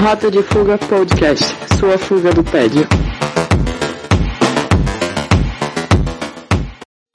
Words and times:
Rota 0.00 0.30
de 0.30 0.44
Fuga 0.44 0.78
Podcast, 0.78 1.44
sua 1.76 1.98
fuga 1.98 2.32
do 2.32 2.44
tédio. 2.44 2.86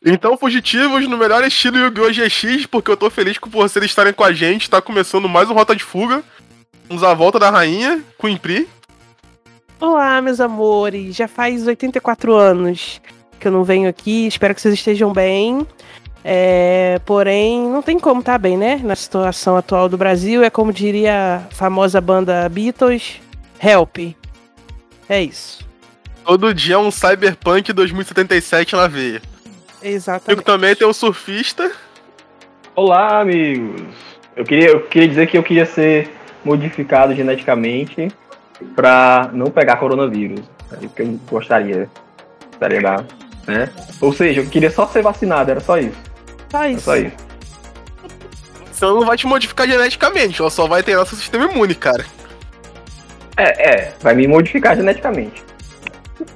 Então, 0.06 0.38
fugitivos, 0.38 1.08
no 1.08 1.18
melhor 1.18 1.46
estilo 1.46 1.78
Yu-Gi-Oh! 1.78 2.12
GX, 2.12 2.66
porque 2.66 2.92
eu 2.92 2.98
tô 2.98 3.10
feliz 3.10 3.38
por 3.38 3.50
vocês 3.50 3.86
estarem 3.86 4.12
com 4.12 4.26
a 4.26 4.34
gente. 4.34 4.70
Tá 4.70 4.82
começando 4.82 5.30
mais 5.30 5.50
um 5.50 5.54
Rota 5.54 5.74
de 5.74 5.82
Fuga. 5.82 6.22
Vamos 6.90 7.06
à 7.06 7.14
volta 7.14 7.40
da 7.40 7.50
rainha, 7.50 8.04
com 8.18 8.30
o 8.30 8.38
Pri. 8.38 8.68
Olá, 9.80 10.22
meus 10.22 10.42
amores. 10.42 11.16
Já 11.16 11.30
faz 11.30 11.66
84 11.66 12.36
anos 12.36 13.00
que 13.40 13.48
eu 13.48 13.52
não 13.54 13.64
venho 13.64 13.88
aqui. 13.88 14.28
Espero 14.28 14.54
que 14.54 14.60
vocês 14.60 14.74
estejam 14.74 15.14
bem. 15.14 15.66
É, 16.24 17.00
porém, 17.06 17.62
não 17.62 17.82
tem 17.82 18.00
como 18.00 18.22
estar 18.22 18.34
tá 18.34 18.38
bem, 18.38 18.56
né? 18.56 18.80
Na 18.82 18.96
situação 18.96 19.58
atual 19.58 19.90
do 19.90 19.98
Brasil. 19.98 20.42
É 20.44 20.50
como 20.50 20.72
diria 20.72 21.36
a 21.36 21.54
famosa 21.54 22.00
banda 22.00 22.48
Beatles: 22.48 23.22
Help. 23.62 23.98
É 25.10 25.22
isso. 25.22 25.68
Todo 26.24 26.54
dia 26.54 26.76
é 26.76 26.78
um 26.78 26.90
Cyberpunk 26.90 27.74
2077 27.74 28.76
na 28.76 28.88
veia. 28.88 29.22
Exatamente. 29.82 30.40
Eu 30.40 30.44
também 30.46 30.74
tem 30.74 30.88
o 30.88 30.94
surfista. 30.94 31.70
Olá, 32.74 33.20
amigos. 33.20 33.82
Eu 34.36 34.46
queria, 34.46 34.70
eu 34.70 34.80
queria 34.82 35.08
dizer 35.10 35.28
que 35.28 35.38
eu 35.38 35.44
queria 35.44 35.66
ser 35.66 36.10
modificado 36.44 37.14
geneticamente 37.14 38.08
para 38.76 39.30
não 39.34 39.48
pegar 39.48 39.76
coronavírus. 39.76 40.42
É 40.72 40.88
que 40.88 41.02
eu 41.02 41.20
gostaria. 41.30 41.90
Gostaria 42.50 42.82
da, 42.82 43.04
né? 43.46 43.70
Ou 44.00 44.14
seja, 44.14 44.40
eu 44.40 44.46
queria 44.48 44.72
só 44.72 44.88
ser 44.88 45.02
vacinado, 45.02 45.52
era 45.52 45.60
só 45.60 45.78
isso. 45.78 46.13
Só 46.54 46.68
isso. 46.68 46.92
Era 46.92 47.02
só 47.02 47.08
isso. 47.08 47.16
Você 48.72 48.86
não 48.86 49.06
vai 49.06 49.18
te 49.18 49.26
modificar 49.26 49.68
geneticamente, 49.68 50.40
ela 50.40 50.52
só 50.52 50.68
vai 50.68 50.84
ter 50.84 50.96
nosso 50.96 51.16
sistema 51.16 51.46
imune, 51.46 51.74
cara. 51.74 52.06
É, 53.36 53.70
é, 53.70 53.94
vai 54.00 54.14
me 54.14 54.28
modificar 54.28 54.76
geneticamente. 54.76 55.44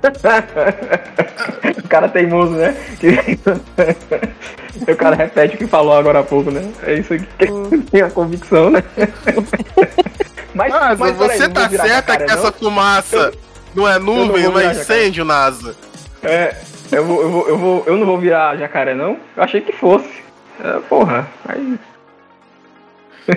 o 1.83 1.87
cara 1.87 2.09
teimoso, 2.09 2.53
né? 2.53 2.75
o 4.87 4.95
cara 4.95 5.15
repete 5.15 5.55
o 5.55 5.57
que 5.59 5.67
falou 5.67 5.93
agora 5.93 6.19
há 6.19 6.23
pouco, 6.23 6.49
né? 6.49 6.67
É 6.83 6.95
isso 6.95 7.13
aqui 7.13 7.27
que 7.37 7.77
tem 7.91 8.01
a 8.01 8.09
convicção, 8.09 8.71
né? 8.71 8.83
mas, 10.55 10.73
mas, 10.73 10.99
mas 10.99 11.15
você 11.15 11.43
aí, 11.43 11.49
tá 11.49 11.69
certa 11.69 12.17
que 12.17 12.25
não? 12.25 12.33
essa 12.33 12.51
fumaça 12.51 13.15
eu, 13.15 13.33
não 13.75 13.87
é 13.87 13.99
nuvem, 13.99 14.45
não, 14.45 14.53
não 14.53 14.59
é 14.59 14.71
incêndio, 14.71 15.23
NASA? 15.23 15.75
É, 16.23 16.55
eu, 16.91 17.05
vou, 17.05 17.21
eu, 17.21 17.29
vou, 17.29 17.47
eu, 17.47 17.57
vou, 17.57 17.83
eu 17.87 17.97
não 17.97 18.05
vou 18.05 18.19
virar 18.19 18.57
jacaré, 18.57 18.93
não? 18.93 19.17
Eu 19.35 19.43
achei 19.43 19.61
que 19.61 19.71
fosse. 19.71 20.23
É, 20.63 20.79
porra, 20.89 21.27
aí. 21.45 21.79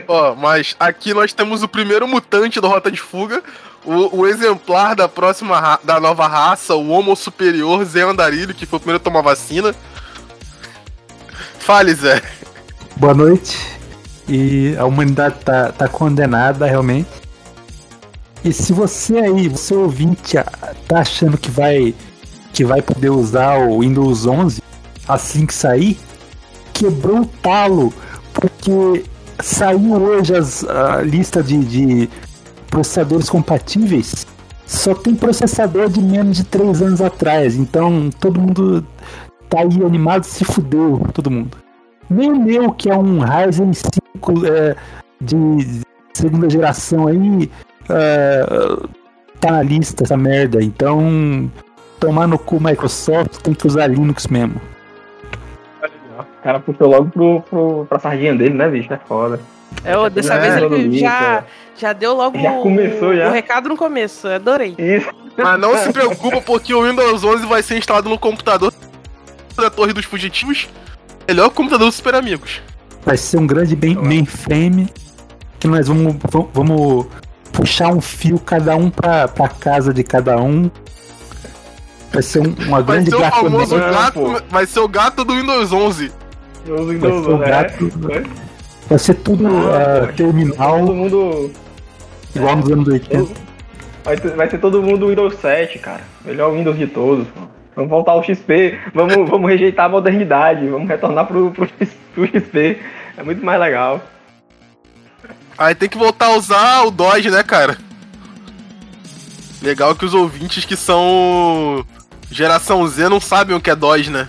Ó, 0.06 0.34
mas 0.34 0.76
aqui 0.78 1.12
nós 1.12 1.32
temos 1.32 1.62
o 1.62 1.68
primeiro 1.68 2.06
mutante 2.06 2.60
da 2.60 2.68
Rota 2.68 2.90
de 2.90 3.00
Fuga, 3.00 3.42
o, 3.84 4.20
o, 4.20 4.26
exemplar 4.26 4.94
da 4.94 5.08
próxima 5.08 5.80
da 5.82 5.98
nova 5.98 6.26
raça, 6.28 6.74
o 6.74 6.90
Homo 6.90 7.16
Superior 7.16 7.84
Zé 7.84 8.02
Andarilho, 8.02 8.54
que 8.54 8.66
foi 8.66 8.76
o 8.76 8.80
primeiro 8.80 9.00
a 9.00 9.04
tomar 9.04 9.22
vacina. 9.22 9.74
Fale, 11.58 11.92
Zé. 11.94 12.22
Boa 12.96 13.14
noite. 13.14 13.58
E 14.28 14.76
a 14.78 14.84
humanidade 14.84 15.40
tá, 15.44 15.72
tá 15.72 15.88
condenada, 15.88 16.66
realmente. 16.66 17.08
E 18.44 18.52
se 18.52 18.72
você 18.72 19.18
aí, 19.18 19.48
você 19.48 19.74
ouvinte, 19.74 20.36
tá 20.86 21.00
achando 21.00 21.36
que 21.36 21.50
vai 21.50 21.94
que 22.52 22.64
vai 22.64 22.82
poder 22.82 23.10
usar 23.10 23.58
o 23.58 23.80
Windows 23.80 24.26
11 24.26 24.62
assim 25.08 25.44
que 25.46 25.54
sair, 25.54 25.98
quebrou 26.72 27.22
o 27.22 27.26
talo, 27.26 27.92
porque 28.32 29.04
saiu 29.42 29.92
hoje 29.94 30.36
as, 30.36 30.64
a 30.64 31.02
lista 31.02 31.42
de, 31.42 31.58
de 31.58 32.10
processadores 32.68 33.28
compatíveis, 33.28 34.26
só 34.66 34.94
tem 34.94 35.16
processador 35.16 35.88
de 35.88 36.00
menos 36.00 36.36
de 36.36 36.44
3 36.44 36.82
anos 36.82 37.00
atrás. 37.00 37.56
Então 37.56 38.08
todo 38.20 38.40
mundo 38.40 38.86
tá 39.48 39.60
aí 39.60 39.84
animado, 39.84 40.22
se 40.22 40.44
fudeu, 40.44 41.02
todo 41.12 41.30
mundo. 41.30 41.56
Nem 42.08 42.30
o 42.32 42.40
meu, 42.40 42.72
que 42.72 42.88
é 42.88 42.96
um 42.96 43.20
Ryzen 43.20 43.72
5 43.72 44.46
é, 44.46 44.76
de 45.20 45.82
segunda 46.12 46.48
geração 46.48 47.08
aí, 47.08 47.50
é, 47.88 48.46
tá 49.40 49.52
na 49.52 49.62
lista 49.62 50.04
essa 50.04 50.16
merda. 50.16 50.62
Então, 50.62 51.50
tomar 52.00 52.26
no 52.26 52.38
cu 52.38 52.58
Microsoft, 52.58 53.36
tem 53.42 53.54
que 53.54 53.66
usar 53.66 53.86
Linux 53.86 54.26
mesmo. 54.26 54.60
O 56.18 56.42
cara 56.42 56.58
puxou 56.58 56.88
logo 56.88 57.10
pro, 57.10 57.42
pro, 57.42 57.86
pra 57.88 57.98
sardinha 57.98 58.34
dele, 58.34 58.54
né, 58.54 58.68
bicho? 58.68 58.92
É 58.92 58.98
foda. 59.06 59.38
É, 59.84 60.10
dessa 60.10 60.34
é, 60.34 60.40
vez 60.40 60.72
ele 60.72 60.98
já, 60.98 61.44
já 61.76 61.92
deu 61.92 62.14
logo 62.14 62.38
já 62.38 62.54
começou, 62.60 63.14
já. 63.14 63.28
o 63.28 63.32
recado 63.32 63.68
no 63.68 63.76
começo, 63.76 64.26
adorei. 64.26 64.74
Isso. 64.78 65.08
Mas 65.36 65.60
não 65.60 65.76
se 65.76 65.92
preocupa 65.92 66.40
porque 66.40 66.74
o 66.74 66.82
Windows 66.82 67.22
11 67.22 67.46
vai 67.46 67.62
ser 67.62 67.78
instalado 67.78 68.08
no 68.08 68.18
computador 68.18 68.72
da 69.56 69.70
Torre 69.70 69.92
dos 69.92 70.04
Fugitivos, 70.04 70.68
melhor 71.28 71.50
computador 71.50 71.86
dos 71.86 71.96
Super 71.96 72.14
Amigos. 72.14 72.60
Vai 73.04 73.16
ser 73.16 73.38
um 73.38 73.46
grande 73.46 73.76
mainframe 73.76 74.88
que 75.58 75.68
nós 75.68 75.88
vamos, 75.88 76.16
vamos 76.52 77.06
puxar 77.52 77.88
um 77.88 78.00
fio 78.00 78.38
cada 78.38 78.76
um 78.76 78.90
pra, 78.90 79.28
pra 79.28 79.48
casa 79.48 79.92
de 79.92 80.02
cada 80.02 80.36
um. 80.38 80.70
Vai 82.12 82.22
ser 82.22 82.40
um, 82.40 82.54
uma 82.66 82.82
vai 82.82 82.96
grande 82.96 83.10
ser 83.10 83.16
o 83.16 83.30
famoso 83.30 83.78
gato, 83.78 84.44
Vai 84.48 84.66
ser 84.66 84.80
o 84.80 84.88
gato 84.88 85.24
do 85.24 85.34
Windows 85.34 85.72
11. 85.72 86.12
Windows 86.66 87.26
11, 87.26 87.44
é. 88.12 88.22
Vai 88.88 88.98
ser 88.98 89.14
tudo 89.14 89.46
uh, 89.46 90.12
terminal. 90.16 90.80
Todo 90.80 90.94
mundo. 90.94 91.50
Igual 92.34 92.56
nos 92.56 92.70
anos 92.70 92.88
80. 92.88 93.32
Vai, 94.04 94.16
vai 94.16 94.50
ser 94.50 94.58
todo 94.58 94.82
mundo 94.82 95.08
Windows 95.08 95.34
7, 95.36 95.78
cara. 95.78 96.00
Melhor 96.24 96.52
Windows 96.52 96.76
de 96.76 96.88
todos. 96.88 97.26
Vamos 97.76 97.90
voltar 97.90 98.12
ao 98.12 98.24
XP. 98.24 98.78
Vamos, 98.92 99.14
vamos 99.30 99.48
rejeitar 99.48 99.86
a 99.86 99.88
modernidade. 99.88 100.66
Vamos 100.66 100.88
retornar 100.88 101.26
pro, 101.26 101.52
pro, 101.52 101.68
pro 102.14 102.26
XP. 102.26 102.78
É 103.16 103.22
muito 103.22 103.44
mais 103.44 103.60
legal. 103.60 104.02
Aí 105.56 105.74
tem 105.74 105.88
que 105.88 105.98
voltar 105.98 106.26
a 106.26 106.36
usar 106.36 106.82
o 106.84 106.90
Dodge, 106.90 107.30
né, 107.30 107.42
cara? 107.42 107.76
Legal 109.62 109.94
que 109.94 110.06
os 110.06 110.14
ouvintes 110.14 110.64
que 110.64 110.74
são 110.74 111.84
geração 112.30 112.86
Z 112.86 113.08
não 113.08 113.20
sabem 113.20 113.56
o 113.56 113.60
que 113.60 113.70
é 113.70 113.76
Dodge, 113.76 114.10
né? 114.10 114.28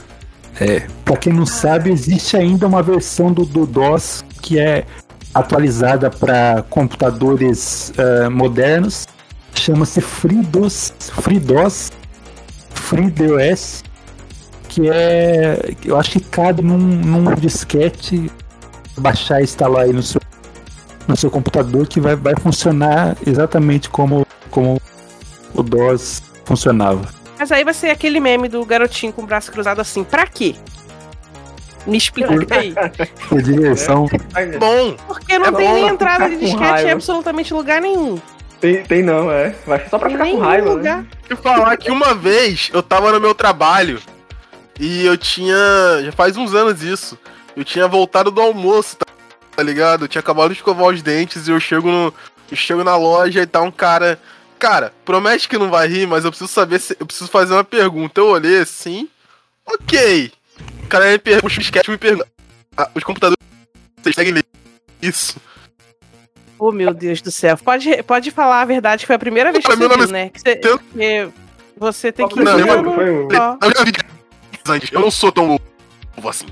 É, 0.60 0.82
pra 1.06 1.16
quem 1.16 1.32
não 1.34 1.46
sabe, 1.46 1.92
existe 1.92 2.36
ainda 2.36 2.68
uma 2.68 2.84
versão 2.84 3.32
do, 3.32 3.46
do 3.46 3.66
DOS 3.66 4.24
que 4.42 4.60
é 4.60 4.86
atualizada 5.34 6.10
para 6.10 6.64
computadores 6.70 7.94
uh, 7.98 8.30
modernos. 8.30 9.08
Chama-se 9.54 10.02
FreeDOS, 10.02 10.94
FreeDOS, 11.22 11.92
FreeDOS, 12.74 13.84
que 14.68 14.90
é, 14.90 15.74
eu 15.86 15.98
acho 15.98 16.12
que 16.12 16.20
cabe 16.20 16.62
num, 16.62 16.78
num 16.78 17.36
disquete 17.36 18.32
baixar 18.98 19.42
e 19.42 19.44
instalar 19.44 19.84
aí 19.84 19.94
no 19.94 20.04
seu, 20.04 20.22
no 21.08 21.16
seu 21.16 21.30
computador 21.30 21.88
que 21.88 22.00
vai, 22.00 22.16
vai 22.16 22.36
funcionar 22.36 23.16
exatamente 23.26 23.90
como, 23.90 24.26
como 24.50 24.82
o 25.54 25.64
DOS 25.64 26.22
funcionava. 26.46 27.21
Mas 27.42 27.52
aí 27.52 27.64
vai 27.64 27.74
ser 27.74 27.90
aquele 27.90 28.20
meme 28.20 28.48
do 28.48 28.64
garotinho 28.64 29.12
com 29.12 29.24
o 29.24 29.26
braço 29.26 29.52
cruzado 29.52 29.82
assim, 29.82 30.04
pra 30.04 30.28
quê? 30.28 30.54
Me 31.88 31.98
explica 31.98 32.36
aí. 32.56 32.72
Que 33.28 33.42
diversão. 33.42 34.06
Bom. 34.60 34.96
Porque 35.08 35.40
não 35.40 35.48
é 35.48 35.52
tem 35.52 35.68
bom. 35.68 35.74
nem 35.74 35.88
entrada 35.88 36.30
de 36.30 36.38
disquete 36.38 36.86
em 36.86 36.92
absolutamente 36.92 37.52
lugar 37.52 37.82
nenhum. 37.82 38.22
Tem, 38.60 38.84
tem 38.84 39.02
não, 39.02 39.32
é. 39.32 39.56
Vai 39.66 39.84
só 39.90 39.98
pra 39.98 40.12
ficar 40.12 40.28
com 40.28 40.38
raiva, 40.38 40.68
né? 40.68 40.72
lugar. 40.76 40.98
né? 41.00 41.08
Eu 41.28 41.38
falar 41.38 41.76
que 41.78 41.90
uma 41.90 42.14
vez 42.14 42.70
eu 42.72 42.84
tava 42.84 43.12
no 43.12 43.20
meu 43.20 43.34
trabalho 43.34 44.00
e 44.80 45.04
eu 45.04 45.18
tinha. 45.18 45.58
Já 46.06 46.12
faz 46.12 46.38
uns 46.38 46.54
anos 46.54 46.84
isso. 46.84 47.18
Eu 47.58 47.66
tinha 47.66 47.88
voltado 47.88 48.30
do 48.30 48.40
almoço, 48.40 48.98
tá, 48.98 49.08
tá 49.56 49.64
ligado? 49.64 50.06
Eu 50.06 50.08
tinha 50.08 50.20
acabado 50.20 50.50
de 50.50 50.58
escovar 50.58 50.90
os 50.90 51.02
dentes 51.02 51.48
e 51.48 51.52
eu 51.52 51.60
chego 51.60 51.90
no. 51.90 52.14
Eu 52.52 52.56
chego 52.56 52.84
na 52.84 52.96
loja 52.96 53.42
e 53.42 53.48
tá 53.48 53.64
um 53.64 53.72
cara. 53.72 54.20
Cara, 54.62 54.94
promete 55.04 55.50
que 55.50 55.58
não 55.58 55.70
vai 55.70 55.88
rir, 55.88 56.08
mas 56.08 56.24
eu 56.24 56.32
preciso 56.32 56.52
saber 56.52 56.80
se. 56.80 56.96
Eu 56.98 57.06
preciso 57.06 57.30
fazer 57.30 57.54
uma 57.54 57.64
pergunta. 57.64 58.22
Eu 58.22 58.28
olhei 58.28 58.60
assim. 58.60 59.10
Ok 59.66 60.32
cara 60.92 61.10
me 61.10 61.18
pergunta, 61.18 61.48
o 61.48 61.62
sketch 61.62 61.88
me 61.88 61.98
pergunta. 61.98 62.28
Ah, 62.76 62.90
os 62.94 63.04
computadores 63.04 63.38
vocês 64.02 64.16
conseguem 64.16 64.34
ler 64.34 64.46
isso? 65.02 65.40
Oh, 66.60 66.72
meu 66.72 66.94
Deus 66.94 67.22
do 67.22 67.32
céu. 67.32 67.58
Pode, 67.58 68.04
pode 68.04 68.30
falar 68.30 68.62
a 68.62 68.66
verdade, 68.66 69.02
que 69.02 69.08
foi 69.08 69.16
a 69.16 69.20
primeira 69.20 69.52
vez 69.52 69.66
que 69.66 69.72
você 69.72 69.88
viu, 69.88 70.08
né? 70.08 70.30
Que 70.30 70.40
você, 70.40 70.56
que 70.58 71.32
você 71.78 72.12
tem 72.12 72.28
que... 72.28 72.40
Não, 72.40 72.60
eu, 72.60 72.68
eu, 72.68 73.32
eu 74.92 75.00
não 75.00 75.10
sou 75.10 75.32
tão 75.32 75.48
novo 75.48 75.62
assim. 76.30 76.48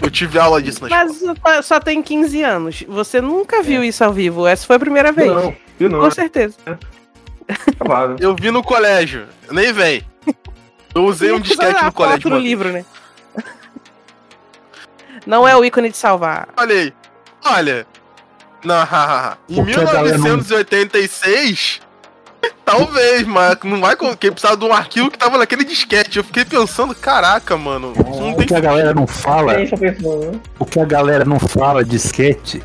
Eu 0.00 0.10
tive 0.10 0.38
aula 0.38 0.60
disso 0.60 0.82
na 0.82 0.88
Mas 0.88 1.22
escola. 1.22 1.62
só 1.62 1.78
tem 1.78 2.02
15 2.02 2.42
anos. 2.42 2.84
Você 2.88 3.20
nunca 3.20 3.62
viu 3.62 3.82
é. 3.82 3.86
isso 3.86 4.02
ao 4.02 4.12
vivo. 4.12 4.46
Essa 4.46 4.66
foi 4.66 4.76
a 4.76 4.80
primeira 4.80 5.12
vez. 5.12 5.30
Não, 5.30 5.54
eu 5.78 5.90
não. 5.90 6.00
Com 6.00 6.10
certeza. 6.10 6.56
É. 6.66 6.76
eu 8.20 8.34
vi 8.34 8.50
no 8.50 8.62
colégio. 8.62 9.26
Nem 9.50 9.72
vem. 9.72 10.02
Eu 10.94 11.04
usei 11.04 11.32
um 11.32 11.40
disquete 11.40 11.84
no 11.84 11.92
colégio. 11.92 12.30
no 12.30 12.38
livro, 12.38 12.70
né? 12.72 12.84
Não 15.26 15.46
é 15.46 15.56
o 15.56 15.64
ícone 15.64 15.90
de 15.90 15.96
salvar. 15.96 16.48
Olha 16.56 16.74
aí. 16.74 16.92
Olha. 17.44 17.86
Não, 18.64 18.82
em 19.48 19.54
Porque 19.56 19.72
a 19.80 19.84
galera 19.84 20.18
não- 20.18 20.24
1986, 20.24 21.80
talvez, 22.64 23.26
mas 23.26 23.56
não 23.64 23.80
vai 23.80 23.96
porque 23.96 24.30
precisava 24.30 24.56
de 24.56 24.64
um 24.64 24.72
arquivo 24.72 25.10
que 25.10 25.18
tava 25.18 25.38
naquele 25.38 25.64
disquete. 25.64 26.18
Eu 26.18 26.24
fiquei 26.24 26.44
pensando, 26.44 26.94
caraca, 26.94 27.56
mano, 27.56 27.92
não 27.96 28.32
O 28.32 28.36
tem 28.36 28.46
que 28.46 28.54
a 28.54 28.60
galera 28.60 28.94
não 28.94 29.06
fala, 29.06 29.54
né? 29.58 29.64
o 30.58 30.64
que 30.64 30.78
a 30.80 30.84
galera 30.84 31.24
não 31.24 31.38
fala 31.40 31.84
de 31.84 31.96
sketch 31.96 32.56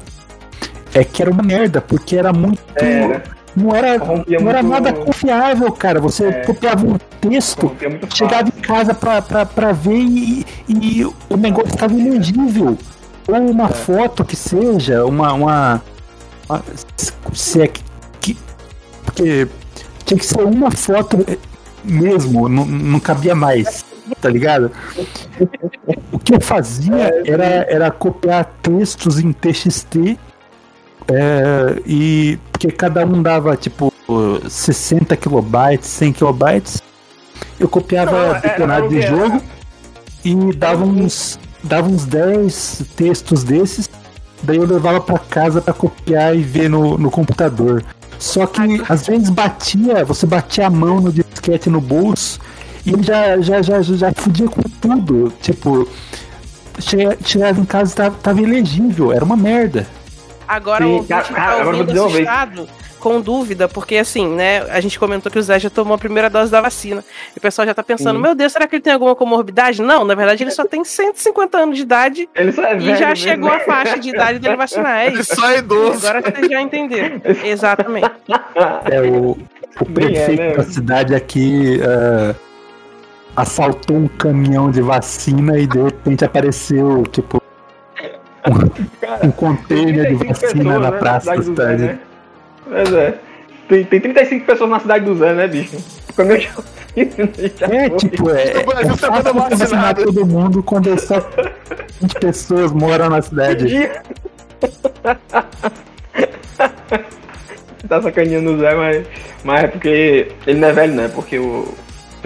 é 0.93 1.03
que 1.03 1.21
era 1.21 1.31
uma 1.31 1.43
merda, 1.43 1.81
porque 1.81 2.15
era 2.15 2.31
muito. 2.33 2.61
Era. 2.75 3.23
Não 3.59 3.75
era, 3.75 3.99
Corrompia 3.99 4.39
não 4.39 4.49
era 4.49 4.61
muito- 4.61 4.73
nada 4.83 4.93
confiável, 4.93 5.71
cara. 5.71 5.99
Você 5.99 6.25
É. 6.27 6.31
copiava 6.45 6.85
um 6.85 6.97
texto, 7.19 7.75
chegava 8.13 8.49
em 8.49 8.61
casa 8.61 8.93
pra, 8.93 9.19
pra, 9.21 9.45
pra 9.47 9.71
ver 9.71 9.97
e, 9.97 10.45
e 10.69 11.03
o 11.29 11.35
negócio 11.37 11.69
estava 11.73 11.93
ilegível. 11.93 12.77
Ou 13.27 13.35
É. 13.35 13.39
uma 13.39 13.69
foto 13.69 14.23
que 14.23 14.35
seja, 14.35 15.03
uma. 15.05 15.33
uma, 15.33 15.81
uma- 16.47 16.63
se 17.33 17.61
é 17.61 17.67
que, 17.67 17.81
que- 18.21 18.37
Porque 19.03 19.47
tinha 20.05 20.19
que 20.19 20.25
ser 20.25 20.41
uma 20.43 20.69
foto 20.69 21.17
mesmo, 21.83 22.47
não, 22.47 22.63
não 22.65 22.99
cabia 22.99 23.33
mais, 23.33 23.83
tá 24.21 24.29
ligado? 24.29 24.71
O 26.11 26.19
que 26.19 26.35
eu 26.35 26.41
fazia 26.41 27.11
era, 27.25 27.65
era 27.69 27.91
copiar 27.91 28.45
textos 28.61 29.19
em 29.19 29.31
TXT. 29.31 30.17
É, 31.09 31.81
e 31.85 32.37
porque 32.51 32.71
cada 32.71 33.05
um 33.05 33.21
dava 33.21 33.55
tipo 33.55 33.93
60 34.49 35.15
kilobytes, 35.17 35.87
100 35.89 36.13
kilobytes. 36.13 36.81
Eu 37.59 37.67
copiava 37.67 38.17
era- 38.17 38.39
detonado 38.39 38.89
de 38.89 39.01
jogo 39.01 39.41
e 40.23 40.35
dava 40.55 40.83
uns, 40.85 41.39
dava 41.63 41.87
uns 41.89 42.05
10 42.05 42.83
textos 42.95 43.43
desses. 43.43 43.89
Daí 44.43 44.57
eu 44.57 44.65
levava 44.65 45.01
pra 45.01 45.17
casa 45.17 45.61
pra 45.61 45.73
copiar 45.73 46.35
e 46.35 46.41
ver 46.41 46.69
no, 46.69 46.97
no 46.97 47.09
computador. 47.09 47.83
Só 48.19 48.45
que 48.45 48.61
às 48.87 49.05
vezes 49.07 49.29
batia, 49.29 50.03
você 50.05 50.25
batia 50.25 50.67
a 50.67 50.69
mão 50.69 50.99
no 51.01 51.11
disquete 51.11 51.69
no 51.69 51.79
bolso 51.81 52.39
e 52.85 52.91
ele 52.93 53.03
já, 53.03 53.39
já, 53.41 53.61
já, 53.61 53.81
já 53.81 54.11
fudia 54.15 54.47
com 54.47 54.61
tudo. 54.81 55.33
Tipo, 55.41 55.87
che- 56.79 57.17
chegava 57.23 57.59
em 57.59 57.65
casa 57.65 57.93
e 57.93 57.95
tava, 57.95 58.15
tava 58.21 58.41
ilegível, 58.41 59.11
era 59.11 59.23
uma 59.25 59.35
merda. 59.37 59.87
Agora 60.47 60.85
Sim, 60.85 60.91
o 60.91 60.93
ouvinte 60.95 61.33
cara, 61.33 61.57
tá 61.57 61.65
ouvindo 61.65 62.05
assustado, 62.05 62.69
com 62.99 63.21
dúvida, 63.21 63.67
porque 63.67 63.97
assim, 63.97 64.27
né, 64.27 64.61
a 64.69 64.79
gente 64.79 64.97
comentou 64.97 65.31
que 65.31 65.37
o 65.37 65.41
Zé 65.41 65.59
já 65.59 65.69
tomou 65.69 65.95
a 65.95 65.97
primeira 65.97 66.29
dose 66.29 66.51
da 66.51 66.61
vacina. 66.61 67.03
E 67.35 67.37
o 67.37 67.41
pessoal 67.41 67.65
já 67.65 67.73
tá 67.73 67.83
pensando, 67.83 68.15
Sim. 68.15 68.21
meu 68.21 68.33
Deus, 68.33 68.51
será 68.53 68.67
que 68.67 68.75
ele 68.75 68.81
tem 68.81 68.93
alguma 68.93 69.15
comorbidade? 69.15 69.81
Não, 69.81 70.03
na 70.03 70.15
verdade 70.15 70.43
ele 70.43 70.51
só 70.51 70.65
tem 70.65 70.83
150 70.83 71.57
anos 71.57 71.75
de 71.75 71.83
idade 71.83 72.29
Ele 72.35 72.51
só 72.51 72.63
é 72.63 72.75
e 72.75 72.79
velho 72.79 72.97
já 72.97 73.09
mesmo, 73.09 73.23
chegou 73.23 73.49
né? 73.49 73.55
a 73.55 73.59
faixa 73.61 73.99
de 73.99 74.09
idade 74.09 74.39
dele 74.39 74.55
vacinar. 74.55 74.99
É 74.99 75.07
Ele 75.07 75.21
isso. 75.21 75.35
só 75.35 75.49
é 75.51 75.59
idoso. 75.59 76.07
Agora 76.07 76.21
vocês 76.21 76.49
já 76.49 76.61
entenderam. 76.61 77.21
Exatamente. 77.43 78.11
É 78.85 79.01
o, 79.01 79.31
o 79.31 79.37
Nem 79.89 80.05
é, 80.05 80.25
prefeito 80.25 80.41
né? 80.41 80.55
da 80.55 80.63
cidade 80.63 81.15
aqui 81.15 81.79
ah, 81.83 82.35
assaltou 83.35 83.95
um 83.95 84.07
caminhão 84.07 84.71
de 84.71 84.81
vacina 84.81 85.59
e 85.59 85.67
de 85.67 85.79
repente 85.79 86.25
apareceu, 86.25 87.03
tipo, 87.11 87.41
um, 88.47 89.27
um 89.27 89.31
container 89.31 90.11
de 90.11 90.17
35 90.17 90.27
vacina 90.33 90.63
pessoas, 90.63 90.81
na 90.81 90.91
né, 90.91 90.97
praça 90.97 91.35
da 91.35 91.41
cidade 91.41 91.49
do 91.51 91.55
Zé, 91.55 91.77
né? 91.77 91.99
Pois 92.65 92.93
é. 92.93 93.13
Tem, 93.67 93.83
tem 93.83 93.99
35 93.99 94.45
pessoas 94.45 94.69
na 94.69 94.79
cidade 94.79 95.05
do 95.05 95.15
Zé, 95.15 95.33
né, 95.33 95.47
bicho? 95.47 95.77
Como 96.15 96.31
eu 96.31 96.39
já 96.39 96.49
já 97.57 97.67
É, 97.67 97.89
foi. 97.89 97.97
tipo, 97.97 98.29
é, 98.29 98.57
O 98.57 98.65
Brasil 98.65 98.93
é 98.93 98.97
tá 98.97 99.07
fácil 99.07 99.23
todo 99.23 99.49
você 99.49 99.55
vacinar 99.55 99.95
todo 99.95 100.25
mundo 100.25 100.63
quando 100.63 100.99
só 100.99 101.19
20 102.01 102.13
pessoas 102.19 102.71
moram 102.71 103.09
na 103.09 103.21
cidade. 103.21 103.67
Tá 107.87 108.01
sacaneando 108.01 108.51
o 108.53 108.57
Zé, 108.59 108.75
mas, 108.75 109.07
mas 109.45 109.63
é 109.63 109.67
porque 109.67 110.31
ele 110.45 110.59
não 110.59 110.67
é 110.67 110.73
velho, 110.73 110.93
né? 110.93 111.07
Porque 111.13 111.39
o, 111.39 111.73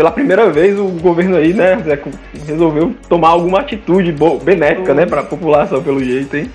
pela 0.02 0.12
primeira 0.12 0.50
vez 0.50 0.80
o 0.80 0.86
governo 0.88 1.36
aí, 1.38 1.54
né, 1.54 1.78
Zé, 1.84 2.00
resolveu 2.48 2.96
tomar 3.08 3.30
alguma 3.30 3.60
atitude 3.60 4.12
boa, 4.12 4.40
benéfica, 4.44 4.96
né, 4.96 5.06
pra 5.06 5.22
população, 5.22 5.84
pelo 5.84 6.04
jeito, 6.04 6.36
hein? 6.38 6.50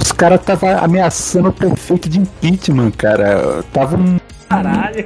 Os 0.00 0.12
caras 0.12 0.38
estavam 0.38 0.78
ameaçando 0.78 1.48
o 1.48 1.52
prefeito 1.52 2.08
de 2.08 2.20
impeachment, 2.20 2.92
cara. 2.92 3.64
Tava 3.72 3.96
um 3.96 4.20
Caralho. 4.48 5.04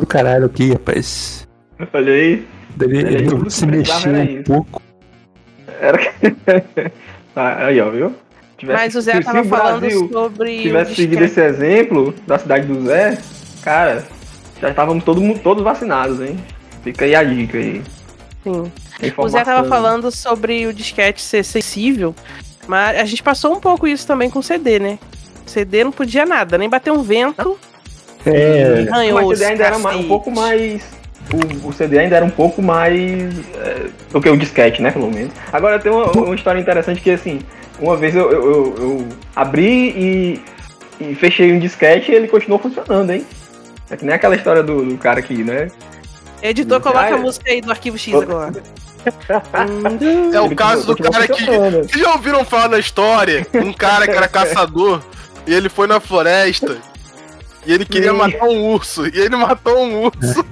do 0.00 0.04
caralho 0.04 0.46
aqui, 0.46 0.72
rapaz. 0.72 1.46
Olha 1.94 2.12
aí. 2.12 2.44
Ele, 2.80 2.98
ele 2.98 3.50
se 3.50 3.64
era 3.64 4.18
um 4.18 4.24
isso. 4.24 4.42
pouco. 4.44 4.82
Era... 5.80 5.98
Ah, 7.34 7.66
aí, 7.66 7.80
ó, 7.80 7.88
viu? 7.88 8.12
Tivesse- 8.58 8.78
Mas 8.82 8.94
o 8.94 9.00
Zé 9.00 9.14
se 9.14 9.22
tava 9.22 9.40
o 9.40 9.44
falando 9.44 9.90
sobre. 10.12 10.58
o 10.58 10.62
tivesse 10.62 10.94
seguido 10.96 11.24
esse 11.24 11.40
exemplo 11.40 12.12
da 12.26 12.38
cidade 12.38 12.66
do 12.66 12.84
Zé, 12.84 13.16
cara, 13.62 14.04
já 14.62 14.70
estávamos 14.70 15.04
todo 15.04 15.20
mundo, 15.20 15.40
todos 15.40 15.62
vacinados, 15.62 16.20
hein? 16.20 16.38
Fica 16.82 17.04
aí 17.04 17.14
a 17.14 17.22
dica 17.22 17.58
aí. 17.58 17.82
Sim. 18.42 18.72
O 19.18 19.28
Zé 19.28 19.44
tava 19.44 19.60
informação. 19.60 19.68
falando 19.68 20.10
sobre 20.10 20.66
o 20.66 20.72
disquete 20.72 21.20
ser 21.20 21.44
sensível, 21.44 22.14
mas 22.66 22.96
a 22.98 23.04
gente 23.04 23.22
passou 23.22 23.52
um 23.52 23.60
pouco 23.60 23.86
isso 23.86 24.06
também 24.06 24.30
com 24.30 24.38
o 24.38 24.42
CD, 24.42 24.78
né? 24.78 24.98
O 25.46 25.50
CD 25.50 25.84
não 25.84 25.92
podia 25.92 26.24
nada, 26.24 26.56
nem 26.56 26.68
bater 26.68 26.92
um 26.92 27.02
vento. 27.02 27.58
É, 28.24 28.86
Mas 28.88 29.12
o 29.26 29.30
CD 29.34 29.44
ainda 29.46 29.64
era 29.64 29.78
mais- 29.78 29.84
um 29.84 29.90
cacete. 29.90 30.08
pouco 30.08 30.30
mais. 30.30 30.82
O, 31.64 31.68
o 31.68 31.72
CD 31.72 31.98
ainda 31.98 32.16
era 32.16 32.24
um 32.24 32.30
pouco 32.30 32.62
mais. 32.62 33.02
É, 33.56 33.86
do 34.12 34.20
que 34.20 34.28
o 34.28 34.36
disquete, 34.36 34.80
né? 34.80 34.90
Pelo 34.92 35.10
menos. 35.10 35.32
Agora 35.52 35.78
tem 35.80 35.90
uma, 35.90 36.06
uma 36.12 36.34
história 36.34 36.60
interessante 36.60 37.00
que 37.00 37.10
assim, 37.10 37.40
uma 37.80 37.96
vez 37.96 38.14
eu, 38.14 38.30
eu, 38.30 38.44
eu- 38.44 38.74
eu 38.78 39.08
abri 39.34 39.88
e, 39.90 40.40
e 41.00 41.14
fechei 41.16 41.52
um 41.52 41.58
disquete 41.58 42.12
e 42.12 42.14
ele 42.14 42.28
continuou 42.28 42.60
funcionando, 42.60 43.10
hein? 43.10 43.26
É 43.92 43.96
que 43.96 44.04
nem 44.04 44.14
aquela 44.14 44.34
história 44.34 44.62
do, 44.62 44.84
do 44.84 44.96
cara 44.98 45.20
aqui, 45.20 45.44
né? 45.44 45.68
Editor, 46.42 46.80
coloca 46.80 47.00
Ah, 47.00 47.14
a 47.14 47.18
música 47.18 47.50
aí 47.50 47.60
do 47.60 47.70
arquivo 47.70 47.96
X 47.98 48.14
agora. 48.14 48.62
É 50.32 50.40
o 50.40 50.46
Ele 50.46 50.54
caso 50.54 50.86
do 50.86 50.96
cara 50.96 51.26
que. 51.28 51.34
funcionando. 51.34 51.82
Vocês 51.88 52.00
já 52.02 52.12
ouviram 52.12 52.44
falar 52.44 52.68
da 52.68 52.78
história? 52.78 53.46
Um 53.54 53.72
cara 53.72 54.06
que 54.06 54.12
era 54.16 54.26
caçador 54.28 55.02
e 55.46 55.52
ele 55.54 55.68
foi 55.68 55.86
na 55.86 56.00
floresta 56.00 56.78
e 57.66 57.72
ele 57.72 57.84
queria 57.84 58.12
matar 58.12 58.44
um 58.46 58.64
urso. 58.72 59.06
E 59.06 59.18
ele 59.20 59.36
matou 59.36 59.78
um 59.78 60.04
urso. 60.04 60.44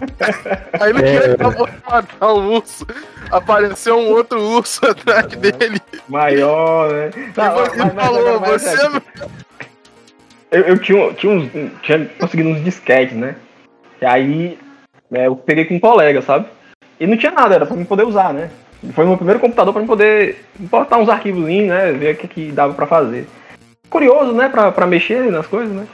Aí 0.80 0.92
no 0.92 1.00
que 1.00 1.06
É. 1.08 1.14
ele 1.16 1.32
acabou 1.34 1.66
de 1.66 1.72
matar 1.88 2.32
um 2.34 2.52
urso, 2.54 2.86
apareceu 3.30 3.98
um 3.98 4.08
outro 4.10 4.40
urso 4.42 4.84
atrás 4.86 5.26
dele. 5.26 5.80
Maior, 6.08 6.92
né? 6.92 7.10
E 7.16 7.32
mas 7.36 7.94
falou, 7.94 8.40
você. 8.40 8.76
É, 10.50 10.58
Eu, 10.58 10.62
eu 10.62 10.78
tinha, 10.78 11.12
tinha, 11.14 11.32
uns, 11.32 11.50
tinha 11.82 12.06
conseguido 12.18 12.48
uns 12.48 12.62
disquetes, 12.62 13.16
né? 13.16 13.36
E 14.00 14.06
aí 14.06 14.58
né, 15.10 15.26
eu 15.26 15.36
peguei 15.36 15.64
com 15.64 15.74
um 15.74 15.80
colega, 15.80 16.20
sabe? 16.22 16.46
E 16.98 17.06
não 17.06 17.16
tinha 17.16 17.32
nada, 17.32 17.54
era 17.54 17.66
pra 17.66 17.76
mim 17.76 17.84
poder 17.84 18.04
usar, 18.04 18.32
né? 18.32 18.50
Foi 18.92 19.04
o 19.04 19.08
meu 19.08 19.16
primeiro 19.16 19.40
computador 19.40 19.72
pra 19.72 19.80
mim 19.80 19.88
poder 19.88 20.44
botar 20.58 20.98
uns 20.98 21.08
arquivos, 21.08 21.44
né? 21.44 21.92
Ver 21.92 22.14
o 22.14 22.16
que, 22.16 22.28
que 22.28 22.52
dava 22.52 22.74
pra 22.74 22.86
fazer. 22.86 23.26
Curioso, 23.88 24.32
né? 24.32 24.48
Pra, 24.48 24.70
pra 24.70 24.86
mexer 24.86 25.30
nas 25.30 25.46
coisas, 25.46 25.74
né? 25.74 25.86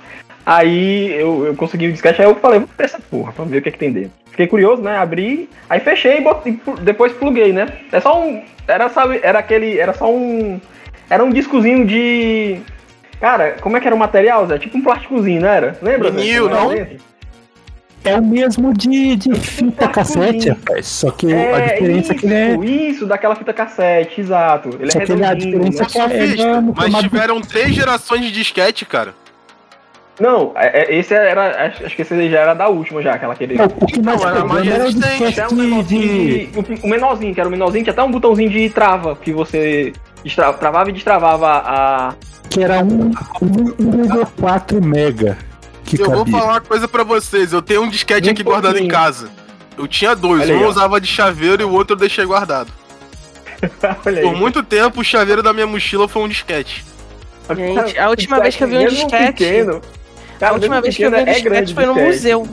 Aí 0.44 1.12
eu, 1.12 1.46
eu 1.46 1.54
consegui 1.54 1.86
o 1.88 1.92
disquete, 1.92 2.20
aí 2.20 2.28
eu 2.28 2.34
falei, 2.34 2.58
vou 2.58 2.68
ter 2.76 2.84
essa 2.84 2.98
porra 2.98 3.32
pra 3.32 3.44
ver 3.44 3.58
o 3.58 3.62
que, 3.62 3.70
que 3.70 3.78
tem 3.78 3.92
dentro. 3.92 4.12
Fiquei 4.30 4.46
curioso, 4.46 4.82
né? 4.82 4.96
Abri, 4.96 5.48
aí 5.68 5.78
fechei 5.78 6.18
e, 6.18 6.20
botei, 6.20 6.58
depois 6.80 7.12
pluguei, 7.12 7.52
né? 7.52 7.68
É 7.92 8.00
só 8.00 8.20
um. 8.20 8.42
Era, 8.66 8.88
sabe, 8.88 9.20
era 9.22 9.38
aquele. 9.38 9.78
Era 9.78 9.92
só 9.92 10.10
um. 10.10 10.60
Era 11.08 11.22
um 11.22 11.30
discozinho 11.30 11.86
de. 11.86 12.60
Cara, 13.22 13.54
como 13.60 13.76
é 13.76 13.80
que 13.80 13.86
era 13.86 13.94
o 13.94 13.98
material, 13.98 14.44
Zé? 14.48 14.58
Tipo 14.58 14.78
um 14.78 14.82
plásticozinho, 14.82 15.42
não 15.42 15.48
era? 15.48 15.78
Lembra? 15.80 16.10
Vinil, 16.10 16.48
não? 16.50 16.72
é 18.04 18.16
o 18.16 18.24
mesmo 18.24 18.74
de, 18.74 19.14
de 19.14 19.32
fita 19.36 19.86
cassete, 19.86 20.48
rapaz. 20.48 20.86
Só 20.88 21.08
que 21.12 21.32
a 21.32 21.36
É, 21.38 21.74
diferença 21.74 22.12
é 22.12 22.16
que 22.16 22.26
ele 22.26 22.34
é. 22.34 22.54
isso, 22.54 22.64
isso, 22.64 23.06
daquela 23.06 23.36
fita 23.36 23.52
cassete, 23.52 24.20
exato. 24.20 24.70
Ele 24.80 24.90
Só 24.90 24.98
é 24.98 25.06
que 25.06 25.12
ele, 25.12 25.24
a 25.24 25.28
redondinho, 25.28 25.52
diferença 25.60 25.82
né? 25.84 25.86
é 25.88 26.34
que 26.34 26.40
é, 26.42 26.44
é 26.46 26.60
no 26.60 26.74
mas 26.76 26.94
tiveram 26.96 27.40
três 27.40 27.72
gerações 27.72 28.22
de 28.22 28.32
disquete, 28.32 28.84
cara. 28.84 29.14
Não, 30.18 30.50
é- 30.56 30.82
é- 30.82 30.96
esse 30.96 31.14
era. 31.14 31.66
Acho 31.66 31.94
que 31.94 32.02
esse 32.02 32.28
já 32.28 32.40
era 32.40 32.54
da 32.54 32.66
última 32.68 33.00
já, 33.02 33.14
aquela 33.14 33.36
que 33.36 33.44
ele. 33.44 33.54
Não, 33.54 33.66
o 33.66 33.86
que 33.86 34.00
nós 34.02 34.20
Não, 34.20 34.28
era 34.28 34.44
mais 34.44 34.66
era 34.66 34.84
o 34.84 34.92
disquete 34.92 35.54
um 35.54 35.56
de, 35.56 35.82
de- 35.84 36.46
de- 36.46 36.80
O 36.82 36.88
menorzinho, 36.88 37.32
que 37.32 37.40
era 37.40 37.48
o 37.48 37.52
menorzinho, 37.52 37.84
tinha 37.84 37.92
até 37.92 38.02
um 38.02 38.10
botãozinho 38.10 38.50
de 38.50 38.68
trava, 38.68 39.14
que 39.14 39.32
você 39.32 39.92
destra- 40.24 40.52
travava 40.52 40.90
e 40.90 40.92
destravava 40.92 41.48
a. 41.64 42.14
que 42.50 42.62
era 42.62 42.78
um, 42.84 43.10
um, 43.40 44.04
1,4 44.04 44.80
mega 44.84 45.38
que 45.84 46.00
Eu 46.00 46.06
vou 46.10 46.18
cabia. 46.24 46.32
falar 46.38 46.52
uma 46.52 46.60
coisa 46.60 46.86
pra 46.88 47.02
vocês. 47.04 47.52
Eu 47.52 47.60
tenho 47.62 47.82
um 47.82 47.88
disquete 47.88 48.28
Um 48.28 48.32
aqui 48.32 48.42
guardado 48.42 48.76
em 48.78 48.88
pouquinho. 48.88 48.92
casa. 48.92 49.28
Eu 49.76 49.88
tinha 49.88 50.14
dois, 50.14 50.42
Olha 50.42 50.54
um 50.56 50.60
aí, 50.60 50.64
usava 50.66 51.00
de 51.00 51.06
chaveiro 51.06 51.62
e 51.62 51.64
o 51.64 51.70
outro 51.72 51.94
eu 51.94 51.98
deixei 51.98 52.24
guardado. 52.24 52.70
Olha 54.06 54.20
aí. 54.20 54.22
Por 54.26 54.36
muito 54.36 54.62
tempo, 54.62 55.00
o 55.00 55.04
chaveiro 55.04 55.42
da 55.42 55.52
minha 55.52 55.66
mochila 55.66 56.06
foi 56.08 56.22
um 56.22 56.28
disquete. 56.28 56.84
Gente, 57.54 57.98
a 57.98 58.08
última 58.08 58.40
vez 58.40 58.54
que 58.56 58.64
eu 58.64 58.68
vi 58.68 58.78
um 58.78 58.86
disquete- 58.86 59.32
pequeno, 59.32 59.80
cara, 60.38 60.52
a 60.52 60.54
última 60.54 60.80
vez 60.80 60.96
que 60.96 61.02
eu 61.02 61.10
vi 61.10 61.16
um 61.16 61.20
é 61.20 61.24
disquete 61.34 61.74
foi 61.74 61.86
no 61.86 61.94
disquete. 61.94 62.14
museu. 62.14 62.48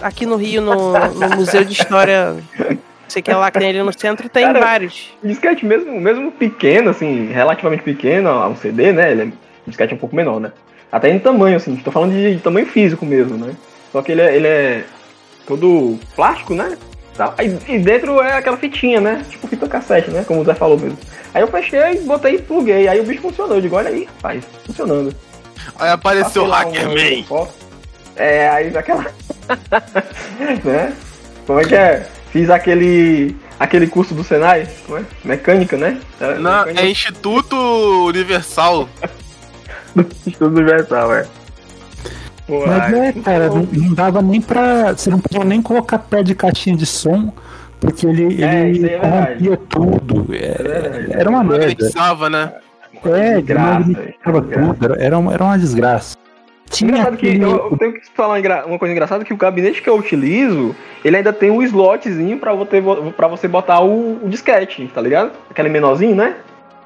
Aqui 0.00 0.24
no 0.24 0.36
Rio, 0.36 0.62
no, 0.62 0.92
no 0.92 1.36
Museu 1.36 1.62
de 1.64 1.72
História. 1.74 2.36
Sei 3.10 3.20
que 3.20 3.30
é 3.30 3.36
lá 3.36 3.50
que 3.50 3.58
tem 3.58 3.68
ali 3.70 3.82
no 3.82 3.92
centro, 3.98 4.28
tem 4.28 4.44
Cara, 4.46 4.60
vários. 4.60 5.10
O 5.22 5.26
disquete 5.26 5.66
mesmo, 5.66 6.00
mesmo 6.00 6.30
pequeno, 6.30 6.90
assim, 6.90 7.26
relativamente 7.26 7.82
pequeno, 7.82 8.30
um 8.48 8.54
CD, 8.54 8.92
né? 8.92 9.10
Ele 9.10 9.22
é 9.22 9.24
O 9.26 9.32
disquete 9.70 9.92
é 9.92 9.96
um 9.96 9.98
pouco 9.98 10.14
menor, 10.14 10.38
né? 10.38 10.52
Até 10.92 11.10
em 11.10 11.18
tamanho, 11.18 11.56
assim, 11.56 11.74
tô 11.76 11.90
falando 11.90 12.12
de, 12.12 12.36
de 12.36 12.40
tamanho 12.40 12.66
físico 12.66 13.04
mesmo, 13.04 13.36
né? 13.36 13.54
Só 13.90 14.00
que 14.00 14.12
ele 14.12 14.20
é, 14.20 14.36
ele 14.36 14.46
é 14.46 14.84
todo 15.44 15.98
plástico, 16.14 16.54
né? 16.54 16.78
Tá. 17.16 17.34
E 17.68 17.78
dentro 17.80 18.20
é 18.22 18.34
aquela 18.34 18.56
fitinha, 18.56 19.00
né? 19.00 19.24
Tipo 19.28 19.48
fita 19.48 19.68
cassete, 19.68 20.10
né? 20.10 20.24
Como 20.24 20.40
o 20.40 20.44
Zé 20.44 20.54
falou 20.54 20.78
mesmo. 20.78 20.96
Aí 21.34 21.42
eu 21.42 21.48
fechei, 21.48 22.00
botei 22.02 22.36
e 22.36 22.38
pluguei. 22.42 22.86
Aí 22.86 23.00
o 23.00 23.04
bicho 23.04 23.22
funcionou. 23.22 23.56
Eu 23.56 23.60
digo, 23.60 23.74
olha 23.74 23.88
aí, 23.90 24.04
rapaz, 24.04 24.44
funcionando. 24.64 25.12
Aí 25.78 25.90
apareceu 25.90 26.44
o 26.44 26.46
lá 26.46 26.64
um- 26.64 26.70
Hackerman. 26.70 27.26
um- 27.28 27.46
É, 28.16 28.48
aí 28.48 28.70
daquela. 28.70 29.04
né? 30.64 30.92
Como 31.46 31.60
é 31.60 31.64
que 31.64 31.74
é? 31.74 32.06
Fiz 32.32 32.48
aquele. 32.50 33.36
aquele 33.58 33.86
curso 33.86 34.14
do 34.14 34.22
Senai, 34.22 34.68
como 34.86 34.98
é? 34.98 35.04
Mecânica, 35.24 35.76
né? 35.76 36.00
É, 36.20 36.34
Não, 36.38 36.58
mecânica 36.60 36.82
é 36.82 36.90
Instituto 36.90 37.56
Universal. 38.06 38.88
Estudo 40.26 40.56
Universal, 40.58 41.14
é. 41.14 41.26
Pô, 42.46 42.66
Mas 42.66 42.92
é, 42.92 43.12
cara, 43.12 43.48
não, 43.48 43.62
não 43.62 43.94
dava 43.94 44.22
nem 44.22 44.40
pra. 44.40 44.92
Você 44.92 45.10
não 45.10 45.18
podia 45.20 45.44
nem 45.44 45.60
colocar 45.62 45.98
pé 45.98 46.22
de 46.22 46.34
caixinha 46.34 46.76
de 46.76 46.86
som, 46.86 47.32
porque 47.80 48.06
ele, 48.06 48.42
É, 48.42 48.68
ele 48.68 48.88
é 48.88 48.98
corrompia 48.98 49.56
tudo. 49.68 50.34
É, 50.34 50.62
verdade. 50.62 51.06
era 51.12 51.30
uma 51.30 51.44
merda. 51.44 51.66
Magnetizava, 51.66 52.30
né? 52.30 52.52
É, 53.04 53.36
desgraça, 53.36 53.84
desgraça, 53.84 53.84
desgraça. 53.84 54.42
tudo. 54.42 54.84
Era, 54.84 55.02
era 55.04 55.18
uma, 55.18 55.32
era 55.34 55.44
uma 55.44 55.58
desgraça. 55.58 56.16
Tinha 56.70 56.90
Engraçado 56.90 57.16
que 57.16 57.26
aquele- 57.28 57.44
eu, 57.44 57.68
eu 57.72 57.76
tenho 57.76 57.92
que 57.92 58.00
falar 58.14 58.40
uma 58.66 58.78
coisa 58.78 58.92
engraçada 58.92 59.24
que 59.24 59.32
o 59.32 59.36
gabinete 59.36 59.82
que 59.82 59.88
eu 59.90 59.96
utilizo, 59.98 60.74
ele 61.04 61.16
ainda 61.16 61.32
tem 61.32 61.50
um 61.50 61.60
slotzinho 61.62 62.38
pra 62.38 62.52
você, 62.54 62.80
pra 63.16 63.26
você 63.26 63.48
botar 63.48 63.80
o, 63.80 64.24
o 64.24 64.28
disquete, 64.28 64.88
tá 64.94 65.00
ligado? 65.00 65.32
Aquele 65.50 65.68
menorzinho, 65.68 66.14
né? 66.14 66.36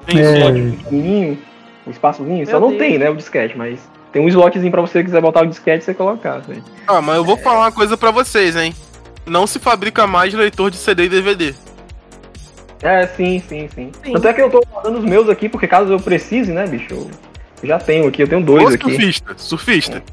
Tem 0.07 0.19
É. 0.19 0.37
slot. 0.39 0.77
Pequenininho, 0.77 1.37
um 1.85 1.91
espaçozinho. 1.91 2.37
Meu 2.37 2.47
Só 2.47 2.59
não 2.59 2.69
Deus. 2.69 2.79
tem, 2.79 2.97
né, 2.97 3.09
o 3.09 3.15
disquete, 3.15 3.55
mas 3.57 3.79
tem 4.11 4.21
um 4.23 4.27
slotzinho 4.27 4.71
pra 4.71 4.81
você 4.81 5.03
quiser 5.03 5.21
botar 5.21 5.43
o 5.43 5.47
disquete 5.47 5.83
e 5.83 5.85
você 5.85 5.93
colocar. 5.93 6.41
Né? 6.47 6.57
Ah, 6.87 7.01
mas 7.01 7.15
eu 7.17 7.23
vou 7.23 7.37
falar 7.37 7.59
uma 7.59 7.71
coisa 7.71 7.95
pra 7.95 8.09
vocês, 8.09 8.55
hein? 8.55 8.73
Não 9.27 9.45
se 9.45 9.59
fabrica 9.59 10.07
mais 10.07 10.33
leitor 10.33 10.71
de 10.71 10.77
CD 10.77 11.05
e 11.05 11.09
DVD. 11.09 11.53
É, 12.81 13.07
sim, 13.07 13.41
sim, 13.47 13.69
sim. 13.73 13.91
Sim. 14.03 14.13
Tanto 14.13 14.27
é 14.27 14.33
que 14.33 14.41
eu 14.41 14.49
tô 14.49 14.61
guardando 14.71 14.97
os 14.99 15.05
meus 15.05 15.29
aqui, 15.29 15.47
porque 15.47 15.67
caso 15.67 15.91
eu 15.93 15.99
precise, 15.99 16.51
né, 16.51 16.65
bicho? 16.67 16.87
Eu 16.91 17.09
já 17.65 17.77
tenho 17.79 18.07
aqui, 18.07 18.23
eu 18.23 18.27
tenho 18.27 18.41
dois 18.43 18.63
Ô, 18.63 18.67
aqui. 18.67 18.79
surfista, 18.89 19.33
surfista. 19.37 20.03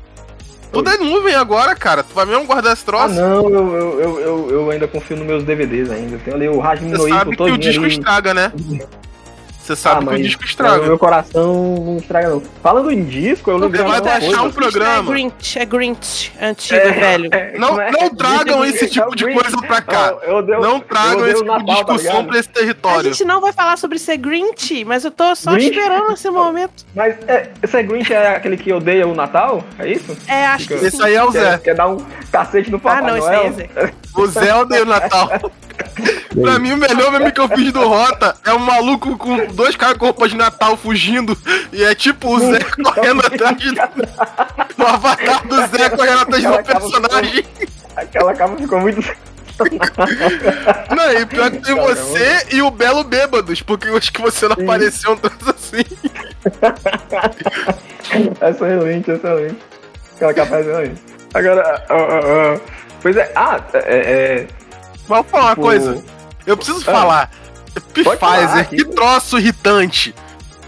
Tudo 0.73 0.89
é 0.89 0.97
nuvem 0.97 1.35
agora, 1.35 1.75
cara. 1.75 2.03
Tu 2.03 2.15
vai 2.15 2.25
mesmo 2.25 2.47
guardar 2.47 2.73
esse 2.73 2.83
Ah, 2.83 2.87
troço? 2.87 3.15
não, 3.15 3.49
eu, 3.51 4.01
eu, 4.01 4.21
eu, 4.21 4.51
eu, 4.51 4.71
ainda 4.71 4.89
confio 4.89 5.19
nos 5.19 5.27
meus 5.27 5.45
DVDs 5.45 5.91
ainda. 5.91 6.15
Eu 6.15 6.21
tenho 6.21 6.37
ali 6.37 6.49
o 6.49 6.59
Rajmin 6.59 6.91
Você 6.97 7.11
sabe 7.11 7.37
que 7.37 7.43
o 7.43 7.59
disco 7.59 7.85
ali. 7.85 7.93
estraga, 7.93 8.33
né? 8.33 8.51
Você 9.63 9.77
sabe 9.77 9.97
Ah, 9.97 9.99
que 10.01 10.07
o 10.07 10.11
mas 10.13 10.21
disco 10.27 10.45
estraga. 10.45 10.83
meu 10.87 10.99
coração 10.99 11.55
não 11.79 11.97
estraga, 11.99 12.31
não. 12.31 12.43
Falando 12.63 12.91
em 12.91 13.05
disco, 13.05 13.49
eu 13.49 13.59
lembrei 13.59 13.81
Você 13.83 13.89
vai 13.89 14.01
de 14.01 14.07
uma 14.09 14.13
baixar 14.13 14.27
coisa. 14.27 14.43
um 14.43 14.51
programa. 14.53 14.93
É 15.11 15.13
Grinch, 15.13 15.59
é 15.59 15.65
Grinch, 15.65 16.33
antigo, 16.43 16.81
velho. 16.95 17.29
É, 17.33 17.59
Não, 17.59 17.81
é? 17.81 17.91
não 17.93 18.11
tragam 18.15 18.65
esse 18.65 18.89
tipo 18.91 19.15
de 19.15 19.25
coisa 19.33 19.57
pra 19.59 19.81
cá. 19.81 20.15
Eu- 20.23 20.29
eu 20.31 20.37
odeio- 20.39 20.61
Não 20.61 20.81
tragam 20.81 21.27
esse 21.29 21.45
tipo 21.45 21.59
de 21.59 21.67
tá 21.67 21.73
discussão 21.75 21.97
ligado? 22.13 22.27
pra 22.27 22.39
esse 22.41 22.49
A 22.49 22.53
território. 22.53 23.03
gente 23.05 23.25
não 23.25 23.41
vai 23.41 23.53
falar 23.53 23.79
sobre 23.79 23.99
ser 24.01 24.17
Grinch, 24.17 24.85
mas 24.85 25.05
eu 25.05 25.13
tô 25.13 25.33
só 25.37 25.53
Grinch? 25.53 25.71
esperando 25.79 26.13
esse 26.13 26.29
momento. 26.29 26.85
Mas 26.95 27.15
é, 27.29 27.51
esse 27.63 27.77
é 27.77 27.83
Grinch 27.85 28.13
é 28.13 28.35
aquele 28.35 28.57
que 28.57 28.73
odeia 28.73 29.07
o 29.07 29.15
Natal? 29.15 29.63
É 29.79 29.87
isso? 29.89 30.17
É, 30.27 30.45
acho 30.47 30.67
que 30.67 30.75
Esse 30.75 30.87
Esse 30.87 30.97
sim. 30.97 31.05
aí 31.05 31.15
é 31.15 31.23
o 31.23 31.31
Quer, 31.31 31.41
Zé. 31.53 31.59
quer 31.59 31.75
dar 31.77 31.87
um 31.89 31.99
cacete 32.33 32.69
no 32.71 32.81
Papai 32.81 32.99
Ah, 32.99 33.03
não, 33.07 33.17
esse 33.17 33.27
Noel? 33.29 33.41
aí 33.43 33.47
é 33.47 33.53
Zé. 33.53 33.71
O 34.17 34.27
Zé 34.27 34.55
odeia 34.57 34.83
o 34.83 34.87
Natal. 34.87 35.31
pra 36.43 36.59
mim, 36.59 36.73
o 36.73 36.77
melhor 36.77 37.13
meme 37.13 37.31
que 37.33 37.41
eu 37.41 37.49
fiz 37.49 37.73
do 37.73 37.87
Rota 37.87 38.35
é 38.45 38.53
um 38.53 38.59
maluco 38.59 39.17
com 39.17 39.37
dois 39.53 39.77
caras 39.77 39.97
com 39.99 40.07
roupa 40.07 40.29
de 40.29 40.37
Natal 40.37 40.77
fugindo. 40.77 41.37
E 41.73 41.83
é 41.85 41.95
tipo 41.95 42.35
o 42.35 42.41
Zé 42.41 42.59
correndo 42.83 43.21
atrás 43.27 43.57
do. 43.57 44.83
O 44.83 44.87
avatar 44.87 45.47
do 45.47 45.57
Zé 45.69 45.91
correndo 45.91 46.23
atrás 46.23 46.43
do 46.45 46.63
personagem. 46.65 47.45
Aquela 47.97 48.35
capa 48.35 48.57
ficou 48.57 48.81
muito. 48.81 49.03
Não, 50.97 51.13
e 51.13 51.27
pior 51.27 51.51
que 51.51 51.59
tem 51.59 51.75
Caramba. 51.77 51.95
você 51.95 52.47
e 52.53 52.63
o 52.63 52.71
Belo 52.71 53.05
Bêbados, 53.05 53.63
porque 53.63 53.89
eu 53.89 53.97
acho 53.97 54.13
que 54.13 54.21
você 54.21 54.49
não 54.49 54.55
apareceu 54.55 55.13
um 55.13 55.17
troço 55.17 55.51
assim. 55.51 55.85
excelente, 58.49 59.11
excelente. 59.11 59.59
Aquela 60.17 60.35
capa 60.35 60.57
é 60.57 60.61
excelente. 60.61 61.03
Agora, 61.35 61.85
ó, 61.91 61.95
ó, 61.97 62.55
ó. 62.55 62.61
pois 63.01 63.17
é, 63.17 63.33
ah, 63.37 63.61
é. 63.75 63.79
é 63.97 64.47
Mas 65.09 65.21
vou 65.21 65.25
falar 65.25 65.45
uma 65.45 65.51
tipo, 65.51 65.63
coisa. 65.63 66.05
Eu 66.47 66.57
preciso 66.57 66.81
Ah. 66.81 66.93
falar. 66.93 67.31
Pfizer, 67.81 68.69
que- 68.71 68.85
troço 68.87 69.39
irritante. 69.39 70.15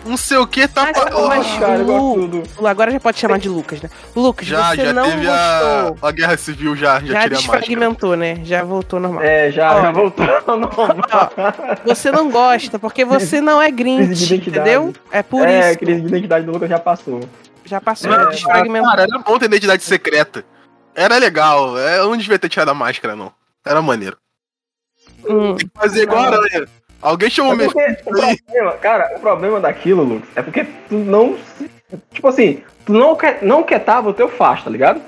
Não 0.06 0.18
sei 0.18 0.36
o 0.36 0.46
que 0.46 0.68
tá. 0.68 0.82
Mas- 0.82 0.98
pa- 0.98 1.10
Oh, 1.14 1.58
Cara, 1.58 1.78
Lu-. 1.78 2.42
Agora 2.66 2.90
já 2.90 3.00
pode 3.00 3.18
chamar 3.18 3.38
de 3.38 3.48
Lucas, 3.48 3.80
né? 3.80 3.88
Lucas, 4.14 4.46
já, 4.46 4.70
você 4.70 4.84
já 4.84 4.92
não 4.92 5.10
teve 5.10 5.26
a, 5.26 5.82
gostou. 5.88 6.08
a 6.08 6.12
guerra 6.12 6.36
civil, 6.36 6.76
já, 6.76 7.00
já, 7.00 7.06
Já 7.06 7.06
tirei 7.06 7.14
a 7.14 7.16
máscara. 7.16 7.36
desfragmentou, 7.38 8.14
né? 8.14 8.38
Já 8.44 8.62
voltou 8.64 9.00
normal. 9.00 9.22
É, 9.22 9.50
já, 9.50 9.80
já 9.80 9.90
voltou 9.92 10.26
ao 10.46 10.56
normal. 10.60 11.32
Você 11.86 12.12
não 12.12 12.30
gosta, 12.30 12.78
porque 12.78 13.02
você 13.02 13.40
não 13.40 13.62
é 13.62 13.72
Crise 13.72 13.82
Grinch, 13.82 14.14
de 14.14 14.24
identidade. 14.34 14.70
entendeu? 14.70 14.94
É 15.10 15.22
por 15.22 15.48
é, 15.48 15.62
a 15.62 15.70
isso. 15.70 15.78
crise 15.78 16.00
de 16.02 16.06
identidade 16.08 16.44
do 16.44 16.52
Lucas 16.52 16.68
já 16.68 16.78
passou. 16.78 17.20
Já 17.64 17.80
passou, 17.80 18.10
Não, 18.10 18.28
desfragmentou. 18.28 18.90
Cara, 18.90 19.02
era 19.04 19.18
bom 19.20 19.38
ter 19.38 19.46
identidade 19.46 19.82
secreta. 19.84 20.44
Era 20.94 21.16
legal. 21.16 21.78
é, 21.78 22.00
Eu 22.00 22.10
não 22.10 22.16
devia 22.18 22.38
ter 22.38 22.50
tirado 22.50 22.68
a 22.68 22.74
máscara, 22.74 23.16
não. 23.16 23.32
Era 23.64 23.80
maneiro. 23.80 24.18
Hum, 25.26 25.54
Tem 25.56 25.66
que 25.66 25.72
fazer 25.74 26.02
igual 26.02 26.24
a 26.24 26.26
aranha. 26.26 26.66
Alguém 27.04 27.28
chamou 27.28 27.52
É 27.52 27.66
o 27.66 27.70
porque 27.70 27.96
o 28.06 28.14
problema, 28.14 28.72
cara, 28.78 29.12
o 29.14 29.20
problema 29.20 29.60
daquilo, 29.60 30.02
Lucas, 30.02 30.30
é 30.34 30.40
porque 30.40 30.64
tu 30.88 30.94
não. 30.94 31.36
Tipo 32.10 32.28
assim, 32.28 32.62
tu 32.86 32.94
não, 32.94 33.14
quer, 33.14 33.42
não 33.42 33.62
quietava 33.62 34.08
o 34.08 34.14
teu 34.14 34.26
faz, 34.26 34.64
tá 34.64 34.70
ligado? 34.70 35.02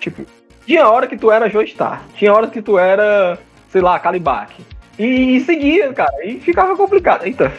Tipo, 0.00 0.26
tinha 0.66 0.88
hora 0.88 1.06
que 1.06 1.16
tu 1.16 1.30
era 1.30 1.48
Joestar, 1.48 2.02
tinha 2.16 2.34
hora 2.34 2.48
que 2.48 2.60
tu 2.60 2.76
era, 2.76 3.38
sei 3.70 3.80
lá, 3.80 4.00
Calibac. 4.00 4.52
E, 4.98 5.36
e 5.36 5.40
seguia, 5.42 5.92
cara, 5.92 6.12
e 6.24 6.40
ficava 6.40 6.76
complicado. 6.76 7.24
Eita, 7.24 7.52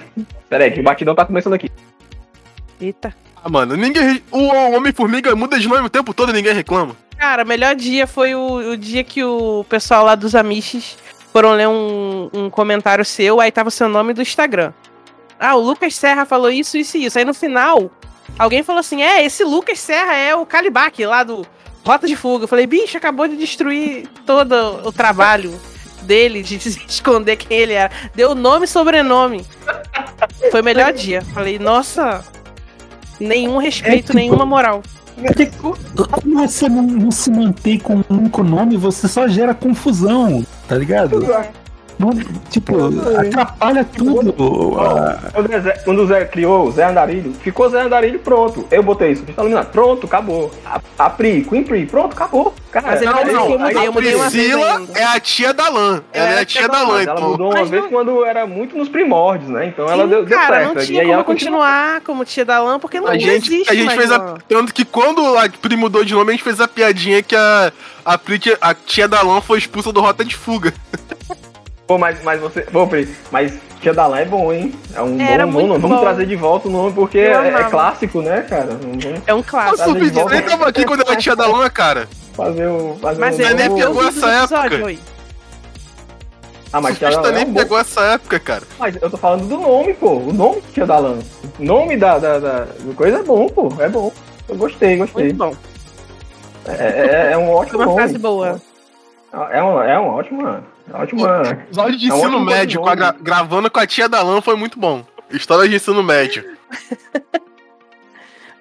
pera 0.49 0.65
aí, 0.65 0.71
que 0.71 0.81
o 0.81 0.83
batidão 0.83 1.15
tá 1.15 1.23
começando 1.23 1.53
aqui. 1.53 1.71
eita. 2.81 3.15
Ah, 3.41 3.47
mano, 3.47 3.77
ninguém. 3.77 4.21
O 4.29 4.75
Homem-Formiga 4.75 5.33
muda 5.37 5.57
de 5.57 5.69
nome 5.69 5.87
o 5.87 5.89
tempo 5.89 6.13
todo 6.13 6.31
e 6.31 6.33
ninguém 6.33 6.53
reclama. 6.53 6.97
Cara, 7.17 7.45
o 7.45 7.47
melhor 7.47 7.75
dia 7.75 8.05
foi 8.05 8.35
o, 8.35 8.71
o 8.71 8.77
dia 8.77 9.05
que 9.05 9.23
o 9.23 9.65
pessoal 9.69 10.03
lá 10.03 10.15
dos 10.15 10.35
Amish 10.35 10.97
foram 11.33 11.51
ler 11.53 11.67
um, 11.67 12.29
um 12.31 12.49
comentário 12.49 13.03
seu, 13.03 13.41
aí 13.41 13.51
tava 13.51 13.69
o 13.69 13.71
seu 13.71 13.89
nome 13.89 14.13
do 14.13 14.21
Instagram. 14.21 14.71
Ah, 15.39 15.55
o 15.55 15.59
Lucas 15.59 15.95
Serra 15.95 16.25
falou 16.25 16.49
isso, 16.49 16.77
isso 16.77 16.95
e 16.95 17.05
isso. 17.05 17.17
Aí 17.17 17.25
no 17.25 17.33
final, 17.33 17.91
alguém 18.37 18.61
falou 18.63 18.79
assim: 18.79 19.01
é, 19.01 19.25
esse 19.25 19.43
Lucas 19.43 19.79
Serra 19.79 20.15
é 20.15 20.35
o 20.35 20.45
Calibac 20.45 21.03
lá 21.05 21.23
do 21.23 21.45
Rota 21.83 22.07
de 22.07 22.15
Fuga. 22.15 22.43
Eu 22.43 22.47
falei, 22.47 22.67
bicho, 22.67 22.95
acabou 22.95 23.27
de 23.27 23.35
destruir 23.35 24.07
todo 24.25 24.53
o 24.87 24.91
trabalho 24.91 25.59
dele, 26.03 26.43
de 26.43 26.55
esconder 26.87 27.35
quem 27.35 27.57
ele 27.57 27.73
era. 27.73 27.91
Deu 28.13 28.35
nome 28.35 28.65
e 28.65 28.67
sobrenome. 28.67 29.45
Foi 30.51 30.61
o 30.61 30.63
melhor 30.63 30.93
dia. 30.93 31.21
Falei, 31.33 31.57
nossa, 31.57 32.23
nenhum 33.19 33.57
respeito, 33.57 34.07
tipo- 34.07 34.15
nenhuma 34.15 34.45
moral. 34.45 34.83
Como 36.07 36.47
você 36.47 36.67
não, 36.67 36.81
não 36.83 37.11
se 37.11 37.29
mantém 37.29 37.79
com 37.79 37.97
um 37.97 38.03
único 38.09 38.43
nome, 38.43 38.77
você 38.77 39.07
só 39.07 39.27
gera 39.27 39.53
confusão, 39.53 40.45
tá 40.67 40.75
ligado? 40.75 41.25
Tipo, 42.49 42.75
atrapalha 43.19 43.83
tudo. 43.83 44.33
a- 44.79 45.17
Quando 45.83 46.03
o, 46.03 46.07
Zé, 46.07 46.25
criou 46.25 46.67
o 46.67 46.71
Zé 46.71 46.85
Andarilho, 46.85 47.33
ficou 47.41 47.69
Zé 47.69 47.81
Andarilho, 47.81 48.19
pronto. 48.19 48.67
Eu 48.71 48.83
botei 48.83 49.11
isso, 49.11 49.23
está 49.27 49.41
eliminado. 49.41 49.71
Pronto, 49.71 50.05
acabou. 50.07 50.51
A, 50.65 50.81
a 50.99 51.09
Pri, 51.09 51.43
Queen 51.43 51.63
Pri, 51.63 51.85
pronto, 51.85 52.13
acabou. 52.13 52.53
Cara, 52.71 52.87
Mas 52.87 53.01
ele 53.03 53.11
Não, 53.11 53.23
não, 53.25 53.51
eu 53.51 53.59
mudei, 53.59 53.77
a 53.77 53.85
eu 53.85 53.93
mudei 53.93 54.17
Priscila 54.17 54.81
é 54.95 55.03
a 55.03 55.19
tia 55.19 55.53
da 55.53 55.69
Lã. 55.69 56.01
Ela 56.11 56.29
é 56.31 56.39
a 56.41 56.45
tia 56.45 56.67
da 56.67 56.81
Lã, 56.81 56.93
Mas 56.95 57.07
ela 57.07 57.17
então. 57.19 57.29
mudou 57.29 57.47
uma 57.51 57.59
Mas 57.59 57.69
vez 57.69 57.83
não- 57.83 57.89
quando 57.91 58.25
era 58.25 58.47
muito 58.47 58.75
nos 58.75 58.89
primórdios, 58.89 59.49
né? 59.51 59.67
Então 59.67 59.87
ela 59.87 60.07
deu, 60.07 60.25
deu 60.25 60.37
cara, 60.37 60.55
certo. 60.57 60.73
não 60.75 60.81
e 60.81 60.85
tinha 60.87 61.01
aí 61.03 61.07
como 61.07 61.23
continuar 61.23 62.01
como 62.01 62.25
tia 62.25 62.43
da 62.43 62.59
lã, 62.59 62.79
porque 62.79 62.99
não, 62.99 63.07
A 63.09 63.13
não 63.13 63.19
gente, 63.19 63.47
existe 63.53 63.69
a 63.71 63.75
gente 63.75 63.85
mais 63.85 63.97
fez. 63.99 64.09
Tanto 64.49 64.73
que 64.73 64.83
quando 64.83 65.37
a 65.37 65.47
Pri 65.49 65.75
mudou 65.75 66.03
de 66.03 66.13
nome, 66.13 66.29
a 66.29 66.31
gente 66.31 66.43
fez 66.43 66.59
a 66.59 66.67
piadinha 66.67 67.21
que 67.21 67.35
a, 67.35 67.71
a, 68.03 68.17
Pri, 68.17 68.39
que- 68.39 68.57
a 68.59 68.73
tia 68.73 69.07
da 69.07 69.21
Lã 69.21 69.39
foi 69.39 69.59
expulsa 69.59 69.91
do 69.93 70.01
Rota 70.01 70.25
de 70.25 70.35
Fuga. 70.35 70.73
Pô, 71.87 71.97
mas, 71.97 72.23
mas 72.23 72.39
você. 72.39 72.61
Pô, 72.61 72.87
Pri, 72.87 73.13
mas 73.31 73.53
Tia 73.81 73.93
Dalã 73.93 74.19
é 74.19 74.25
bom, 74.25 74.53
hein? 74.53 74.73
É 74.95 75.01
um 75.01 75.19
Era 75.19 75.45
bom, 75.45 75.67
nome. 75.67 75.81
Vamos 75.81 75.97
bom. 75.97 76.03
trazer 76.03 76.25
de 76.25 76.35
volta 76.35 76.67
o 76.67 76.71
nome, 76.71 76.93
porque 76.93 77.19
é, 77.19 77.31
é 77.33 77.63
clássico, 77.65 78.21
né, 78.21 78.41
cara? 78.41 78.77
Vamos 78.81 79.03
É 79.27 79.33
um 79.33 79.39
O 79.39 79.43
clássico. 79.43 79.77
De 79.77 79.83
Surfista 79.83 80.19
volta. 80.21 80.35
nem 80.35 80.43
tava 80.45 80.69
aqui 80.69 80.85
quando 80.85 81.01
era 81.01 81.13
a 81.13 81.17
tia 81.17 81.35
da 81.35 81.45
Lã, 81.45 81.69
cara. 81.69 82.07
fazer 82.33 82.67
o. 82.67 82.95
Fazer 83.01 83.19
Mas 83.19 83.37
um 83.37 83.41
ele 83.41 83.53
nem 83.55 83.75
pegou 83.75 84.07
essa 84.07 84.29
época. 84.31 84.95
Ah, 86.71 86.81
mas 86.81 86.95
o 86.95 86.99
Tia 86.99 87.11
surfista 87.11 87.21
Dalã 87.21 87.27
é 87.27 87.31
nem 87.39 87.45
um 87.45 87.53
bom. 87.53 87.59
pegou 87.59 87.79
essa 87.79 88.01
época, 88.01 88.39
cara. 88.39 88.63
Mas 88.79 88.95
eu 89.01 89.09
tô 89.11 89.17
falando 89.17 89.47
do 89.47 89.57
nome, 89.57 89.93
pô. 89.93 90.11
O 90.11 90.33
nome 90.33 90.61
de 90.61 90.67
Tia 90.71 90.85
Dalã. 90.85 91.19
O 91.59 91.63
nome 91.63 91.97
da, 91.97 92.17
da, 92.17 92.39
da, 92.39 92.67
coisa 92.95 93.19
é 93.19 93.23
bom, 93.23 93.47
pô. 93.49 93.69
É 93.79 93.89
bom. 93.89 94.11
Eu 94.47 94.55
gostei, 94.55 94.95
gostei. 94.97 95.25
Muito 95.25 95.37
bom. 95.37 95.55
É, 96.65 96.71
é, 97.29 97.31
é 97.33 97.37
um 97.37 97.47
Foi 97.47 97.55
ótimo 97.55 97.77
uma 97.79 97.85
nome. 97.87 97.97
frase 97.97 98.17
boa. 98.17 98.61
É 99.51 99.61
uma, 99.61 99.85
é 99.85 99.99
uma 99.99 100.13
ótima. 100.13 100.63
Ótima. 100.91 101.65
Os 101.71 101.77
áudios 101.77 102.01
de 102.01 102.11
É 102.11 102.15
ensino 102.15 102.39
médio, 102.39 102.81
com 102.81 102.95
gra- 102.95 103.15
gravando 103.19 103.69
com 103.69 103.79
a 103.79 103.87
tia 103.87 104.09
da 104.09 104.21
Lã, 104.21 104.41
foi 104.41 104.55
muito 104.55 104.79
bom. 104.79 105.05
História 105.31 105.67
de 105.69 105.75
ensino 105.75 106.03
médio. 106.03 106.43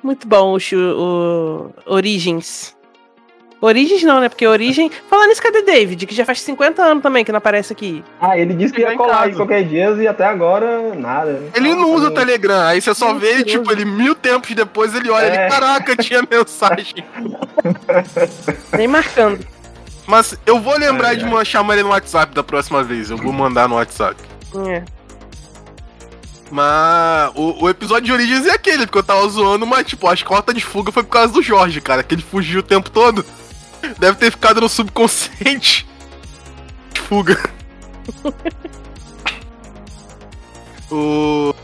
Muito 0.02 0.26
bom 0.26 0.56
o, 0.56 0.58
o 1.86 1.94
Origins. 1.94 2.74
Origins 3.60 4.02
não, 4.02 4.18
né? 4.18 4.28
Porque 4.28 4.44
Origem. 4.44 4.90
Falando 5.08 5.28
nisso, 5.28 5.40
cadê 5.40 5.62
David? 5.62 6.04
Que 6.06 6.14
já 6.14 6.24
faz 6.24 6.40
50 6.40 6.82
anos 6.82 7.02
também 7.04 7.24
que 7.24 7.30
não 7.30 7.38
aparece 7.38 7.72
aqui. 7.72 8.02
Ah, 8.20 8.36
ele 8.36 8.52
disse 8.54 8.74
que 8.74 8.80
ia 8.80 8.92
em 8.92 8.96
colar 8.96 9.30
em 9.30 9.34
qualquer 9.34 9.62
dia 9.64 9.90
e 9.90 10.08
até 10.08 10.24
agora 10.24 10.92
nada. 10.96 11.40
Ele 11.54 11.72
não 11.72 11.94
usa 11.94 12.08
o 12.08 12.10
Telegram, 12.14 12.62
aí 12.66 12.80
você 12.80 12.92
só 12.92 13.14
vê, 13.14 13.44
tipo, 13.44 13.70
ele 13.70 13.84
mil 13.84 14.16
tempos 14.16 14.50
depois 14.56 14.92
ele 14.96 15.08
olha, 15.08 15.26
É. 15.26 15.42
ele, 15.44 15.48
caraca, 15.48 15.96
tinha 15.96 16.20
mensagem. 16.28 17.04
Nem 18.76 18.88
marcando. 18.88 19.46
Mas 20.06 20.36
eu 20.44 20.60
vou 20.60 20.76
lembrar 20.76 21.08
Ai, 21.08 21.16
de 21.16 21.24
ma- 21.24 21.44
chamar 21.44 21.74
ele 21.74 21.84
no 21.84 21.90
WhatsApp 21.90 22.34
da 22.34 22.42
próxima 22.42 22.82
vez, 22.82 23.10
eu 23.10 23.16
vou 23.16 23.32
mandar 23.32 23.68
no 23.68 23.76
WhatsApp. 23.76 24.16
É. 24.68 24.82
Mas 26.50 27.32
o, 27.34 27.64
o 27.64 27.68
episódio 27.70 28.04
de 28.04 28.12
Origins 28.12 28.46
é 28.46 28.50
aquele, 28.50 28.86
porque 28.86 28.98
eu 28.98 29.02
tava 29.02 29.26
zoando, 29.28 29.66
mas 29.66 29.86
tipo, 29.86 30.06
as 30.06 30.22
cotas 30.22 30.54
de 30.54 30.62
fuga 30.62 30.92
foi 30.92 31.02
por 31.02 31.10
causa 31.10 31.32
do 31.32 31.42
Jorge, 31.42 31.80
cara, 31.80 32.02
que 32.02 32.14
ele 32.14 32.22
fugiu 32.22 32.60
o 32.60 32.64
tempo 32.64 32.90
todo. 32.90 33.24
Deve 33.98 34.18
ter 34.18 34.30
ficado 34.30 34.60
no 34.60 34.68
subconsciente. 34.68 35.88
De 36.92 37.00
fuga. 37.00 37.38
o. 40.90 41.54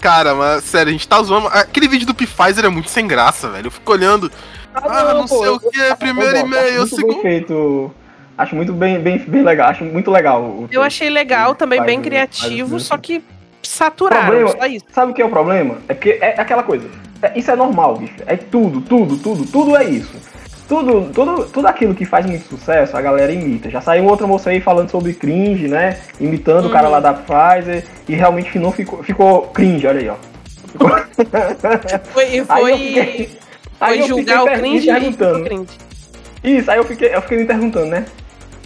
Cara, 0.00 0.34
mas 0.34 0.62
sério, 0.64 0.90
a 0.90 0.92
gente 0.92 1.08
tá 1.08 1.20
zoando. 1.22 1.48
Aquele 1.48 1.88
vídeo 1.88 2.06
do 2.06 2.14
Pfizer 2.14 2.64
é 2.64 2.68
muito 2.68 2.88
sem 2.88 3.06
graça, 3.06 3.50
velho. 3.50 3.66
Eu 3.66 3.70
fico 3.72 3.90
olhando. 3.92 4.30
Ah, 4.84 5.14
não 5.14 5.26
sei 5.26 5.48
o 5.48 5.60
que, 5.60 5.94
primeiro 5.98 6.36
acho 6.36 6.46
muito 6.46 6.86
segundo. 6.96 7.12
bem 7.14 7.22
feito. 7.22 7.90
Acho 8.36 8.54
muito 8.54 8.72
bem, 8.72 9.00
bem, 9.00 9.18
bem 9.18 9.42
legal. 9.42 9.68
Acho 9.70 9.84
muito 9.84 10.10
legal. 10.10 10.42
o- 10.42 10.68
Eu 10.70 10.82
achei 10.82 11.10
legal, 11.10 11.54
também 11.54 11.82
bem 11.82 12.00
criativo, 12.00 12.70
faz- 12.70 12.82
só 12.84 12.96
que 12.96 13.22
saturaram, 13.62 14.26
Problema- 14.26 14.50
só 14.52 14.66
isso. 14.66 14.84
Sabe 14.92 15.10
o 15.12 15.14
que 15.14 15.20
é 15.22 15.24
o 15.24 15.28
problema? 15.30 15.78
É 15.88 15.94
porque 15.94 16.18
é 16.20 16.40
aquela 16.40 16.62
coisa. 16.62 16.88
É- 17.20 17.36
isso 17.36 17.50
é 17.50 17.56
normal, 17.56 17.96
bicho. 17.96 18.14
É 18.26 18.36
tudo, 18.36 18.80
tudo, 18.80 19.16
tudo, 19.16 19.44
tudo 19.44 19.76
é 19.76 19.84
isso. 19.84 20.14
Tudo, 20.68 21.10
tudo, 21.14 21.44
tudo 21.46 21.66
aquilo 21.66 21.94
que 21.94 22.04
faz 22.04 22.26
muito 22.26 22.46
sucesso, 22.46 22.94
a 22.96 23.00
galera 23.00 23.32
imita. 23.32 23.70
Já 23.70 23.80
saiu 23.80 24.04
outra 24.04 24.26
moça 24.26 24.50
aí 24.50 24.60
falando 24.60 24.90
sobre 24.90 25.14
cringe, 25.14 25.66
né? 25.66 25.98
Imitando 26.20 26.66
o 26.66 26.70
cara 26.70 26.86
Uhum. 26.86 26.92
lá 26.92 27.00
da 27.00 27.14
Pfizer 27.14 27.84
e 28.06 28.14
realmente 28.14 28.58
não 28.58 28.70
ficou, 28.70 29.02
ficou 29.02 29.42
cringe, 29.48 29.86
olha 29.86 30.00
aí, 30.00 30.08
ó. 30.10 30.14
Foi, 32.12 32.24
e 32.24 32.28
Aí 32.30 32.38
eu 32.38 32.46
foi, 32.46 32.72
fiquei- 32.76 33.38
aí 33.80 33.94
foi 33.98 34.02
eu 34.04 34.08
julgar 34.08 34.42
o 34.42 34.46
fiquei 34.46 34.52
per- 34.54 34.62
me 34.62 34.68
cringe 34.70 34.88
e 34.88 34.92
perguntando. 34.92 35.44
cringe. 35.44 35.68
Isso, 36.44 36.70
aí 36.70 36.78
eu 36.78 36.84
fiquei, 36.84 37.14
eu 37.14 37.22
fiquei 37.22 37.38
me 37.38 37.44
perguntando, 37.44 37.86
né? 37.86 38.04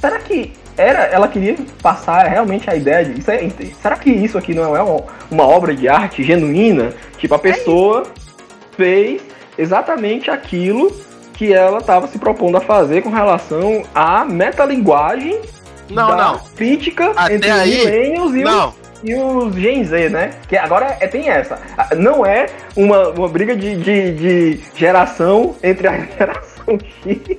Será 0.01 0.19
que 0.19 0.53
era, 0.77 1.03
ela 1.05 1.29
queria 1.29 1.57
passar 1.83 2.27
realmente 2.27 2.69
a 2.69 2.75
ideia 2.75 3.05
de. 3.05 3.21
Isso 3.21 3.31
é- 3.31 3.49
será 3.81 3.97
que 3.97 4.11
isso 4.11 4.37
aqui 4.39 4.55
não 4.55 4.77
é 4.77 4.83
uma, 4.83 5.05
uma 5.31 5.47
obra 5.47 5.75
de 5.75 5.89
arte 5.89 6.23
genuína? 6.23 6.93
Tipo, 7.19 7.35
a 7.35 7.39
pessoa 7.39 8.05
fez 8.77 9.23
exatamente 9.57 10.31
aquilo 10.31 10.91
que 11.35 11.53
ela 11.53 11.79
estava 11.79 12.07
se 12.09 12.19
propondo 12.19 12.57
a 12.57 12.61
fazer 12.61 13.03
com 13.03 13.11
relação 13.11 13.83
à 13.95 14.25
metalinguagem 14.25 15.41
Não, 15.91 16.09
da 16.09 16.17
não. 16.17 16.39
crítica 16.57 17.13
Até 17.17 17.35
entre 17.35 17.51
aí- 17.51 17.79
millennials 17.79 18.35
e 18.35 18.39
os 18.39 18.45
Não, 18.45 18.75
e 19.03 19.15
os 19.15 19.55
Gen 19.55 19.85
Z, 19.85 20.09
né? 20.11 20.31
Que 20.49 20.57
agora 20.57 20.97
é, 21.01 21.07
tem 21.07 21.29
essa. 21.29 21.59
Ah, 21.77 21.95
Não 21.95 22.25
é 22.25 22.47
uma, 22.77 23.09
uma 23.11 23.29
briga 23.29 23.55
de, 23.57 23.77
de, 23.77 24.13
de 24.13 24.61
geração 24.75 25.55
entre 25.63 25.89
a 25.89 25.99
geração 26.19 26.79
X 27.05 27.39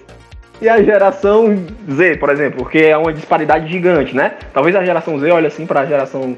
e 0.62 0.70
a 0.70 0.82
geração 0.82 1.58
Z, 1.91 2.17
por 2.17 2.29
exemplo, 2.29 2.60
porque 2.63 2.79
é 2.79 2.98
uma 2.98 3.12
disparidade 3.13 3.70
gigante, 3.72 4.15
né? 4.15 4.34
Talvez 4.53 4.75
a 4.75 4.84
geração 4.86 5.20
Z 5.20 5.29
olhe 5.32 5.48
assim 5.48 5.65
pra 5.65 5.86
geração 5.86 6.38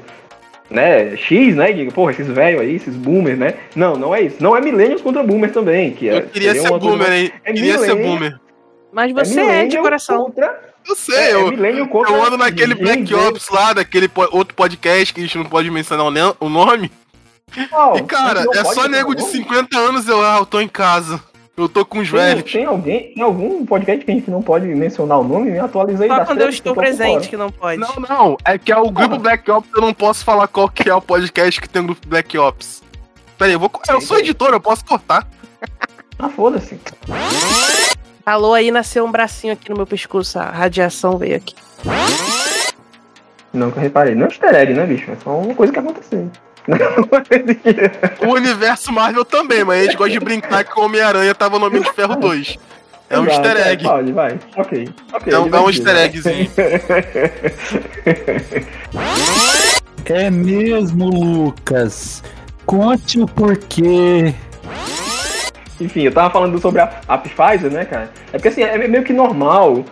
né, 0.68 1.16
X, 1.16 1.54
né? 1.54 1.70
E 1.70 1.74
diga, 1.74 1.92
porra, 1.92 2.10
esses 2.12 2.26
velhos 2.26 2.60
aí, 2.60 2.74
esses 2.74 2.94
boomers, 2.96 3.38
né? 3.38 3.54
Não, 3.76 3.94
não 3.96 4.14
é 4.14 4.22
isso. 4.22 4.42
Não 4.42 4.56
é 4.56 4.60
millennials 4.60 5.00
contra 5.02 5.22
boomer 5.22 5.52
também. 5.52 5.92
Que 5.92 6.08
é, 6.08 6.18
eu 6.18 6.22
queria 6.22 6.54
ser 6.54 6.68
coisa 6.68 6.78
boomer, 6.78 7.08
mais- 7.08 7.20
hein? 7.22 7.32
é 7.44 7.52
queria 7.52 7.78
ser 7.78 7.94
boomer. 7.94 8.36
Mas 8.92 9.12
você 9.12 9.40
é, 9.40 9.44
de 9.44 9.50
millennial 9.50 9.82
coração. 9.84 10.24
Contra, 10.24 10.58
Eu 10.88 10.94
sei, 10.96 11.16
é 11.16 11.34
eu, 11.34 11.88
contra 11.88 12.12
eu 12.12 12.24
ando 12.24 12.36
naquele 12.36 12.74
Black 12.74 13.06
Z. 13.06 13.14
Ops 13.14 13.48
lá, 13.48 13.72
daquele 13.72 14.08
po- 14.08 14.28
outro 14.30 14.54
podcast 14.54 15.12
que 15.12 15.20
a 15.20 15.22
gente 15.24 15.36
não 15.38 15.44
pode 15.44 15.70
mencionar 15.70 16.06
o 16.40 16.48
nome. 16.48 16.90
E 17.56 18.02
cara, 18.02 18.44
é 18.54 18.64
só 18.64 18.86
nego 18.88 19.14
de 19.14 19.22
nome? 19.22 19.32
50 19.32 19.78
anos 19.78 20.08
eu, 20.08 20.20
ah, 20.24 20.36
eu 20.38 20.46
tô 20.46 20.60
em 20.60 20.68
casa. 20.68 21.20
Eu 21.56 21.70
tô 21.70 21.86
com 21.86 22.00
os 22.00 22.10
Tem, 22.10 22.18
velhos. 22.20 22.52
tem 22.52 22.64
alguém, 22.66 23.14
tem 23.14 23.22
algum 23.22 23.64
podcast 23.64 24.04
que 24.04 24.10
a 24.10 24.14
gente 24.14 24.30
não 24.30 24.42
pode 24.42 24.66
mencionar 24.66 25.18
o 25.20 25.24
nome? 25.24 25.50
Me 25.52 25.58
atualizei 25.58 26.06
Só 26.06 26.16
das 26.18 26.26
quando 26.28 26.40
eu 26.42 26.48
que 26.48 26.54
estou 26.54 26.74
tô 26.74 26.80
por 26.80 26.84
presente 26.86 27.28
que 27.30 27.36
não 27.36 27.50
pode. 27.50 27.80
Não, 27.80 27.94
não, 27.96 28.36
é 28.44 28.58
que 28.58 28.70
é 28.70 28.76
o 28.76 28.90
grupo 28.90 29.16
Black 29.18 29.50
Ops, 29.50 29.70
eu 29.74 29.80
não 29.80 29.94
posso 29.94 30.22
falar 30.22 30.48
qual 30.48 30.68
que 30.68 30.88
é 30.90 30.94
o 30.94 31.00
podcast 31.00 31.58
que 31.58 31.68
tem 31.68 31.80
o 31.80 31.86
grupo 31.86 32.06
Black 32.06 32.36
Ops. 32.36 32.82
Pera 33.38 33.48
aí, 33.48 33.54
eu, 33.54 33.58
vou, 33.60 33.70
eu 33.88 34.00
sou 34.02 34.18
editor, 34.18 34.50
eu 34.50 34.60
posso 34.60 34.84
cortar. 34.84 35.26
Ah, 36.18 36.28
foda-se. 36.28 36.78
Falou 38.26 38.54
aí, 38.54 38.72
nasceu 38.72 39.04
um 39.04 39.12
bracinho 39.12 39.52
aqui 39.52 39.70
no 39.70 39.76
meu 39.76 39.86
pescoço, 39.86 40.36
a 40.36 40.50
radiação 40.50 41.16
veio 41.16 41.36
aqui. 41.36 41.54
Não 43.52 43.70
que 43.70 43.78
eu 43.78 43.82
reparei. 43.82 44.16
Não 44.16 44.24
é 44.26 44.28
easter 44.28 44.52
egg, 44.52 44.74
né, 44.74 44.84
bicho? 44.84 45.12
É 45.12 45.16
só 45.22 45.38
uma 45.38 45.54
coisa 45.54 45.72
que 45.72 45.78
aconteceu. 45.78 46.28
O 48.26 48.34
universo 48.34 48.90
Marvel 48.90 49.24
também, 49.24 49.62
mas 49.62 49.78
a 49.80 49.84
gente 49.84 49.96
gosta 49.96 50.10
de 50.10 50.18
brincar 50.18 50.64
que 50.64 50.76
o 50.76 50.82
Homem-Aranha 50.82 51.32
tava 51.36 51.56
no 51.60 51.66
Homem 51.66 51.80
de 51.80 51.92
Ferro 51.92 52.16
2. 52.16 52.58
É 53.08 53.16
um 53.16 53.28
easter 53.28 53.56
é, 53.58 53.70
egg. 53.70 53.84
Pode, 53.84 54.10
vai. 54.10 54.36
Ok. 54.56 54.88
ok, 55.12 55.32
É 55.32 55.38
um, 55.38 55.46
é 55.54 55.60
um 55.60 55.70
easter 55.70 55.96
eggzinho. 55.96 56.50
É 60.06 60.30
mesmo, 60.30 61.10
Lucas. 61.10 62.24
Conte 62.64 63.20
o 63.20 63.26
porquê. 63.26 64.34
Enfim, 65.80 66.02
eu 66.02 66.12
tava 66.12 66.30
falando 66.30 66.58
sobre 66.58 66.80
a, 66.80 66.90
a 67.06 67.18
Pfizer, 67.18 67.70
né, 67.70 67.84
cara? 67.84 68.10
É 68.28 68.32
porque 68.32 68.48
assim, 68.48 68.62
é 68.62 68.76
meio 68.88 69.04
que 69.04 69.12
normal 69.12 69.84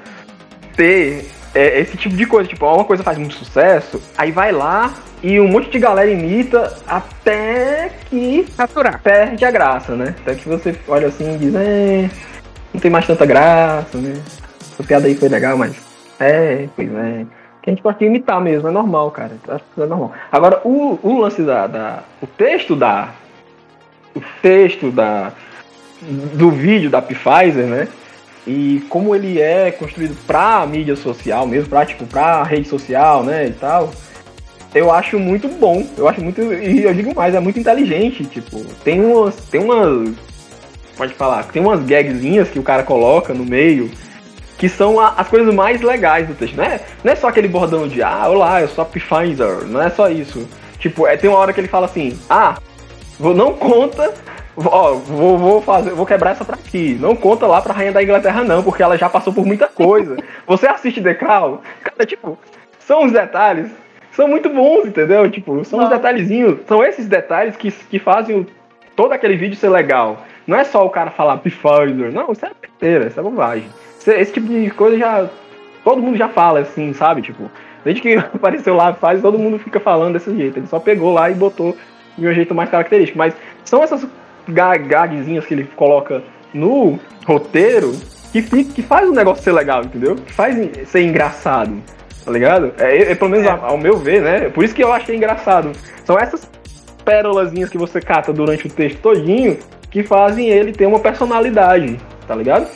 ter 0.77 1.31
é, 1.55 1.81
esse 1.81 1.97
tipo 1.97 2.17
de 2.17 2.27
coisa. 2.27 2.49
Tipo, 2.49 2.67
uma 2.67 2.85
coisa 2.85 3.03
faz 3.03 3.17
muito 3.19 3.35
sucesso, 3.35 4.01
aí 4.17 4.31
vai 4.31 4.53
lá 4.53 4.93
e 5.23 5.41
um 5.41 5.49
monte 5.49 5.71
de 5.71 5.79
galera 5.79 6.11
imita 6.11 6.77
até 6.87 7.91
que 8.11 8.47
Saturar. 8.55 9.01
perde 9.03 9.45
a 9.45 9.51
graça, 9.51 9.95
né? 9.95 10.15
Até 10.21 10.35
que 10.35 10.49
você 10.49 10.77
olha 10.87 11.09
assim 11.09 11.35
e 11.35 11.39
diz, 11.39 11.55
é, 11.55 12.11
não 12.73 12.81
tem 12.81 12.91
mais 12.91 13.07
tanta 13.07 13.25
graça, 13.25 13.97
né? 13.97 14.21
Essa 14.61 14.83
piada 14.83 15.07
aí 15.07 15.15
foi 15.15 15.29
legal, 15.29 15.57
mas. 15.57 15.77
É, 16.19 16.69
pois 16.75 16.93
é. 16.93 17.25
Que 17.63 17.71
a 17.71 17.73
gente 17.73 17.83
gosta 17.83 17.99
de 18.01 18.05
imitar 18.05 18.41
mesmo, 18.41 18.69
é 18.69 18.71
normal, 18.71 19.11
cara. 19.11 19.33
Acho 19.49 19.65
que 19.75 19.81
é 19.81 19.87
normal. 19.87 20.13
Agora, 20.31 20.61
o, 20.65 20.99
o 21.03 21.21
lance 21.21 21.43
da, 21.43 21.67
da. 21.67 22.03
O 22.21 22.27
texto 22.27 22.77
da. 22.77 23.09
O 24.15 24.21
texto 24.43 24.91
da. 24.91 25.33
Do 26.35 26.51
vídeo 26.51 26.91
da 26.91 27.01
Pfizer, 27.01 27.67
né? 27.67 27.89
E 28.47 28.85
como 28.91 29.15
ele 29.15 29.41
é 29.41 29.71
construído 29.71 30.15
pra 30.27 30.67
mídia 30.67 30.97
social 30.97 31.47
mesmo, 31.47 31.69
pra, 31.71 31.87
tipo, 31.87 32.05
pra 32.05 32.43
rede 32.43 32.69
social, 32.69 33.23
né? 33.23 33.47
E 33.47 33.51
tal 33.53 33.91
eu 34.75 34.91
acho 34.91 35.19
muito 35.19 35.47
bom. 35.49 35.87
Eu 35.97 36.09
acho 36.09 36.21
muito. 36.21 36.43
E 36.53 36.83
eu 36.83 36.93
digo 36.93 37.15
mais, 37.15 37.35
é 37.35 37.41
muito 37.41 37.59
inteligente. 37.61 38.25
Tipo, 38.25 38.65
tem 38.83 39.01
umas. 39.01 39.37
Tem 39.37 39.61
umas. 39.61 40.11
Pode 40.97 41.15
falar, 41.15 41.45
tem 41.45 41.63
umas 41.63 41.81
gagzinhas 41.85 42.49
que 42.49 42.59
o 42.59 42.63
cara 42.63 42.83
coloca 42.83 43.33
no 43.35 43.45
meio 43.45 43.91
que 44.57 44.69
são 44.69 45.01
a- 45.01 45.15
as 45.17 45.27
coisas 45.29 45.53
mais 45.53 45.81
legais 45.81 46.27
do 46.29 46.35
texto. 46.35 46.57
Não 46.57 46.65
é, 46.65 46.81
não 47.03 47.13
é 47.13 47.17
só 47.17 47.29
aquele 47.29 47.49
bordão 47.49 47.89
de 47.89 48.01
ah, 48.03 48.29
olá, 48.29 48.61
eu 48.61 48.69
sou 48.69 48.83
a 48.83 48.85
Pfizer. 48.85 49.65
Não 49.67 49.81
é 49.83 49.91
só 49.91 50.09
isso. 50.09 50.49
Tipo, 50.79 51.07
é, 51.07 51.17
tem 51.17 51.29
uma 51.29 51.39
hora 51.39 51.53
que 51.53 51.61
ele 51.61 51.67
fala 51.69 51.87
assim, 51.87 52.17
ah, 52.31 52.57
vou, 53.19 53.35
não 53.35 53.55
conta. 53.55 54.13
Ó, 54.57 54.95
vou, 54.95 55.37
vou 55.37 55.61
fazer, 55.63 55.91
vou 55.91 56.07
quebrar 56.07 56.31
essa 56.31 56.45
pra 56.45 56.55
aqui. 56.55 56.97
Não 57.01 57.17
conta 57.17 57.47
lá 57.47 57.61
pra 57.61 57.73
Rainha 57.75 57.93
da 57.93 58.03
Inglaterra, 58.03 58.45
não, 58.45 58.63
porque 58.63 58.83
ela 58.83 58.97
já 58.97 59.09
passou 59.09 59.33
por 59.33 59.45
muita 59.45 59.67
coisa. 59.67 60.17
Você 60.47 60.67
assiste 60.69 61.01
The 61.03 61.15
Crown, 61.15 61.59
cara, 61.83 62.07
tipo, 62.07 62.39
são 62.79 63.05
os 63.05 63.13
detalhes 63.13 63.71
são 64.13 64.29
muito 64.29 64.49
bons, 64.49 64.87
entendeu? 64.87 65.29
Tipo, 65.29 65.65
são 65.65 65.83
os 65.83 65.89
detalhezinhos, 65.89 66.59
são 66.69 66.85
esses 66.85 67.09
detalhes 67.09 67.57
que, 67.57 67.69
que 67.73 67.99
fazem 67.99 68.39
o- 68.41 68.47
todo 68.95 69.11
aquele 69.13 69.35
vídeo 69.37 69.57
ser 69.57 69.69
legal. 69.71 70.19
Não 70.47 70.57
é 70.57 70.63
só 70.63 70.87
o 70.87 70.91
cara 70.91 71.11
falar 71.11 71.39
Pfizer, 71.39 72.13
não, 72.13 72.31
isso 72.31 72.47
é 72.47 72.51
besteira, 72.63 73.07
isso 73.09 73.19
é 73.19 73.23
bobagem. 73.25 73.67
Isso 73.99 74.09
é- 74.13 74.21
Esse 74.21 74.33
tipo 74.35 74.47
de 74.47 74.71
coisa 74.71 74.97
já. 74.97 75.27
Todo 75.83 76.01
mundo 76.01 76.17
já 76.17 76.29
fala 76.29 76.61
assim, 76.61 76.93
sabe? 76.93 77.23
Tipo, 77.23 77.51
desde 77.85 78.01
que 78.01 78.15
apareceu 78.33 78.77
lá, 78.77 78.95
faz, 78.95 79.21
todo 79.21 79.37
mundo 79.37 79.59
fica 79.59 79.81
falando 79.81 80.13
desse 80.13 80.33
jeito. 80.33 80.61
Ele 80.61 80.67
só 80.69 80.79
pegou 80.79 81.13
lá 81.13 81.29
e 81.29 81.35
botou 81.35 81.77
de 82.17 82.29
um 82.29 82.33
jeito 82.33 82.55
mais 82.55 82.71
característico. 82.71 83.19
Mas 83.19 83.35
são 83.65 83.83
essas 83.83 84.07
gagzinhas 84.49 85.45
que 85.47 85.55
ele 85.55 85.65
coloca 85.77 86.23
no 86.53 86.99
roteiro 87.27 87.93
que, 88.33 88.43
fica, 88.43 88.73
que 88.73 88.83
faz 88.83 89.09
o 89.09 89.13
negócio 89.13 89.43
ser 89.43 89.53
legal, 89.53 89.83
entendeu? 89.85 90.17
Que 90.17 90.33
faz 90.33 90.57
ser 90.89 91.03
engraçado 91.03 91.73
tá 92.25 92.31
ligado? 92.33 92.73
É, 92.79 93.13
é, 93.13 93.15
pelo 93.15 93.31
menos 93.31 93.47
É. 93.47 93.51
ao, 93.51 93.65
ao 93.67 93.77
meu 93.79 93.99
ver, 93.99 94.23
né? 94.23 94.49
Por 94.49 94.65
isso 94.65 94.75
que 94.75 94.83
eu 94.83 94.91
achei 94.91 95.15
engraçado. 95.15 95.73
São 96.07 96.19
essas 96.19 96.49
pérolazinhas 97.05 97.69
que 97.69 97.77
você 97.77 98.01
cata 98.01 98.33
durante 98.33 98.67
o 98.67 98.71
texto 98.71 98.99
todinho 99.01 99.59
que 99.91 100.03
fazem 100.03 100.49
ele 100.49 100.73
ter 100.73 100.87
uma 100.87 100.99
personalidade, 100.99 102.01
tá 102.27 102.35
ligado? 102.35 102.67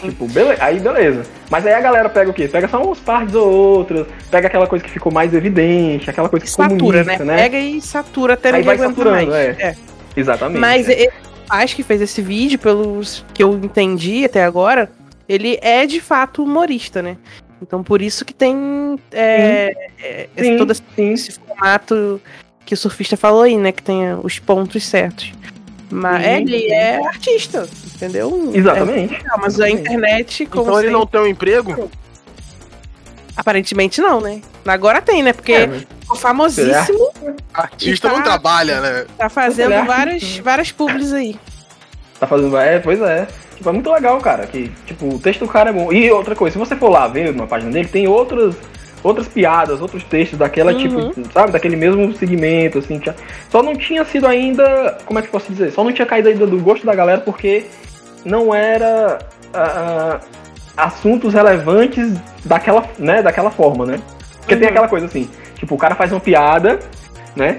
Tipo, 0.00 0.26
bele- 0.28 0.56
aí 0.58 0.80
beleza. 0.80 1.22
Mas 1.50 1.66
aí 1.66 1.74
a 1.74 1.80
galera 1.82 2.08
pega 2.08 2.30
o 2.30 2.32
quê? 2.32 2.48
Pega 2.48 2.66
só 2.66 2.82
umas 2.82 2.98
partes 2.98 3.34
ou 3.34 3.52
outras, 3.52 4.06
pega 4.30 4.46
aquela 4.46 4.66
coisa 4.66 4.82
que 4.82 4.90
ficou 4.90 5.12
mais 5.12 5.34
evidente, 5.34 6.08
aquela 6.08 6.30
coisa 6.30 6.46
que 6.46 6.50
Satura, 6.50 7.04
né? 7.04 7.18
comunica, 7.18 7.24
né? 7.26 7.36
Pega 7.42 7.58
e 7.58 7.80
satura 7.82 8.34
até 8.34 8.54
Aí 8.54 8.62
vai 8.62 8.78
saturando, 8.78 9.30
mais. 9.32 9.58
é. 9.58 9.76
Exatamente. 10.18 10.60
Mas 10.60 10.88
é. 10.88 11.08
rapaz 11.42 11.72
que 11.74 11.82
fez 11.82 12.00
esse 12.00 12.20
vídeo, 12.20 12.58
pelos 12.58 13.24
que 13.32 13.42
eu 13.42 13.54
entendi 13.54 14.24
até 14.24 14.44
agora, 14.44 14.90
ele 15.28 15.58
é 15.62 15.86
de 15.86 16.00
fato 16.00 16.42
humorista, 16.42 17.00
né? 17.02 17.16
Então 17.60 17.82
por 17.82 18.00
isso 18.02 18.24
que 18.24 18.32
tem 18.34 18.98
é, 19.12 19.74
é, 20.00 20.28
esse- 20.36 20.50
Sim, 20.50 20.56
todo 20.58 20.70
esse, 20.72 20.82
sim. 20.94 21.12
esse 21.12 21.32
formato 21.32 22.20
que 22.64 22.74
o 22.74 22.76
surfista 22.76 23.16
falou 23.16 23.42
aí, 23.42 23.56
né? 23.56 23.72
Que 23.72 23.82
tem 23.82 24.00
os 24.22 24.38
pontos 24.38 24.84
certos. 24.84 25.32
Mas 25.90 26.22
Sim, 26.22 26.30
ele 26.30 26.58
sim. 26.60 26.70
é 26.72 27.06
artista, 27.06 27.66
entendeu? 27.94 28.50
Exatamente. 28.54 29.14
É, 29.14 29.18
mas 29.38 29.58
a 29.58 29.66
Exatamente. 29.68 29.80
internet, 29.80 30.46
como 30.46 30.64
Então 30.64 30.80
ele 30.80 30.90
não 30.90 31.06
tem 31.06 31.20
um 31.20 31.26
emprego? 31.26 31.90
Aparentemente 33.38 34.00
não, 34.00 34.20
né? 34.20 34.40
Agora 34.66 35.00
tem, 35.00 35.22
né? 35.22 35.32
Porque 35.32 35.52
É, 35.52 35.66
mas- 35.66 35.86
ficou 36.00 36.16
famosíssimo, 36.16 37.10
Artista 37.54 38.08
tá- 38.10 38.14
não 38.16 38.22
trabalha, 38.22 38.80
né? 38.80 39.06
tá 39.16 39.28
fazendo 39.30 39.72
é 39.72 39.82
várias, 39.84 40.14
artista. 40.22 40.42
várias 40.42 40.72
publis 40.72 41.12
aí. 41.12 41.38
Tá 42.18 42.26
fazendo. 42.26 42.56
É, 42.58 42.78
pois 42.80 43.00
é. 43.00 43.26
Tipo, 43.56 43.68
é 43.70 43.72
muito 43.72 43.90
legal, 43.92 44.18
cara. 44.20 44.46
Que, 44.46 44.68
tipo, 44.86 45.08
o 45.14 45.18
texto 45.18 45.40
do 45.40 45.48
cara 45.48 45.70
é 45.70 45.72
bom. 45.72 45.92
E 45.92 46.10
outra 46.10 46.34
coisa, 46.34 46.52
se 46.52 46.58
você 46.58 46.76
for 46.76 46.88
lá 46.90 47.06
ver 47.08 47.30
uma 47.30 47.46
página 47.46 47.70
dele, 47.72 47.88
tem 47.88 48.06
outras, 48.08 48.54
outras 49.02 49.28
piadas, 49.28 49.80
outros 49.80 50.02
textos 50.04 50.38
daquela, 50.38 50.72
Uhum. 50.72 50.78
tipo, 51.10 51.32
sabe, 51.32 51.52
daquele 51.52 51.76
mesmo 51.76 52.12
segmento, 52.16 52.78
assim. 52.78 52.98
tinha- 52.98 53.14
Só 53.50 53.62
não 53.62 53.76
tinha 53.76 54.04
sido 54.04 54.26
ainda. 54.26 54.98
Como 55.06 55.18
é 55.18 55.22
que 55.22 55.28
eu 55.28 55.32
posso 55.32 55.50
dizer? 55.52 55.70
Só 55.72 55.82
não 55.84 55.92
tinha 55.92 56.06
caído 56.06 56.28
ainda 56.28 56.46
do 56.46 56.58
gosto 56.58 56.84
da 56.84 56.94
galera 56.94 57.20
porque 57.20 57.66
não 58.24 58.52
era. 58.54 59.18
ah, 59.54 60.20
assuntos 60.78 61.34
relevantes 61.34 62.12
daquela, 62.44 62.84
né, 62.98 63.22
daquela 63.22 63.50
forma, 63.50 63.84
né? 63.84 63.98
Porque 64.40 64.56
tem 64.56 64.64
Uhum. 64.64 64.70
aquela 64.70 64.88
coisa 64.88 65.06
assim, 65.06 65.28
tipo, 65.56 65.74
o 65.74 65.78
cara 65.78 65.94
faz 65.94 66.12
uma 66.12 66.20
piada, 66.20 66.78
né? 67.36 67.58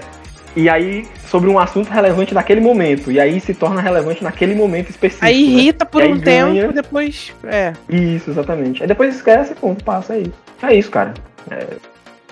E 0.55 0.67
aí, 0.67 1.05
sobre 1.27 1.47
um 1.49 1.60
assunto 1.60 1.89
relevante 1.91 2.34
naquele 2.34 2.60
momento. 2.60 3.12
E 3.12 3.19
aí 3.19 3.39
se 3.39 3.53
torna 3.53 3.79
relevante 3.82 4.23
naquele 4.23 4.55
momento 4.55 4.89
específico. 4.89 5.25
Aí 5.25 5.34
né? 5.36 5.39
irrita 5.62 5.86
por 5.86 6.01
E 6.01 6.05
aí 6.05 6.13
um 6.13 6.17
ganha. 6.19 6.62
tempo, 6.63 6.73
depois. 6.73 7.32
É. 7.43 7.73
Isso, 7.88 8.32
exatamente. 8.32 8.82
Aí 8.82 8.88
depois 8.88 9.15
esquece, 9.15 9.53
ponto, 9.53 9.84
passa, 9.84 10.15
é 10.15 10.21
isso. 10.21 10.34
É 10.63 10.73
isso, 10.73 10.89
cara. 10.89 11.13
É, 11.51 11.65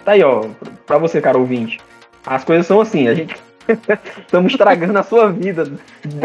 Tá 0.03 0.13
aí, 0.13 0.23
ó, 0.23 0.45
pra 0.85 0.97
você, 0.97 1.19
cara 1.21 1.37
ouvinte. 1.37 1.79
As 2.25 2.43
coisas 2.43 2.65
são 2.65 2.79
assim, 2.81 3.07
a 3.09 3.13
gente. 3.13 3.35
Estamos 4.21 4.51
estragando 4.51 4.97
a 4.97 5.03
sua 5.03 5.31
vida, 5.31 5.71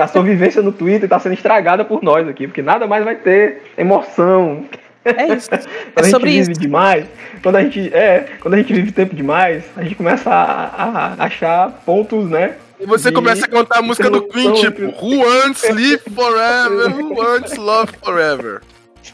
a 0.00 0.06
sua 0.08 0.22
vivência 0.22 0.62
no 0.62 0.72
Twitter 0.72 1.08
tá 1.08 1.18
sendo 1.18 1.34
estragada 1.34 1.84
por 1.84 2.02
nós 2.02 2.26
aqui, 2.28 2.46
porque 2.46 2.62
nada 2.62 2.86
mais 2.86 3.04
vai 3.04 3.16
ter 3.16 3.62
emoção, 3.76 4.64
É 5.04 5.34
isso. 5.34 5.48
quando 5.50 5.60
É 5.96 6.00
a 6.00 6.02
gente 6.02 6.10
sobre 6.12 6.30
vive 6.30 6.52
isso. 6.52 6.60
demais, 6.60 7.06
quando 7.42 7.56
a 7.56 7.62
gente 7.62 7.92
é, 7.94 8.26
quando 8.40 8.54
a 8.54 8.56
gente 8.58 8.72
vive 8.72 8.92
tempo 8.92 9.14
demais, 9.16 9.64
a 9.76 9.82
gente 9.82 9.94
começa 9.96 10.30
a, 10.30 11.14
a 11.18 11.24
achar 11.24 11.70
pontos, 11.84 12.28
né? 12.28 12.54
E 12.80 12.86
você 12.86 13.10
de 13.10 13.14
começa 13.14 13.44
a 13.44 13.48
cantar 13.48 13.78
a 13.78 13.82
música 13.82 14.10
do 14.10 14.22
Queen, 14.22 14.52
tipo, 14.54 14.82
Who 14.82 15.18
wants 15.24 15.62
sleep 15.68 16.02
forever? 16.10 16.88
Who 16.92 17.14
wants 17.16 17.56
love 17.56 17.92
forever? 18.02 18.60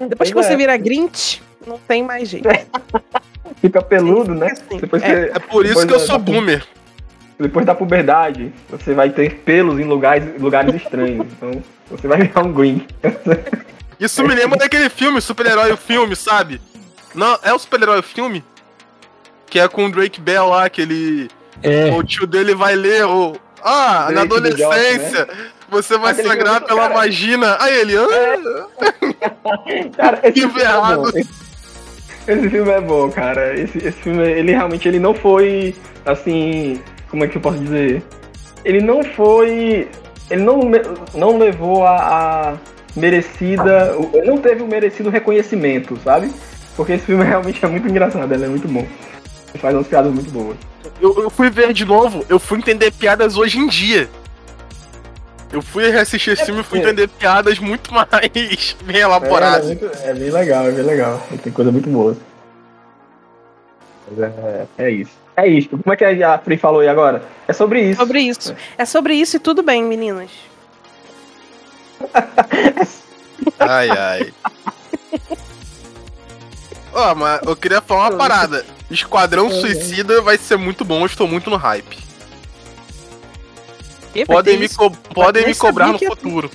Depois 0.08 0.28
que 0.30 0.34
você 0.34 0.52
é. 0.52 0.56
vira 0.56 0.76
Grinch, 0.76 1.42
não 1.66 1.78
tem 1.78 2.02
mais 2.02 2.28
jeito. 2.28 2.48
Fica 3.60 3.82
peludo, 3.82 4.34
né? 4.34 4.52
Assim, 4.52 4.78
Depois, 4.78 5.02
é. 5.02 5.06
que- 5.06 5.36
É 5.36 5.38
por 5.40 5.64
isso 5.64 5.74
depois 5.80 5.86
que 5.86 5.94
eu 5.94 5.98
sou 6.00 6.18
boomer. 6.18 6.62
Depois 7.38 7.64
da 7.64 7.74
puberdade, 7.74 8.53
você 8.68 8.94
vai 8.94 9.11
ter 9.11 9.37
pelos 9.40 9.79
em 9.79 9.85
lugares, 9.85 10.40
lugares 10.40 10.74
estranhos. 10.74 11.27
Então, 11.33 11.62
você 11.90 12.09
vai 12.09 12.18
virar 12.22 12.42
um 12.42 12.53
green. 12.53 12.87
Isso 14.01 14.22
me 14.22 14.35
lembra 14.35 14.59
daquele 14.59 14.88
filme, 14.88 15.20
Super-Herói 15.20 15.72
o 15.72 15.77
Filme, 15.77 16.14
sabe? 16.14 16.61
Não, 17.14 17.38
é 17.42 17.53
o 17.53 17.59
Super-Herói 17.59 17.98
o 18.01 18.03
Filme? 18.03 18.44
Que 19.46 19.59
é 19.59 19.66
com 19.68 19.87
o 19.87 19.90
Drake 19.90 20.20
Bell 20.20 20.46
lá, 20.48 20.68
que 20.68 20.83
ele. 20.83 21.29
É, 21.62 21.90
O 21.92 22.03
tio 22.05 22.27
dele 22.27 22.55
vai 22.55 22.77
ler 22.77 23.05
o. 23.07 23.37
Ah, 23.62 24.09
na 24.12 24.24
Drake 24.24 24.29
do 24.29 24.35
adolescência, 24.37 25.29
você 25.68 25.98
vai 25.98 26.12
Aquele 26.12 26.29
sangrar 26.29 26.55
filme, 26.55 26.66
pela 26.68 26.83
cara. 26.83 26.94
vagina. 26.94 27.57
Aí 27.61 27.74
ele. 27.81 27.94
Ah, 27.96 28.68
Cara, 29.96 30.20
esse 30.22 30.33
Que 30.33 30.40
filme 30.42 30.61
é 30.61 30.64
errado. 30.64 31.03
bom. 31.03 31.18
Esse 32.29 32.51
filme 32.51 32.70
é 32.70 32.81
bom, 32.81 33.11
cara. 33.11 33.59
Esse, 33.59 33.79
esse 33.79 33.92
filme, 34.03 34.22
ele 34.22 34.53
realmente 34.53 34.87
ele 34.87 35.01
não 35.01 35.14
foi 35.14 35.74
assim, 36.05 36.81
como 37.11 37.25
é 37.25 37.29
que 37.29 37.37
eu 37.37 37.40
posso 37.40 37.59
dizer? 37.59 38.03
Ele 38.64 38.81
não 38.81 39.03
foi, 39.03 39.88
ele 40.31 40.42
não, 40.42 40.61
não 41.14 41.38
levou 41.38 41.85
a, 41.87 41.97
a 42.53 42.57
merecida, 42.97 43.94
não 44.25 44.38
teve 44.38 44.62
o 44.62 44.66
merecido 44.66 45.11
reconhecimento, 45.11 45.97
sabe? 46.03 46.33
Porque 46.77 46.92
esse 46.92 47.07
filme 47.07 47.25
realmente 47.25 47.64
é 47.64 47.68
muito 47.68 47.88
engraçado, 47.88 48.33
ele 48.33 48.44
é 48.44 48.49
muito 48.49 48.68
bom. 48.68 48.81
Ele 49.51 49.59
faz 49.59 49.75
umas 49.75 49.87
piadas 49.87 50.12
muito 50.12 50.31
boas. 50.31 50.57
eu, 51.01 51.23
eu 51.23 51.31
fui 51.31 51.49
ver 51.51 51.73
de 51.73 51.85
novo, 51.85 52.25
eu 52.29 52.38
fui 52.38 52.59
entender 52.59 52.90
piadas 52.92 53.37
hoje 53.37 53.59
em 53.59 53.66
dia. 53.66 54.09
Eu 55.51 55.62
fui 55.62 55.88
reassistir 55.90 56.35
esse 56.35 56.44
filme 56.44 56.61
e 56.61 56.64
fui 56.64 56.79
é. 56.79 56.83
entender 56.83 57.09
piadas 57.09 57.59
muito 57.59 57.90
mais 57.94 58.11
bem 58.85 58.97
É, 58.97 59.01
elaboradas. 59.01 59.64
é, 59.64 59.75
muito- 59.75 59.90
é 60.05 60.12
bem 60.14 60.31
legal, 60.31 60.66
é 60.66 60.73
bem 60.73 60.85
legal. 60.85 61.27
Tem 61.42 61.51
coisa 61.51 61.73
muito 61.73 61.88
boa. 61.88 62.14
Mas 64.11 64.31
é, 64.31 64.66
é 64.77 64.90
isso. 64.90 65.12
É 65.38 65.46
isso. 65.46 65.68
Como 65.70 65.92
é 65.92 65.96
que 65.96 66.05
a 66.05 66.38
Free 66.38 66.57
falou 66.59 66.81
aí 66.81 66.88
agora? 66.88 67.22
É 67.46 67.53
sobre 67.53 67.81
isso. 67.90 68.01
Sobre 68.01 68.20
isso. 68.20 68.57
É 68.77 68.85
sobre 68.85 69.14
isso 69.14 69.37
e 69.37 69.38
tudo 69.38 69.62
bem, 69.62 69.85
meninas. 69.85 70.31
Ai, 73.59 73.88
ai. 73.90 74.33
Ó, 76.92 77.14
mas 77.14 77.40
eu 77.46 77.55
queria 77.57 77.81
falar 77.81 78.09
uma 78.11 78.18
parada. 78.18 78.64
Esquadrão 78.90 79.48
Suicida 79.51 80.20
vai 80.22 80.37
ser 80.38 80.57
muito 80.57 80.85
bom, 80.85 81.01
eu 81.01 81.07
estou 81.07 81.29
muito 81.29 81.48
no 81.51 81.57
hype. 81.57 81.98
E 84.14 84.24
Podem 84.24 84.59
me, 84.59 84.68
co- 84.68 84.90
podem 84.90 85.46
me 85.46 85.55
cobrar 85.55 85.88
no 85.88 85.98
futuro. 85.98 86.51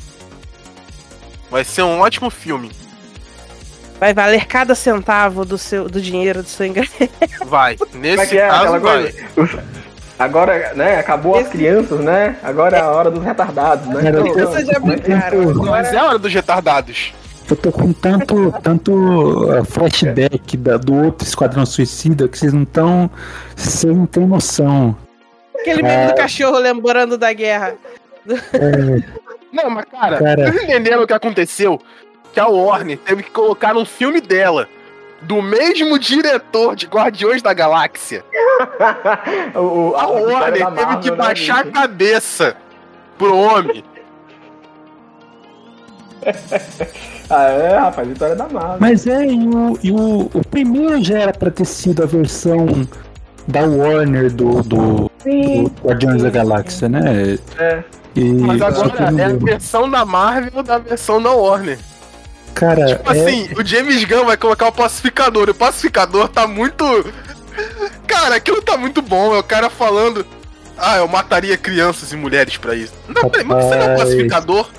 Vai 1.50 1.64
ser 1.64 1.84
um 1.84 2.00
ótimo 2.00 2.30
filme. 2.30 2.72
Vai 4.04 4.14
valer 4.14 4.46
cada 4.48 4.76
centavo 4.76 5.46
do, 5.46 5.58
seu, 5.58 5.88
do 5.88 6.02
dinheiro 6.02 6.44
do 6.44 6.50
seu 6.50 6.66
ingresso. 6.66 6.92
Vai. 7.48 7.76
É 7.76 7.98
Nesse 7.98 8.38
é 8.38 8.48
caso, 8.50 8.78
vai. 8.82 9.14
coisa? 9.32 9.64
Agora, 10.20 10.74
né, 10.74 10.98
acabou 11.00 11.36
as 11.36 11.44
Esse- 11.44 11.52
crianças, 11.52 12.02
né? 12.02 12.36
Agora 12.44 12.76
é 12.76 12.82
a 12.82 12.90
hora 12.92 13.10
dos 13.10 13.24
retardados, 13.24 13.88
né? 13.88 14.10
Então, 14.10 14.28
eu- 14.28 14.50
Vocês 14.50 14.68
já 14.68 14.78
brincaram. 14.78 15.38
eu- 15.44 15.56
Mas 15.56 15.88
Agora, 15.88 15.88
é 15.88 15.98
a 15.98 16.04
hora 16.06 16.20
dos 16.20 16.34
retardados. 16.34 17.14
eu 17.50 17.56
tô 17.56 17.72
com 17.72 17.94
tanto, 17.94 18.54
tanto 18.62 18.92
uh, 18.94 19.64
flashback 19.64 20.58
da- 20.58 20.76
do 20.76 20.94
outro 21.06 21.26
Esquadrão 21.26 21.66
Suicida 21.66 22.28
que 22.28 22.38
vocês 22.38 22.52
não 22.52 22.64
estão. 22.64 23.10
Vocês 23.56 23.96
não 23.96 24.06
têm 24.06 24.28
noção. 24.28 24.98
aquele 25.62 25.82
meme 25.82 26.08
do 26.12 26.16
cachorro 26.16 26.60
lembrando 26.60 27.18
da 27.18 27.32
guerra. 27.32 27.76
Não, 29.54 29.70
mas 29.70 29.86
cara, 29.86 30.18
Cara. 30.18 30.52
vocês 30.52 30.64
entenderam 30.64 31.04
o 31.04 31.08
que 31.08 31.14
aconteceu? 31.14 31.80
Que 32.34 32.40
a 32.40 32.48
Warner 32.48 32.98
teve 32.98 33.24
que 33.24 33.32
colocar 33.32 33.78
um 33.78 33.86
filme 33.86 34.20
dela, 34.20 34.68
do 35.22 35.42
mesmo 35.42 35.98
diretor 36.00 36.76
de 36.76 36.88
Guardiões 36.88 37.42
da 37.42 37.54
Galáxia. 37.54 38.26
o, 39.56 39.60
o- 39.92 39.96
A 39.96 40.08
Warner 40.08 40.60
da 40.60 40.72
teve 40.72 40.86
Marvel, 40.86 41.00
que 41.00 41.12
né, 41.12 41.16
baixar 41.18 41.60
a 41.60 41.64
gente? 41.64 41.74
cabeça 41.74 42.58
pro 43.18 43.36
homem. 43.38 43.84
Ah, 47.30 47.44
é, 47.46 47.78
rapaz, 47.78 48.08
vitória 48.08 48.36
da 48.36 48.48
Marvel. 48.48 48.78
Mas 48.80 49.08
é, 49.08 49.26
e 49.26 49.48
o, 49.48 49.80
e 49.82 49.92
o, 49.92 50.30
o 50.34 50.46
primeiro 50.52 51.02
já 51.04 51.20
era 51.20 51.34
pra 51.34 51.50
ter 51.50 51.66
sido 51.66 52.04
a 52.04 52.06
versão 52.06 52.66
da 53.48 53.62
Warner 53.62 54.32
do, 54.32 54.62
do, 54.62 55.12
Sim. 55.20 55.64
do 55.64 55.72
Guardiões 55.88 56.22
da 56.22 56.30
Galáxia, 56.30 56.90
né? 56.90 57.38
É. 57.58 57.84
E, 58.16 58.26
Mas 58.34 58.62
agora 58.62 59.22
é 59.22 59.26
a 59.26 59.34
versão 59.34 59.90
da 59.90 60.06
Marvel 60.06 60.62
da 60.64 60.78
versão 60.78 61.22
da 61.22 61.32
Warner. 61.32 61.80
Cara, 62.54 62.86
Tipo 62.86 63.12
é, 63.12 63.20
assim, 63.20 63.50
o 63.58 63.66
James 63.66 64.04
Gunn 64.04 64.26
vai 64.26 64.38
colocar 64.38 64.68
o 64.68 64.72
pacificador. 64.72 65.48
E 65.48 65.52
o 65.52 65.56
pacificador 65.56 66.28
tá 66.28 66.48
muito. 66.48 66.86
Cara, 68.08 68.36
aquilo 68.36 68.62
tá 68.62 68.78
muito 68.78 69.02
bom. 69.02 69.36
É 69.36 69.40
o 69.40 69.44
cara 69.44 69.70
falando. 69.70 70.26
Ah, 70.78 70.98
eu 70.98 71.08
mataria 71.08 71.56
crianças 71.58 72.12
e 72.12 72.16
mulheres 72.16 72.58
pra 72.58 72.76
isso. 72.76 72.94
Não, 73.08 73.30
peraí, 73.30 73.46
mas 73.46 73.66
você 73.66 73.76
não 73.76 73.84
é 73.84 73.94
um 73.94 73.98
pacificador? 73.98 74.70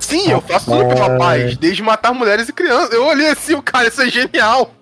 Sim, 0.00 0.30
eu 0.30 0.40
faço 0.40 0.66
tudo 0.66 0.86
pela 0.86 1.08
Rapaz. 1.08 1.18
paz, 1.18 1.56
desde 1.56 1.82
matar 1.82 2.12
mulheres 2.12 2.48
e 2.48 2.52
crianças. 2.52 2.92
Eu 2.92 3.06
olhei 3.06 3.28
assim, 3.28 3.54
o 3.54 3.62
cara, 3.62 3.88
isso 3.88 4.02
é 4.02 4.08
genial. 4.08 4.74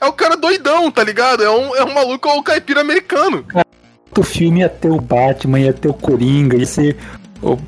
É 0.00 0.06
o 0.06 0.12
cara 0.12 0.36
doidão, 0.36 0.90
tá 0.90 1.02
ligado? 1.02 1.42
É 1.42 1.50
um, 1.50 1.74
é 1.76 1.84
um 1.84 1.92
maluco, 1.92 2.28
é 2.28 2.32
o 2.34 2.42
caipira 2.42 2.80
americano. 2.80 3.44
o 4.16 4.22
filme 4.22 4.60
ia 4.60 4.68
ter 4.68 4.90
o 4.90 5.00
Batman, 5.00 5.60
ia 5.60 5.72
ter 5.72 5.88
o 5.88 5.94
Coringa, 5.94 6.56
ia 6.56 6.66
ser 6.66 6.96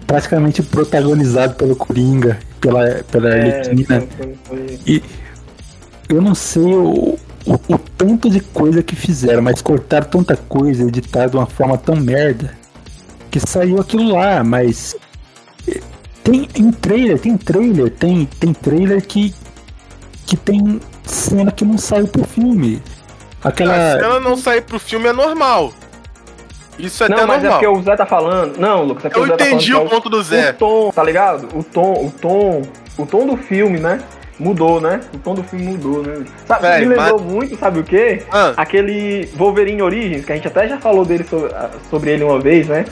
praticamente 0.07 0.63
protagonizado 0.63 1.55
pelo 1.55 1.77
Coringa, 1.77 2.39
pela, 2.61 3.03
pela 3.11 3.29
É, 3.35 3.61
Arlequina. 3.61 4.03
foi- 4.17 4.39
foi- 4.45 5.03
Eu 6.09 6.21
não 6.21 6.35
sei 6.35 6.63
o, 6.75 7.17
o, 7.47 7.55
o 7.69 7.79
tanto 7.97 8.29
de 8.29 8.41
coisa 8.41 8.83
que 8.83 8.97
fizeram, 8.97 9.43
mas 9.43 9.63
cortaram 9.63 10.07
tanta 10.09 10.37
coisa, 10.37 10.83
editaram 10.83 11.31
de 11.31 11.37
uma 11.37 11.47
forma 11.47 11.79
tão 11.79 11.97
merda, 11.97 12.53
que 13.31 13.39
saiu 13.41 13.81
aquilo 13.81 14.13
lá, 14.13 14.43
mas. 14.43 14.97
eh, 15.69 15.81
Tem 16.25 16.49
em 16.57 16.71
trailer, 16.73 17.19
tem 17.19 17.37
trailer, 17.37 17.91
tem, 17.91 18.27
tem 18.27 18.53
trailer 18.53 19.05
que. 19.07 19.33
que 20.27 20.37
tem 20.37 20.81
cena 21.05 21.51
que 21.51 21.65
não 21.65 21.79
saiu 21.79 22.07
pro 22.09 22.25
filme. 22.25 22.83
A 23.43 23.49
Aquela. 23.49 23.99
cena 23.99 24.21
não 24.21 24.37
sair 24.37 24.63
pro 24.63 24.79
filme 24.79 25.07
é 25.09 25.13
normal. 25.13 25.73
Isso 26.87 27.03
é 27.03 27.07
até 27.07 27.17
não, 27.17 27.27
mas 27.27 27.45
é 27.45 27.51
porque 27.51 27.67
o 27.67 27.83
Zé 27.83 27.97
tá 27.97 28.07
falando. 28.07 28.57
Não, 28.59 28.85
Lucas, 28.85 29.05
é 29.07 29.09
porque 29.09 29.21
Eu 29.21 29.25
o 29.25 29.27
Zé 29.27 29.35
entendi 29.35 29.73
tá 29.73 29.79
o 29.79 29.87
é 29.87 29.89
ponto 29.89 30.09
do 30.11 30.23
Zé. 30.23 30.51
O 30.51 30.55
tom, 30.55 30.91
tá 30.91 31.03
ligado? 31.03 31.49
O 31.55 31.63
tom, 31.63 31.93
o 31.93 32.11
tom, 32.21 32.63
o 32.99 33.07
tom 33.07 33.27
do 33.27 33.37
filme, 33.37 33.79
né? 33.79 34.01
Mudou, 34.39 34.81
né? 34.81 35.01
O 35.15 35.19
tom 35.19 35.35
do 35.35 35.43
filme 35.43 35.67
mudou, 35.67 36.03
né? 36.03 36.25
Sabe, 36.47 36.63
Véi, 36.63 36.81
me 36.81 36.95
lembrou 36.95 37.21
muito, 37.21 37.57
sabe 37.59 37.81
o 37.81 37.85
quê? 37.85 38.23
Ah, 38.33 38.55
Aquele 38.57 39.29
Wolverine 39.37 39.83
Origins, 39.83 40.25
que 40.25 40.33
a 40.33 40.35
gente 40.35 40.49
até 40.49 40.67
já 40.67 40.79
falou 40.79 41.05
dele 41.05 41.25
sobre, 41.25 41.51
sobre 41.91 42.11
ele 42.11 42.25
uma 42.25 42.41
vez, 42.41 42.67
né? 42.67 42.87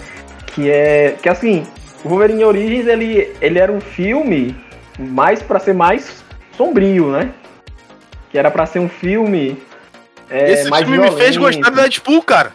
Que 0.49 0.71
é. 0.71 1.17
Que 1.23 1.29
assim, 1.29 1.67
o 2.05 2.09
Wolverine 2.11 2.45
Origins 2.45 2.87
ele, 2.87 3.33
ele 3.41 3.59
era 3.59 3.73
um 3.73 3.81
filme 3.81 4.55
mais 4.99 5.43
pra 5.43 5.59
ser 5.59 5.73
mais 5.73 6.23
sombrio, 6.55 7.11
né? 7.11 7.31
Que 8.31 8.39
era 8.39 8.51
pra 8.51 8.67
ser 8.67 8.81
um 8.81 8.89
filme. 8.89 9.57
é, 10.29 10.53
esse 10.53 10.69
mais 10.69 10.85
filme 10.85 10.99
me 10.99 11.17
fez 11.17 11.35
violento. 11.35 11.61
gostar 11.61 11.71
do 11.71 11.77
Deadpool, 11.77 12.23
cara. 12.23 12.53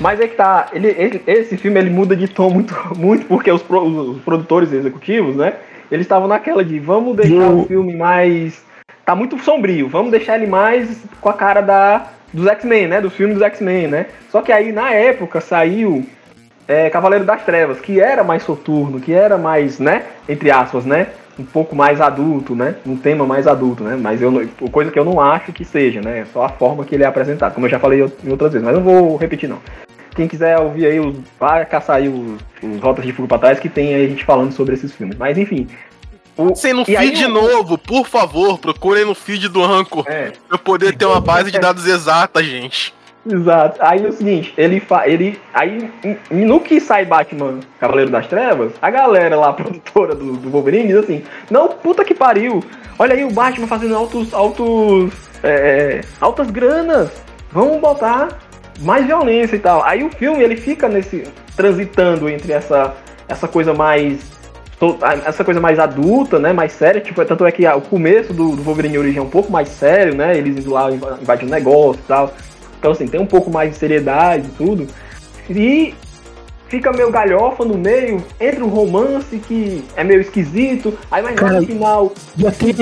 Mas 0.00 0.20
é 0.20 0.26
que 0.26 0.34
tá, 0.36 0.68
ele, 0.72 0.88
ele- 0.98 1.22
esse 1.26 1.56
filme 1.56 1.78
ele 1.78 1.90
muda 1.90 2.16
de 2.16 2.26
tom 2.28 2.50
muito, 2.50 2.74
muito 2.96 3.26
porque 3.26 3.50
os, 3.50 3.62
pro- 3.62 3.84
os 3.84 4.20
produtores 4.22 4.72
executivos, 4.72 5.36
né? 5.36 5.54
Eles 5.90 6.04
estavam 6.06 6.26
naquela 6.28 6.64
de 6.64 6.78
vamos 6.78 7.16
deixar 7.16 7.34
Eu- 7.34 7.58
o 7.60 7.66
filme 7.66 7.94
mais. 7.94 8.62
Tá 9.04 9.14
muito 9.14 9.38
sombrio, 9.38 9.88
vamos 9.88 10.10
deixar 10.10 10.36
ele 10.36 10.46
mais 10.46 11.02
com 11.20 11.28
a 11.28 11.32
cara 11.34 11.60
da, 11.60 12.06
dos 12.32 12.46
X-Men, 12.46 12.86
né? 12.86 13.00
Do 13.00 13.10
filme 13.10 13.34
dos 13.34 13.42
X-Men, 13.42 13.88
né? 13.88 14.06
Só 14.30 14.40
que 14.42 14.52
aí 14.52 14.70
na 14.72 14.92
época 14.92 15.40
saiu 15.40 16.06
é, 16.68 16.88
Cavaleiro 16.88 17.24
das 17.24 17.44
Trevas, 17.44 17.80
que 17.80 18.00
era 18.00 18.22
mais 18.22 18.42
soturno, 18.44 19.00
que 19.00 19.12
era 19.12 19.36
mais, 19.36 19.78
né? 19.80 20.04
Entre 20.28 20.50
aspas, 20.50 20.84
né? 20.86 21.08
Um 21.42 21.46
pouco 21.46 21.74
mais 21.74 22.00
adulto, 22.00 22.54
né? 22.54 22.76
Um 22.86 22.96
tema 22.96 23.26
mais 23.26 23.46
adulto, 23.48 23.82
né? 23.82 23.96
Mas 24.00 24.22
eu, 24.22 24.30
não- 24.30 24.46
coisa 24.70 24.90
que 24.92 24.98
eu 24.98 25.04
não 25.04 25.20
acho 25.20 25.52
que 25.52 25.64
seja, 25.64 26.00
né? 26.00 26.20
É 26.20 26.24
só 26.32 26.44
a 26.44 26.48
forma 26.48 26.84
que 26.84 26.94
ele 26.94 27.02
é 27.02 27.06
apresentado, 27.06 27.52
como 27.54 27.66
eu 27.66 27.70
já 27.70 27.80
falei 27.80 28.00
em 28.24 28.30
outras 28.30 28.52
vezes, 28.52 28.64
mas 28.64 28.74
não 28.76 28.82
vou 28.82 29.16
repetir 29.16 29.48
não. 29.48 29.58
Quem 30.14 30.28
quiser 30.28 30.58
ouvir 30.58 30.86
aí, 30.86 31.00
os, 31.00 31.16
vai 31.40 31.64
caçar 31.64 31.96
aí 31.96 32.08
os, 32.08 32.40
os 32.62 32.80
Rotas 32.80 33.04
de 33.04 33.12
Fuga 33.12 33.26
pra 33.28 33.38
Trás, 33.38 33.58
que 33.58 33.68
tem 33.68 33.94
aí 33.94 34.04
a 34.04 34.08
gente 34.08 34.24
falando 34.24 34.52
sobre 34.52 34.74
esses 34.74 34.92
filmes. 34.92 35.16
Mas 35.16 35.36
enfim. 35.36 35.66
O, 36.36 36.54
Sem 36.54 36.72
no 36.72 36.84
E 36.86 36.96
aí 36.96 37.08
feed 37.08 37.24
o- 37.24 37.28
novo, 37.28 37.76
por 37.76 38.06
favor, 38.06 38.58
procurem 38.58 39.04
no 39.04 39.14
feed 39.14 39.48
do 39.48 39.64
Rancor. 39.66 40.04
é, 40.06 40.30
Pra 40.48 40.56
eu 40.56 40.58
poder 40.58 40.94
ter 40.96 41.06
uma 41.06 41.20
base 41.20 41.50
de 41.50 41.58
dados 41.58 41.86
exata, 41.86 42.42
gente. 42.42 42.94
Exato. 43.24 43.78
Aí 43.80 44.04
é 44.04 44.08
o 44.08 44.12
seguinte, 44.12 44.52
ele 44.56 44.80
fa... 44.80 45.06
ele 45.06 45.38
aí 45.54 45.90
no 46.30 46.58
que 46.58 46.80
sai 46.80 47.04
Batman 47.04 47.60
Cavaleiro 47.78 48.10
das 48.10 48.26
Trevas, 48.26 48.72
a 48.82 48.90
galera 48.90 49.36
lá, 49.36 49.50
a 49.50 49.52
produtora 49.52 50.14
do, 50.14 50.32
do 50.32 50.50
Wolverine, 50.50 50.88
diz 50.88 50.96
assim: 50.96 51.22
"Não, 51.50 51.68
puta 51.68 52.04
que 52.04 52.14
pariu. 52.14 52.62
Olha 52.98 53.14
aí 53.14 53.24
o 53.24 53.30
Batman 53.30 53.68
fazendo 53.68 53.94
altos 53.94 54.34
altos 54.34 55.12
é, 55.42 56.00
altas 56.20 56.50
granas. 56.50 57.10
Vamos 57.52 57.80
botar 57.80 58.40
mais 58.80 59.06
violência 59.06 59.54
e 59.54 59.60
tal". 59.60 59.84
Aí 59.84 60.02
o 60.02 60.10
filme 60.10 60.42
ele 60.42 60.56
fica 60.56 60.88
nesse 60.88 61.22
transitando 61.56 62.28
entre 62.28 62.52
essa 62.52 62.94
essa 63.28 63.46
coisa 63.46 63.72
mais 63.72 64.32
essa 65.24 65.44
coisa 65.44 65.60
mais 65.60 65.78
adulta, 65.78 66.40
né, 66.40 66.52
mais 66.52 66.72
séria, 66.72 67.00
tipo, 67.00 67.24
tanto 67.24 67.46
é 67.46 67.52
que 67.52 67.64
o 67.68 67.80
começo 67.82 68.32
do, 68.34 68.56
do 68.56 68.62
Wolverine 68.64 68.98
Origem 68.98 69.20
é 69.20 69.22
um 69.22 69.30
pouco 69.30 69.52
mais 69.52 69.68
sério, 69.68 70.12
né, 70.12 70.36
eles 70.36 70.58
indo 70.58 70.72
lá 70.72 70.90
inv- 70.90 71.20
invadindo 71.22 71.52
negócio 71.52 72.00
e 72.04 72.08
tal. 72.08 72.34
Então, 72.82 72.90
assim, 72.90 73.06
tem 73.06 73.20
um 73.20 73.26
pouco 73.26 73.48
mais 73.48 73.70
de 73.70 73.76
seriedade 73.76 74.48
e 74.48 74.50
tudo. 74.56 74.88
E 75.48 75.94
fica 76.66 76.90
meio 76.90 77.12
galhofa 77.12 77.64
no 77.64 77.78
meio, 77.78 78.24
entra 78.40 78.64
um 78.64 78.68
romance 78.68 79.38
que 79.38 79.84
é 79.94 80.02
meio 80.02 80.20
esquisito, 80.20 80.92
aí 81.08 81.22
mais 81.22 81.36
Cara, 81.36 81.60
no 81.60 81.66
final 81.66 82.12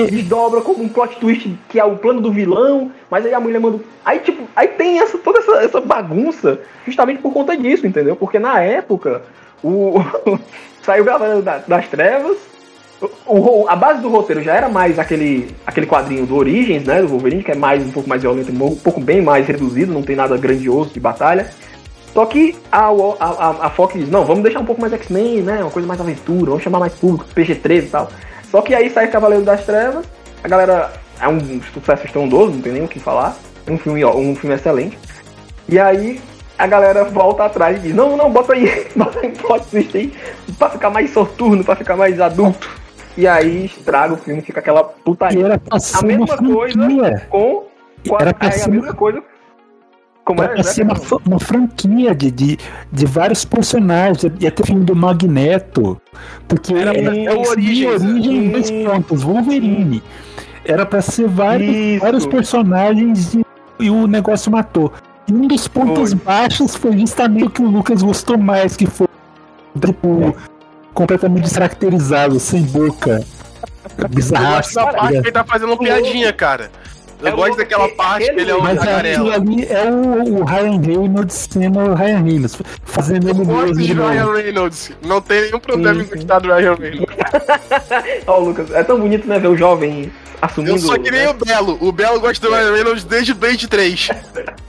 desdobra 0.09 0.61
como 0.61 0.83
um 0.83 0.89
plot 0.89 1.17
twist 1.17 1.55
que 1.69 1.79
é 1.79 1.83
o 1.85 1.97
plano 1.97 2.19
do 2.19 2.31
vilão, 2.31 2.91
mas 3.11 3.27
aí 3.27 3.33
a 3.35 3.39
mulher 3.39 3.59
manda. 3.59 3.79
Aí, 4.03 4.17
tipo, 4.17 4.41
aí 4.55 4.69
tem 4.69 4.99
essa, 4.99 5.19
toda 5.19 5.37
essa, 5.37 5.51
essa 5.63 5.79
bagunça 5.79 6.59
justamente 6.83 7.21
por 7.21 7.31
conta 7.31 7.55
disso, 7.55 7.85
entendeu? 7.85 8.15
Porque 8.15 8.39
na 8.39 8.59
época, 8.59 9.21
o. 9.63 9.99
saiu 10.81 11.05
Galera 11.05 11.43
da- 11.43 11.59
das 11.59 11.87
Trevas. 11.89 12.37
O, 13.25 13.65
a 13.67 13.75
base 13.75 13.99
do 14.01 14.09
roteiro 14.09 14.43
já 14.43 14.53
era 14.55 14.69
mais 14.69 14.99
aquele, 14.99 15.55
aquele 15.65 15.87
quadrinho 15.87 16.25
do 16.25 16.35
Origins, 16.35 16.83
né? 16.83 17.01
Do 17.01 17.07
Wolverine, 17.07 17.43
que 17.43 17.51
é 17.51 17.55
mais 17.55 17.83
um 17.83 17.89
pouco 17.91 18.07
mais 18.07 18.21
violento, 18.21 18.51
um 18.51 18.75
pouco 18.75 19.01
bem 19.01 19.21
mais 19.21 19.47
reduzido, 19.47 19.91
não 19.91 20.03
tem 20.03 20.15
nada 20.15 20.37
grandioso 20.37 20.91
de 20.93 20.99
batalha. 20.99 21.49
Só 22.13 22.25
que 22.25 22.55
a, 22.71 22.87
a, 23.19 23.65
a- 23.67 23.69
Fox 23.71 23.93
diz, 23.95 24.09
não, 24.09 24.25
vamos 24.25 24.43
deixar 24.43 24.59
um 24.59 24.65
pouco 24.65 24.81
mais 24.81 24.93
X-Men, 24.93 25.41
né? 25.41 25.61
Uma 25.61 25.71
coisa 25.71 25.87
mais 25.87 25.99
aventura, 25.99 26.45
vamos 26.51 26.61
chamar 26.63 26.79
mais 26.79 26.93
público, 26.93 27.25
PG-13 27.33 27.83
e 27.83 27.87
tal. 27.87 28.09
Só 28.51 28.61
que 28.61 28.75
aí 28.75 28.89
sai 28.89 29.07
Cavaleiro 29.07 29.45
das 29.45 29.65
Trevas, 29.65 30.05
a 30.43 30.47
galera 30.47 30.91
é 31.19 31.27
um 31.27 31.39
sucesso 31.73 32.05
estrondoso, 32.05 32.51
não 32.51 32.61
tem 32.61 32.73
nem 32.73 32.83
o 32.83 32.87
que 32.87 32.99
falar. 32.99 33.35
Um 33.67 33.77
filme, 33.77 34.03
ó, 34.03 34.13
um 34.15 34.35
filme 34.35 34.55
excelente. 34.55 34.99
E 35.69 35.79
aí 35.79 36.19
a 36.57 36.67
galera 36.67 37.05
volta 37.05 37.45
atrás 37.45 37.77
e 37.77 37.79
diz, 37.79 37.95
não, 37.95 38.15
não, 38.17 38.29
bota 38.29 38.53
aí, 38.53 38.87
bota 38.95 39.19
aí 39.21 39.29
plot 39.31 39.63
aí, 39.95 40.13
pra 40.59 40.69
ficar 40.69 40.89
mais 40.89 41.09
soturno, 41.11 41.63
pra 41.63 41.75
ficar 41.77 41.95
mais 41.95 42.19
adulto. 42.19 42.80
E 43.17 43.27
aí 43.27 43.65
estraga 43.65 44.13
o 44.13 44.17
filme, 44.17 44.41
fica 44.41 44.59
aquela 44.59 44.83
putaria. 44.83 45.45
era 45.45 45.57
pra 45.59 45.79
ser 45.79 45.97
A 45.97 45.99
uma 45.99 46.07
mesma 46.07 46.27
coisa 46.37 46.73
franquia. 46.73 47.27
Com, 47.29 47.63
Era 48.19 48.51
ser 48.51 48.63
a 48.63 48.67
mesma 48.69 48.87
uma- 48.87 48.93
coisa. 48.93 49.23
Como 50.23 50.41
Era 50.43 50.51
é? 50.51 50.55
pra 50.55 50.63
ser 50.63 50.83
uma, 50.83 50.95
fa- 50.95 51.17
uma 51.25 51.39
franquia 51.39 52.13
de, 52.15 52.29
de, 52.31 52.57
de 52.91 53.05
vários 53.05 53.43
personagens. 53.43 54.23
Ia 54.39 54.51
ter 54.51 54.65
filme 54.65 54.85
do 54.85 54.95
Magneto. 54.95 55.99
Porque 56.47 56.73
Era 56.73 56.91
pra 56.93 57.01
era 57.01 57.13
ser 57.15 57.29
o 57.31 57.49
Origins, 57.49 58.01
origem 58.03 58.41
né? 58.41 58.51
dois 58.51 58.71
pontos, 58.71 59.23
Wolverine. 59.23 60.01
Era 60.63 60.85
pra 60.85 61.01
ser 61.01 61.27
vários, 61.27 61.75
Isso. 61.75 61.99
vários 62.01 62.25
personagens 62.27 63.33
e, 63.33 63.43
e 63.79 63.89
o 63.89 64.05
negócio 64.07 64.51
matou. 64.51 64.93
E 65.27 65.33
um 65.33 65.47
dos 65.47 65.67
pontos 65.67 66.11
Foi. 66.13 66.19
baixos 66.23 66.75
foi 66.75 66.97
justamente 66.97 67.45
o 67.45 67.49
que 67.49 67.61
o 67.61 67.67
Lucas 67.69 68.01
gostou 68.03 68.37
mais, 68.37 68.77
que 68.77 68.85
foi 68.85 69.07
tipo, 69.79 70.35
completamente 70.93 71.43
descaracterizado, 71.43 72.39
sem 72.39 72.63
boca. 72.63 73.23
Eu 73.97 74.07
Bizarro. 74.09 74.55
gosto 74.55 74.73
da 74.75 74.85
parte 74.93 75.11
que 75.11 75.17
ele 75.17 75.31
tá 75.31 75.43
fazendo 75.43 75.77
piadinha, 75.77 76.31
cara. 76.33 76.71
Eu 77.21 77.27
É 77.27 77.31
gosto 77.31 77.55
daquela 77.57 77.87
que 77.87 77.95
parte 77.95 78.33
que 78.33 78.39
ele 78.39 78.49
é 78.49 78.55
o 78.55 78.63
Mas 78.63 78.79
aquilo 78.81 79.31
ali 79.31 79.65
é 79.69 79.83
o, 79.91 80.39
o 80.39 80.43
Ryan 80.43 80.81
Reynolds 80.81 81.47
sendo 81.51 81.79
o 81.79 81.93
Ryan 81.93 82.23
Reynolds, 82.23 82.57
fazendo 82.83 83.29
ele 83.29 83.41
Eu 83.41 83.45
gosto 83.45 83.75
mesmo 83.75 83.81
de. 83.83 83.93
Ryan 83.93 84.33
Reynolds. 84.33 84.91
Não 85.05 85.21
tem 85.21 85.41
nenhum 85.41 85.59
problema 85.59 85.99
Sim, 86.03 86.07
em 86.07 86.15
gostar 86.15 86.39
do 86.39 86.47
Ryan 86.51 86.75
Reynolds. 86.75 87.15
Ó, 88.25 88.39
Lucas, 88.39 88.71
é 88.71 88.83
tão 88.83 88.99
bonito, 88.99 89.27
né, 89.27 89.37
ver 89.37 89.49
o 89.49 89.55
jovem 89.57 90.11
assumindo. 90.41 90.73
Eu 90.73 90.79
sou 90.79 90.99
que 90.99 91.11
nem 91.11 91.21
né? 91.25 91.29
o 91.29 91.33
Belo. 91.33 91.77
O 91.79 91.91
Belo 91.91 92.19
gosta 92.19 92.47
do 92.47 92.51
Ryan 92.55 92.73
Reynolds 92.73 93.03
desde 93.03 93.35
Blade 93.35 93.67
3. 93.67 94.09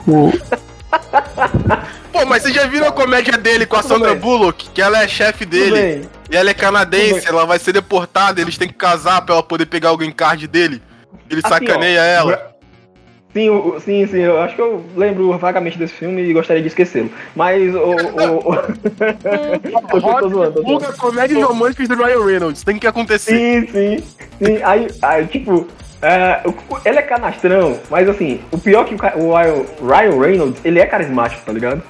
O- 0.06 0.30
Pô, 2.12 2.27
mas 2.27 2.42
vocês 2.42 2.55
já 2.55 2.66
viram 2.66 2.88
a 2.88 2.92
comédia 2.92 3.38
dele 3.38 3.64
com 3.64 3.77
a 3.77 3.83
Sandra. 3.83 4.14
Bullock? 4.14 4.68
Que 4.70 4.83
ela 4.83 5.03
é 5.03 5.09
chefe 5.09 5.46
dele. 5.46 6.07
E 6.31 6.37
ela 6.37 6.51
é 6.51 6.55
canadense, 6.55 7.27
ela 7.27 7.44
vai 7.46 7.59
ser 7.59 7.72
deportada, 7.72 8.40
eles 8.40 8.57
têm 8.59 8.68
que 8.68 8.75
casar 8.75 9.22
pra 9.22 9.35
ela 9.35 9.42
poder 9.42 9.66
pegar 9.66 9.92
o 9.92 9.96
green 9.96 10.12
card 10.12 10.46
dele. 10.46 10.83
Ele 11.31 11.40
Assim, 11.42 11.48
sacaneia 11.66 12.01
ó, 12.01 12.05
ela. 12.05 12.53
Sim, 13.33 13.48
sim, 13.83 14.07
sim, 14.07 14.18
eu 14.18 14.38
acho 14.42 14.55
que 14.55 14.61
eu 14.61 14.85
lembro 14.94 15.37
vagamente 15.38 15.79
desse 15.79 15.94
filme 15.94 16.20
e 16.22 16.35
gostaria 16.35 16.61
de 16.61 16.68
esquecê-lo. 16.68 17.11
Mas 17.35 17.75
o. 17.75 17.79
o, 17.79 18.51
o... 18.51 18.55
eu 18.55 19.81
tô, 19.90 20.01
zoando, 20.01 20.20
tô 20.20 20.29
zoando. 20.29 20.96
Comédias 20.98 21.42
românticas 21.42 21.88
do 21.88 21.94
Ryan 21.94 22.27
Reynolds. 22.27 22.62
Tem 22.62 22.79
que 22.79 22.87
acontecer. 22.87 23.31
Sim, 23.31 23.66
sim, 23.72 24.05
sim. 24.38 24.62
Aí, 24.62 24.87
aí 25.01 25.27
tipo, 25.29 25.66
o- 26.44 26.79
ele 26.85 26.98
é 26.98 27.03
canastrão, 27.03 27.79
mas 27.88 28.07
assim, 28.07 28.40
o 28.51 28.59
pior 28.59 28.85
é 28.85 28.88
que 28.88 28.94
o, 28.94 29.29
o 29.29 29.87
Ryan 29.87 30.20
Reynolds, 30.20 30.61
ele 30.62 30.79
é 30.79 30.85
carismático, 30.87 31.42
tá 31.46 31.53
ligado? 31.53 31.83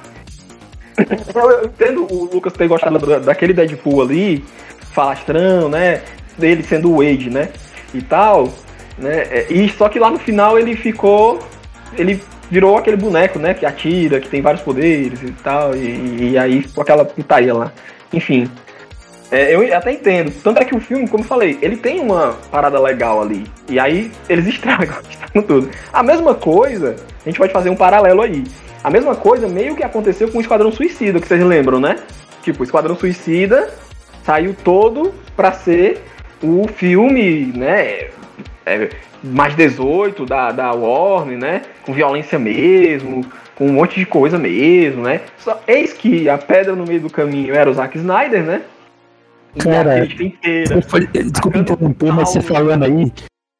Eu, 1.33 1.65
entendo 1.65 2.07
o 2.11 2.29
Lucas 2.33 2.53
ter 2.53 2.67
gostado 2.67 2.99
da- 2.99 3.19
daquele 3.19 3.53
Deadpool 3.53 4.01
ali, 4.01 4.43
falastrão, 4.91 5.69
né? 5.69 6.01
Dele 6.37 6.63
sendo 6.63 6.91
o 6.91 6.97
Wade, 6.97 7.29
né? 7.29 7.49
E 7.93 8.01
tal, 8.01 8.49
né? 8.97 9.23
é, 9.29 9.47
E 9.49 9.69
só 9.69 9.89
que 9.89 9.99
lá 9.99 10.09
no 10.09 10.19
final 10.19 10.57
ele 10.57 10.75
ficou. 10.75 11.39
Ele 11.97 12.21
virou 12.49 12.77
aquele 12.77 12.97
boneco, 12.97 13.39
né? 13.39 13.53
Que 13.53 13.65
atira, 13.65 14.19
que 14.19 14.29
tem 14.29 14.41
vários 14.41 14.61
poderes 14.61 15.21
e 15.21 15.31
tal. 15.43 15.75
E, 15.75 16.31
e 16.31 16.37
aí 16.37 16.61
ficou 16.63 16.81
aquela 16.81 17.05
putaria 17.05 17.53
lá. 17.53 17.71
Enfim. 18.11 18.49
É, 19.31 19.55
eu 19.55 19.75
até 19.75 19.91
entendo. 19.91 20.31
Tanto 20.43 20.59
é 20.61 20.65
que 20.65 20.75
o 20.75 20.79
filme, 20.79 21.07
como 21.07 21.23
eu 21.23 21.27
falei, 21.27 21.57
ele 21.61 21.75
tem 21.75 21.99
uma 21.99 22.35
parada 22.51 22.79
legal 22.79 23.21
ali. 23.21 23.45
E 23.67 23.79
aí 23.79 24.11
eles 24.29 24.45
estragam, 24.45 24.95
estragam 25.09 25.41
tudo. 25.41 25.69
A 25.91 26.03
mesma 26.03 26.35
coisa, 26.35 26.95
a 27.25 27.29
gente 27.29 27.39
pode 27.39 27.51
fazer 27.51 27.69
um 27.71 27.75
paralelo 27.75 28.21
aí. 28.21 28.43
A 28.83 28.89
mesma 28.89 29.15
coisa 29.15 29.47
meio 29.47 29.75
que 29.75 29.83
aconteceu 29.83 30.29
com 30.29 30.37
o 30.37 30.41
Esquadrão 30.41 30.71
Suicida, 30.71 31.19
que 31.19 31.27
vocês 31.27 31.41
lembram, 31.43 31.79
né? 31.79 31.97
Tipo, 32.41 32.61
o 32.61 32.63
Esquadrão 32.63 32.95
Suicida 32.97 33.69
saiu 34.23 34.53
todo 34.63 35.13
pra 35.35 35.51
ser 35.53 36.01
o 36.41 36.67
filme, 36.67 37.45
né? 37.55 38.09
é, 38.65 38.89
mais 39.23 39.55
18 39.55 40.25
da, 40.25 40.51
da 40.51 40.71
Warner, 40.73 41.37
né? 41.37 41.61
Com 41.85 41.93
violência 41.93 42.37
mesmo, 42.37 43.25
com 43.55 43.67
um 43.67 43.73
monte 43.73 43.99
de 43.99 44.05
coisa 44.05 44.37
mesmo, 44.37 45.03
né? 45.03 45.21
Só, 45.37 45.61
eis 45.67 45.93
que 45.93 46.27
a 46.27 46.37
pedra 46.37 46.75
no 46.75 46.85
meio 46.85 47.01
do 47.01 47.09
caminho 47.09 47.53
era 47.53 47.69
o 47.69 47.73
Zack 47.73 47.97
Snyder, 47.97 48.43
né? 48.43 48.61
Cara, 49.59 50.03
inteira 50.05 50.81
foi- 50.81 51.07
Desculpa 51.07 51.57
interromper, 51.59 52.11
mas 52.11 52.29
você 52.29 52.41
falando 52.41 52.83
aí, 52.83 53.13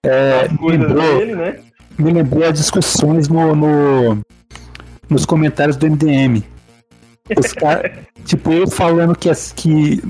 é, 0.06 0.48
me, 0.50 0.72
lembrou, 0.78 1.18
dele, 1.20 1.36
né? 1.36 1.60
me 2.00 2.12
lembrou 2.12 2.44
as 2.44 2.54
discussões 2.54 3.28
no, 3.30 3.56
no- 3.56 4.22
nos 5.10 5.26
comentários 5.26 5.76
do 5.76 5.90
MDM. 5.90 6.44
Os 7.38 7.52
caras. 7.54 7.92
Tipo, 8.26 8.54
eu 8.54 8.68
falando 8.70 9.16
que, 9.16 9.30
que. 9.56 10.02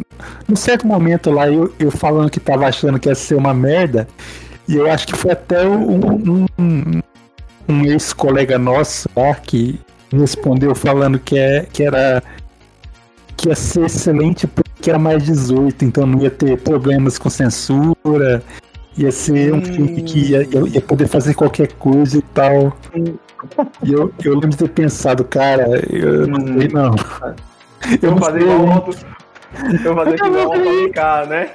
Num 0.47 0.55
certo 0.55 0.85
momento 0.85 1.31
lá, 1.31 1.49
eu, 1.49 1.73
eu 1.79 1.91
falando 1.91 2.29
que 2.29 2.39
tava 2.39 2.67
achando 2.67 2.99
que 2.99 3.09
ia 3.09 3.15
ser 3.15 3.35
uma 3.35 3.53
merda. 3.53 4.07
E 4.67 4.75
eu 4.75 4.89
acho 4.89 5.07
que 5.07 5.15
foi 5.15 5.31
até 5.31 5.67
um, 5.67 6.45
um, 6.57 7.01
um 7.67 7.85
ex-colega 7.85 8.57
nosso 8.57 9.09
lá 9.15 9.33
que 9.35 9.79
respondeu 10.11 10.73
falando 10.75 11.19
que, 11.19 11.37
é, 11.37 11.65
que 11.71 11.83
era. 11.83 12.21
que 13.35 13.49
ia 13.49 13.55
ser 13.55 13.85
excelente 13.85 14.47
porque 14.47 14.89
era 14.89 14.99
mais 14.99 15.23
18, 15.23 15.85
então 15.85 16.05
não 16.05 16.21
ia 16.21 16.31
ter 16.31 16.57
problemas 16.59 17.17
com 17.17 17.29
censura. 17.29 18.43
Ia 18.95 19.11
ser 19.11 19.51
um 19.51 19.61
filme 19.65 20.03
que 20.03 20.19
ia, 20.19 20.43
ia, 20.43 20.67
ia 20.67 20.81
poder 20.81 21.07
fazer 21.07 21.33
qualquer 21.33 21.73
coisa 21.73 22.17
e 22.17 22.21
tal. 22.21 22.77
E 23.83 23.93
eu, 23.93 24.11
eu 24.23 24.33
lembro 24.33 24.49
de 24.49 24.57
ter 24.57 24.69
pensado, 24.69 25.23
cara, 25.23 25.65
eu 25.89 26.27
não 26.27 26.59
sei 26.59 26.67
não. 26.69 26.95
Eu 28.01 28.11
vou 28.11 28.19
fazer 28.19 28.41
igual 28.41 28.59
o. 28.59 28.63
Eu 29.85 29.93
vou 29.93 30.03
fazer 30.03 30.15
igual 30.15 30.47
o 30.47 30.53
Alencar, 30.53 31.27
né? 31.27 31.49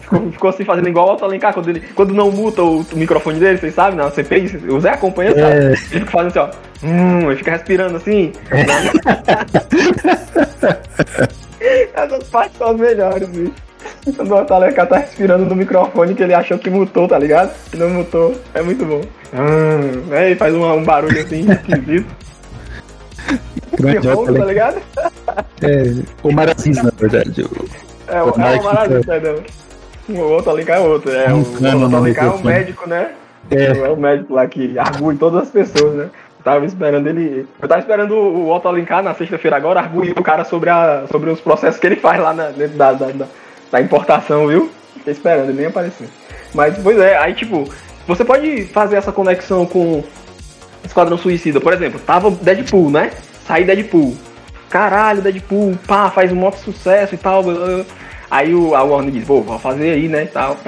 Ficou, 0.00 0.32
ficou 0.32 0.50
assim 0.50 0.64
fazendo 0.64 0.88
igual 0.88 1.16
o 1.18 1.24
Alencar 1.24 1.54
quando, 1.54 1.68
ele, 1.68 1.80
quando 1.94 2.14
não 2.14 2.30
muta 2.30 2.62
o, 2.62 2.80
o 2.80 2.96
microfone 2.96 3.38
dele, 3.38 3.58
vocês 3.58 3.74
sabem, 3.74 3.96
na 3.96 4.10
CPI, 4.10 4.56
o 4.68 4.80
Zé 4.80 4.90
acompanha, 4.90 5.30
sabe? 5.30 5.42
É, 5.42 5.66
Ele 5.66 5.76
fica 5.76 6.10
fazendo 6.10 6.38
assim, 6.38 6.38
ó. 6.38 6.50
Hum, 6.86 7.30
ele 7.30 7.36
fica 7.36 7.52
respirando 7.52 7.96
assim. 7.96 8.32
Essas 11.94 12.28
partes 12.28 12.58
são 12.58 12.70
as 12.70 12.76
melhores, 12.76 13.28
bicho. 13.28 13.52
O 14.28 14.34
Auto 14.34 14.54
Alencar 14.54 14.86
tá 14.86 14.98
respirando 14.98 15.44
no 15.46 15.54
microfone 15.56 16.14
que 16.14 16.22
ele 16.22 16.34
achou 16.34 16.58
que 16.58 16.68
mutou, 16.70 17.08
tá 17.08 17.18
ligado? 17.18 17.52
Que 17.70 17.76
não 17.76 17.88
mutou. 17.90 18.34
É 18.52 18.62
muito 18.62 18.84
bom. 18.84 19.00
Hum, 19.32 20.14
ele 20.14 20.36
faz 20.36 20.54
um, 20.54 20.64
um 20.72 20.84
barulho 20.84 21.20
assim, 21.22 21.46
esquisito. 21.50 22.06
grande 23.78 24.00
Que 24.00 24.08
roubo, 24.08 24.34
tá 24.34 24.44
ligado? 24.44 24.76
é, 25.62 26.02
o 26.22 26.32
Maracis, 26.32 26.82
na 26.82 26.90
verdade. 26.96 27.46
É, 28.08 28.22
o, 28.22 28.26
O 28.26 28.28
é 28.28 28.32
o 28.32 28.38
Maravilha, 28.64 29.00
fica- 29.00 29.12
perdão. 29.20 29.42
O 30.08 30.18
outro 30.20 30.50
Alencar 30.50 30.76
é 30.76 30.80
outro. 30.80 31.10
É, 31.10 31.32
o, 31.32 31.36
Um 31.36 31.42
o 31.42 31.66
é 31.66 31.74
o 31.98 32.02
microfone. 32.02 32.44
médico, 32.44 32.88
né? 32.88 33.10
É, 33.50 33.64
É 33.66 33.88
o 33.88 33.96
médico 33.96 34.34
lá 34.34 34.46
que 34.46 34.78
argui 34.78 35.16
todas 35.16 35.42
as 35.44 35.48
pessoas, 35.50 35.94
né? 35.94 36.06
Tava 36.42 36.66
esperando 36.66 37.06
ele. 37.06 37.46
Eu 37.60 37.66
tava 37.66 37.80
esperando 37.80 38.14
o 38.14 38.50
Otto 38.54 38.68
Alencar 38.68 39.02
na 39.02 39.14
sexta-feira 39.14 39.56
agora 39.56 39.80
arguir 39.80 40.12
o 40.18 40.22
cara 40.22 40.44
sobre, 40.44 40.68
a, 40.68 41.04
sobre 41.10 41.30
os 41.30 41.40
processos 41.40 41.80
que 41.80 41.86
ele 41.86 41.96
faz 41.96 42.20
lá 42.20 42.34
na, 42.34 42.50
dentro 42.50 42.76
da, 42.76 42.92
da, 42.92 43.06
da, 43.06 43.24
da 43.74 43.80
importação, 43.80 44.46
viu? 44.46 44.70
Fiquei 44.94 45.12
esperando, 45.12 45.48
ele 45.48 45.58
nem 45.58 45.66
apareceu. 45.66 46.06
Mas, 46.54 46.78
pois 46.78 46.96
é, 46.96 47.18
aí 47.18 47.34
tipo, 47.34 47.68
você 48.06 48.24
pode 48.24 48.66
fazer 48.66 48.94
essa 48.94 49.10
conexão 49.10 49.66
com 49.66 50.04
Esquadrão 50.84 51.18
Suicida. 51.18 51.60
Por 51.60 51.72
exemplo, 51.72 51.98
tava 51.98 52.30
Deadpool, 52.30 52.88
né? 52.88 53.10
Saí 53.44 53.64
Deadpool. 53.64 54.16
Caralho, 54.70 55.22
Deadpool, 55.22 55.76
pá, 55.88 56.08
faz 56.08 56.30
um 56.30 56.36
maior 56.36 56.56
sucesso 56.56 57.16
e 57.16 57.18
tal. 57.18 57.42
blá, 57.42 57.54
blá. 57.54 57.84
Aí 58.30 58.54
o, 58.54 58.76
a 58.76 58.84
Warner 58.84 59.12
diz, 59.12 59.24
pô, 59.24 59.42
vou 59.42 59.58
fazer 59.58 59.90
aí, 59.90 60.08
né, 60.08 60.22
e 60.22 60.28
tal. 60.28 60.56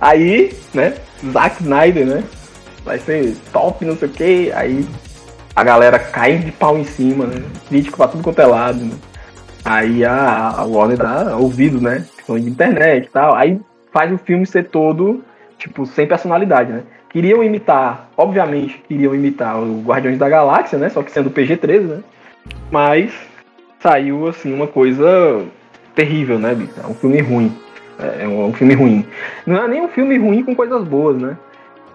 Aí, 0.00 0.56
né, 0.74 0.94
Zack 1.32 1.62
Snyder, 1.62 2.04
né, 2.04 2.24
vai 2.84 2.98
ser 2.98 3.36
top, 3.52 3.84
não 3.84 3.96
sei 3.96 4.08
o 4.08 4.10
que, 4.10 4.52
aí 4.52 4.84
a 5.54 5.62
galera 5.62 5.96
cai 5.96 6.38
de 6.38 6.50
pau 6.50 6.76
em 6.76 6.82
cima, 6.82 7.26
né, 7.26 7.40
crítico 7.68 7.96
pra 7.96 8.08
tudo 8.08 8.24
quanto 8.24 8.40
é 8.40 8.46
lado, 8.46 8.84
né. 8.84 8.96
Aí 9.64 10.04
a, 10.04 10.54
a 10.58 10.64
Warner 10.64 10.98
dá 10.98 11.36
ouvido, 11.36 11.80
né, 11.80 12.04
questão 12.16 12.38
de 12.38 12.48
internet 12.48 13.06
e 13.06 13.10
tal, 13.10 13.34
aí 13.34 13.60
faz 13.92 14.12
o 14.12 14.18
filme 14.18 14.44
ser 14.44 14.64
todo, 14.64 15.22
tipo, 15.56 15.86
sem 15.86 16.06
personalidade, 16.06 16.72
né. 16.72 16.82
Queriam 17.10 17.44
imitar, 17.44 18.08
obviamente, 18.16 18.82
queriam 18.88 19.14
imitar 19.14 19.60
o 19.62 19.82
Guardiões 19.82 20.18
da 20.18 20.28
Galáxia, 20.28 20.78
né, 20.78 20.88
só 20.88 21.02
que 21.02 21.12
sendo 21.12 21.30
PG-13, 21.30 21.80
né, 21.82 22.00
mas 22.70 23.12
saiu, 23.80 24.28
assim, 24.28 24.52
uma 24.52 24.66
coisa 24.66 25.44
terrível, 25.94 26.38
né? 26.38 26.56
É 26.82 26.86
um 26.86 26.94
filme 26.94 27.20
ruim. 27.20 27.52
É 28.20 28.26
um, 28.26 28.46
um 28.46 28.52
filme 28.52 28.74
ruim. 28.74 29.06
Não 29.46 29.62
é 29.62 29.68
nem 29.68 29.82
um 29.82 29.88
filme 29.88 30.16
ruim 30.16 30.42
com 30.42 30.54
coisas 30.54 30.84
boas, 30.84 31.20
né? 31.20 31.36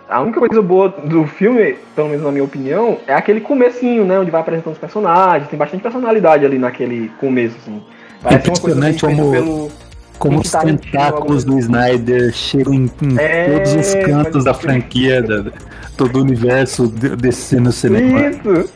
A 0.09 0.21
única 0.21 0.39
coisa 0.39 0.61
boa 0.61 0.87
do 0.89 1.25
filme, 1.27 1.75
pelo 1.95 2.07
menos 2.09 2.23
na 2.23 2.31
minha 2.31 2.43
opinião, 2.43 2.97
é 3.05 3.13
aquele 3.13 3.41
comecinho, 3.41 4.05
né? 4.05 4.17
Onde 4.17 4.31
vai 4.31 4.39
apresentando 4.41 4.73
os 4.73 4.79
personagens. 4.79 5.49
Tem 5.49 5.59
bastante 5.59 5.83
personalidade 5.83 6.45
ali 6.45 6.57
naquele 6.57 7.09
começo, 7.19 7.57
assim. 7.61 7.81
Parece 8.21 8.49
uma 8.49 8.57
coisa 8.59 8.77
Impressionante 8.77 8.99
feita 9.05 9.21
como- 9.21 9.31
pelo... 9.31 9.71
como 10.17 10.39
os 10.39 10.49
tá 10.49 10.61
tentáculos 10.61 11.43
do 11.43 11.59
Snyder 11.59 12.31
chegam 12.31 12.73
em, 12.73 12.91
em 13.01 13.17
É, 13.19 13.49
todos 13.59 13.73
os 13.75 13.95
cantos 13.95 14.43
da 14.45 14.53
franquia, 14.53 15.21
da, 15.21 15.51
todo 15.97 16.15
o 16.19 16.21
universo 16.21 16.87
de- 16.87 17.15
desse 17.17 17.57
no 17.59 17.71
cinema. 17.73 18.29
Isso! 18.29 18.73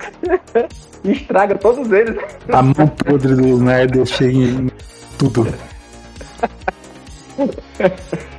Estraga 1.06 1.56
todos 1.56 1.90
eles. 1.92 2.16
A 2.52 2.62
mão 2.62 2.88
podre 2.88 3.36
do 3.36 3.48
Snyder 3.48 4.06
chega 4.06 4.38
em 4.38 4.70
tudo. 5.18 5.48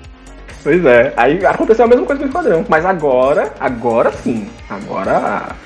Pois 0.63 0.85
é, 0.85 1.13
aí 1.17 1.45
aconteceu 1.45 1.85
a 1.85 1.89
mesma 1.89 2.07
coisa 2.07 2.21
com 2.21 2.27
o 2.27 2.29
Esquadrão. 2.29 2.65
Mas 2.69 2.85
agora, 2.85 3.53
agora 3.59 4.13
sim. 4.13 4.49
Agora 4.71 5.57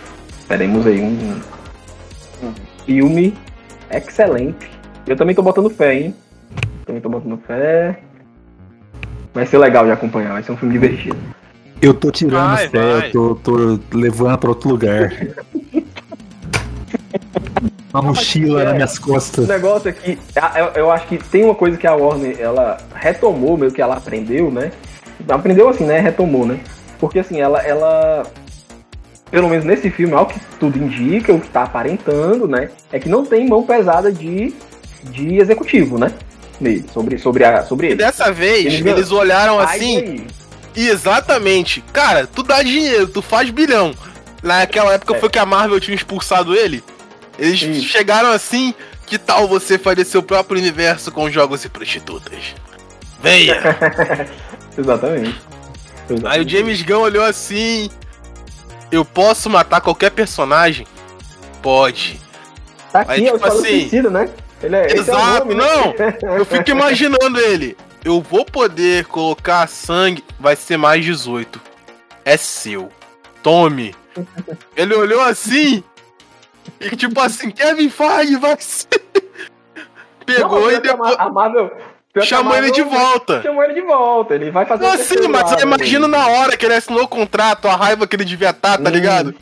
teremos 0.49 0.87
aí 0.87 1.01
um, 1.01 1.41
um 2.43 2.53
filme 2.87 3.35
excelente. 3.91 4.71
Eu 5.07 5.17
também 5.17 5.35
tô 5.35 5.43
botando 5.43 5.69
fé, 5.71 5.95
hein? 5.95 6.15
Também 6.87 7.01
tô 7.03 7.09
botando 7.09 7.39
fé. 7.47 7.99
Vai 9.35 9.45
ser 9.45 9.59
legal 9.59 9.85
de 9.85 9.91
acompanhar, 9.93 10.33
vai 10.33 10.43
ser 10.43 10.53
um 10.53 10.57
filme 10.57 10.73
divertido. 10.73 11.17
Eu 11.83 11.93
tô 11.93 12.11
tirando 12.11 12.55
Vai, 12.55 12.69
fé, 12.69 12.79
vai. 13.01 13.09
eu 13.09 13.13
tô, 13.13 13.35
tô 13.35 13.79
levando 13.99 14.39
pra 14.39 14.49
outro 14.49 14.71
lugar. 14.71 15.13
Uma 17.93 18.03
mochila 18.03 18.65
nas 18.65 18.75
minhas 18.75 18.97
O 18.97 19.01
costas. 19.01 19.49
negócio 19.49 19.89
é 19.89 19.93
que 19.93 20.19
eu, 20.59 20.67
eu 20.83 20.91
acho 20.91 21.07
que 21.07 21.17
tem 21.17 21.45
uma 21.45 21.55
coisa 21.55 21.77
que 21.79 21.87
a 21.87 21.95
Warner 21.95 22.37
ela 22.39 22.77
retomou, 22.95 23.57
meio 23.57 23.73
que 23.73 23.81
ela 23.81 23.97
aprendeu, 23.97 24.51
né? 24.51 24.71
Aprendeu 25.29 25.69
assim, 25.69 25.85
né? 25.85 26.01
Retomou, 26.01 26.47
né? 26.47 26.61
Porque 26.99 27.19
assim, 27.19 27.41
ela, 27.41 27.61
ela 27.63 28.23
pelo 29.31 29.49
menos 29.49 29.65
nesse 29.65 29.91
filme, 29.91 30.15
ao 30.15 30.27
que 30.27 30.39
tudo 30.59 30.79
indica, 30.79 31.33
o 31.33 31.41
que 31.41 31.49
tá 31.49 31.65
aparentando, 31.65 32.47
né? 32.47 32.71
É 32.93 32.99
que 32.99 33.09
não 33.09 33.25
tem 33.25 33.47
mão 33.49 33.63
pesada 33.65 34.13
de, 34.13 34.55
de 35.05 35.37
executivo, 35.37 35.99
né? 35.99 36.13
Nele, 36.61 36.87
sobre, 36.93 37.19
sobre, 37.19 37.45
a, 37.45 37.63
sobre 37.65 37.89
E 37.89 37.91
ele. 37.91 37.99
dessa 37.99 38.33
vez, 38.33 38.67
Eles 38.67 38.87
eles 38.87 39.13
olharam 39.13 39.59
assim, 39.59 39.99
aí, 39.99 40.27
exatamente. 40.75 41.83
Cara, 41.93 42.27
tu 42.27 42.43
dá 42.43 42.63
dinheiro, 42.63 43.09
tu 43.09 43.21
faz 43.21 43.51
bilhão. 43.51 43.93
Naquela 44.43 44.95
época 44.95 45.17
É. 45.17 45.19
foi 45.21 45.29
que 45.29 45.39
a 45.39 45.45
Marvel 45.45 45.81
tinha 45.81 45.95
expulsado 45.95 46.55
ele. 46.55 46.83
Eles 47.39 47.61
Isso. 47.61 47.89
chegaram 47.89 48.31
assim, 48.31 48.73
que 49.07 49.19
tal 49.19 49.47
você 49.47 49.77
fazer 49.77 50.05
seu 50.05 50.23
próprio 50.23 50.59
universo 50.59 51.13
com 51.13 51.31
jogos 51.31 51.65
e 51.65 51.69
prostitutas? 51.69 52.55
Venha! 53.21 53.57
Exatamente. 54.77 55.41
Aí 56.25 56.41
o 56.41 56.49
James 56.49 56.83
Gunn 56.83 57.01
olhou 57.01 57.25
assim. 57.25 57.91
Eu 58.91 59.05
posso 59.05 59.51
matar 59.51 59.81
qualquer 59.81 60.11
personagem? 60.11 60.87
Pode. 61.61 62.21
Tá 62.93 63.01
aqui, 63.01 63.13
Aí, 63.13 63.27
é 63.27 63.33
o 63.33 63.35
tipo 63.35 63.47
assim, 63.47 63.81
Suicida, 63.81 64.11
né? 64.11 64.29
Ele 64.63 64.77
é, 64.77 64.87
é 64.87 64.97
Exato, 64.97 65.47
nome, 65.47 65.55
né? 65.55 65.65
não! 66.23 66.37
Eu 66.39 66.45
fico 66.45 66.71
imaginando 66.71 67.39
ele. 67.41 67.77
Eu 68.05 68.21
vou 68.21 68.45
poder 68.45 69.05
colocar 69.07 69.69
sangue, 69.69 70.25
vai 70.39 70.55
ser 70.55 70.77
mais 70.77 71.05
18. 71.05 71.61
É 72.25 72.37
seu. 72.37 72.89
Tome. 73.43 73.95
Ele 74.77 74.95
olhou 74.95 75.21
assim. 75.21 75.83
E 76.81 76.95
tipo 76.95 77.21
assim, 77.21 77.51
Kevin 77.51 77.91
Feige 77.91 78.37
vai 78.37 78.57
ser. 78.61 79.03
Pegou 80.25 80.61
Não, 80.61 80.73
e 80.73 80.81
depois 80.81 81.17
A 81.19 81.29
Marvel. 81.31 81.73
A 82.21 82.25
chamou 82.25 82.57
ele 82.57 82.71
de 82.71 82.83
Marvel 82.83 83.01
volta. 83.01 83.43
Chamou 83.43 83.63
ele 83.65 83.75
de 83.75 83.81
volta, 83.83 84.35
ele 84.35 84.51
vai 84.51 84.65
fazer 84.67 84.85
Não, 84.85 84.97
terceiro 84.97 85.29
mas 85.29 85.51
eu 85.53 85.57
né? 85.59 85.63
imagino 85.63 86.09
na 86.09 86.27
hora 86.29 86.57
que 86.57 86.65
ele 86.67 86.75
assinou 86.75 87.03
o 87.05 87.09
contrato, 87.09 87.69
a 87.69 87.77
raiva 87.77 88.07
que 88.07 88.17
ele 88.17 88.25
devia 88.25 88.51
estar, 88.51 88.79
tá 88.79 88.91
Hum. 88.91 88.93
ligado? 88.93 89.35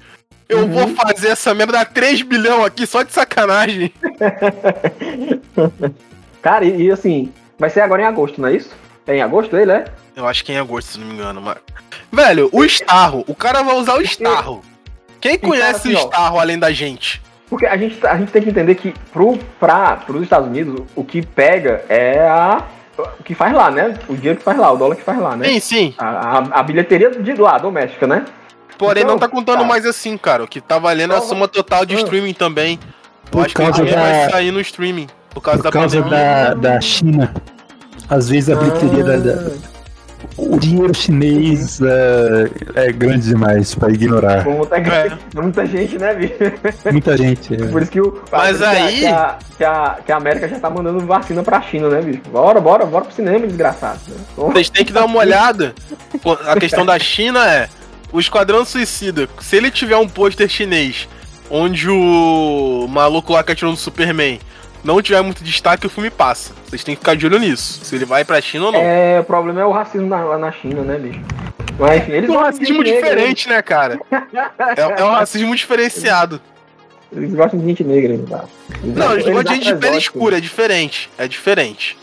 Eu 0.48 0.58
Uhum. 0.58 0.70
vou 0.70 0.88
fazer 0.94 1.28
essa 1.28 1.54
merda 1.54 1.72
dar 1.72 1.86
3 1.86 2.22
bilhão 2.22 2.64
aqui 2.64 2.86
só 2.86 3.02
de 3.02 3.12
sacanagem. 3.12 3.92
Cara, 6.42 6.64
e, 6.64 6.82
e 6.82 6.90
assim, 6.90 7.32
vai 7.58 7.70
ser 7.70 7.80
agora 7.80 8.02
em 8.02 8.06
agosto, 8.06 8.40
não 8.40 8.48
é 8.48 8.56
isso? 8.56 8.70
É 9.06 9.16
em 9.16 9.22
agosto 9.22 9.56
ele, 9.56 9.72
é? 9.72 9.84
Eu 10.16 10.26
acho 10.26 10.44
que 10.44 10.52
é 10.52 10.56
em 10.56 10.58
agosto, 10.58 10.92
se 10.92 10.98
não 10.98 11.06
me 11.06 11.14
engano, 11.14 11.40
mas. 11.40 11.56
Velho, 12.12 12.48
o 12.52 12.64
Starro, 12.64 13.24
o 13.26 13.34
cara 13.34 13.62
vai 13.62 13.74
usar 13.76 13.94
o 13.96 14.02
Starro. 14.02 14.62
Quem 15.20 15.38
cara, 15.38 15.48
conhece 15.50 15.88
assim, 15.88 15.94
o. 15.94 15.98
Starro 15.98 16.38
além 16.38 16.58
da 16.58 16.70
gente? 16.72 17.20
Porque 17.54 17.66
a 17.66 17.76
gente, 17.76 18.04
a 18.04 18.16
gente 18.16 18.32
tem 18.32 18.42
que 18.42 18.50
entender 18.50 18.74
que 18.74 18.92
pro, 19.12 19.38
pra, 19.60 19.94
pros 19.94 20.22
Estados 20.22 20.48
Unidos, 20.48 20.82
o 20.96 21.04
que 21.04 21.24
pega 21.24 21.84
é 21.88 22.18
a. 22.26 22.64
O 23.20 23.22
que 23.22 23.32
faz 23.32 23.52
lá, 23.54 23.70
né? 23.70 23.96
O 24.08 24.16
dinheiro 24.16 24.38
que 24.38 24.44
faz 24.44 24.58
lá, 24.58 24.72
o 24.72 24.76
dólar 24.76 24.96
que 24.96 25.04
faz 25.04 25.20
lá, 25.20 25.36
né? 25.36 25.46
Sim, 25.48 25.60
sim. 25.60 25.94
A, 25.96 26.06
a, 26.38 26.38
a 26.60 26.62
bilheteria 26.64 27.10
de 27.12 27.32
lá, 27.34 27.56
doméstica, 27.58 28.08
né? 28.08 28.24
Porém, 28.76 29.04
Então, 29.04 29.14
não 29.14 29.20
tá 29.20 29.28
contando 29.28 29.60
tá. 29.60 29.64
mais 29.64 29.86
assim, 29.86 30.16
cara. 30.16 30.42
O 30.42 30.48
que 30.48 30.60
tá 30.60 30.80
valendo 30.80 31.12
é 31.12 31.14
a 31.14 31.18
Então, 31.18 31.28
soma 31.28 31.46
total 31.46 31.86
de 31.86 31.94
ah. 31.94 31.98
streaming 32.00 32.32
também. 32.34 32.76
Eu 33.26 33.30
Por 33.30 33.44
acho 33.46 33.54
que 33.54 33.60
o 33.62 33.64
causa 33.66 33.78
dinheiro 33.84 34.00
da- 34.00 34.08
vai 34.10 34.30
sair 34.30 34.50
no 34.50 34.60
streaming. 34.60 35.06
Por 35.30 35.40
causa 35.40 35.58
Por 35.58 35.64
da 35.64 35.70
causa 35.70 36.02
pandemia. 36.02 36.18
da, 36.18 36.54
da 36.54 36.80
China. 36.80 37.34
Às 38.10 38.28
vezes 38.28 38.50
a 38.50 38.56
bilheteria 38.56 39.04
da, 39.04 39.16
da, 39.16 39.50
o 40.36 40.58
dinheiro 40.58 40.94
chinês 40.94 41.80
é, 41.80 42.86
é 42.86 42.92
grande 42.92 43.26
demais 43.28 43.74
pra 43.74 43.90
ignorar. 43.90 44.44
Com 44.44 44.52
muita, 44.52 44.76
É. 44.76 45.12
muita 45.34 45.66
gente, 45.66 45.98
né, 45.98 46.14
bicho? 46.14 46.34
Muita 46.92 47.16
gente. 47.16 47.54
é. 47.54 47.66
Por 47.68 47.82
isso 47.82 47.90
que 47.90 48.00
o. 48.00 48.22
Mas 48.30 48.60
aí- 48.62 49.00
Que 49.00 49.06
a, 49.06 49.38
que, 49.58 49.64
a, 49.64 49.98
que 50.06 50.12
a 50.12 50.16
América 50.16 50.48
já 50.48 50.58
tá 50.58 50.70
mandando 50.70 51.00
vacina 51.00 51.42
pra 51.42 51.60
China, 51.62 51.88
né, 51.88 52.00
bicho? 52.02 52.22
Bora, 52.30 52.60
bora, 52.60 52.84
bora 52.86 53.04
pro 53.04 53.14
cinema, 53.14 53.46
desgraçado. 53.46 54.00
Vocês 54.36 54.68
têm 54.70 54.84
que 54.84 54.92
dar 54.92 55.04
uma 55.04 55.18
olhada. 55.18 55.74
A 56.46 56.56
questão 56.58 56.84
da 56.84 56.98
China 56.98 57.48
é: 57.50 57.68
o 58.12 58.20
Esquadrão 58.20 58.64
Suicida, 58.64 59.28
se 59.40 59.56
ele 59.56 59.70
tiver 59.70 59.96
um 59.96 60.08
pôster 60.08 60.48
chinês 60.48 61.08
onde 61.50 61.88
o 61.90 62.86
maluco 62.88 63.32
lá 63.32 63.42
que 63.44 63.52
atirou 63.52 63.70
no 63.70 63.76
Superman 63.76 64.40
não 64.84 65.00
tiver 65.02 65.22
muito 65.22 65.42
destaque, 65.42 65.86
o 65.86 65.90
filme 65.90 66.10
passa. 66.10 66.52
Vocês 66.66 66.84
têm 66.84 66.94
que 66.94 67.00
ficar 67.00 67.16
de 67.16 67.26
olho 67.26 67.38
nisso. 67.38 67.80
Se 67.84 67.94
ele 67.96 68.04
vai 68.04 68.24
pra 68.24 68.40
China 68.40 68.66
ou 68.66 68.72
não. 68.72 68.80
É, 68.80 69.18
o 69.20 69.24
problema 69.24 69.60
é 69.60 69.64
o 69.64 69.72
racismo 69.72 70.06
na- 70.06 70.22
lá 70.22 70.38
na 70.38 70.52
China, 70.52 70.82
né, 70.82 70.96
bicho? 70.98 71.20
Mas 71.78 72.02
enfim, 72.02 72.12
eles 72.12 72.30
É 72.30 72.32
um 72.32 72.36
racismo 72.38 72.66
gente 72.66 72.92
negra, 72.94 73.00
diferente, 73.10 73.48
né, 73.48 73.62
cara? 73.62 73.98
É, 74.76 75.00
é 75.00 75.04
um 75.04 75.10
racismo 75.10 75.56
diferenciado. 75.56 76.40
Eles 77.12 77.32
gostam 77.34 77.58
de 77.60 77.66
gente 77.66 77.82
negra, 77.84 78.16
né, 78.16 78.24
tá? 78.28 78.44
Não, 78.82 79.12
eles 79.12 79.24
gostam 79.24 79.42
de 79.42 79.54
gente 79.54 79.64
de 79.64 79.74
pele 79.74 79.86
exóticos. 79.96 80.02
escura, 80.02 80.38
é 80.38 80.40
diferente. 80.40 81.10
É 81.16 81.26
diferente. 81.28 81.96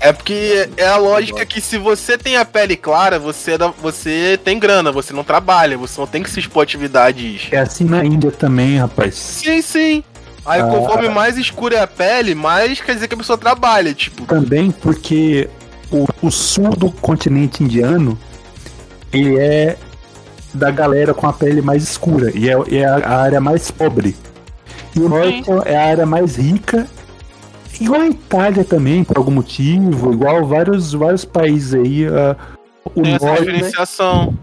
É 0.00 0.12
porque 0.12 0.68
é 0.76 0.86
a 0.86 0.96
lógica 0.96 1.46
que 1.46 1.60
se 1.60 1.78
você 1.78 2.18
tem 2.18 2.36
a 2.36 2.44
pele 2.44 2.76
clara, 2.76 3.18
você, 3.18 3.52
é 3.52 3.58
da- 3.58 3.68
você 3.68 4.38
tem 4.42 4.58
grana, 4.58 4.90
você 4.92 5.12
não 5.14 5.24
trabalha, 5.24 5.78
você 5.78 5.98
não 6.00 6.06
tem 6.06 6.22
que 6.22 6.28
se 6.30 6.40
expor 6.40 6.62
atividades. 6.62 7.48
É 7.52 7.58
assim 7.58 7.84
na 7.84 8.04
Índia 8.04 8.30
também, 8.30 8.78
rapaz. 8.78 9.14
Sim, 9.14 9.62
sim. 9.62 10.04
Aí 10.48 10.60
Ah. 10.62 10.66
conforme 10.66 11.08
mais 11.10 11.36
escura 11.36 11.76
é 11.76 11.80
a 11.80 11.86
pele, 11.86 12.34
mais 12.34 12.80
quer 12.80 12.94
dizer 12.94 13.06
que 13.08 13.14
a 13.14 13.18
pessoa 13.18 13.36
trabalha, 13.38 13.92
tipo. 13.94 14.24
Também 14.24 14.70
porque 14.70 15.48
o, 15.92 16.06
o 16.22 16.30
sul 16.30 16.70
do 16.70 16.90
continente 16.90 17.62
indiano 17.62 18.18
ele 19.12 19.38
é 19.38 19.76
da 20.54 20.70
galera 20.70 21.12
com 21.14 21.26
a 21.26 21.32
pele 21.32 21.60
mais 21.60 21.82
escura 21.82 22.32
e 22.34 22.48
é, 22.48 22.54
é 22.72 22.84
a, 22.84 22.96
a 22.96 23.20
área 23.22 23.40
mais 23.40 23.70
pobre. 23.70 24.16
E 24.96 25.00
o 25.00 25.08
norte 25.08 25.44
é 25.66 25.76
a 25.76 25.84
área 25.86 26.06
mais 26.06 26.36
rica, 26.36 26.86
igual 27.80 28.00
a 28.00 28.06
Itália 28.08 28.64
também, 28.64 29.04
por 29.04 29.18
algum 29.18 29.30
motivo, 29.30 30.12
igual 30.12 30.44
vários, 30.46 30.92
vários 30.94 31.24
países 31.24 31.74
aí. 31.74 32.06
ah, 32.06 32.34
o 32.94 33.02
Tem 33.02 33.14
essa 33.14 33.26
norte, 33.26 33.44
né? 33.44 33.52
diferenciação. 33.52 34.34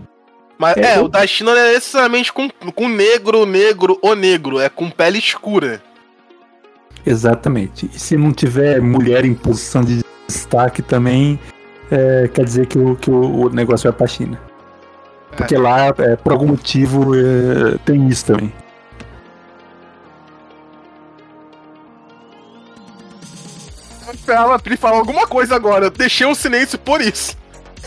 Mas 0.57 0.77
É, 0.77 0.93
é, 0.93 0.97
eu- 0.99 1.05
o 1.05 1.07
da 1.09 1.25
China 1.27 1.53
não 1.53 1.59
é 1.61 1.73
necessariamente 1.73 2.31
com, 2.31 2.47
com 2.49 2.87
negro, 2.87 3.45
negro 3.45 3.97
ou 4.01 4.15
negro, 4.15 4.59
é 4.59 4.69
com 4.69 4.89
pele 4.89 5.17
escura. 5.17 5.81
Exatamente. 7.05 7.89
E 7.93 7.99
se 7.99 8.17
não 8.17 8.33
tiver 8.33 8.81
mulher 8.81 9.25
em 9.25 9.33
posição 9.33 9.83
de 9.83 10.03
destaque 10.27 10.81
também, 10.81 11.39
é, 11.91 12.27
quer 12.27 12.43
dizer 12.43 12.65
que 12.65 12.77
o, 12.77 12.95
que 12.95 13.11
o, 13.11 13.45
o 13.45 13.49
negócio 13.49 13.89
vai 13.89 13.97
pra 13.97 14.07
China. 14.07 14.39
Porque 15.35 15.55
lá, 15.57 15.93
é, 15.97 16.15
por 16.15 16.31
algum 16.31 16.47
motivo, 16.47 17.13
é, 17.15 17.77
tem 17.85 18.07
isso 18.07 18.25
também. 18.25 18.51
Eu 24.07 24.13
esperava 24.13 24.55
a 24.55 24.59
Pri 24.59 24.77
falar 24.77 24.97
alguma 24.97 25.27
coisa 25.27 25.55
agora, 25.55 25.85
eu 25.85 25.91
deixei 25.91 26.25
um 26.25 26.33
silêncio 26.33 26.79
por 26.79 27.01
isso. 27.01 27.37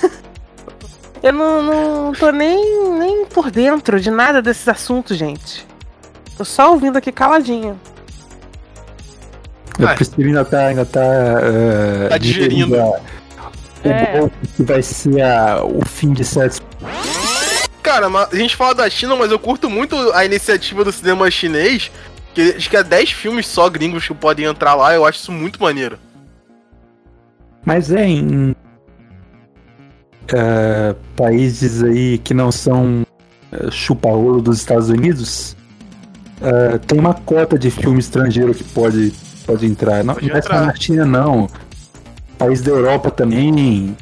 Eu 1.21 1.33
não, 1.33 1.62
não 1.62 2.12
tô 2.12 2.31
nem, 2.31 2.93
nem 2.97 3.27
por 3.27 3.51
dentro 3.51 3.99
de 4.01 4.09
nada 4.09 4.41
desses 4.41 4.69
assuntos, 4.69 5.16
gente. 5.16 5.66
Tô 6.37 6.45
só 6.45 6.71
ouvindo 6.71 6.97
aqui 6.97 7.11
caladinha. 7.11 7.77
A. 9.87 9.95
Priscila 9.95 10.26
ainda 10.26 10.45
tá, 10.45 10.66
ainda 10.66 10.85
tá, 10.87 11.01
é, 11.05 12.09
Tá 12.09 12.18
digerindo. 12.18 12.74
o 12.76 12.95
É. 13.85 14.31
que 14.57 14.62
vai 14.62 14.83
ser 14.83 15.22
a- 15.22 15.62
o 15.64 15.85
fim 15.87 16.12
de 16.12 16.24
certos. 16.24 16.61
Cara, 17.83 18.07
a 18.09 18.37
gente 18.37 18.57
fala 18.57 18.74
da 18.74 18.91
China, 18.91 19.14
mas 19.16 19.31
eu 19.31 19.39
curto 19.39 19.70
muito 19.70 19.95
a 20.12 20.24
iniciativa 20.24 20.85
do 20.85 20.93
cinema 20.93 21.31
chinês. 21.31 21.91
Que 22.35 22.55
acho 22.57 22.68
que 22.68 22.76
é 22.76 22.83
10 22.85 23.11
filmes 23.12 23.47
só 23.47 23.68
gringos 23.68 24.07
que 24.07 24.14
podem 24.14 24.45
entrar 24.45 24.74
lá, 24.74 24.95
eu 24.95 25.05
acho 25.07 25.18
isso 25.20 25.33
muito 25.33 25.61
maneiro. 25.62 25.99
Mas 27.64 27.91
é 27.91 28.05
em 28.07 28.55
é, 30.33 30.95
países 31.16 31.83
aí 31.83 32.18
que 32.18 32.35
não 32.35 32.53
são 32.53 33.05
é, 33.51 33.70
chupa-rolo 33.70 34.43
dos 34.43 34.59
Estados 34.59 34.89
Unidos, 34.91 35.57
é, 36.41 36.79
tem 36.79 36.99
uma 37.01 37.14
cota 37.14 37.59
de 37.59 37.70
filme 37.70 37.99
estrangeiro 37.99 38.55
que 38.55 38.62
pode, 38.64 39.12
pode 39.49 39.67
entrar. 39.67 40.05
Não, 40.05 40.15
Pode 40.15 40.29
não 40.29 40.37
é 40.37 40.39
entrar. 40.39 40.67
na 40.67 40.75
China, 40.75 41.05
não. 41.07 41.49
País 42.39 42.61
da 42.61 42.71
Europa 42.71 43.11
também. 43.11 43.97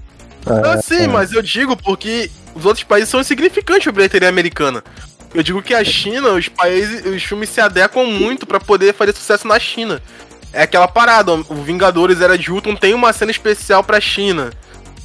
Ah, 0.45 0.81
sim, 0.83 1.07
mas 1.07 1.33
eu 1.33 1.41
digo 1.41 1.77
porque 1.77 2.31
os 2.55 2.65
outros 2.67 2.85
países 2.85 3.09
são 3.09 3.21
insignificantes 3.21 3.85
pra 3.85 3.93
bilheteria 3.93 4.29
americana. 4.29 4.83
Eu 5.35 5.43
digo 5.43 5.63
que 5.63 5.75
a 5.75 5.85
China, 5.85 6.31
os 6.31 6.49
países, 6.49 7.05
os 7.07 7.23
filmes 7.23 7.49
se 7.49 7.61
adequam 7.61 8.05
muito 8.05 8.47
pra 8.47 8.59
poder 8.61 8.93
fazer 8.95 9.15
sucesso 9.15 9.47
na 9.47 9.59
China. 9.59 10.03
É 10.53 10.63
aquela 10.63 10.89
parada, 10.89 11.33
o 11.33 11.55
Vingadores 11.63 12.21
Era 12.21 12.37
de 12.39 12.51
Ultron 12.51 12.75
tem 12.77 12.95
uma 12.95 13.13
cena 13.13 13.31
especial 13.31 13.83
pra 13.85 14.01
China. 14.01 14.51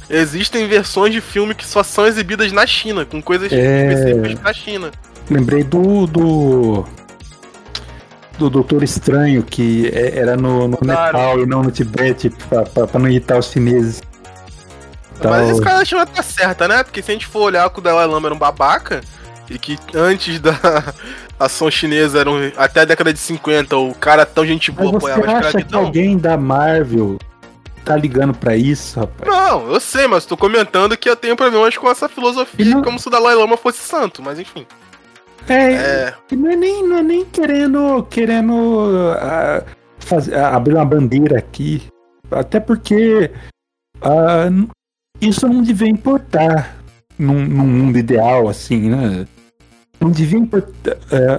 Existem 0.08 0.66
versões 0.66 1.12
de 1.12 1.20
filme 1.20 1.54
que 1.54 1.66
só 1.66 1.82
são 1.82 2.06
exibidas 2.06 2.52
na 2.52 2.66
China, 2.66 3.04
com 3.04 3.20
coisas 3.22 3.50
É. 3.52 3.92
específicas 3.92 4.34
pra 4.38 4.52
China. 4.52 4.90
Lembrei 5.30 5.62
do. 5.64 6.06
do. 6.06 6.84
Do 8.38 8.48
Doutor 8.50 8.82
Estranho, 8.82 9.42
que 9.42 9.88
é- 9.94 10.18
era 10.18 10.36
no, 10.36 10.68
no. 10.68 10.78
Nepal 10.82 11.40
e 11.40 11.46
não 11.46 11.62
no 11.62 11.70
Tibete, 11.70 12.30
pra, 12.30 12.62
pra, 12.62 12.86
pra 12.86 12.98
não 13.00 13.08
irritar 13.08 13.38
os 13.38 13.46
chineses. 13.50 14.02
Mas 15.22 15.22
Tal. 15.22 15.50
esse 15.50 15.60
cara 15.62 15.84
China 15.84 16.06
tá 16.06 16.22
certa, 16.22 16.66
né? 16.66 16.82
Porque 16.82 17.00
se 17.02 17.10
a 17.10 17.14
gente 17.14 17.26
for 17.26 17.40
olhar 17.42 17.68
que 17.70 17.78
o 17.78 17.82
Dalai 17.82 18.06
Lama 18.06 18.28
era 18.28 18.34
um 18.34 18.38
babaca, 18.38 19.00
e 19.48 19.58
que 19.58 19.78
antes 19.94 20.40
da 20.40 20.52
ação 21.38 21.70
chinesa, 21.70 22.18
eram, 22.20 22.36
até 22.56 22.80
a 22.80 22.84
década 22.84 23.12
de 23.12 23.18
50, 23.18 23.76
o 23.76 23.94
cara 23.94 24.24
tão 24.26 24.44
gente 24.44 24.72
Mas 24.72 24.80
boa 24.80 24.98
você 25.00 25.10
apoiava 25.12 25.36
a 25.36 25.48
acha 25.48 25.62
que 25.62 25.74
alguém 25.74 26.16
da 26.18 26.36
Marvel 26.36 27.18
tá 27.84 27.96
ligando 27.96 28.32
pra 28.34 28.56
isso, 28.56 28.98
rapaz? 28.98 29.30
Não, 29.30 29.72
eu 29.72 29.80
sei, 29.80 30.06
mas 30.08 30.24
tô 30.24 30.36
comentando 30.36 30.96
que 30.96 31.08
eu 31.08 31.16
tenho 31.16 31.36
problemas 31.36 31.76
com 31.76 31.88
essa 31.90 32.08
filosofia, 32.08 32.64
não- 32.66 32.82
como 32.82 32.98
se 32.98 33.06
o 33.06 33.10
Dalai 33.10 33.34
Lama 33.34 33.56
fosse 33.56 33.78
santo, 33.78 34.22
mas 34.22 34.38
enfim. 34.38 34.66
É, 35.48 35.72
É, 35.72 36.14
não 36.36 36.50
é 36.50 36.56
nem, 36.56 36.86
não 36.88 36.98
é 36.98 37.02
nem 37.02 37.24
querendo, 37.26 38.02
querendo 38.04 38.54
ah, 39.18 39.62
fazer, 39.98 40.34
ah, 40.36 40.54
abrir 40.56 40.74
uma 40.74 40.84
bandeira 40.84 41.38
aqui. 41.38 41.82
Até 42.30 42.60
porque 42.60 43.30
n- 44.50 44.68
isso 45.20 45.46
não 45.48 45.62
devia 45.62 45.88
importar 45.88 46.76
num, 47.18 47.44
num 47.46 47.66
mundo 47.66 47.98
ideal, 47.98 48.48
assim, 48.48 48.88
né? 48.90 49.26
Não 50.00 50.10
devia 50.10 50.38
importar, 50.38 50.96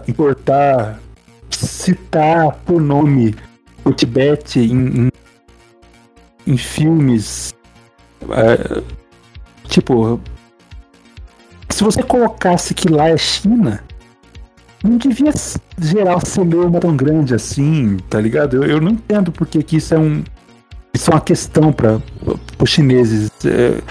importar 0.07 0.99
citar 1.49 2.51
por 2.65 2.79
nome 2.81 3.35
o 3.83 3.91
Tibete 3.91 4.59
em, 4.59 5.07
em, 5.07 5.09
em 6.47 6.57
filmes. 6.57 7.53
tipo, 9.67 10.19
se 11.69 11.83
você 11.83 12.03
colocasse 12.03 12.73
que 12.73 12.87
lá 12.87 13.09
é 13.09 13.17
China, 13.17 13.83
não 14.83 14.97
devia 14.97 15.31
gerar 15.79 16.17
um 16.17 16.19
celeuma 16.25 16.79
tão 16.79 16.95
grande 16.95 17.33
assim, 17.33 17.97
tá 18.09 18.19
ligado? 18.19 18.57
Eu, 18.57 18.63
eu 18.63 18.81
não 18.81 18.91
entendo 18.91 19.31
porque 19.31 19.63
que 19.63 19.77
isso 19.77 19.93
é 19.93 19.97
um. 19.97 20.23
Isso 20.93 21.09
é 21.09 21.13
uma 21.13 21.21
questão 21.21 21.71
para 21.73 21.99
os 22.59 22.69
chineses. 22.69 23.31
É, 23.45 23.81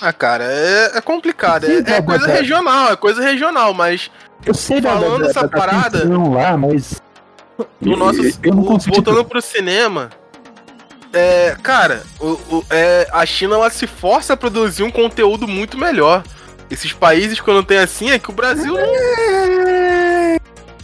ah, 0.00 0.12
cara, 0.12 0.44
é, 0.44 0.98
é 0.98 1.00
complicado. 1.00 1.64
É, 1.64 1.76
é 1.76 1.82
tá, 1.82 2.02
coisa 2.02 2.26
tá. 2.26 2.32
regional, 2.32 2.92
é 2.92 2.96
coisa 2.96 3.22
regional, 3.22 3.72
mas 3.72 4.10
eu 4.44 4.54
sei 4.54 4.82
Falando 4.82 5.22
da, 5.24 5.30
essa 5.30 5.42
da, 5.42 5.46
da 5.46 5.58
parada, 5.58 6.00
tensão 6.00 6.32
lá, 6.32 6.56
mas. 6.56 7.00
no 7.80 7.96
nosso. 7.96 8.20
eu, 8.42 8.54
não 8.54 8.64
consigo. 8.64 8.94
voltando 8.96 9.24
pro 9.24 9.40
cinema. 9.40 10.10
É, 11.12 11.56
cara, 11.62 12.02
o, 12.20 12.32
o- 12.56 12.64
é, 12.68 13.08
a 13.10 13.24
China 13.24 13.54
ela 13.54 13.70
se 13.70 13.86
força 13.86 14.34
a 14.34 14.36
produzir 14.36 14.82
um 14.82 14.90
conteúdo 14.90 15.48
muito 15.48 15.78
melhor. 15.78 16.22
Esses 16.70 16.92
países, 16.92 17.40
quando 17.40 17.62
tem 17.64 17.78
assim, 17.78 18.10
é 18.10 18.18
que 18.18 18.30
o 18.30 18.32
Brasil 18.34 18.74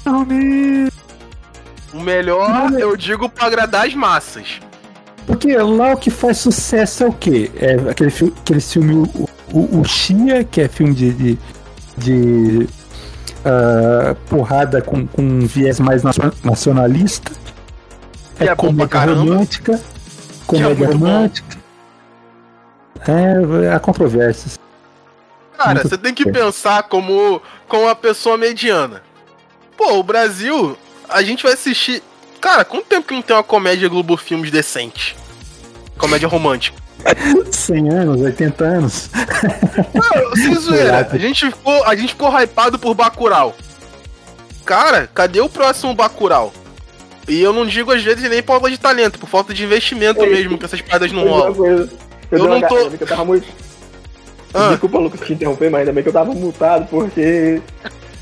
não. 0.05 0.27
O 1.93 2.01
melhor, 2.01 2.73
eu 2.79 2.97
digo, 2.97 3.29
pra 3.29 3.47
agradar 3.47 3.87
as 3.87 3.95
massas. 3.95 4.61
Porque 5.27 5.55
lá 5.57 5.93
o 5.93 5.97
que 5.97 6.11
faz 6.11 6.39
sucesso 6.39 7.05
é 7.05 7.07
o 7.09 7.13
quê? 7.13 7.51
É 7.57 7.75
aquele, 7.91 8.11
fi- 8.11 8.33
aquele 8.41 8.61
filme 8.61 8.95
o, 8.95 9.29
o, 9.53 9.81
o 9.81 9.85
Xia, 9.85 10.43
que 10.45 10.61
é 10.63 10.69
filme 10.69 10.95
de, 10.95 11.13
de, 11.13 11.39
de, 11.99 12.69
ah, 13.45 14.17
porrada 14.29 14.81
com, 14.83 15.07
com 15.07 15.23
um 15.23 15.47
viés 15.47 15.79
mais 15.79 16.03
nacio- 16.03 16.33
nacionalista. 16.43 17.31
Que 18.37 18.45
é 18.45 18.47
pra 18.47 18.57
comédia 18.57 18.89
caramba. 18.89 19.21
romântica. 19.21 19.73
é 19.75 19.81
Comédia 20.47 20.87
bom. 20.89 20.93
romântica. 20.95 21.57
É, 23.07 23.73
há 23.75 23.79
controvérsias. 23.79 24.59
Cara, 25.65 25.83
você 25.83 25.99
tem 25.99 26.13
que 26.15 26.31
pensar 26.31 26.83
como, 26.85 27.41
como 27.69 27.85
uma 27.85 27.95
pessoa 27.95 28.37
mediana. 28.37 29.03
Pô, 29.77 29.95
o 29.95 30.03
Brasil, 30.03 30.77
a 31.09 31.23
gente 31.23 31.43
vai 31.43 31.53
assistir. 31.53 32.03
Cara, 32.41 32.65
quanto 32.65 32.87
tempo 32.87 33.07
que 33.07 33.15
não 33.15 33.23
tem 33.23 33.37
uma 33.37 33.43
comédia 33.43 33.89
Globo 33.89 34.17
Filmes 34.17 34.51
decente? 34.51 35.17
Comédia 35.97 36.29
romântica. 36.29 36.81
100 37.51 37.89
anos, 37.91 38.21
80 38.21 38.65
anos. 38.65 39.11
Não, 39.95 40.37
sem 40.37 40.55
zoeira. 40.59 41.09
A 41.11 41.19
gente 41.19 41.47
ficou, 41.47 41.85
a 41.85 41.95
gente 41.95 42.11
ficou 42.11 42.31
hypado 42.41 42.79
por 42.79 42.95
Bacurau. 42.95 43.55
Cara, 44.65 45.09
cadê 45.13 45.41
o 45.41 45.49
próximo 45.49 45.95
Bacurau? 45.95 46.53
E 47.29 47.41
eu 47.41 47.53
não 47.53 47.67
digo 47.67 47.93
às 47.93 48.03
vezes 48.03 48.29
nem 48.29 48.43
por 48.43 48.55
falta 48.55 48.71
de 48.71 48.79
talento, 48.79 49.19
por 49.19 49.29
falta 49.29 49.55
de 49.55 49.65
investimento 49.65 50.23
Ei, 50.23 50.31
mesmo, 50.31 50.59
que 50.59 50.65
essas 50.65 50.81
paradas 50.81 51.13
não 51.13 51.27
rolam. 51.27 51.89
Eu 52.31 52.45
uma 52.45 52.59
não 52.59 52.69
tô- 52.69 52.77
Eu 52.79 53.07
tava 53.07 53.25
muito. 53.25 53.47
Ah. 54.55 54.69
Desculpa, 54.71 54.99
Lucas, 54.99 55.21
te 55.21 55.33
interromper, 55.33 55.71
mas 55.71 55.81
ainda 55.81 55.93
bem 55.93 56.03
que 56.03 56.09
eu 56.09 56.13
tava 56.13 56.33
mutado, 56.35 56.87
porque 56.89 57.61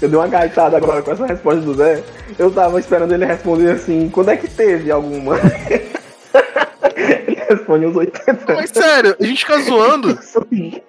eu 0.00 0.08
dei 0.08 0.18
uma 0.18 0.28
gaitada 0.28 0.76
agora 0.76 1.02
com 1.02 1.10
essa 1.12 1.26
resposta 1.26 1.60
do 1.60 1.74
Zé. 1.74 2.02
Eu 2.38 2.50
tava 2.50 2.78
esperando 2.78 3.12
ele 3.12 3.24
responder 3.26 3.72
assim, 3.72 4.08
quando 4.10 4.30
é 4.30 4.36
que 4.36 4.48
teve 4.48 4.90
alguma? 4.90 5.36
ele 6.94 7.40
responde 7.48 7.86
uns 7.86 7.96
80 7.96 8.54
Mas 8.54 8.70
sério, 8.70 9.16
a 9.20 9.24
gente 9.24 9.38
fica 9.44 9.58
zoando 9.62 10.10
o 10.12 10.80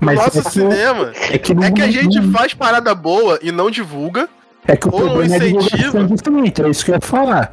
Mas 0.00 0.16
nosso 0.16 0.38
é 0.38 0.42
que, 0.42 0.50
cinema. 0.50 1.12
é 1.30 1.38
que, 1.38 1.52
É 1.52 1.70
que 1.70 1.82
a 1.82 1.90
gente 1.90 2.22
faz 2.32 2.54
parada 2.54 2.94
boa 2.94 3.38
e 3.42 3.50
não 3.52 3.70
divulga. 3.70 4.28
É 4.66 4.76
que 4.76 4.88
o 4.88 4.92
ou 4.94 5.00
não 5.00 5.08
problema 5.10 5.34
é 5.44 5.48
incentiva. 5.48 6.08
justamente, 6.08 6.62
é 6.62 6.68
isso 6.70 6.84
que 6.84 6.90
eu 6.90 6.94
ia 6.94 7.00
falar. 7.02 7.52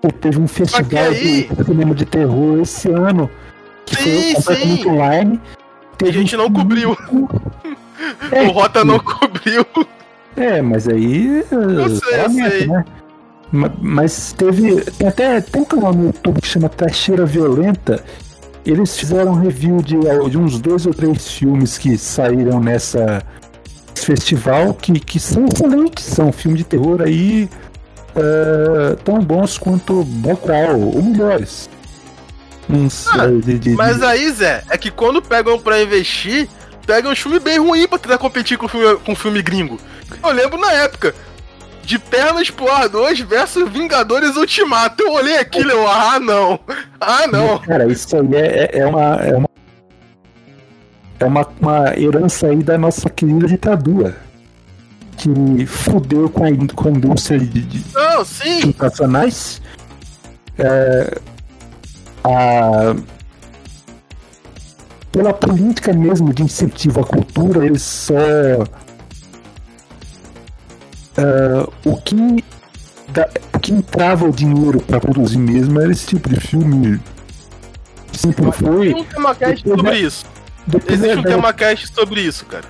Pô, 0.00 0.10
teve 0.10 0.40
um 0.40 0.48
festival 0.48 1.02
aí- 1.10 1.48
de 1.50 1.64
cinema 1.64 1.94
de 1.94 2.06
terror 2.06 2.60
esse 2.62 2.88
ano 2.90 3.30
que 3.84 3.96
Sim, 3.96 4.34
foi 4.40 4.54
completamente 4.56 4.82
sim. 4.82 4.88
online. 4.88 5.40
A 6.02 6.10
gente 6.10 6.36
não 6.36 6.50
cobriu. 6.50 6.96
É, 8.32 8.42
O 8.48 8.50
Rota 8.52 8.84
não 8.84 8.98
cobriu. 8.98 9.64
É, 10.36 10.62
mas 10.62 10.88
aí. 10.88 11.44
Eu 11.50 11.90
sei, 11.96 12.14
eu 12.14 12.22
lamento, 12.22 12.50
sei. 12.50 12.66
Né? 12.66 12.84
Ma- 13.52 13.72
Mas 13.80 14.32
teve. 14.32 14.80
Tem 14.82 15.08
até 15.08 15.40
tem 15.40 15.62
um 15.62 15.64
canal 15.64 15.92
no 15.92 16.06
YouTube 16.06 16.40
que 16.40 16.48
chama 16.48 16.68
Trecheira 16.68 17.26
Violenta. 17.26 18.02
Eles 18.64 18.96
fizeram 18.98 19.34
review 19.34 19.78
de, 19.82 19.96
de 20.30 20.38
uns 20.38 20.60
dois 20.60 20.84
ou 20.86 20.92
três 20.94 21.28
filmes 21.30 21.78
que 21.78 21.96
saíram 21.96 22.60
nessa 22.60 23.22
festival 23.94 24.74
que, 24.74 24.98
que 25.00 25.18
são 25.18 25.46
excelentes, 25.46 26.04
são 26.04 26.30
filmes 26.32 26.58
de 26.60 26.64
terror 26.64 27.00
aí 27.02 27.48
é, 28.14 28.96
tão 29.04 29.18
bons 29.20 29.56
quanto 29.58 30.04
Bacurau, 30.04 30.78
ou 30.80 31.02
melhores. 31.02 31.68
Uns, 32.72 33.06
Ah, 33.08 33.26
de, 33.26 33.58
de- 33.58 33.70
Mas 33.70 34.02
aí, 34.02 34.30
Zé, 34.30 34.62
é 34.70 34.76
que 34.78 34.90
quando 34.90 35.20
pegam 35.20 35.58
pra 35.58 35.82
investir, 35.82 36.48
pegam 36.86 37.12
um 37.12 37.16
filme 37.16 37.38
bem 37.40 37.58
ruim 37.58 37.86
pra 37.88 37.98
tentar 37.98 38.18
competir 38.18 38.56
com 38.58 38.68
filme, 38.68 38.98
com 39.04 39.14
filme 39.16 39.42
gringo. 39.42 39.78
Eu 40.22 40.30
lembro 40.32 40.58
na 40.60 40.72
época. 40.72 41.14
De 41.82 41.98
Pernas 41.98 42.50
pro 42.50 42.70
Ar 42.70 42.88
2 42.88 43.20
versus 43.20 43.68
Vingadores 43.68 44.36
Ultimato. 44.36 45.02
Eu 45.02 45.12
olhei 45.14 45.38
aquilo 45.38 45.70
e 45.70 45.72
eu, 45.72 45.88
ah 45.88 46.20
não. 46.20 46.60
Ah 47.00 47.26
não. 47.26 47.58
Cara, 47.58 47.90
isso 47.90 48.14
aí 48.16 48.34
é, 48.34 48.70
é- 48.72 48.78
é 48.80 48.86
uma. 48.86 49.14
É 49.16 49.34
uma, 49.36 49.48
é 51.18 51.24
uma, 51.24 51.48
uma 51.60 51.98
herança 51.98 52.46
aí 52.46 52.62
da 52.62 52.78
nossa 52.78 53.08
querida 53.10 53.46
ditadura. 53.48 54.16
Que 55.16 55.66
fudeu 55.66 56.28
com 56.30 56.44
a, 56.44 56.48
com 56.74 56.88
a 56.88 56.90
indústria 56.92 57.40
de, 57.40 57.60
de 57.60 57.84
Não, 57.92 58.24
sim. 58.24 58.60
filmes 58.60 58.76
nacionais. 58.76 59.62
É, 60.58 61.18
a, 62.24 62.94
pela 65.12 65.32
política 65.32 65.92
mesmo 65.92 66.32
de 66.32 66.42
incentivo 66.42 67.00
à 67.00 67.04
cultura, 67.04 67.64
eles 67.66 67.82
só. 67.82 68.14
é, 71.16 71.66
o 71.84 71.96
que. 71.96 72.44
da- 73.08 73.28
o 73.54 73.58
que 73.58 73.72
entrava 73.72 74.24
o 74.26 74.32
dinheiro 74.32 74.80
pra 74.80 75.00
produzir 75.00 75.38
mesmo 75.38 75.80
era 75.80 75.90
esse 75.92 76.06
tipo 76.06 76.28
de 76.28 76.40
filme. 76.40 77.00
Sempre 78.12 78.50
foi. 78.52 78.92
Tem 78.94 79.02
um 79.02 79.04
tema 79.04 79.34
cast 79.34 79.68
sobre 79.68 79.98
isso. 79.98 80.24
Depois 80.66 80.98
Existe 80.98 81.18
um 81.18 81.22
da- 81.22 81.28
tema 81.30 81.52
cast 81.52 81.88
sobre 81.94 82.20
isso, 82.20 82.44
cara. 82.46 82.64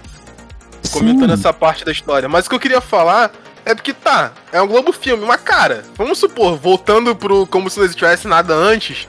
Sim, 0.82 0.98
Comentando 0.98 1.32
essa 1.34 1.52
parte 1.52 1.84
da 1.84 1.92
história. 1.92 2.28
Mas 2.28 2.46
o 2.46 2.48
que 2.48 2.54
eu 2.54 2.60
queria 2.60 2.80
falar 2.80 3.30
é 3.64 3.74
porque 3.74 3.92
tá, 3.92 4.32
é 4.52 4.60
um 4.62 4.66
Globo 4.66 4.92
Filme, 4.92 5.24
mas 5.26 5.40
cara, 5.42 5.84
vamos 5.96 6.18
supor, 6.18 6.56
voltando 6.56 7.14
pro 7.14 7.46
como 7.46 7.68
se 7.68 7.78
não 7.78 7.88
tivesse 7.88 8.26
nada 8.26 8.54
antes. 8.54 9.06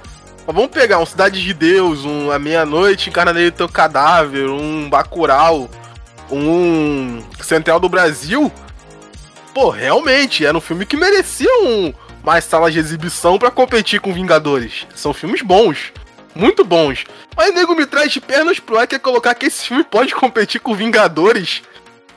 Vamos 0.52 0.72
pegar 0.72 1.00
um 1.00 1.06
Cidade 1.06 1.42
de 1.42 1.54
Deus, 1.54 2.04
um 2.04 2.32
A 2.32 2.38
Meia-Noite, 2.38 3.10
Encarnadeiro 3.10 3.52
Teu 3.52 3.70
Cadáver, 3.70 4.50
um 4.50 4.90
Bacurau, 4.90 5.70
um 6.30 7.22
Central 7.42 7.80
do 7.80 7.90
Brasil. 7.90 8.52
Pô, 9.54 9.70
realmente, 9.70 10.46
era 10.46 10.58
um 10.58 10.62
filme 10.62 10.86
que 10.86 10.98
merecia 10.98 11.50
um, 11.64 11.94
mais 12.24 12.44
salas 12.44 12.74
de 12.74 12.80
exibição 12.80 13.38
pra 13.38 13.52
competir 13.52 14.00
com 14.00 14.14
Vingadores. 14.14 14.88
São 14.96 15.14
filmes 15.14 15.42
bons, 15.42 15.92
muito 16.36 16.64
bons. 16.64 17.06
Mas 17.36 17.50
o 17.50 17.54
nego 17.54 17.76
me 17.76 17.86
traz 17.86 18.12
de 18.12 18.22
pernas 18.22 18.60
pro 18.60 18.78
ar 18.78 18.84
e 18.84 18.88
quer 18.88 19.00
colocar 19.00 19.34
que 19.36 19.46
esse 19.46 19.66
filme 19.66 19.84
pode 19.84 20.14
competir 20.14 20.62
com 20.62 20.76
Vingadores. 20.76 21.62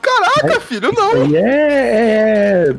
Caraca, 0.01 0.59
filho, 0.61 0.91
não. 0.91 1.23
aí 1.23 1.35
é, 1.35 2.69
é 2.69 2.75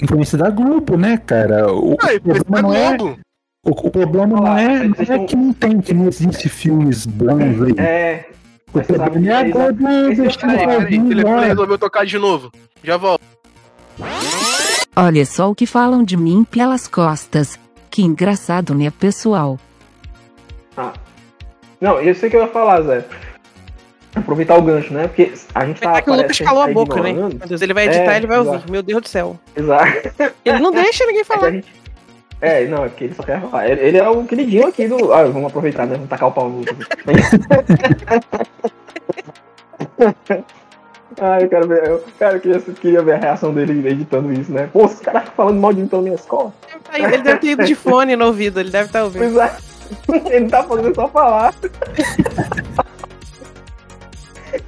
influência 0.00 0.38
da 0.38 0.50
Globo, 0.50 0.96
né, 0.96 1.18
cara? 1.18 1.72
O, 1.72 1.96
Aí, 2.02 2.16
o 2.16 2.20
problema 2.20 2.58
é 2.58 2.62
não 2.62 2.74
é, 2.74 2.96
Globo. 2.96 3.18
O, 3.64 3.70
o 3.70 3.90
problema 3.90 4.26
não 4.26 4.42
Olha 4.42 4.50
lá, 4.50 4.60
é, 4.60 4.78
não 4.88 4.94
é 4.98 5.02
estão- 5.02 5.26
que 5.26 5.36
não 5.36 5.52
tem, 5.52 5.80
que 5.80 5.94
não 5.94 6.06
existe 6.08 6.48
filmes 6.48 7.06
bons 7.06 7.62
aí. 7.62 7.74
É. 7.78 8.24
o 8.72 8.78
mas 8.78 8.86
você 8.86 8.96
sabe 8.96 9.10
problema 9.10 9.32
é 9.32 9.34
a 9.36 9.40
é 9.40 9.50
Globo 9.50 9.88
é 9.88 10.12
investindo 10.12 10.50
o 10.54 11.08
telefone 11.08 11.46
resolveu 11.46 11.78
tocar 11.78 12.04
de 12.06 12.18
novo. 12.18 12.52
Já 12.82 12.96
volto. 12.96 13.22
Olha 14.96 15.24
só 15.26 15.50
o 15.50 15.54
que 15.54 15.66
falam 15.66 16.02
de 16.04 16.16
mim 16.16 16.44
pelas 16.44 16.86
costas. 16.86 17.58
Que 17.90 18.02
engraçado, 18.02 18.74
né, 18.74 18.90
pessoal? 18.90 19.58
Não, 21.80 22.00
eu 22.00 22.14
sei 22.14 22.30
que 22.30 22.36
eu 22.36 22.40
ia 22.40 22.48
falar, 22.48 22.80
Zé. 22.82 23.04
Aproveitar 24.14 24.56
o 24.56 24.62
gancho, 24.62 24.92
né? 24.94 25.08
Porque 25.08 25.32
a 25.54 25.66
gente 25.66 25.80
tá. 25.80 25.96
É 25.98 26.02
que 26.02 26.10
o 26.10 26.14
Lucas 26.14 26.38
calou 26.38 26.62
a 26.62 26.66
tá 26.68 26.72
boca, 26.72 27.00
né? 27.02 27.12
Meu 27.12 27.28
Deus, 27.30 27.60
ele 27.62 27.74
vai 27.74 27.86
editar 27.86 28.12
É, 28.12 28.14
e 28.14 28.16
ele 28.18 28.26
vai 28.28 28.38
ouvir. 28.38 28.50
exato. 28.50 28.72
Meu 28.72 28.82
Deus 28.82 29.02
do 29.02 29.08
céu. 29.08 29.38
Exato. 29.56 30.10
Ele 30.44 30.58
não 30.60 30.70
deixa 30.70 31.04
ninguém 31.04 31.22
É, 31.22 31.24
que 31.24 31.32
a 31.32 31.36
falar. 31.36 31.50
gente... 31.50 31.66
é, 32.44 32.66
não, 32.66 32.84
é 32.84 32.88
porque 32.88 33.04
ele 33.04 33.14
só 33.14 33.22
quer 33.22 33.40
falar. 33.40 33.68
Ele, 33.68 33.80
ele 33.80 33.98
é 33.98 34.08
o 34.08 34.24
queridinho 34.24 34.66
aqui 34.66 34.86
do. 34.86 35.12
Ah, 35.12 35.24
vamos 35.24 35.46
aproveitar, 35.46 35.86
né? 35.86 35.94
Vamos 35.94 36.08
tacar 36.08 36.28
o 36.28 36.32
pau 36.32 36.48
no. 36.48 36.64
Ah, 41.20 41.40
eu 41.42 41.48
quero 41.48 41.68
ver. 41.68 41.88
Eu, 41.88 42.04
cara, 42.18 42.36
eu 42.36 42.40
queria, 42.40 42.60
queria 42.60 43.02
ver 43.02 43.14
a 43.14 43.18
reação 43.18 43.52
dele 43.54 43.88
editando 43.88 44.32
isso, 44.32 44.52
né? 44.52 44.68
Pô, 44.72 44.84
os 44.84 45.00
caras 45.00 45.28
falando 45.36 45.60
mal 45.60 45.72
de 45.72 45.80
mim 45.82 45.88
pela 45.88 46.02
minha 46.02 46.14
escola. 46.14 46.52
Ele 46.92 47.18
deve 47.18 47.38
ter 47.38 47.46
ido 47.48 47.64
de 47.64 47.74
fone 47.74 48.16
no 48.16 48.26
ouvido, 48.26 48.60
ele 48.60 48.70
deve 48.70 48.86
estar 48.86 49.04
ouvindo. 49.04 49.32
Pois 49.32 49.36
é. 49.36 49.74
Ele 50.30 50.40
não 50.40 50.48
tá 50.48 50.62
fazendo 50.62 50.94
só 50.94 51.08
falar. 51.08 51.54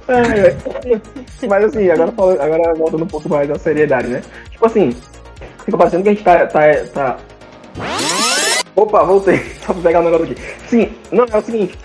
Ai, 0.07 0.39
ai. 0.39 1.01
Mas 1.49 1.63
assim, 1.65 1.89
agora, 1.89 2.11
agora 2.43 2.75
voltando 2.75 3.03
um 3.03 3.07
pouco 3.07 3.27
mais 3.29 3.47
da 3.47 3.57
seriedade, 3.57 4.07
né? 4.07 4.21
Tipo 4.51 4.65
assim, 4.65 4.95
fica 5.65 5.77
parecendo 5.77 6.03
que 6.03 6.09
a 6.09 6.13
gente 6.13 6.23
tá. 6.23 6.45
tá, 6.47 6.61
tá... 6.93 7.17
Opa, 8.75 9.03
voltei. 9.03 9.39
Só 9.65 9.73
pra 9.73 9.81
pegar 9.83 9.99
o 10.01 10.03
negócio 10.03 10.25
aqui. 10.25 10.35
Sim, 10.67 10.89
não, 11.11 11.25
é 11.31 11.37
o 11.37 11.41
seguinte. 11.41 11.77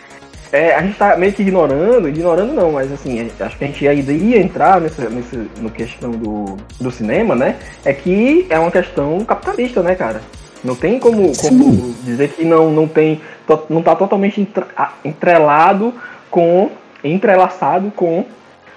É, 0.52 0.74
a 0.74 0.82
gente 0.82 0.98
tá 0.98 1.16
meio 1.16 1.32
que 1.32 1.40
ignorando, 1.40 2.06
ignorando 2.08 2.52
não, 2.52 2.72
mas 2.72 2.92
assim, 2.92 3.16
gente- 3.16 3.42
acho 3.42 3.56
que 3.56 3.64
a 3.64 3.66
gente 3.66 3.88
ainda 3.88 4.12
ia 4.12 4.38
entrar 4.38 4.80
nessa, 4.82 5.08
nessa 5.08 5.46
no 5.58 5.70
questão 5.70 6.10
do, 6.10 6.56
do 6.78 6.90
cinema, 6.90 7.34
né? 7.34 7.56
É 7.86 7.94
que 7.94 8.46
é 8.50 8.58
uma 8.58 8.70
questão 8.70 9.24
capitalista, 9.24 9.82
né, 9.82 9.94
cara? 9.94 10.20
Não 10.62 10.74
tem 10.76 10.98
como, 10.98 11.32
como 11.38 11.94
dizer 12.04 12.28
que 12.28 12.44
não, 12.44 12.70
não 12.70 12.86
tem. 12.86 13.20
não 13.70 13.82
tá 13.82 13.96
totalmente 13.96 14.46
entrelado 15.04 15.94
com. 16.30 16.70
entrelaçado 17.02 17.90
com 17.96 18.24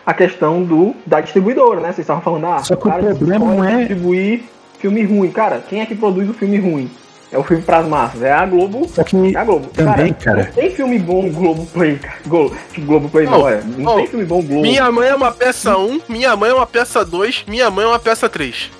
a 0.05 0.13
questão 0.13 0.63
do, 0.63 0.95
da 1.05 1.19
distribuidora, 1.19 1.81
né? 1.81 1.87
Vocês 1.87 1.99
estavam 1.99 2.21
falando, 2.21 2.45
ah, 2.47 2.59
Só 2.63 2.75
que 2.75 2.87
o 2.87 2.91
problema 2.91 3.45
não 3.53 3.63
é- 3.63 3.79
distribuir 3.79 4.43
filme 4.79 5.03
ruim. 5.03 5.29
Cara, 5.31 5.61
quem 5.67 5.81
é 5.81 5.85
que 5.85 5.95
produz 5.95 6.29
o 6.29 6.33
filme 6.33 6.57
ruim? 6.57 6.89
É 7.35 7.37
o 7.37 7.43
filme 7.43 7.61
pras 7.61 7.85
massas, 7.85 8.21
é 8.23 8.31
a 8.31 8.45
Globo 8.45 8.87
Só 8.87 9.03
que 9.03 9.35
é 9.35 9.37
a 9.37 9.43
Globo. 9.43 9.67
Também, 9.67 10.13
cara. 10.13 10.45
Não 10.45 10.51
tem 10.53 10.69
filme 10.71 10.97
bom 10.97 11.29
Globo 11.29 11.65
Play, 11.65 11.97
cara. 11.97 12.15
Globo, 12.25 12.55
Globo 12.79 13.09
Play 13.09 13.25
Não, 13.25 13.39
não, 13.39 13.49
é. 13.49 13.61
Não 13.61 13.83
não. 13.83 13.95
tem 13.97 14.07
filme 14.07 14.23
bom 14.25 14.41
Globo. 14.41 14.61
Minha 14.61 14.89
mãe 14.89 15.09
é 15.09 15.15
uma 15.15 15.31
peça 15.33 15.77
1, 15.77 16.01
minha 16.07 16.33
mãe 16.37 16.49
é 16.49 16.53
uma 16.53 16.65
peça 16.65 17.03
2, 17.03 17.43
minha 17.45 17.69
mãe 17.69 17.83
é 17.83 17.87
uma 17.89 17.99
peça 17.99 18.29
3. 18.29 18.71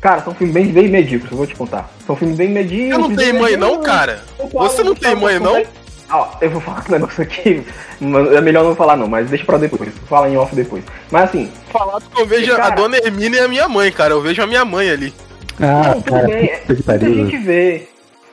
Cara, 0.00 0.20
são 0.22 0.34
filmes 0.34 0.52
bem, 0.54 0.66
bem 0.66 0.88
medíocres, 0.88 1.30
eu 1.30 1.36
vou 1.38 1.46
te 1.46 1.54
contar. 1.54 1.88
São 2.06 2.16
filmes 2.16 2.36
bem 2.36 2.48
medíocres. 2.48 2.90
Eu 2.92 2.98
não 2.98 3.14
tenho 3.16 3.38
mãe 3.40 3.56
não, 3.56 3.80
cara? 3.82 4.22
Você 4.52 4.82
não 4.82 4.94
tem 4.96 5.14
mãe 5.14 5.38
não? 5.38 5.62
Ah, 6.10 6.28
eu 6.40 6.50
vou 6.50 6.60
falar 6.60 6.84
um 6.88 6.92
negócio 6.92 7.22
aqui, 7.22 7.62
é 8.36 8.40
melhor 8.40 8.64
não 8.64 8.74
falar 8.76 8.96
não, 8.96 9.06
mas 9.08 9.30
deixa 9.30 9.44
pra 9.44 9.58
depois. 9.58 9.90
Fala 10.08 10.28
em 10.28 10.36
off 10.36 10.54
depois. 10.54 10.82
Mas 11.10 11.24
assim, 11.24 11.50
Falar 11.72 12.00
que 12.00 12.20
eu 12.20 12.26
vejo 12.26 12.52
a 12.52 12.56
Cara- 12.56 12.74
dona 12.74 12.98
Hermínia 12.98 13.38
e 13.40 13.44
a 13.44 13.48
minha 13.48 13.68
mãe, 13.68 13.90
cara. 13.92 14.12
Eu 14.12 14.20
vejo 14.20 14.42
a 14.42 14.46
minha 14.46 14.64
mãe 14.64 14.90
ali. 14.90 15.14
Ah, 15.60 15.82
não, 15.94 16.02
tudo 16.02 16.04
cara, 16.12 16.26
bem. 16.26 16.52
Muita 16.68 16.82
pariu. 16.82 17.14
gente 17.14 17.36
vê. 17.38 17.88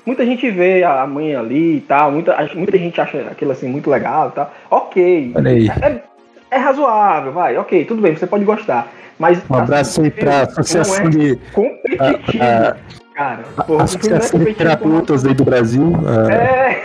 Muita 0.10 0.26
gente 0.26 0.50
vê 0.50 0.84
a 0.84 1.06
mãe 1.06 1.36
ali 1.36 1.78
e 1.78 1.82
tal. 1.82 2.12
Muita, 2.12 2.36
muita 2.56 2.76
gente 2.80 3.00
acha 3.00 3.20
aquilo 3.30 3.52
assim 3.52 3.68
muito 3.70 3.92
legal 3.92 4.30
e 4.30 4.32
tal. 4.32 4.52
Ok. 4.72 5.34
Olha 5.36 5.52
aí. 5.52 5.70
É, 5.70 6.02
é 6.50 6.58
razoável, 6.58 7.32
vai. 7.32 7.56
Ok, 7.60 7.86
tudo 7.86 8.02
bem, 8.02 8.16
você 8.16 8.26
pode 8.26 8.44
gostar. 8.44 8.88
Mas. 9.20 9.40
Um 9.48 9.54
abraço 9.54 10.02
aí 10.02 10.10
pra 10.10 10.42
Associação 10.42 11.04
não 11.04 11.06
é 11.06 11.10
de. 11.12 11.36
competitivo, 11.54 12.44
a- 12.44 12.76
cara. 13.14 13.40
a 13.56 13.64
Porra, 13.64 13.84
o 13.84 13.88
filme 13.88 14.08
não 14.10 14.16
é 14.16 14.18
Associação 14.18 14.40
de. 14.40 14.54
Terapeutas 14.56 15.26
aí 15.28 15.34
do 15.36 15.44
Brasil. 15.46 15.94
ah, 16.08 16.34
É. 16.34 16.82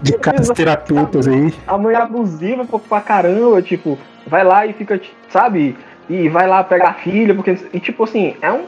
de 0.00 0.12
casos 0.18 0.50
terapeutas 0.50 1.26
aí. 1.26 1.52
A 1.66 1.76
mãe 1.76 1.96
é 1.96 1.98
abusiva 1.98 2.64
pra 2.88 3.00
caramba, 3.00 3.60
tipo, 3.60 3.98
vai 4.24 4.44
lá 4.44 4.64
e 4.66 4.72
fica, 4.72 5.00
sabe? 5.30 5.76
E 6.08 6.28
vai 6.28 6.46
lá 6.46 6.62
pegar 6.62 6.90
a 6.90 6.94
filha, 6.94 7.34
porque. 7.34 7.58
E 7.72 7.80
tipo 7.80 8.04
assim, 8.04 8.36
é 8.40 8.52
um 8.52 8.66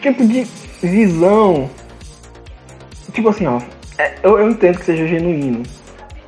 tipo 0.00 0.26
de 0.26 0.42
visão. 0.82 1.70
Tipo 3.14 3.28
assim, 3.30 3.46
ó. 3.46 3.60
é- 3.96 4.14
eu, 4.22 4.38
eu 4.38 4.50
entendo 4.50 4.78
que 4.78 4.84
seja 4.84 5.06
genuíno, 5.06 5.62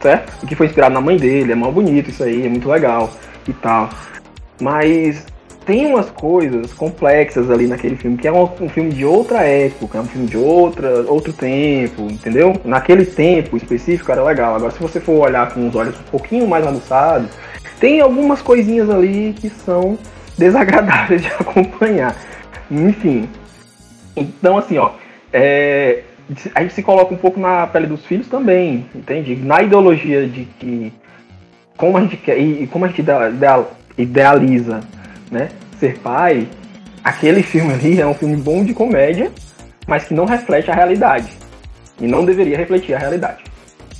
certo? 0.00 0.32
E 0.42 0.46
que 0.46 0.54
foi 0.54 0.66
inspirado 0.66 0.94
na 0.94 1.00
mãe 1.00 1.16
dele, 1.16 1.52
é 1.52 1.54
mal 1.54 1.72
bonito 1.72 2.08
isso 2.10 2.22
aí, 2.22 2.46
é 2.46 2.48
muito 2.48 2.68
legal 2.68 3.10
e 3.46 3.52
tal. 3.52 3.90
Mas 4.60 5.26
tem 5.66 5.84
umas 5.86 6.08
coisas 6.10 6.72
complexas 6.72 7.50
ali 7.50 7.66
naquele 7.66 7.96
filme, 7.96 8.16
que 8.16 8.28
é 8.28 8.32
um, 8.32 8.44
um 8.60 8.68
filme 8.68 8.90
de 8.92 9.04
outra 9.04 9.42
época, 9.42 9.98
é 9.98 10.00
um 10.00 10.06
filme 10.06 10.28
de 10.28 10.36
outra, 10.36 11.02
outro 11.10 11.32
tempo, 11.32 12.02
entendeu? 12.02 12.54
Naquele 12.64 13.04
tempo 13.04 13.56
específico 13.56 14.12
era 14.12 14.22
legal. 14.22 14.54
Agora, 14.54 14.70
se 14.70 14.78
você 14.78 15.00
for 15.00 15.26
olhar 15.26 15.52
com 15.52 15.68
os 15.68 15.74
olhos 15.74 15.98
um 15.98 16.10
pouquinho 16.10 16.46
mais 16.46 16.64
aguçados, 16.64 17.28
tem 17.80 18.00
algumas 18.00 18.40
coisinhas 18.40 18.88
ali 18.88 19.34
que 19.36 19.50
são 19.50 19.98
desagradáveis 20.38 21.22
de 21.22 21.28
acompanhar. 21.40 22.14
Enfim. 22.70 23.28
Então, 24.16 24.56
assim, 24.56 24.78
ó. 24.78 24.92
é, 25.32 26.04
a 26.54 26.62
gente 26.62 26.74
se 26.74 26.82
coloca 26.82 27.14
um 27.14 27.16
pouco 27.16 27.38
na 27.38 27.66
pele 27.66 27.86
dos 27.86 28.04
filhos 28.04 28.26
também, 28.28 28.86
entende? 28.94 29.36
Na 29.36 29.62
ideologia 29.62 30.26
de 30.26 30.44
que 30.58 30.92
como 31.76 31.96
a 31.96 32.00
gente 32.00 32.16
quer 32.16 32.38
e 32.38 32.66
como 32.66 32.84
a 32.84 32.88
gente 32.88 33.00
idea- 33.00 33.28
ideal- 33.28 33.76
idealiza, 33.96 34.80
né, 35.30 35.48
ser 35.78 35.98
pai, 35.98 36.48
aquele 37.04 37.42
filme 37.42 37.72
ali 37.72 38.00
é 38.00 38.06
um 38.06 38.14
filme 38.14 38.36
bom 38.36 38.64
de 38.64 38.74
comédia, 38.74 39.30
mas 39.86 40.04
que 40.04 40.14
não 40.14 40.24
reflete 40.24 40.70
a 40.70 40.74
realidade 40.74 41.32
e 42.00 42.06
não 42.06 42.24
deveria 42.24 42.56
refletir 42.56 42.94
a 42.94 42.98
realidade, 42.98 43.44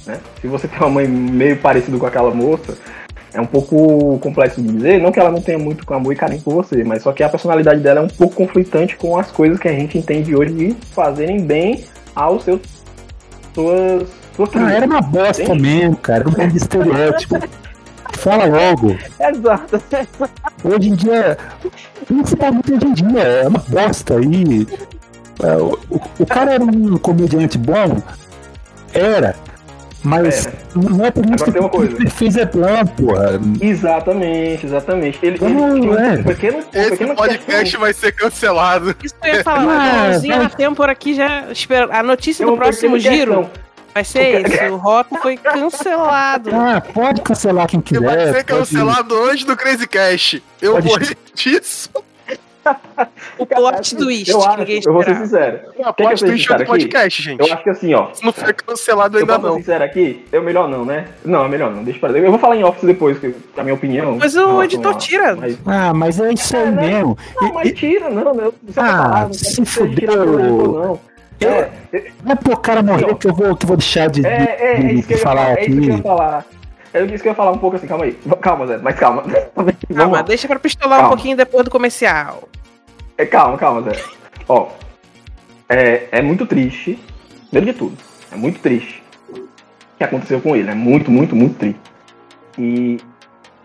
né? 0.06 0.18
Se 0.40 0.48
você 0.48 0.66
tem 0.66 0.78
uma 0.80 0.90
mãe 0.90 1.06
meio 1.06 1.56
parecida 1.58 1.96
com 1.96 2.06
aquela 2.06 2.34
moça, 2.34 2.76
é 3.32 3.40
um 3.40 3.46
pouco 3.46 4.18
complexo 4.18 4.62
de 4.62 4.68
dizer, 4.68 5.00
não 5.00 5.12
que 5.12 5.20
ela 5.20 5.30
não 5.30 5.42
tenha 5.42 5.58
muito 5.58 5.92
amor 5.92 6.12
e 6.12 6.16
carinho 6.16 6.40
por 6.40 6.54
você, 6.54 6.82
mas 6.82 7.02
só 7.02 7.12
que 7.12 7.22
a 7.22 7.28
personalidade 7.28 7.80
dela 7.80 8.00
é 8.00 8.02
um 8.02 8.08
pouco 8.08 8.34
conflitante 8.34 8.96
com 8.96 9.18
as 9.18 9.30
coisas 9.30 9.58
que 9.58 9.68
a 9.68 9.72
gente 9.72 9.98
entende 9.98 10.34
hoje 10.34 10.52
de 10.52 10.76
fazerem 10.92 11.40
bem 11.40 11.84
aos 12.16 12.42
seus 12.42 12.60
suas 13.54 14.08
suas 14.34 14.50
Ah, 14.54 14.72
era 14.72 14.86
uma 14.86 15.00
bosta 15.00 15.46
Sim. 15.46 15.60
mesmo, 15.60 15.96
cara. 15.96 16.20
Era 16.20 16.28
um 16.28 16.32
grande 16.32 16.56
estereótipo. 16.56 17.36
Fala 18.18 18.46
logo. 18.46 18.96
Exato. 19.20 19.82
Hoje 20.64 20.88
em 20.88 20.94
dia, 20.94 21.36
principalmente 22.06 22.72
hoje 22.72 22.86
em 22.86 22.92
dia, 22.94 23.20
é 23.22 23.48
uma 23.48 23.58
bosta 23.68 24.14
aí. 24.16 24.66
É, 25.42 25.56
o- 25.56 25.78
o 26.18 26.26
cara 26.26 26.54
era 26.54 26.64
um 26.64 26.96
comediante 26.98 27.58
bom? 27.58 28.00
Era. 28.92 29.36
Mas 30.06 30.46
Era. 30.46 30.56
não 30.76 31.04
é 31.04 31.10
por 31.10 31.24
isso 31.24 31.34
Agora 31.34 31.44
que 31.46 31.52
tem 31.52 31.60
uma 31.60 31.68
coisa. 31.68 31.96
que 31.96 32.02
ele 32.02 32.10
fez 32.10 32.36
é 32.36 32.44
bom, 32.46 32.86
porra. 32.96 33.40
Exatamente, 33.60 34.66
exatamente. 34.66 35.18
Ele, 35.22 35.36
ele 35.42 35.54
Não, 35.54 35.74
um 35.74 35.98
é. 35.98 36.22
pequeno, 36.22 36.58
Esse 36.72 36.90
pequeno 36.90 37.14
podcast 37.16 37.76
vai 37.76 37.92
ser 37.92 38.12
cancelado. 38.12 38.94
Isso 39.02 39.14
que 39.20 39.28
eu 39.28 39.34
ia 39.34 39.42
falar. 39.44 40.18
Vai- 40.20 40.38
na 40.38 40.48
Têmpora 40.50 40.92
aqui 40.92 41.14
já. 41.14 41.50
espera- 41.50 41.88
A 41.90 42.02
notícia 42.02 42.44
Tem 42.44 42.54
do 42.54 42.58
próximo 42.60 42.98
giro 42.98 43.34
questão. 43.42 43.50
vai 43.94 44.04
ser 44.04 44.46
esse. 44.46 44.64
O 44.70 44.76
Rota 44.76 45.18
foi 45.20 45.36
cancelado. 45.42 46.50
Ah, 46.54 46.80
pode 46.80 47.20
cancelar 47.22 47.66
quem 47.66 47.82
Ele 47.90 48.00
vai 48.00 48.16
quiser. 48.16 48.26
ser 48.26 48.44
pode- 48.44 48.58
cancelado 48.60 49.22
antes 49.24 49.44
do 49.44 49.56
Crazy 49.56 49.86
Cash. 49.88 50.40
Eu 50.62 50.74
Pode- 50.74 50.86
morri 50.88 51.16
disso. 51.34 51.90
O 53.38 53.46
plot 53.46 53.96
twist 53.96 54.30
Eu 54.30 54.38
que 54.40 54.46
acho, 54.46 54.58
ninguém 54.58 54.80
eu 54.86 54.92
vou 54.92 55.02
ser 55.04 55.16
sincero. 55.16 55.60
Eu 55.78 55.92
plot 55.92 56.18
twist 56.24 56.42
sincero 56.42 56.58
do 56.58 56.62
aqui? 56.62 56.70
podcast, 56.70 57.22
gente. 57.22 57.40
Eu 57.46 57.52
acho 57.54 57.62
que 57.62 57.70
assim, 57.70 57.94
ó. 57.94 58.08
Não 58.22 58.32
foi 58.32 58.52
cancelado 58.52 59.16
Eu 59.18 59.20
ainda 59.20 59.36
ser 59.36 59.42
não. 59.42 59.54
sincero 59.56 59.84
aqui? 59.84 60.26
Eu 60.32 60.42
melhor 60.42 60.68
não, 60.68 60.84
né? 60.84 61.06
Não, 61.24 61.44
é 61.44 61.48
melhor 61.48 61.70
não. 61.70 61.84
Deixa 61.84 61.98
pra 62.00 62.10
Eu 62.18 62.30
vou 62.30 62.38
falar 62.38 62.56
em 62.56 62.64
office 62.64 62.84
depois, 62.84 63.18
que 63.18 63.34
a 63.56 63.62
minha 63.62 63.74
opinião. 63.74 64.16
Mas 64.18 64.36
o 64.36 64.62
editor 64.62 64.92
a- 64.92 64.98
tira. 64.98 65.36
Mas... 65.36 65.58
Ah, 65.66 65.92
mas 65.94 66.20
é 66.20 66.32
isso 66.32 66.56
aí 66.56 66.62
É, 66.62 66.70
né? 66.70 66.82
mesmo. 66.94 67.18
Não, 67.40 67.48
E- 67.48 67.52
mas 67.52 67.72
tira, 67.72 68.10
não, 68.10 68.34
não. 68.34 68.52
Isso 68.68 68.80
é 68.80 68.82
Ah, 68.82 68.86
palavra, 69.02 69.20
não 69.26 69.32
se 69.34 69.60
que 69.62 69.66
ser 69.68 69.94
tirado 69.94 70.18
fudeu. 70.26 70.72
não. 70.72 71.00
Eu- 71.38 71.50
É, 71.50 71.70
Não 72.24 72.32
é 72.32 72.34
pro 72.34 72.56
cara 72.56 72.82
morrer 72.82 73.14
que 73.16 73.28
eu 73.28 73.34
vou, 73.34 73.54
que 73.54 73.64
eu 73.64 73.68
vou 73.68 73.76
deixar 73.76 74.08
de, 74.08 74.24
é, 74.26 74.56
é, 74.58 74.72
é 74.80 74.92
isso 74.94 75.06
que 75.06 75.14
eu 75.14 75.18
falar 75.18 75.42
falar. 75.44 75.58
É 75.58 75.60
isso 75.66 75.70
que 75.70 75.76
eu 75.76 75.82
ia 75.88 75.94
aqui. 75.94 76.02
falar. 76.02 76.44
Eu 76.94 77.06
disse 77.06 77.22
que 77.22 77.28
eu 77.28 77.32
ia 77.32 77.36
falar 77.36 77.52
um 77.52 77.58
pouco 77.58 77.76
assim, 77.76 77.86
calma 77.86 78.04
aí. 78.06 78.12
Calma, 78.40 78.66
Zé, 78.66 78.78
mas 78.78 78.98
calma. 78.98 79.22
Calma, 79.94 80.22
deixa 80.22 80.48
pra 80.48 80.58
pistolar 80.58 81.04
um 81.04 81.08
pouquinho 81.08 81.36
depois 81.36 81.62
do 81.62 81.70
comercial. 81.70 82.48
É, 83.18 83.24
calma, 83.26 83.56
calma, 83.56 83.82
Zé. 83.82 84.02
Ó, 84.48 84.68
é, 85.68 86.08
é 86.12 86.22
muito 86.22 86.46
triste. 86.46 86.98
Primeiro 87.50 87.72
de 87.72 87.78
tudo, 87.78 87.96
é 88.32 88.36
muito 88.36 88.60
triste 88.60 89.02
o 89.30 89.48
que 89.98 90.04
aconteceu 90.04 90.40
com 90.40 90.54
ele. 90.56 90.70
É 90.70 90.74
muito, 90.74 91.10
muito, 91.10 91.34
muito 91.34 91.56
triste. 91.58 91.80
E 92.58 92.98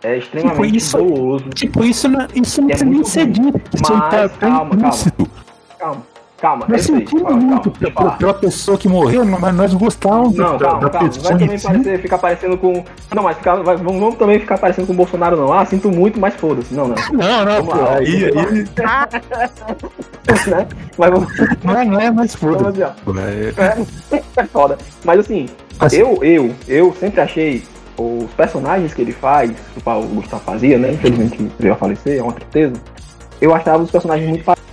é 0.03 0.17
extremamente 0.17 0.77
isso- 0.77 0.97
doloso. 0.97 1.49
Tipo, 1.49 1.83
isso 1.83 2.07
não, 2.07 2.27
isso 2.35 2.61
não 2.61 2.69
É 2.69 2.71
precisa 2.71 2.89
nem 2.91 3.03
ser 3.03 3.27
dito. 3.27 3.61
Isso 3.73 3.93
Mas, 3.93 4.09
tá 4.11 4.29
calma, 4.29 4.75
implícito. 4.75 5.29
Calma, 5.77 6.03
calma. 6.41 6.65
Nós 6.67 6.77
é 6.77 6.81
isso 6.81 6.91
aí. 6.93 6.99
sentimos 6.99 7.23
Calma, 7.23 7.37
muito 7.41 7.71
calma, 7.93 8.11
eu 8.11 8.17
pela, 8.17 8.33
pessoa 8.33 8.77
que 8.77 8.89
morreu, 8.89 9.23
mas 9.25 9.55
nós 9.55 9.73
gostávamos 9.73 10.35
Não, 10.35 10.57
da, 10.57 10.65
calma, 10.65 10.79
da 10.81 10.89
calma. 10.89 11.09
Vai 11.21 11.37
também 11.37 11.57
si. 11.57 11.67
parecer, 11.67 12.01
ficar 12.01 12.17
parecendo 12.17 12.57
com. 12.57 12.83
Não, 13.15 13.23
mas 13.23 13.37
ficar, 13.37 13.55
vai- 13.57 13.77
vamos, 13.77 13.99
vamos 13.99 14.15
também 14.15 14.39
ficar 14.39 14.57
parecendo 14.57 14.87
com 14.87 14.93
o 14.93 14.95
Bolsonaro, 14.97 15.37
não. 15.37 15.53
Ah, 15.53 15.65
sinto 15.65 15.89
muito, 15.91 16.19
mas 16.19 16.33
foda-se. 16.35 16.73
Não, 16.73 16.87
não. 16.87 16.95
Não, 17.13 17.45
não, 17.45 17.55
Vamos 17.63 17.73
pô, 17.73 17.79
lá. 17.79 17.95
aí, 17.97 18.25
aí 18.25 18.65
né? 20.49 20.67
Mas 20.97 21.09
vamos. 21.11 21.27
não, 21.63 21.77
é- 21.79 21.85
não 21.85 21.99
é 21.99 22.11
mais 22.11 22.35
vamos 22.35 22.61
foda. 22.61 22.95
ó. 22.97 23.11
pô, 23.11 23.19
é- 23.19 23.53
É 24.37 24.43
foda. 24.45 24.77
Mas 25.03 25.19
assim, 25.19 25.47
Assim. 25.79 25.97
eu, 25.97 26.23
eu, 26.23 26.55
eu 26.67 26.93
sempre 26.99 27.21
achei 27.21 27.63
os 27.97 28.31
personagens 28.31 28.93
que 28.93 29.01
ele 29.01 29.11
faz, 29.11 29.51
que 29.51 29.79
o 29.79 29.81
Paulo 29.81 30.07
Gustavo 30.07 30.41
fazia, 30.43 30.77
né? 30.77 30.93
Infelizmente 30.93 31.51
veio 31.59 31.73
a 31.73 31.77
falecer, 31.77 32.19
é 32.19 32.23
uma 32.23 32.33
tristeza. 32.33 32.73
Eu 33.39 33.53
achava 33.53 33.83
os 33.83 33.91
personagens 33.91 34.27
muito 34.29 34.43
parecidos 34.43 34.70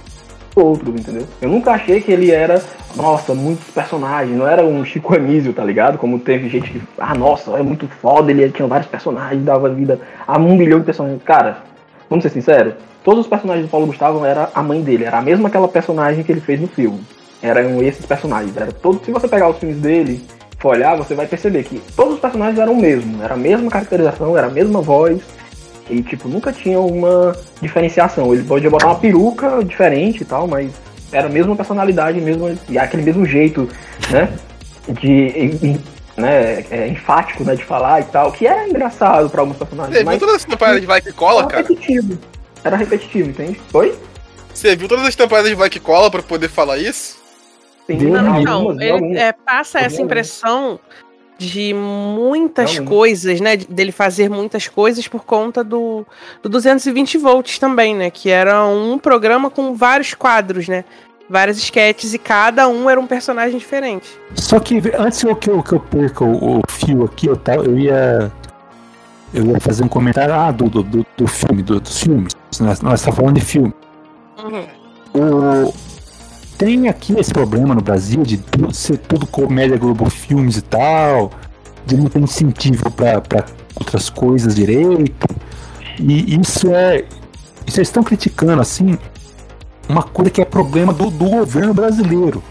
com 0.58 0.64
outros, 0.64 0.94
entendeu? 0.94 1.24
Eu 1.40 1.48
nunca 1.48 1.70
achei 1.70 2.00
que 2.00 2.10
ele 2.10 2.32
era, 2.32 2.60
nossa, 2.96 3.32
muitos 3.32 3.68
personagens, 3.70 4.36
não 4.36 4.48
era 4.48 4.64
um 4.64 4.84
Chico 4.84 5.14
Anísio, 5.14 5.52
tá 5.52 5.62
ligado? 5.62 5.96
Como 5.98 6.18
teve 6.18 6.48
gente 6.48 6.70
que, 6.70 6.82
ah, 6.98 7.14
nossa, 7.14 7.52
é 7.52 7.62
muito 7.62 7.86
foda, 7.86 8.32
ele 8.32 8.50
tinha 8.50 8.66
vários 8.66 8.88
personagens, 8.88 9.44
dava 9.44 9.68
vida 9.68 10.00
a 10.26 10.36
um 10.36 10.56
milhão 10.56 10.80
de 10.80 10.86
personagens. 10.86 11.22
Cara, 11.22 11.58
vamos 12.10 12.24
ser 12.24 12.30
sinceros, 12.30 12.74
todos 13.04 13.20
os 13.20 13.26
personagens 13.28 13.66
do 13.66 13.70
Paulo 13.70 13.86
Gustavo 13.86 14.24
era 14.24 14.50
a 14.52 14.62
mãe 14.62 14.82
dele, 14.82 15.04
era 15.04 15.18
a 15.18 15.22
mesma 15.22 15.48
aquela 15.48 15.68
personagem 15.68 16.24
que 16.24 16.32
ele 16.32 16.40
fez 16.40 16.60
no 16.60 16.66
filme. 16.66 17.00
Eram 17.40 17.80
esses 17.80 18.04
personagens. 18.04 18.56
Era 18.56 18.72
todo, 18.72 19.04
se 19.04 19.12
você 19.12 19.28
pegar 19.28 19.48
os 19.48 19.58
filmes 19.58 19.78
dele, 19.78 20.20
for 20.58 20.70
olhar, 20.70 20.96
você 20.96 21.14
vai 21.14 21.24
perceber 21.24 21.62
que 21.62 21.80
todos 21.94 22.14
os 22.14 22.20
personagens 22.20 22.58
eram 22.58 22.72
o 22.72 22.80
mesmo. 22.80 23.22
Era 23.22 23.34
a 23.34 23.36
mesma 23.36 23.70
caracterização, 23.70 24.36
era 24.36 24.48
a 24.48 24.50
mesma 24.50 24.80
voz. 24.80 25.20
E, 25.90 26.02
tipo, 26.02 26.28
nunca 26.28 26.52
tinha 26.52 26.78
uma 26.80 27.34
diferenciação. 27.60 28.32
Ele 28.34 28.44
podia 28.44 28.70
botar 28.70 28.86
uma 28.86 28.98
peruca 28.98 29.62
diferente 29.64 30.22
e 30.22 30.24
tal, 30.24 30.46
mas 30.46 30.72
era 31.12 31.26
a 31.26 31.30
mesma 31.30 31.56
personalidade, 31.56 32.20
mesmo, 32.20 32.58
e 32.68 32.78
aquele 32.78 33.02
mesmo 33.02 33.24
jeito, 33.24 33.68
né? 34.10 34.28
De. 34.88 35.78
né, 36.16 36.64
é, 36.70 36.88
enfático, 36.88 37.44
né, 37.44 37.54
de 37.54 37.64
falar 37.64 38.00
e 38.00 38.04
tal, 38.04 38.32
que 38.32 38.46
era 38.46 38.68
engraçado 38.68 39.30
pra 39.30 39.40
alguns 39.42 39.56
personagens, 39.56 39.94
Você 39.94 40.00
viu 40.00 40.06
mas 40.06 40.18
todas 40.18 40.34
as 40.36 40.44
temporadas 40.44 40.80
de 40.80 40.86
Vai 40.86 41.00
que 41.00 41.12
cola, 41.12 41.40
era 41.42 41.48
cara? 41.48 41.62
repetitivo. 41.62 42.18
Era 42.64 42.76
repetitivo, 42.76 43.30
entende? 43.30 43.60
Oi? 43.72 43.94
Você 44.52 44.74
viu 44.74 44.88
todas 44.88 45.06
as 45.06 45.14
temporadas 45.14 45.48
de 45.48 45.54
Vai 45.56 45.70
que 45.70 45.78
cola 45.78 46.10
pra 46.10 46.22
poder 46.22 46.48
falar 46.48 46.78
isso? 46.78 47.16
Sim, 47.86 47.98
Não, 47.98 48.22
não, 48.22 48.42
não. 48.42 48.52
algumas, 48.52 48.78
Ele 48.80 48.90
algumas. 48.90 49.16
é, 49.18 49.32
passa 49.32 49.78
essa 49.78 50.02
impressão 50.02 50.78
de 51.38 51.72
muitas 51.72 52.78
coisas, 52.84 53.40
né? 53.40 53.56
de- 53.56 53.66
Dele 53.66 53.92
fazer 53.92 54.28
muitas 54.28 54.66
coisas 54.68 55.06
por 55.06 55.24
conta 55.24 55.62
do, 55.62 56.04
do 56.42 56.48
220 56.48 57.16
volts 57.16 57.58
também, 57.58 57.94
né? 57.94 58.10
Que 58.10 58.28
era 58.28 58.66
um 58.66 58.98
programa 58.98 59.48
com 59.48 59.72
vários 59.74 60.12
quadros, 60.14 60.66
né? 60.68 60.84
Várias 61.30 61.58
sketches 61.58 62.12
e 62.14 62.18
cada 62.18 62.66
um 62.68 62.88
era 62.90 62.98
um 62.98 63.06
personagem 63.06 63.58
diferente. 63.58 64.08
Só 64.34 64.58
que 64.58 64.82
antes 64.98 65.22
eu- 65.22 65.36
que 65.36 65.48
eu, 65.48 65.62
que 65.62 65.72
eu 65.74 65.80
perca 65.80 66.24
o, 66.24 66.58
o 66.58 66.62
fio 66.68 67.04
aqui, 67.04 67.26
eu, 67.28 67.38
eu 67.64 67.78
ia. 67.78 68.32
Eu 69.32 69.44
ia 69.44 69.60
fazer 69.60 69.84
um 69.84 69.88
comentário 69.88 70.32
ah, 70.34 70.50
do, 70.50 70.70
do, 70.70 70.82
do, 70.82 71.06
do 71.16 71.26
filme, 71.26 71.62
do- 71.62 71.78
dos 71.78 72.00
filmes. 72.00 72.34
Nós, 72.58 72.80
nós 72.80 72.98
estamos 73.00 73.16
falando 73.18 73.34
de 73.34 73.42
filme. 73.42 73.72
O- 75.14 75.72
tem 76.58 76.88
aqui 76.88 77.14
esse 77.18 77.32
problema 77.32 77.74
no 77.74 77.80
Brasil 77.80 78.22
de 78.22 78.40
ser 78.72 78.98
tudo 78.98 79.26
comédia 79.26 79.76
Globo 79.78 80.10
Filmes 80.10 80.56
e 80.56 80.62
tal, 80.62 81.30
de 81.86 81.96
não 81.96 82.06
ter 82.06 82.18
incentivo 82.20 82.90
para 82.90 83.22
outras 83.76 84.10
coisas 84.10 84.54
direito. 84.54 85.26
E 85.98 86.38
isso 86.38 86.74
é. 86.74 87.04
E 87.66 87.70
vocês 87.70 87.88
estão 87.88 88.02
criticando 88.02 88.60
assim 88.60 88.98
uma 89.88 90.02
coisa 90.02 90.30
que 90.30 90.40
é 90.40 90.44
problema 90.44 90.92
do, 90.92 91.10
do 91.10 91.24
governo 91.30 91.72
brasileiro. 91.72 92.42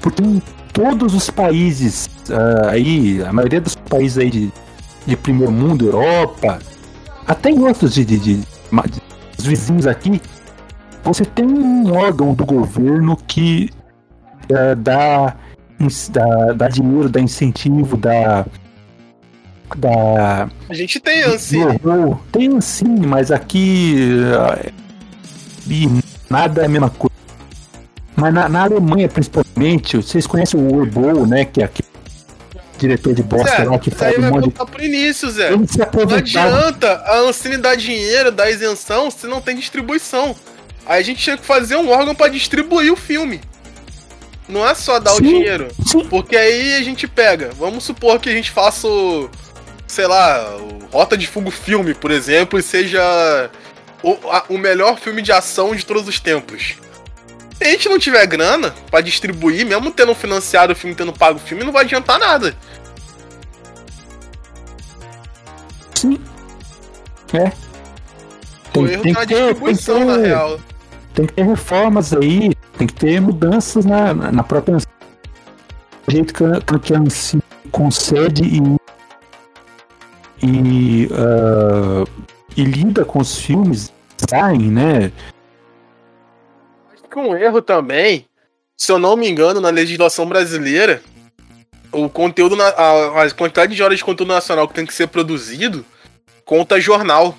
Porque 0.00 0.22
em 0.22 0.42
todos 0.72 1.14
os 1.14 1.28
países 1.30 2.08
ah, 2.30 2.70
aí, 2.70 3.22
a 3.22 3.32
maioria 3.32 3.60
dos 3.60 3.76
países 3.76 4.18
aí 4.18 4.30
de, 4.30 4.52
de 5.06 5.16
primeiro 5.16 5.52
mundo, 5.52 5.86
Europa, 5.86 6.58
até 7.26 7.50
em 7.50 7.60
outros 7.60 7.94
de, 7.94 8.04
de, 8.04 8.18
de- 8.18 8.36
de- 8.36 9.02
os 9.38 9.44
vizinhos 9.44 9.86
aqui, 9.86 10.20
você 11.02 11.24
tem 11.24 11.44
um 11.46 11.92
órgão 11.94 12.34
do 12.34 12.44
governo 12.44 13.16
que 13.26 13.70
eh, 14.48 14.74
dá 14.76 15.34
dá, 16.10 16.52
dá 16.52 16.68
dinheiro, 16.68 17.08
dá 17.08 17.20
incentivo, 17.20 17.96
dá. 17.96 18.46
dá. 19.76 20.48
A 20.68 20.74
gente 20.74 21.00
tem 21.00 21.22
Ancine. 21.22 21.64
horror. 21.84 22.18
Tem 22.30 22.60
sim, 22.60 23.00
mas 23.06 23.30
aqui. 23.30 24.20
ah, 24.38 24.70
E 25.66 25.88
nada 26.30 26.62
é 26.62 26.66
a 26.66 26.68
mesma 26.68 26.90
coisa. 26.90 27.12
Mas 28.14 28.32
na, 28.34 28.48
na 28.48 28.62
Alemanha, 28.64 29.08
principalmente, 29.08 29.96
vocês 29.96 30.26
conhecem 30.26 30.60
o 30.60 30.78
Orbo, 30.78 31.26
né? 31.26 31.44
Que 31.44 31.62
é 31.62 31.64
aquele 31.64 31.88
diretor 32.78 33.14
de 33.14 33.22
bosta 33.22 33.56
Zé, 33.56 33.64
lá 33.64 33.78
que 33.78 33.90
faz 33.90 34.18
um 34.18 34.30
monte 34.30 34.44
de. 34.48 34.50
pro 34.50 34.84
início, 34.84 35.30
Zé. 35.30 35.50
Não 35.50 36.16
adianta 36.16 36.92
a 37.06 37.18
Ancine 37.20 37.56
dar 37.56 37.76
dinheiro, 37.76 38.30
dar 38.30 38.50
isenção, 38.50 39.10
se 39.10 39.26
não 39.26 39.40
tem 39.40 39.56
distribuição. 39.56 40.36
Aí 40.86 41.00
a 41.00 41.04
gente 41.04 41.22
tinha 41.22 41.36
que 41.36 41.44
fazer 41.44 41.76
um 41.76 41.88
órgão 41.90 42.14
pra 42.14 42.28
distribuir 42.28 42.92
o 42.92 42.96
filme. 42.96 43.40
Não 44.48 44.66
é 44.68 44.74
só 44.74 44.98
dar 44.98 45.12
o 45.12 45.16
Sim. 45.16 45.22
dinheiro. 45.22 45.68
Sim. 45.86 46.04
Porque 46.08 46.36
aí 46.36 46.74
a 46.74 46.82
gente 46.82 47.06
pega. 47.06 47.50
Vamos 47.58 47.84
supor 47.84 48.18
que 48.18 48.28
a 48.28 48.32
gente 48.32 48.50
faça 48.50 48.86
o. 48.88 49.30
Sei 49.86 50.06
lá, 50.06 50.56
o 50.56 50.78
Rota 50.92 51.16
de 51.16 51.26
Fogo 51.26 51.50
filme, 51.50 51.94
por 51.94 52.10
exemplo, 52.10 52.58
e 52.58 52.62
seja 52.62 53.50
o, 54.02 54.12
a- 54.30 54.44
o 54.48 54.58
melhor 54.58 54.98
filme 54.98 55.22
de 55.22 55.30
ação 55.30 55.74
de 55.76 55.84
todos 55.86 56.08
os 56.08 56.18
tempos. 56.18 56.74
Se 57.56 57.64
a 57.64 57.70
gente 57.70 57.88
não 57.88 57.98
tiver 57.98 58.26
grana 58.26 58.74
pra 58.90 59.00
distribuir, 59.00 59.64
mesmo 59.64 59.90
tendo 59.92 60.14
financiado 60.14 60.72
o 60.72 60.76
filme, 60.76 60.96
tendo 60.96 61.12
pago 61.12 61.38
o 61.38 61.42
filme, 61.42 61.62
não 61.62 61.72
vai 61.72 61.84
adiantar 61.84 62.18
nada. 62.18 62.56
Sim. 65.94 66.18
É. 67.34 67.52
O 68.78 68.84
Tem, 68.84 68.92
erro 68.94 69.02
tem 69.02 69.12
tá 69.14 69.20
na 69.20 69.26
que 69.26 69.34
ter, 69.34 69.40
distribuição, 69.42 70.04
na 70.04 70.16
real. 70.16 70.60
Tem 71.14 71.26
que 71.26 71.32
ter 71.34 71.42
reformas 71.42 72.12
aí, 72.12 72.54
tem 72.78 72.86
que 72.86 72.94
ter 72.94 73.20
mudanças 73.20 73.84
na, 73.84 74.14
na 74.14 74.42
própria. 74.42 74.76
O 74.76 76.10
jeito 76.10 76.34
que, 76.34 76.44
a- 76.44 76.78
que 76.78 76.94
a 76.94 76.98
concede 77.70 78.42
e, 78.44 78.60
e, 80.44 81.08
ah, 81.12 82.04
e 82.56 82.64
lida 82.64 83.04
com 83.04 83.20
os 83.20 83.38
filmes, 83.38 83.92
saem, 84.28 84.70
né? 84.70 85.12
Acho 86.92 87.04
que 87.10 87.18
um 87.18 87.36
erro 87.36 87.62
também, 87.62 88.26
se 88.76 88.90
eu 88.90 88.98
não 88.98 89.16
me 89.16 89.28
engano, 89.28 89.60
na 89.60 89.70
legislação 89.70 90.26
brasileira, 90.26 91.02
o 91.92 92.08
conteúdo, 92.08 92.56
na, 92.56 92.68
a, 92.68 93.22
a 93.24 93.30
quantidade 93.30 93.74
de 93.74 93.82
horas 93.82 93.98
de 93.98 94.04
conteúdo 94.04 94.32
nacional 94.32 94.66
que 94.66 94.74
tem 94.74 94.86
que 94.86 94.94
ser 94.94 95.08
produzido 95.08 95.84
conta 96.44 96.80
jornal. 96.80 97.36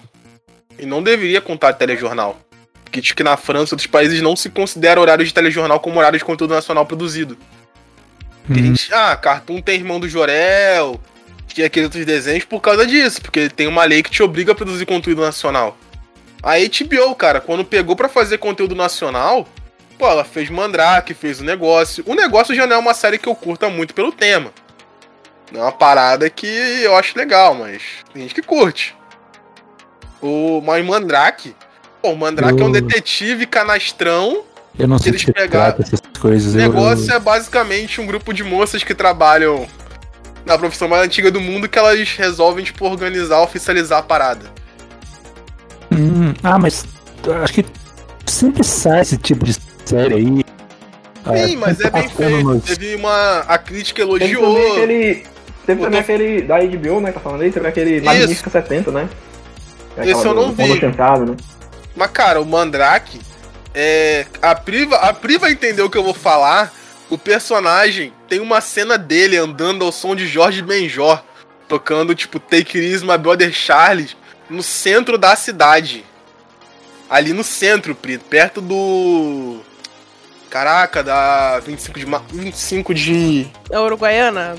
E 0.80 0.88
não 0.88 1.04
deveria 1.04 1.40
contar 1.40 1.74
telejornal. 1.74 2.40
Porque 2.94 3.02
diz 3.02 3.12
que 3.12 3.24
na 3.24 3.36
França, 3.36 3.74
outros 3.74 3.88
países 3.88 4.22
não 4.22 4.36
se 4.36 4.52
considera 4.52 5.02
horário 5.02 5.26
de 5.26 5.34
telejornal 5.34 5.80
como 5.80 5.98
horário 5.98 6.20
de 6.20 6.24
conteúdo 6.24 6.54
nacional 6.54 6.86
produzido. 6.86 7.36
Tem 8.48 8.62
Hum, 8.62 8.66
gente, 8.68 8.94
ah, 8.94 9.16
Cartoon 9.16 9.60
tem 9.64 9.80
Irmão 9.80 10.00
do 10.00 10.08
Jorel, 10.08 11.02
que 11.48 11.64
aqueles 11.64 11.88
outros 11.88 12.06
desenhos 12.06 12.46
por 12.46 12.62
causa 12.62 12.86
disso, 12.86 13.20
porque 13.20 13.50
tem 13.50 13.66
uma 13.66 13.84
lei 13.84 14.04
que 14.04 14.12
te 14.12 14.22
obriga 14.22 14.52
a 14.52 14.56
produzir 14.56 14.86
conteúdo 14.86 15.24
nacional. 15.24 15.76
A 16.44 16.54
HBO, 16.60 17.16
cara, 17.16 17.42
quando 17.42 17.66
pegou 17.66 17.96
pra 17.96 18.08
fazer 18.08 18.38
conteúdo 18.38 18.76
nacional, 18.76 19.48
pô, 19.98 20.08
ela 20.08 20.24
fez 20.24 20.52
Mandrake, 20.52 21.16
fez 21.16 21.42
o 21.42 21.44
negócio. 21.44 22.04
O 22.06 22.14
negócio 22.14 22.54
já 22.54 22.68
não 22.68 22.76
é 22.76 22.80
uma 22.80 22.94
série 22.94 23.18
que 23.18 23.28
eu 23.28 23.34
curta 23.34 23.72
muito 23.72 23.96
pelo 23.96 24.12
tema. 24.12 24.54
Não 25.52 25.62
é 25.62 25.64
uma 25.64 25.72
parada 25.72 26.30
que 26.30 26.46
eu 26.46 26.96
acho 26.96 27.18
legal, 27.18 27.56
mas 27.56 27.82
tem 28.14 28.22
gente 28.22 28.36
que 28.36 28.44
curte. 28.44 28.96
O 30.22 30.62
mas 30.62 30.86
Mandrake, 30.86 31.56
pô, 32.04 32.10
o 32.12 32.18
Mandrake 32.18 32.62
é 32.62 32.64
um 32.66 32.68
Eu- 32.68 32.74
detetive 32.74 33.46
canastrão 33.48 34.44
eu 34.78 34.88
não 34.88 35.00
sei 35.00 35.12
eles 35.12 35.22
se 35.22 35.28
você 35.28 35.34
pegaram- 35.34 35.76
trata 35.78 35.82
essas 35.96 36.02
coisas. 36.20 36.54
o 36.54 36.58
eu- 36.60 36.62
negócio 36.62 37.10
eu- 37.10 37.16
é 37.16 37.20
basicamente 37.20 38.02
um 38.02 38.06
grupo 38.06 38.34
de 38.34 38.44
moças 38.44 38.84
que 38.84 38.94
trabalham 38.94 39.66
na 40.46 40.58
profissão 40.58 40.88
mais 40.90 41.04
antiga 41.04 41.32
do 41.32 41.40
mundo 41.40 41.70
que 41.70 41.80
elas 41.80 42.12
resolvem, 42.18 42.66
tipo, 42.66 42.86
organizar, 42.86 43.40
oficializar 43.42 44.00
a 44.00 44.04
parada. 44.04 44.46
Hum, 45.92 46.34
ah, 46.44 46.60
mas 46.60 46.86
eu 47.26 47.34
acho 47.44 47.54
que 47.54 47.66
sempre 48.26 48.64
sai 48.64 49.02
esse 49.02 49.18
tipo 49.18 49.46
de 49.46 49.56
série 49.86 50.16
aí. 50.16 50.26
Sim, 50.26 50.44
Ah, 51.56 51.58
mas 51.60 51.80
é 51.80 51.90
bem 51.90 52.10
feito. 52.10 52.44
nos- 52.44 52.64
Teve 52.64 52.96
uma. 52.96 53.40
A 53.48 53.58
crítica 53.58 54.06
Teve 54.06 54.20
também 54.20 54.34
elogiou. 54.34 54.72
aquele. 54.74 55.24
Teve 55.66 55.82
Eu 55.82 55.86
também 55.86 55.92
tô- 55.92 55.98
aquele 56.12 56.42
da 56.42 56.58
HBO, 56.62 57.00
né? 57.00 57.12
Tá 57.14 57.20
falando 57.22 57.42
aí? 57.44 57.52
Teve 57.52 57.66
aquele 57.68 58.02
Magnífica 58.02 58.50
70, 58.50 58.92
né? 58.92 59.08
É 59.96 60.10
Esse 60.10 60.26
eu 60.26 60.34
não 60.34 60.50
do 60.52 60.56
vi. 60.64 60.80
Sentado, 60.80 61.26
né? 61.26 61.38
Mas, 61.96 62.12
cara, 62.12 62.42
o 62.42 62.46
Mandrake. 62.46 63.20
É, 63.76 64.26
a, 64.42 64.54
Priva, 64.54 64.96
a 64.98 65.14
Priva 65.14 65.50
entendeu 65.50 65.86
o 65.86 65.90
que 65.90 65.98
eu 65.98 66.04
vou 66.04 66.14
falar. 66.14 66.72
O 67.10 67.18
personagem 67.18 68.14
tem 68.28 68.40
uma 68.40 68.62
cena 68.62 68.98
dele 68.98 69.38
andando 69.38 69.84
ao 69.84 69.92
som 69.92 70.16
de 70.16 70.28
Jorge 70.28 70.62
Benjor, 70.62 71.22
tocando, 71.68 72.16
tipo, 72.16 72.40
Take 72.40 72.78
It 72.78 72.92
Easy, 72.92 73.06
My 73.06 73.18
Brother 73.18 73.52
Charles, 73.52 74.16
no 74.50 74.64
centro 74.64 75.18
da 75.18 75.36
cidade. 75.36 76.04
Ali 77.10 77.34
no 77.34 77.44
centro, 77.44 77.94
Pri, 77.94 78.18
perto 78.18 78.62
do. 78.62 79.60
Caraca, 80.50 81.04
da 81.04 81.60
25 81.60 82.00
de. 82.00 82.06
ma- 82.06 82.24
25 82.32 82.94
de. 82.94 83.48
A 83.72 83.82
Uruguaiana? 83.82 84.56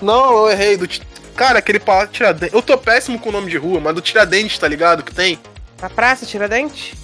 Não, 0.00 0.46
eu 0.46 0.50
errei. 0.52 0.76
Do, 0.76 0.88
cara, 1.34 1.58
aquele 1.58 1.80
palácio 1.80 2.12
Tiradentes. 2.12 2.54
Eu 2.54 2.62
tô 2.62 2.76
péssimo 2.78 3.18
com 3.18 3.28
o 3.28 3.32
nome 3.32 3.50
de 3.50 3.56
rua, 3.58 3.80
mas 3.80 3.94
do 3.94 4.00
Tiradentes, 4.00 4.58
tá 4.58 4.68
ligado? 4.68 5.02
Que 5.02 5.12
tem. 5.14 5.38
Na 5.80 5.90
Praça 5.90 6.24
Tiradentes? 6.24 6.94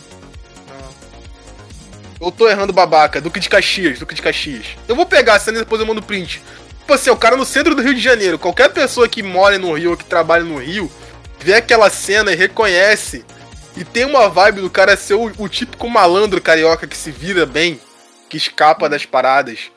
Eu 2.20 2.30
tô 2.30 2.48
errando 2.48 2.72
babaca. 2.72 3.20
Duque 3.20 3.40
de 3.40 3.48
Caxias, 3.48 3.98
Duque 3.98 4.14
de 4.14 4.22
Caxias. 4.22 4.76
Eu 4.86 4.94
vou 4.94 5.04
pegar 5.04 5.34
a 5.34 5.38
cena 5.38 5.58
e 5.58 5.60
depois 5.60 5.80
eu 5.80 5.86
mando 5.86 6.02
print. 6.02 6.42
Tipo 6.78 6.94
assim, 6.94 7.10
o 7.10 7.16
cara 7.16 7.36
no 7.36 7.44
centro 7.44 7.74
do 7.74 7.82
Rio 7.82 7.94
de 7.94 8.00
Janeiro. 8.00 8.38
Qualquer 8.38 8.72
pessoa 8.72 9.08
que 9.08 9.22
mora 9.22 9.58
no 9.58 9.72
Rio 9.74 9.90
ou 9.90 9.96
que 9.96 10.04
trabalha 10.04 10.44
no 10.44 10.58
Rio, 10.58 10.90
vê 11.40 11.54
aquela 11.54 11.90
cena 11.90 12.32
e 12.32 12.36
reconhece. 12.36 13.24
E 13.76 13.84
tem 13.84 14.04
uma 14.04 14.28
vibe 14.28 14.60
do 14.60 14.70
cara 14.70 14.96
ser 14.96 15.14
o, 15.14 15.32
o 15.36 15.48
típico 15.48 15.88
malandro 15.88 16.40
carioca 16.40 16.86
que 16.86 16.96
se 16.96 17.10
vira 17.10 17.44
bem, 17.44 17.80
que 18.28 18.36
escapa 18.36 18.88
das 18.88 19.04
paradas. 19.04 19.70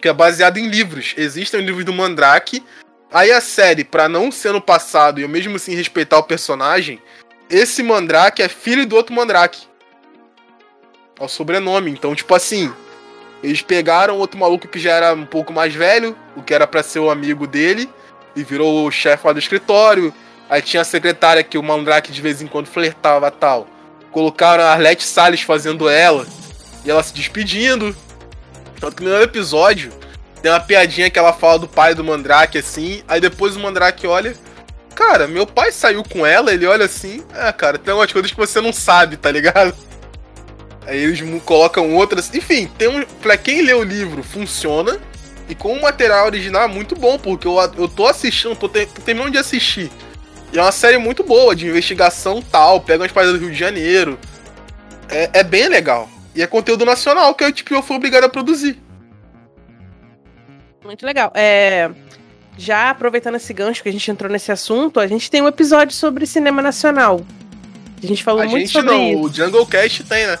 Que 0.00 0.08
é 0.08 0.12
baseado 0.12 0.58
em 0.58 0.68
livros. 0.68 1.14
Existem 1.16 1.60
livros 1.60 1.84
do 1.84 1.92
Mandrake. 1.92 2.64
Aí 3.12 3.30
a 3.30 3.40
série, 3.40 3.84
pra 3.84 4.08
não 4.08 4.32
ser 4.32 4.52
no 4.52 4.60
passado 4.60 5.20
e 5.20 5.22
eu 5.22 5.28
mesmo 5.28 5.56
assim 5.56 5.74
respeitar 5.74 6.18
o 6.18 6.22
personagem, 6.22 7.00
esse 7.52 7.82
Mandrake 7.82 8.42
é 8.42 8.48
filho 8.48 8.86
do 8.86 8.96
outro 8.96 9.14
Mandrake. 9.14 9.66
É 11.20 11.22
o 11.22 11.28
sobrenome. 11.28 11.90
Então, 11.90 12.14
tipo 12.14 12.34
assim, 12.34 12.72
eles 13.42 13.60
pegaram 13.60 14.16
outro 14.16 14.40
maluco 14.40 14.66
que 14.66 14.78
já 14.78 14.92
era 14.92 15.12
um 15.12 15.26
pouco 15.26 15.52
mais 15.52 15.74
velho, 15.74 16.16
o 16.34 16.42
que 16.42 16.54
era 16.54 16.66
pra 16.66 16.82
ser 16.82 17.00
o 17.00 17.10
amigo 17.10 17.46
dele, 17.46 17.90
e 18.34 18.42
virou 18.42 18.86
o 18.86 18.90
chefe 18.90 19.26
lá 19.26 19.34
do 19.34 19.38
escritório. 19.38 20.14
Aí 20.48 20.62
tinha 20.62 20.80
a 20.80 20.84
secretária 20.84 21.42
que 21.42 21.58
o 21.58 21.62
Mandrake 21.62 22.10
de 22.10 22.22
vez 22.22 22.40
em 22.40 22.46
quando 22.46 22.66
flertava 22.66 23.30
tal. 23.30 23.68
Colocaram 24.10 24.64
a 24.64 24.72
Arlette 24.72 25.04
Salles 25.04 25.42
fazendo 25.42 25.90
ela, 25.90 26.26
e 26.86 26.90
ela 26.90 27.02
se 27.02 27.12
despedindo. 27.12 27.94
Tanto 28.80 28.96
que 28.96 29.04
no 29.04 29.22
episódio 29.22 29.92
tem 30.40 30.50
uma 30.50 30.58
piadinha 30.58 31.10
que 31.10 31.18
ela 31.18 31.34
fala 31.34 31.58
do 31.58 31.68
pai 31.68 31.94
do 31.94 32.02
Mandrake 32.02 32.56
assim, 32.56 33.02
aí 33.06 33.20
depois 33.20 33.56
o 33.56 33.60
Mandrake 33.60 34.06
olha. 34.06 34.34
Cara, 34.94 35.26
meu 35.26 35.46
pai 35.46 35.72
saiu 35.72 36.02
com 36.04 36.24
ela, 36.26 36.52
ele 36.52 36.66
olha 36.66 36.84
assim. 36.84 37.24
Ah, 37.34 37.52
cara, 37.52 37.78
tem 37.78 37.90
algumas 37.92 38.12
coisas 38.12 38.30
que 38.30 38.36
você 38.36 38.60
não 38.60 38.72
sabe, 38.72 39.16
tá 39.16 39.30
ligado? 39.30 39.74
Aí 40.86 41.02
eles 41.02 41.22
colocam 41.44 41.94
outras. 41.94 42.32
Enfim, 42.34 42.66
tem 42.76 42.88
um, 42.88 43.04
pra 43.22 43.36
quem 43.36 43.62
lê 43.62 43.72
o 43.72 43.82
livro, 43.82 44.22
funciona. 44.22 44.98
E 45.48 45.54
com 45.54 45.72
o 45.72 45.82
material 45.82 46.26
original 46.26 46.64
é 46.64 46.68
muito 46.68 46.94
bom, 46.94 47.18
porque 47.18 47.46
eu, 47.46 47.56
eu 47.76 47.88
tô 47.88 48.06
assistindo, 48.06 48.54
tô, 48.56 48.68
te- 48.68 48.86
tô 48.86 49.00
terminando 49.02 49.32
de 49.32 49.38
assistir. 49.38 49.90
E 50.52 50.58
é 50.58 50.62
uma 50.62 50.72
série 50.72 50.98
muito 50.98 51.24
boa, 51.24 51.56
de 51.56 51.66
investigação 51.66 52.42
tal, 52.42 52.80
pega 52.80 53.02
umas 53.02 53.12
paradas 53.12 53.34
do 53.38 53.40
Rio 53.40 53.52
de 53.52 53.58
Janeiro. 53.58 54.18
É, 55.08 55.30
é 55.32 55.42
bem 55.44 55.68
legal. 55.68 56.08
E 56.34 56.42
é 56.42 56.46
conteúdo 56.46 56.84
nacional 56.84 57.34
que 57.34 57.44
eu, 57.44 57.52
tipo, 57.52 57.74
eu 57.74 57.82
fui 57.82 57.96
obrigado 57.96 58.24
a 58.24 58.28
produzir. 58.28 58.80
Muito 60.84 61.04
legal. 61.06 61.30
É, 61.34 61.90
já 62.56 62.90
aproveitando 62.90 63.36
esse 63.36 63.52
gancho 63.52 63.82
que 63.82 63.88
a 63.88 63.92
gente 63.92 64.10
entrou 64.10 64.30
nesse 64.30 64.52
assunto, 64.52 65.00
a 65.00 65.06
gente 65.06 65.30
tem 65.30 65.42
um 65.42 65.48
episódio 65.48 65.94
sobre 65.94 66.26
cinema 66.26 66.60
nacional. 66.62 67.20
A 68.02 68.06
gente 68.06 68.22
falou 68.22 68.42
a 68.42 68.46
muito 68.46 68.60
gente 68.60 68.72
sobre 68.72 68.90
não, 68.90 69.02
isso. 69.02 69.20
o 69.20 69.32
Jungle 69.32 69.66
Cast 69.66 70.04
tem, 70.04 70.26
né? 70.26 70.38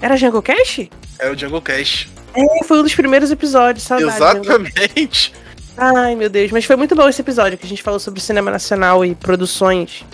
Era 0.00 0.16
Jungle 0.16 0.42
Cast? 0.42 0.90
É 1.18 1.30
o 1.30 1.38
Jungle 1.38 1.62
Cast. 1.62 2.10
É, 2.34 2.64
foi 2.64 2.80
um 2.80 2.82
dos 2.82 2.94
primeiros 2.94 3.30
episódios, 3.30 3.84
saudade. 3.84 4.18
Jungle 4.18 4.66
Exatamente. 4.66 5.32
Ai, 5.76 6.14
meu 6.14 6.28
Deus, 6.28 6.50
mas 6.52 6.64
foi 6.64 6.76
muito 6.76 6.94
bom 6.94 7.08
esse 7.08 7.20
episódio 7.20 7.58
que 7.58 7.66
a 7.66 7.68
gente 7.68 7.82
falou 7.82 7.98
sobre 7.98 8.20
cinema 8.20 8.50
nacional 8.50 9.04
e 9.04 9.14
produções 9.14 10.04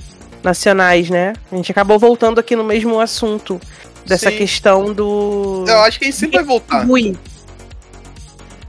nacionais, 0.42 1.10
né? 1.10 1.34
A 1.50 1.56
gente 1.56 1.70
acabou 1.70 1.98
voltando 1.98 2.38
aqui 2.38 2.56
no 2.56 2.64
mesmo 2.64 2.98
assunto 2.98 3.60
dessa 4.06 4.30
Sim. 4.30 4.38
questão 4.38 4.92
do. 4.92 5.64
Eu 5.68 5.80
acho 5.80 5.98
que 5.98 6.06
a 6.06 6.08
gente 6.08 6.18
sempre 6.18 6.36
vai 6.36 6.44
voltar. 6.44 6.84
Rui. 6.84 7.16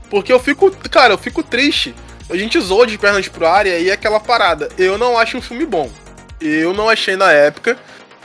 Porque 0.10 0.32
eu 0.32 0.40
fico, 0.40 0.70
cara, 0.90 1.14
eu 1.14 1.18
fico 1.18 1.42
triste. 1.42 1.96
A 2.32 2.38
gente 2.38 2.60
zoa 2.60 2.88
de 2.88 2.98
pernas 2.98 3.28
pro 3.28 3.46
ar 3.46 3.68
e 3.68 3.72
aí 3.72 3.90
é 3.90 3.94
aquela 3.94 4.20
parada. 4.20 4.70
Eu 4.78 4.98
não 4.98 5.18
acho 5.18 5.38
um 5.38 5.42
filme 5.42 5.66
bom. 5.66 5.92
Eu 6.40 6.74
não 6.74 6.90
achei 6.90 7.16
na 7.16 7.32
época 7.32 7.78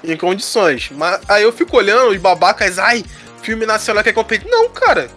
em 0.04 0.16
condições. 0.16 0.90
Mas 0.92 1.20
aí 1.28 1.42
eu 1.42 1.52
fico 1.52 1.76
olhando 1.76 2.10
os 2.10 2.16
babacas, 2.18 2.78
ai, 2.78 3.04
filme 3.42 3.66
nacional 3.66 4.02
que 4.02 4.10
é 4.10 4.12
competir. 4.12 4.48
Não, 4.48 4.68
cara. 4.70 5.08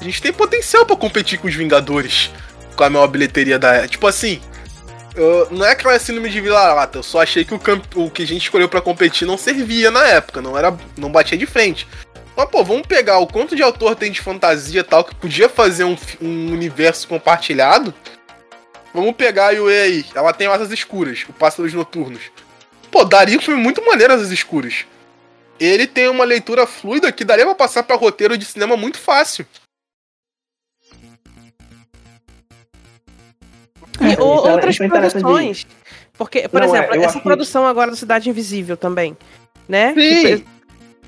A 0.00 0.04
gente 0.04 0.22
tem 0.22 0.32
potencial 0.32 0.86
pra 0.86 0.96
competir 0.96 1.38
com 1.38 1.46
os 1.48 1.54
Vingadores. 1.54 2.30
Com 2.74 2.84
a 2.84 2.90
maior 2.90 3.06
bilheteria 3.08 3.58
da. 3.58 3.86
Tipo 3.86 4.06
assim. 4.06 4.40
eu- 5.14 5.48
não 5.50 5.66
é 5.66 5.72
aquela 5.72 5.98
síndrome 5.98 6.30
de 6.30 6.40
vila-lata. 6.40 6.98
Eu 6.98 7.02
só 7.02 7.20
achei 7.22 7.44
que 7.44 7.52
o, 7.54 7.58
camp- 7.58 7.94
o 7.96 8.08
que 8.10 8.22
a 8.22 8.26
gente 8.26 8.42
escolheu 8.44 8.68
pra 8.68 8.80
competir 8.80 9.26
não 9.28 9.36
servia 9.36 9.90
na 9.90 10.06
época. 10.06 10.40
Não 10.40 10.56
era. 10.56 10.74
Não 10.96 11.12
batia 11.12 11.36
de 11.36 11.44
frente. 11.46 11.86
Mas, 12.36 12.48
pô, 12.48 12.64
vamos 12.64 12.86
pegar 12.86 13.18
o 13.18 13.26
quanto 13.26 13.54
de 13.54 13.62
autor 13.62 13.94
tem 13.94 14.10
de 14.10 14.20
fantasia 14.22 14.82
tal, 14.82 15.04
que 15.04 15.14
podia 15.14 15.48
fazer 15.48 15.84
um, 15.84 15.96
um 16.22 16.52
universo 16.52 17.06
compartilhado. 17.06 17.92
Vamos 18.92 19.14
pegar 19.14 19.48
a 19.48 19.50
Yue 19.50 19.72
aí. 19.72 20.04
Ela 20.14 20.32
tem 20.32 20.46
asas 20.48 20.70
escuras, 20.72 21.24
o 21.28 21.32
Pássaros 21.32 21.72
Noturnos. 21.72 22.22
Pô, 22.90 23.04
daria 23.04 23.38
um 23.38 23.40
filme 23.40 23.62
muito 23.62 23.84
maneiro 23.86 24.12
Asas 24.12 24.30
Escuras. 24.32 24.84
Ele 25.60 25.86
tem 25.86 26.08
uma 26.08 26.24
leitura 26.24 26.66
fluida 26.66 27.12
que 27.12 27.24
daria 27.24 27.44
pra 27.44 27.54
passar 27.54 27.82
pra 27.84 27.94
roteiro 27.94 28.36
de 28.36 28.44
cinema 28.44 28.76
muito 28.76 28.98
fácil. 28.98 29.46
E 34.00 34.12
é- 34.14 34.20
outras 34.20 34.74
isso 34.74 34.82
é 34.82 34.86
interessante. 34.86 35.20
produções. 35.22 35.66
Porque, 36.14 36.48
por 36.48 36.60
Não, 36.60 36.74
é, 36.74 36.78
exemplo, 36.78 36.96
eu 36.96 37.02
essa 37.04 37.18
que- 37.18 37.24
produção 37.24 37.66
agora 37.66 37.90
do 37.90 37.96
Cidade 37.96 38.28
Invisível 38.28 38.76
também, 38.76 39.16
né? 39.68 39.94
Sim. 39.94 40.38
Que, 40.38 40.44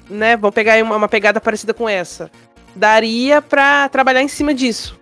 né? 0.09 0.37
Vamos 0.37 0.55
pegar 0.55 0.74
aí 0.74 0.83
uma, 0.83 0.97
uma 0.97 1.09
pegada 1.09 1.41
parecida 1.41 1.74
com 1.74 1.89
essa. 1.89 2.30
Daria 2.74 3.43
pra 3.43 3.89
trabalhar 3.89 4.22
em 4.22 4.28
cima 4.28 4.55
disso, 4.55 4.99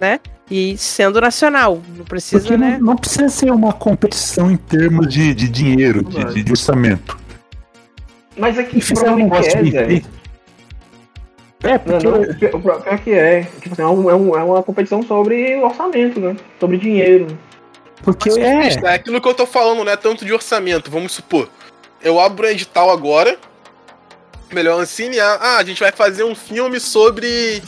né? 0.00 0.18
E 0.54 0.76
sendo 0.76 1.18
nacional, 1.18 1.80
não 1.96 2.04
precisa, 2.04 2.42
Porque 2.42 2.58
né? 2.58 2.76
não, 2.78 2.88
não 2.88 2.96
precisa 2.96 3.26
ser 3.30 3.50
uma 3.50 3.72
competição 3.72 4.50
em 4.50 4.56
termos 4.58 5.08
de, 5.08 5.32
de 5.32 5.48
dinheiro, 5.48 6.04
de, 6.04 6.22
de- 6.24 6.42
de 6.42 6.52
orçamento. 6.52 7.18
Mas 8.36 8.58
é 8.58 8.62
que 8.62 8.76
E 8.76 8.80
fizer 8.82 9.10
um 9.10 9.16
provavelmente 9.28 9.30
negócio 9.32 9.58
é, 9.58 9.62
bem 9.62 9.70
Zé. 9.72 9.86
feito. 9.86 10.08
É, 11.62 11.70
Não, 11.72 11.78
porque 11.78 12.06
não, 12.06 12.20
o 12.20 12.34
pior- 12.38 12.54
o 12.56 12.60
pior 12.82 12.98
que 12.98 13.10
é. 13.12 13.42
Tipo 13.62 13.72
assim, 13.72 13.82
é, 13.82 13.86
um- 13.86 14.10
é 14.10 14.14
um- 14.14 14.36
é 14.36 14.44
uma 14.44 14.62
competição 14.62 15.02
sobre 15.02 15.56
orçamento, 15.56 16.20
né? 16.20 16.36
Sobre 16.60 16.76
dinheiro. 16.76 17.28
Porque 18.02 18.28
Mas, 18.28 18.76
é, 18.76 18.80
é 18.88 18.94
aquilo 18.96 19.22
que 19.22 19.28
eu 19.28 19.34
tô 19.34 19.46
falando, 19.46 19.82
não 19.84 19.92
é 19.92 19.96
tanto 19.96 20.22
de 20.24 20.34
orçamento. 20.34 20.90
Vamos 20.90 21.12
supor, 21.12 21.48
eu 22.02 22.20
abro 22.20 22.46
um 22.46 22.50
edital 22.50 22.90
agora. 22.90 23.38
Melhor 24.52 24.78
Ancine, 24.78 25.18
ah, 25.18 25.56
a 25.58 25.64
gente 25.64 25.80
vai 25.80 25.92
fazer 25.92 26.24
um 26.24 26.34
filme 26.34 26.78
sobre, 26.78 27.62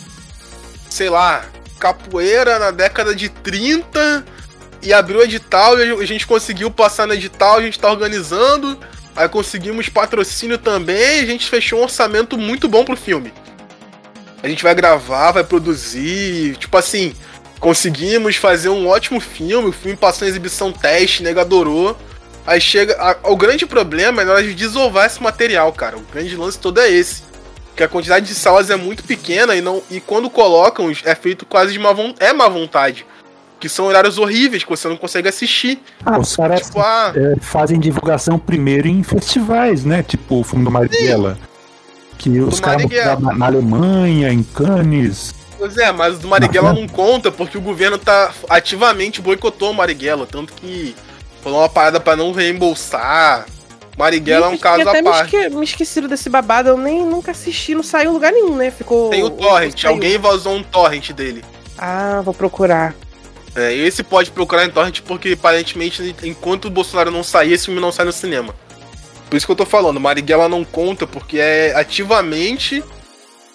sei 0.90 1.08
lá, 1.08 1.46
capoeira 1.84 2.58
na 2.58 2.70
década 2.70 3.14
de 3.14 3.28
30. 3.28 4.24
E 4.82 4.92
abriu 4.92 5.20
o 5.20 5.22
edital 5.22 5.78
e 5.78 6.02
a 6.02 6.06
gente 6.06 6.26
conseguiu 6.26 6.70
passar 6.70 7.06
no 7.06 7.14
edital, 7.14 7.56
a 7.56 7.62
gente 7.62 7.78
tá 7.78 7.90
organizando. 7.90 8.78
Aí 9.16 9.28
conseguimos 9.28 9.88
patrocínio 9.88 10.58
também, 10.58 11.20
a 11.20 11.26
gente 11.26 11.48
fechou 11.48 11.78
um 11.78 11.82
orçamento 11.82 12.36
muito 12.36 12.68
bom 12.68 12.84
pro 12.84 12.96
filme. 12.96 13.32
A 14.42 14.48
gente 14.48 14.62
vai 14.62 14.74
gravar, 14.74 15.32
vai 15.32 15.44
produzir, 15.44 16.56
tipo 16.56 16.76
assim, 16.76 17.14
conseguimos 17.60 18.36
fazer 18.36 18.68
um 18.68 18.86
ótimo 18.88 19.20
filme, 19.20 19.68
o 19.68 19.72
filme 19.72 19.96
passou 19.96 20.26
em 20.26 20.30
exibição 20.30 20.70
teste, 20.72 21.22
nega 21.22 21.42
adorou. 21.42 21.96
Aí 22.46 22.60
chega. 22.60 22.94
a- 23.00 23.16
o 23.30 23.36
grande 23.36 23.64
problema 23.64 24.20
é 24.20 24.24
na 24.26 24.32
hora 24.32 24.42
de 24.42 24.52
desovar 24.54 25.06
esse 25.06 25.22
material, 25.22 25.72
cara. 25.72 25.96
O 25.96 26.02
grande 26.12 26.36
lance 26.36 26.58
todo 26.58 26.78
é 26.78 26.90
esse. 26.90 27.22
Que 27.76 27.82
a 27.82 27.88
quantidade 27.88 28.26
de 28.26 28.34
salas 28.34 28.70
é 28.70 28.76
muito 28.76 29.02
pequena 29.02 29.54
e 29.56 29.60
não 29.60 29.82
e 29.90 30.00
quando 30.00 30.30
colocam 30.30 30.92
é 31.04 31.14
feito 31.14 31.44
quase 31.44 31.72
de 31.72 31.78
má 31.78 31.92
vontade. 31.92 32.30
É 32.30 32.32
má 32.32 32.48
vontade. 32.48 33.06
Que 33.58 33.68
são 33.68 33.86
horários 33.86 34.18
horríveis 34.18 34.62
que 34.62 34.70
você 34.70 34.86
não 34.88 34.96
consegue 34.96 35.28
assistir. 35.28 35.80
ah, 36.04 36.18
os 36.18 36.36
caras 36.36 36.66
Tipo, 36.66 36.80
ah, 36.80 37.12
é, 37.16 37.36
fazem 37.40 37.80
divulgação 37.80 38.38
primeiro 38.38 38.86
em 38.86 39.02
festivais, 39.02 39.84
né? 39.84 40.02
Tipo 40.02 40.40
o 40.40 40.44
filme 40.44 40.64
do 40.64 40.70
Marighella. 40.70 41.38
Que 42.18 42.40
os 42.40 42.60
caras 42.60 42.82
mostraram 42.82 43.20
na, 43.20 43.34
na 43.34 43.46
Alemanha, 43.46 44.32
em 44.32 44.42
Cannes. 44.42 45.34
Pois 45.58 45.76
é, 45.78 45.90
mas 45.92 46.16
o 46.16 46.18
do 46.18 46.28
Marighella 46.28 46.72
não 46.72 46.86
conta 46.86 47.32
porque 47.32 47.56
o 47.56 47.60
governo 47.60 47.96
tá 47.96 48.32
ativamente 48.50 49.22
boicotou 49.22 49.70
o 49.70 49.74
Marighella. 49.74 50.26
Tanto 50.26 50.52
que 50.52 50.94
falou 51.42 51.60
uma 51.60 51.68
parada 51.68 51.98
pra 51.98 52.14
não 52.14 52.32
reembolsar. 52.32 53.46
Marighella 53.96 54.46
é 54.46 54.48
um 54.48 54.58
caso 54.58 54.88
até 54.88 54.98
à 54.98 55.02
me, 55.02 55.08
parte. 55.10 55.36
esque, 55.36 55.54
me 55.54 55.64
esqueceram 55.64 56.08
desse 56.08 56.28
babado, 56.28 56.68
eu 56.68 56.76
nem 56.76 57.04
nunca 57.04 57.30
assisti, 57.30 57.74
não 57.74 57.82
saiu 57.82 58.10
em 58.10 58.14
lugar 58.14 58.32
nenhum, 58.32 58.56
né? 58.56 58.70
Ficou. 58.70 59.10
Tem 59.10 59.22
o 59.22 59.30
torrent, 59.30 59.84
alguém 59.84 60.18
vazou 60.18 60.54
um 60.54 60.62
torrent 60.62 61.12
dele. 61.12 61.44
Ah, 61.78 62.20
vou 62.24 62.34
procurar. 62.34 62.94
É, 63.54 63.72
esse 63.72 64.02
pode 64.02 64.30
procurar 64.32 64.64
em 64.64 64.70
torrent 64.70 65.00
porque 65.02 65.32
aparentemente 65.32 66.14
enquanto 66.24 66.64
o 66.64 66.70
Bolsonaro 66.70 67.10
não 67.10 67.22
sair, 67.22 67.52
esse 67.52 67.66
filme 67.66 67.80
não 67.80 67.92
sai 67.92 68.04
no 68.04 68.12
cinema. 68.12 68.52
Por 69.30 69.36
isso 69.36 69.46
que 69.46 69.52
eu 69.52 69.56
tô 69.56 69.64
falando, 69.66 70.00
Marighella 70.00 70.48
não 70.48 70.64
conta 70.64 71.06
porque 71.06 71.38
é 71.38 71.72
ativamente 71.74 72.82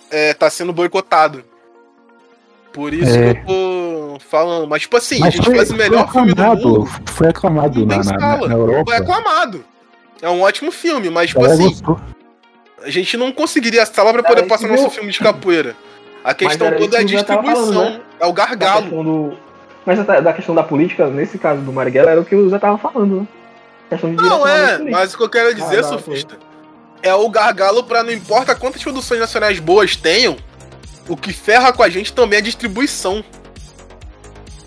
é, 0.10 0.34
tá 0.34 0.50
sendo 0.50 0.72
boicotado. 0.72 1.44
Por 2.72 2.94
isso 2.94 3.12
É. 3.14 3.34
que 3.34 3.42
eu 3.42 3.46
tô 3.46 4.18
falando. 4.30 4.68
Mas 4.70 4.84
tipo 4.84 4.96
assim, 4.96 5.18
a 5.18 5.26
Mas 5.26 5.34
gente 5.34 5.46
foi, 5.46 5.56
faz 5.58 5.70
o 5.72 5.76
melhor 5.76 6.04
foi 6.06 6.14
filme 6.14 6.34
do 6.34 6.42
aclamado, 6.42 6.70
mundo. 6.70 6.90
foi 7.06 7.28
aclamado 7.28 7.86
na, 7.86 7.96
na, 7.96 8.02
escala. 8.02 8.48
na 8.48 8.54
Europa. 8.54 8.92
Foi 8.92 8.96
aclamado. 8.96 9.66
É 10.22 10.30
um 10.30 10.42
ótimo 10.42 10.72
filme, 10.72 11.10
mas 11.10 11.30
tipo 11.30 11.46
assim, 11.46 11.70
gostou. 11.70 12.00
a 12.84 12.90
gente 12.90 13.16
não 13.18 13.32
conseguiria 13.32 13.86
sala 13.86 14.12
pra 14.14 14.24
poder 14.24 14.44
passar 14.44 14.68
nosso 14.68 14.90
filme 14.90 15.12
de 15.12 15.20
capoeira. 15.20 15.76
A 16.24 16.34
questão 16.34 16.72
toda 16.76 16.98
é 16.98 17.00
a 17.00 17.04
distribuição, 17.04 17.66
falando, 17.74 17.92
né? 17.92 18.02
é 18.20 18.26
o 18.26 18.34
gargalo. 18.34 19.04
do... 19.04 19.38
Mas 19.86 20.06
da 20.06 20.34
questão 20.34 20.54
da 20.54 20.62
política, 20.62 21.08
nesse 21.08 21.38
caso 21.38 21.62
do 21.62 21.72
Marighella, 21.72 22.12
era 22.12 22.22
o 22.22 22.26
que 22.26 22.36
o 22.36 22.50
Zé 22.50 22.60
tava 22.60 22.78
falando, 22.78 23.22
né? 23.22 23.28
Não 24.18 24.46
é, 24.46 24.78
mas 24.78 25.14
o 25.14 25.18
que 25.18 25.24
eu 25.24 25.30
quero 25.30 25.56
dizer, 25.56 25.80
Ah, 25.80 25.84
surfista, 25.84 26.38
é 27.02 27.14
o 27.16 27.28
gargalo 27.30 27.84
pra 27.84 28.04
não 28.04 28.12
importa 28.12 28.54
quantas 28.54 28.84
produções 28.84 29.20
nacionais 29.20 29.60
boas 29.60 29.96
tenham, 29.96 30.38
o 31.08 31.18
que 31.18 31.34
ferra 31.34 31.74
com 31.74 31.82
a 31.82 31.90
gente 31.90 32.14
também 32.14 32.38
é 32.38 32.42
a 32.42 32.44
distribuição. 32.44 33.24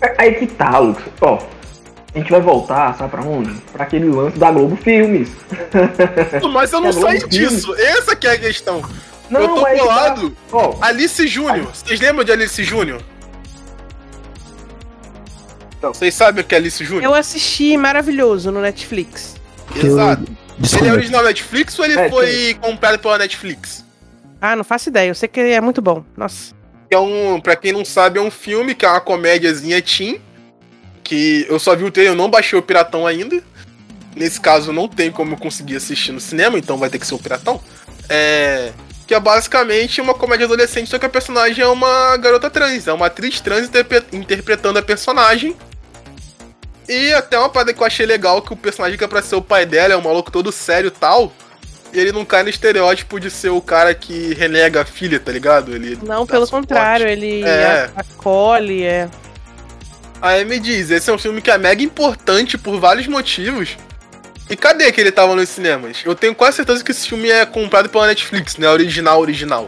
É- 0.01 0.15
Aí 0.17 0.35
que 0.35 0.47
tá, 0.47 0.77
Lucas. 0.77 1.05
Ó, 1.21 1.39
a 2.15 2.19
gente 2.19 2.29
vai 2.31 2.41
voltar, 2.41 2.95
sabe 2.97 3.09
pra 3.11 3.21
onde? 3.23 3.53
Pra 3.71 3.83
aquele 3.85 4.09
lance 4.09 4.37
da 4.37 4.51
Globo 4.51 4.75
Filmes. 4.77 5.29
Mas 6.51 6.71
eu 6.71 6.79
não 6.81 6.89
É 6.89 6.93
saí 6.93 7.19
Filmes. 7.21 7.29
disso, 7.55 7.75
essa 7.75 8.15
que 8.15 8.27
é 8.27 8.31
a 8.33 8.39
questão. 8.39 8.81
Não, 9.29 9.41
eu 9.41 9.47
tô 9.55 9.65
aí 9.65 9.73
que 9.73 9.79
tá. 9.79 9.85
colado. 9.85 10.37
Ó, 10.51 10.75
Alice 10.81 11.27
Júnior, 11.27 11.65
vocês 11.73 11.99
lembram 11.99 12.23
de 12.23 12.31
Alice 12.31 12.63
Júnior? 12.63 13.01
Não. 15.81 15.93
Vocês 15.93 16.13
sabem 16.13 16.43
o 16.43 16.47
que 16.47 16.55
é 16.55 16.57
Alice 16.57 16.83
Júnior? 16.83 17.03
Eu 17.03 17.13
assisti 17.13 17.75
maravilhoso 17.77 18.51
no 18.51 18.61
Netflix. 18.61 19.35
Exato. 19.75 20.25
Ele 20.79 20.87
é 20.87 20.93
original 20.93 21.23
Netflix 21.23 21.77
ou 21.79 21.85
ele 21.85 21.99
É, 21.99 22.09
foi 22.09 22.55
comprado 22.61 22.99
pela 22.99 23.17
Netflix? 23.17 23.83
Ah, 24.39 24.55
não 24.55 24.63
faço 24.63 24.89
ideia, 24.89 25.09
eu 25.09 25.15
sei 25.15 25.27
que 25.27 25.39
é 25.39 25.59
muito 25.59 25.81
bom. 25.81 26.05
Nossa. 26.15 26.53
É 26.91 26.97
um, 26.97 27.39
pra 27.41 27.55
quem 27.55 27.71
não 27.73 27.83
sabe, 27.83 28.19
é 28.19 28.21
um 28.21 28.29
filme 28.29 28.75
que 28.75 28.85
é 28.85 28.89
uma 28.89 29.01
comédiazinha 29.01 29.81
teen. 29.81 30.21
Que 31.03 31.45
eu 31.49 31.59
só 31.59 31.75
vi 31.75 31.83
o 31.83 31.91
trailer, 31.91 32.13
eu 32.13 32.17
não 32.17 32.29
baixei 32.29 32.57
o 32.57 32.61
Piratão 32.61 33.05
ainda. 33.05 33.41
Nesse 34.15 34.39
caso, 34.39 34.71
não 34.71 34.87
tem 34.87 35.11
como 35.11 35.33
eu 35.33 35.37
conseguir 35.37 35.75
assistir 35.75 36.11
no 36.11 36.19
cinema, 36.19 36.57
então 36.57 36.77
vai 36.77 36.89
ter 36.89 36.99
que 36.99 37.05
ser 37.07 37.15
o 37.15 37.19
Piratão. 37.19 37.59
É. 38.07 38.71
Que 39.05 39.13
é 39.13 39.19
basicamente 39.19 39.99
uma 39.99 40.13
comédia 40.13 40.45
adolescente, 40.45 40.89
só 40.89 40.97
que 40.97 41.05
a 41.05 41.09
personagem 41.09 41.63
é 41.63 41.67
uma 41.67 42.15
garota 42.17 42.49
trans, 42.49 42.87
é 42.87 42.93
uma 42.93 43.07
atriz 43.07 43.39
trans 43.41 43.65
interpre- 43.67 44.03
interpretando 44.13 44.79
a 44.79 44.81
personagem. 44.81 45.55
E 46.87 47.13
até 47.13 47.37
uma 47.39 47.49
parada 47.49 47.73
que 47.73 47.81
eu 47.81 47.85
achei 47.85 48.05
legal, 48.05 48.41
que 48.41 48.53
o 48.53 48.57
personagem 48.57 48.97
que 48.97 49.03
é 49.03 49.07
pra 49.07 49.21
ser 49.21 49.35
o 49.35 49.41
pai 49.41 49.65
dela 49.65 49.93
é 49.93 49.97
um 49.97 50.01
maluco 50.01 50.31
todo 50.31 50.51
sério 50.51 50.87
e 50.87 50.91
tal. 50.91 51.33
E 51.93 51.99
ele 51.99 52.11
não 52.11 52.25
cai 52.25 52.43
no 52.43 52.49
estereótipo 52.49 53.19
de 53.19 53.29
ser 53.29 53.49
o 53.49 53.61
cara 53.61 53.93
que 53.93 54.33
renega 54.33 54.81
a 54.81 54.85
filha, 54.85 55.19
tá 55.19 55.31
ligado? 55.31 55.75
Ele 55.75 55.97
Não, 56.03 56.25
pelo 56.25 56.45
suporte. 56.45 56.67
contrário, 56.67 57.07
ele 57.07 57.43
É. 57.43 57.89
acolhe, 57.95 58.83
é. 58.83 59.07
Aí 60.23 60.45
me 60.45 60.57
diz, 60.57 60.89
esse 60.89 61.09
é 61.09 61.13
um 61.13 61.17
filme 61.17 61.41
que 61.41 61.51
é 61.51 61.57
mega 61.57 61.83
importante 61.83 62.57
por 62.57 62.79
vários 62.79 63.07
motivos. 63.07 63.75
E 64.49 64.55
cadê 64.55 64.89
que 64.89 65.01
ele 65.01 65.11
tava 65.11 65.35
nos 65.35 65.49
cinemas? 65.49 65.97
Eu 66.05 66.15
tenho 66.15 66.33
quase 66.33 66.55
certeza 66.55 66.81
que 66.81 66.91
esse 66.91 67.09
filme 67.09 67.29
é 67.29 67.45
comprado 67.45 67.89
pela 67.89 68.07
Netflix, 68.07 68.55
né? 68.55 68.69
Original, 68.69 69.19
original. 69.19 69.67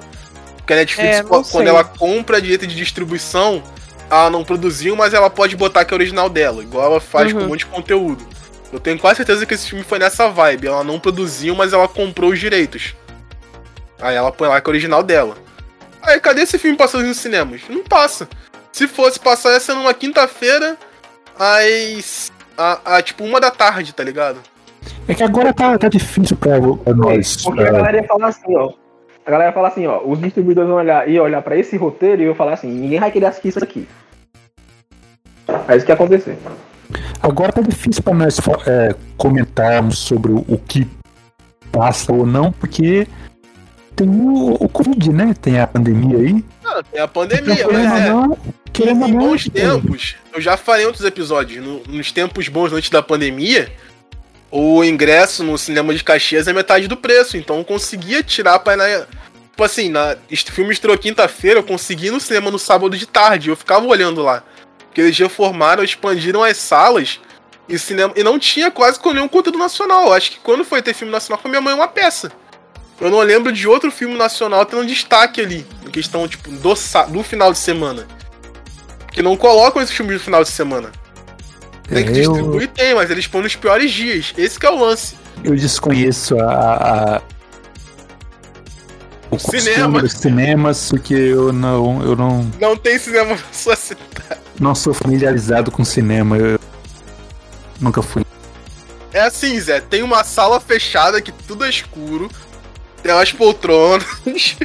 Porque 0.55 0.71
a 0.71 0.77
Netflix, 0.77 1.17
É, 1.17 1.23
quando 1.23 1.43
sei. 1.45 1.67
ela 1.67 1.83
compra 1.83 2.41
direito 2.41 2.65
de 2.65 2.73
distribuição, 2.73 3.61
ela 4.09 4.29
não 4.29 4.45
produziu, 4.45 4.95
mas 4.95 5.13
ela 5.13 5.29
pode 5.29 5.57
botar 5.57 5.83
que 5.83 5.93
é 5.93 5.97
original 5.97 6.29
dela, 6.29 6.63
igual 6.63 6.85
ela 6.85 7.01
faz 7.01 7.33
com 7.33 7.39
Uhum. 7.39 7.45
um 7.45 7.47
monte 7.49 7.59
de 7.59 7.65
conteúdo. 7.65 8.25
Eu 8.71 8.79
tenho 8.79 8.97
quase 8.97 9.17
certeza 9.17 9.45
que 9.45 9.53
esse 9.55 9.67
filme 9.69 9.83
foi 9.83 9.99
nessa 9.99 10.29
vibe. 10.29 10.67
Ela 10.67 10.85
não 10.85 11.01
produziu, 11.01 11.53
mas 11.53 11.73
ela 11.73 11.87
comprou 11.89 12.31
os 12.31 12.39
direitos. 12.39 12.95
Aí 14.01 14.15
ela 14.15 14.31
põe 14.31 14.47
lá 14.47 14.61
que 14.61 14.69
é 14.69 14.71
original 14.71 15.03
dela. 15.03 15.35
Aí, 16.01 16.17
cadê 16.21 16.43
esse 16.43 16.57
filme 16.57 16.77
passando 16.77 17.05
nos 17.05 17.17
cinemas? 17.17 17.59
Não 17.69 17.83
passa. 17.83 18.29
Se 18.75 18.89
fosse 18.89 19.17
passar 19.17 19.53
essa 19.53 19.73
numa 19.73 19.93
quinta-feira, 19.93 20.75
às. 21.39 22.29
A, 22.57 22.97
a, 22.97 23.01
tipo, 23.01 23.23
uma 23.23 23.39
da 23.39 23.49
tarde, 23.49 23.93
tá 23.93 24.03
ligado? 24.03 24.41
É 25.07 25.13
que 25.13 25.23
agora 25.23 25.53
tá, 25.53 25.77
tá 25.77 25.87
difícil 25.87 26.35
pra, 26.35 26.59
pra 26.59 26.93
nós. 26.93 27.41
porque 27.41 27.61
a 27.61 27.67
é, 27.67 27.71
galera 27.71 27.97
ia 28.01 28.03
falar 28.03 28.27
assim, 28.27 28.53
ó. 28.53 28.73
A 29.25 29.31
galera 29.31 29.49
ia 29.51 29.53
falar 29.53 29.69
assim, 29.69 29.87
ó. 29.87 30.01
Os 30.05 30.19
distribuidores 30.19 30.67
vão 30.67 30.79
olhar, 30.79 31.07
ia 31.07 31.23
olhar 31.23 31.41
pra 31.41 31.55
esse 31.55 31.77
roteiro 31.77 32.21
e 32.21 32.25
iam 32.25 32.35
falar 32.35 32.55
assim: 32.55 32.67
ninguém 32.67 32.99
vai 32.99 33.09
querer 33.11 33.27
assistir 33.27 33.47
isso 33.47 33.63
aqui. 33.63 33.87
É 35.69 35.77
isso 35.77 35.85
que 35.85 35.91
ia 35.93 35.95
acontecer. 35.95 36.37
Agora 37.23 37.53
tá 37.53 37.61
difícil 37.61 38.03
pra 38.03 38.13
nós 38.13 38.37
é, 38.67 38.93
comentarmos 39.15 39.99
sobre 39.99 40.33
o 40.33 40.57
que 40.67 40.85
passa 41.71 42.11
ou 42.11 42.25
não, 42.25 42.51
porque 42.51 43.07
tem 43.95 44.09
o, 44.09 44.53
o 44.59 44.69
Covid, 44.69 45.09
né? 45.11 45.33
Tem 45.41 45.59
a 45.59 45.67
pandemia 45.67 46.17
aí. 46.17 46.43
Ah, 46.65 46.83
tem 46.91 47.01
a 47.01 47.07
pandemia, 47.07 47.55
Querendo 47.55 47.73
mas 47.73 48.01
é. 48.01 48.09
não, 48.09 48.37
querendo 48.73 49.07
Em 49.07 49.11
bons 49.13 49.49
tempos, 49.49 50.15
eu 50.33 50.41
já 50.41 50.57
falei 50.57 50.83
em 50.83 50.87
outros 50.87 51.05
episódios, 51.05 51.63
no- 51.65 51.81
nos 51.87 52.11
tempos 52.11 52.47
bons 52.47 52.73
antes 52.73 52.89
da 52.89 53.01
pandemia, 53.01 53.71
o 54.51 54.83
ingresso 54.83 55.43
no 55.43 55.57
cinema 55.57 55.93
de 55.93 56.03
Caxias 56.03 56.47
é 56.47 56.53
metade 56.53 56.87
do 56.87 56.95
preço, 56.97 57.37
então 57.37 57.57
eu 57.59 57.65
conseguia 57.65 58.21
tirar 58.23 58.59
pra 58.59 58.73
ir 58.73 58.77
na. 58.77 59.05
Tipo 59.51 59.63
assim, 59.63 59.89
na, 59.89 60.17
este 60.29 60.51
filme 60.51 60.73
estreou 60.73 60.97
quinta-feira, 60.97 61.59
eu 61.59 61.63
consegui 61.63 62.11
no 62.11 62.19
cinema 62.19 62.51
no 62.51 62.59
sábado 62.59 62.97
de 62.97 63.05
tarde, 63.05 63.49
eu 63.49 63.55
ficava 63.55 63.85
olhando 63.85 64.21
lá. 64.21 64.43
Porque 64.79 64.99
eles 64.99 65.17
reformaram, 65.17 65.81
expandiram 65.83 66.43
as 66.43 66.57
salas 66.57 67.19
e 67.67 67.79
cinema. 67.79 68.13
E 68.17 68.23
não 68.23 68.37
tinha 68.37 68.69
quase 68.69 68.99
com 68.99 69.13
nenhum 69.13 69.29
conteúdo 69.29 69.57
nacional. 69.57 70.07
Eu 70.07 70.13
Acho 70.13 70.31
que 70.31 70.39
quando 70.39 70.65
foi 70.65 70.81
ter 70.81 70.93
filme 70.93 71.11
nacional 71.11 71.41
com 71.41 71.47
minha 71.47 71.61
mãe 71.61 71.73
uma 71.73 71.87
peça. 71.87 72.31
Eu 72.99 73.11
não 73.11 73.19
lembro 73.19 73.51
de 73.51 73.67
outro 73.67 73.91
filme 73.91 74.15
nacional 74.17 74.65
tendo 74.65 74.85
destaque 74.85 75.41
ali. 75.41 75.65
Em 75.85 75.89
questão, 75.91 76.27
tipo, 76.27 76.49
do, 76.49 76.73
do 77.11 77.23
final 77.23 77.51
de 77.51 77.59
semana. 77.59 78.05
Que 79.11 79.21
não 79.21 79.35
colocam 79.37 79.81
esses 79.81 79.95
filmes 79.95 80.15
no 80.15 80.19
final 80.21 80.43
de 80.43 80.49
semana. 80.49 80.91
Tem 81.87 82.03
que 82.03 82.11
eu, 82.19 82.33
distribuir, 82.33 82.67
tem, 82.69 82.95
mas 82.95 83.09
eles 83.11 83.27
põem 83.27 83.43
nos 83.43 83.55
piores 83.55 83.91
dias. 83.91 84.33
Esse 84.37 84.59
que 84.59 84.65
é 84.65 84.71
o 84.71 84.79
lance. 84.79 85.15
eu 85.43 85.55
desconheço 85.55 86.39
a, 86.39 87.15
a- 87.17 87.21
o 89.29 89.37
Cinema. 89.39 90.01
dos 90.01 90.13
cinemas, 90.13 90.89
porque 90.89 91.13
eu 91.13 91.51
não, 91.51 92.01
eu 92.03 92.15
não, 92.15 92.49
Não 92.59 92.77
tem 92.77 92.97
cinema 92.97 93.31
na 93.35 93.39
sua 93.51 93.75
cidade. 93.75 94.05
não 94.59 94.73
sou 94.73 94.93
familiarizado 94.93 95.69
com 95.71 95.83
cinema. 95.83 96.37
Eu 96.37 96.59
nunca 97.81 98.01
fui. 98.01 98.23
É 99.11 99.21
assim, 99.21 99.59
Zé, 99.59 99.79
tem 99.79 100.03
uma 100.03 100.23
sala 100.23 100.59
fechada 100.59 101.21
que 101.21 101.31
tudo 101.31 101.65
é 101.65 101.69
escuro. 101.69 102.29
Tem 103.05 103.13
umas 103.13 103.31
poltronas. 103.31 104.03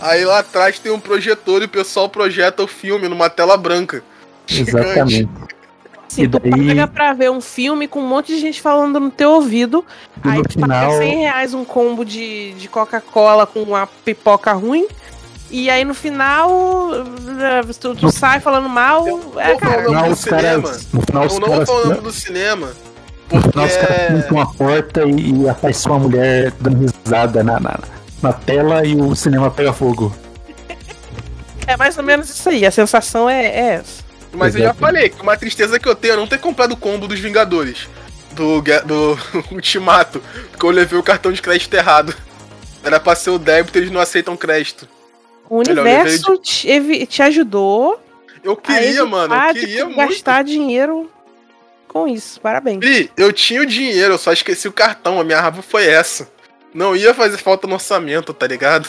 Aí 0.00 0.24
lá 0.24 0.38
atrás 0.38 0.78
tem 0.78 0.90
um 0.90 0.98
projetor 0.98 1.60
e 1.60 1.66
o 1.66 1.68
pessoal 1.68 2.08
projeta 2.08 2.62
o 2.62 2.66
filme 2.66 3.06
numa 3.06 3.28
tela 3.28 3.54
branca. 3.54 4.02
Gigante. 4.46 4.80
Exatamente. 4.80 5.28
Assim, 6.10 6.22
E 6.22 6.28
tu 6.28 6.38
daí- 6.40 6.68
paga 6.68 6.86
pra 6.88 7.12
ver 7.12 7.30
um 7.30 7.40
filme 7.42 7.86
com 7.86 8.00
um 8.00 8.06
monte 8.08 8.28
de 8.28 8.38
gente 8.40 8.62
falando 8.62 8.98
no 8.98 9.10
teu 9.10 9.32
ouvido. 9.32 9.84
E 10.24 10.28
aí 10.30 10.38
no 10.38 10.42
tu 10.44 10.52
final, 10.54 10.90
paga 10.92 10.98
100 11.04 11.18
reais 11.20 11.52
um 11.52 11.64
combo 11.66 12.02
de, 12.02 12.52
de 12.54 12.66
Coca-Cola 12.66 13.46
com 13.46 13.60
uma 13.62 13.86
pipoca 13.86 14.52
ruim. 14.54 14.86
E 15.50 15.68
aí 15.68 15.84
no 15.84 15.92
final, 15.92 16.48
eh, 16.94 17.60
tu, 17.78 17.94
tu 17.94 18.06
No- 18.06 18.10
sai 18.10 18.40
falando 18.40 18.70
mal. 18.70 19.06
Eu- 19.06 19.34
É, 19.38 19.54
cara. 19.56 19.82
no 19.82 19.88
final 19.90 20.08
os 20.10 20.24
caras, 20.24 20.88
no 20.94 21.00
final 21.02 21.26
os 21.26 21.34
Eu 21.34 21.40
não 21.40 21.46
vou 21.46 21.54
caras, 21.56 21.68
falar 21.68 21.80
o 21.80 21.84
no 21.84 21.90
nome 21.90 22.02
do 22.04 22.12
cinema. 22.12 22.72
Porque 23.32 23.50
final 23.50 23.66
os 23.66 23.76
caras 23.76 23.98
é... 23.98 24.06
pintam 24.08 24.40
a 24.40 24.46
porta 24.46 25.04
e, 25.04 25.42
e 25.42 25.48
aparece 25.48 25.86
uma 25.86 25.98
mulher 25.98 26.52
dando 26.60 26.78
risada 26.78 27.42
na, 27.42 27.58
na, 27.58 27.80
na 28.22 28.32
tela 28.32 28.84
e 28.84 28.94
o 28.94 29.14
cinema 29.14 29.50
pega 29.50 29.72
fogo. 29.72 30.14
É 31.66 31.76
mais 31.76 31.96
ou 31.96 32.04
menos 32.04 32.28
isso 32.28 32.48
aí. 32.48 32.66
A 32.66 32.70
sensação 32.70 33.28
é, 33.28 33.46
é 33.46 33.58
essa. 33.74 34.02
Mas 34.32 34.54
eu 34.54 34.60
já 34.60 34.66
Exato. 34.66 34.80
falei 34.80 35.08
que 35.08 35.22
uma 35.22 35.36
tristeza 35.36 35.78
que 35.78 35.88
eu 35.88 35.94
tenho 35.94 36.14
é 36.14 36.16
não 36.16 36.26
ter 36.26 36.38
comprado 36.38 36.72
o 36.72 36.76
combo 36.76 37.06
dos 37.06 37.20
Vingadores. 37.20 37.88
Do, 38.32 38.62
do 38.62 39.18
Ultimato. 39.52 40.22
Porque 40.50 40.64
eu 40.64 40.70
levei 40.70 40.98
o 40.98 41.02
cartão 41.02 41.32
de 41.32 41.40
crédito 41.40 41.72
errado. 41.74 42.14
Era 42.82 42.98
pra 42.98 43.14
ser 43.14 43.30
o 43.30 43.38
débito, 43.38 43.78
eles 43.78 43.90
não 43.90 44.00
aceitam 44.00 44.36
crédito. 44.36 44.88
O 45.48 45.58
Melhor, 45.58 45.84
universo 45.84 46.36
te, 46.38 47.06
te 47.06 47.22
ajudou 47.22 48.00
Eu 48.42 48.56
queria, 48.56 49.04
mano. 49.04 49.34
Eu 49.34 49.54
de 49.54 49.60
queria 49.60 49.84
muito. 49.84 49.98
gastar 49.98 50.42
dinheiro 50.42 51.10
com 51.92 52.08
isso. 52.08 52.40
Parabéns. 52.40 52.78
Pri, 52.78 53.10
eu 53.16 53.32
tinha 53.32 53.60
o 53.60 53.66
dinheiro, 53.66 54.14
eu 54.14 54.18
só 54.18 54.32
esqueci 54.32 54.66
o 54.66 54.72
cartão. 54.72 55.20
A 55.20 55.24
minha 55.24 55.40
raiva 55.40 55.62
foi 55.62 55.86
essa. 55.86 56.28
Não 56.74 56.96
ia 56.96 57.12
fazer 57.12 57.36
falta 57.36 57.66
no 57.66 57.74
orçamento, 57.74 58.32
tá 58.32 58.46
ligado? 58.46 58.88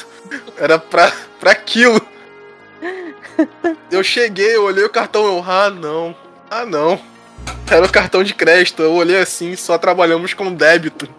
Era 0.57 0.79
pra, 0.79 1.11
pra 1.39 1.51
aquilo. 1.51 2.01
Eu 3.91 4.03
cheguei, 4.03 4.55
eu 4.55 4.63
olhei 4.63 4.83
o 4.83 4.89
cartão, 4.89 5.25
eu, 5.25 5.43
ah 5.45 5.69
não, 5.69 6.15
ah 6.49 6.65
não. 6.65 6.99
Era 7.69 7.85
o 7.85 7.91
cartão 7.91 8.23
de 8.23 8.33
crédito, 8.33 8.81
eu 8.81 8.93
olhei 8.93 9.19
assim, 9.19 9.55
só 9.55 9.77
trabalhamos 9.77 10.33
com 10.33 10.53
débito. 10.53 11.09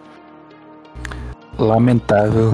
Lamentável. 1.59 2.53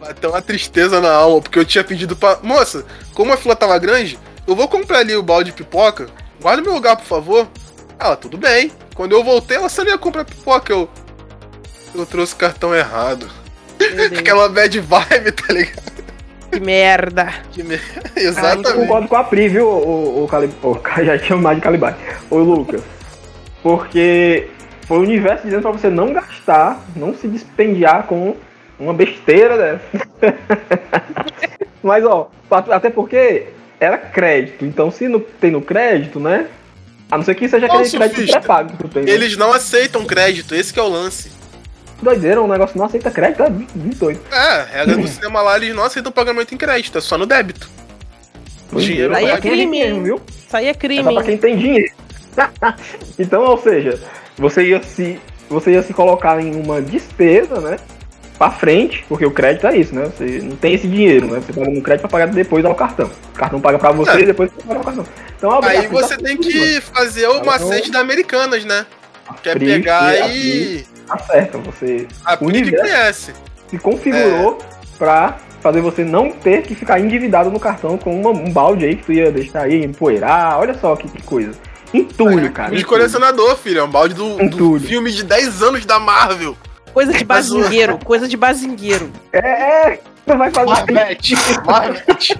Bateu 0.00 0.30
uma 0.30 0.42
tristeza 0.42 1.00
na 1.00 1.12
alma, 1.12 1.40
porque 1.40 1.58
eu 1.58 1.64
tinha 1.64 1.84
pedido 1.84 2.16
pra. 2.16 2.38
Moça, 2.42 2.84
como 3.14 3.32
a 3.32 3.36
fila 3.36 3.56
tava 3.56 3.78
grande, 3.78 4.18
eu 4.46 4.54
vou 4.56 4.68
comprar 4.68 4.98
ali 4.98 5.14
o 5.16 5.22
balde 5.22 5.50
de 5.50 5.56
pipoca. 5.56 6.06
Guarda 6.40 6.62
meu 6.62 6.74
lugar, 6.74 6.96
por 6.96 7.06
favor. 7.06 7.48
Ela, 7.98 8.16
tudo 8.16 8.36
bem. 8.36 8.70
Quando 8.94 9.12
eu 9.12 9.24
voltei, 9.24 9.56
ela 9.56 9.68
sabia 9.68 9.96
comprar 9.98 10.24
pipoca. 10.24 10.72
Eu. 10.72 10.88
Eu 11.94 12.04
trouxe 12.04 12.34
o 12.34 12.36
cartão 12.36 12.74
errado. 12.74 13.28
Aquela 14.18 14.48
bad 14.48 14.80
vibe, 14.80 15.32
tá 15.32 15.52
ligado? 15.52 15.94
que 16.50 16.60
merda. 16.60 17.32
Que 17.52 17.62
me- 17.62 17.80
Eu 18.16 18.28
Exatamente. 18.30 18.72
concordo 18.72 19.08
com 19.08 19.16
a 19.16 19.24
Pri, 19.24 19.48
viu, 19.48 19.66
o, 19.68 20.24
o, 20.24 20.28
Calib... 20.28 20.52
o 20.62 20.78
já 21.04 21.18
tinha 21.18 21.36
mais 21.36 21.56
de 21.56 21.62
Calibate. 21.62 21.98
Ô, 22.30 22.38
Lucas. 22.38 22.80
Porque 23.62 24.48
foi 24.86 24.98
o 24.98 25.02
universo 25.02 25.44
dizendo 25.44 25.62
pra 25.62 25.72
você 25.72 25.88
não 25.90 26.12
gastar, 26.12 26.80
não 26.94 27.14
se 27.14 27.26
dispendiar 27.26 28.06
com 28.06 28.36
uma 28.78 28.92
besteira 28.94 29.56
dessa. 29.56 30.06
Mas, 31.82 32.04
ó, 32.04 32.30
até 32.50 32.90
porque 32.90 33.48
era 33.84 33.98
crédito. 33.98 34.64
Então, 34.64 34.90
se 34.90 35.08
não 35.08 35.20
tem 35.20 35.50
no 35.50 35.60
crédito, 35.62 36.18
né? 36.18 36.46
A 37.10 37.16
não 37.16 37.24
ser 37.24 37.34
que 37.34 37.48
seja 37.48 37.66
aquele 37.66 37.88
crédito 37.88 38.26
pré-pago 38.32 38.70
que 38.70 38.76
tu 38.78 38.88
tem. 38.88 39.04
né? 39.04 39.10
Eles 39.10 39.36
não 39.36 39.52
aceitam 39.52 40.04
crédito, 40.04 40.54
esse 40.54 40.72
que 40.72 40.80
é 40.80 40.82
o 40.82 40.88
lance. 40.88 41.30
Doideira, 42.02 42.42
um 42.42 42.48
negócio 42.48 42.76
não 42.76 42.86
aceita 42.86 43.10
crédito, 43.10 43.42
é 43.42 43.50
28. 43.74 44.20
É, 44.34 44.78
regra 44.78 44.96
do 44.96 45.06
cinema 45.08 45.40
lá, 45.42 45.56
eles 45.56 45.74
não 45.74 45.84
aceitam 45.84 46.10
pagamento 46.10 46.54
em 46.54 46.58
crédito, 46.58 46.98
é 46.98 47.00
só 47.00 47.16
no 47.16 47.24
débito. 47.26 47.68
Dinheiro 48.76 49.14
Aí 49.14 49.26
vai 49.26 49.34
é 49.36 49.40
crime, 49.40 49.66
mesmo, 49.66 50.02
viu? 50.02 50.20
Isso 50.46 50.56
aí 50.56 50.66
é 50.66 50.70
É 50.70 50.74
crime. 50.74 51.04
só 51.04 51.12
pra 51.12 51.22
quem 51.22 51.36
tem 51.38 51.56
dinheiro. 51.56 51.92
então, 53.18 53.42
ou 53.44 53.58
seja, 53.58 54.00
você 54.36 54.68
ia 54.70 54.82
se 54.82 55.20
você 55.48 55.72
ia 55.72 55.82
se 55.82 55.94
colocar 55.94 56.40
em 56.40 56.60
uma 56.60 56.82
despesa, 56.82 57.60
né? 57.60 57.76
Pra 58.38 58.50
frente, 58.50 59.04
porque 59.08 59.24
o 59.24 59.30
crédito 59.30 59.66
é 59.66 59.76
isso, 59.76 59.94
né? 59.94 60.06
Você 60.06 60.40
não 60.42 60.56
tem 60.56 60.74
esse 60.74 60.88
dinheiro, 60.88 61.26
né? 61.30 61.40
Você 61.40 61.52
paga 61.52 61.70
no 61.70 61.80
crédito 61.82 62.00
pra 62.08 62.10
pagar 62.10 62.26
depois 62.32 62.64
ao 62.64 62.74
cartão. 62.74 63.08
O 63.32 63.38
cartão 63.38 63.60
paga 63.60 63.78
pra 63.78 63.92
você 63.92 64.10
É. 64.10 64.20
e 64.22 64.26
depois 64.26 64.50
você 64.50 64.66
paga 64.66 64.80
o 64.80 64.84
cartão. 64.84 65.06
Então, 65.36 65.50
a 65.50 65.54
Aí 65.54 65.58
obrigação 65.78 65.90
você 66.08 66.16
tá 66.16 66.22
tem 66.24 66.36
tudo, 66.36 66.48
que 66.48 66.80
fazer 66.80 67.28
o 67.28 67.32
Então- 67.36 67.44
macete 67.46 67.90
da 67.92 68.00
Americanas, 68.00 68.64
né? 68.64 68.84
Que 69.42 69.48
é 69.50 69.54
pegar 69.58 70.26
e. 70.34 70.84
Tá 71.06 71.18
certo, 71.18 71.58
você 71.60 72.06
A 72.24 72.36
Pri 72.36 72.46
que 72.46 72.52
universo. 72.58 72.82
conhece. 72.82 73.32
se 73.70 73.78
configurou 73.78 74.58
pra 74.98 75.38
fazer 75.60 75.80
você 75.80 76.04
não 76.04 76.30
ter 76.30 76.62
que 76.62 76.74
ficar 76.74 76.98
endividado 77.00 77.50
no 77.50 77.58
cartão 77.60 77.96
com 77.96 78.20
uma- 78.20 78.30
um 78.30 78.50
balde 78.50 78.84
aí 78.84 78.96
que 78.96 79.04
tu 79.04 79.12
ia 79.12 79.30
deixar 79.30 79.62
aí 79.62 79.82
empoeirar. 79.84 80.58
Olha 80.58 80.74
só 80.74 80.94
que, 80.96 81.08
que 81.08 81.22
coisa. 81.22 81.52
Entulho, 81.92 82.50
cara. 82.52 82.70
De 82.70 82.76
entulho. 82.76 82.88
colecionador, 82.88 83.56
filho. 83.56 83.78
É 83.78 83.84
um 83.84 83.88
balde 83.90 84.14
do, 84.14 84.36
do 84.48 84.80
filme 84.80 85.10
de 85.12 85.22
10 85.22 85.62
anos 85.62 85.86
da 85.86 85.98
Marvel. 85.98 86.56
Coisa 86.94 87.12
de 87.12 87.24
o- 87.24 87.26
bazingueiro, 87.26 87.98
coisa 87.98 88.26
de 88.28 88.36
bazingueiro. 88.36 89.10
É, 89.32 89.38
é, 89.38 90.00
tu 90.24 90.38
vai 90.38 90.50
fazer 90.50 90.70
Marvete. 90.70 91.34
Marvete. 91.66 92.38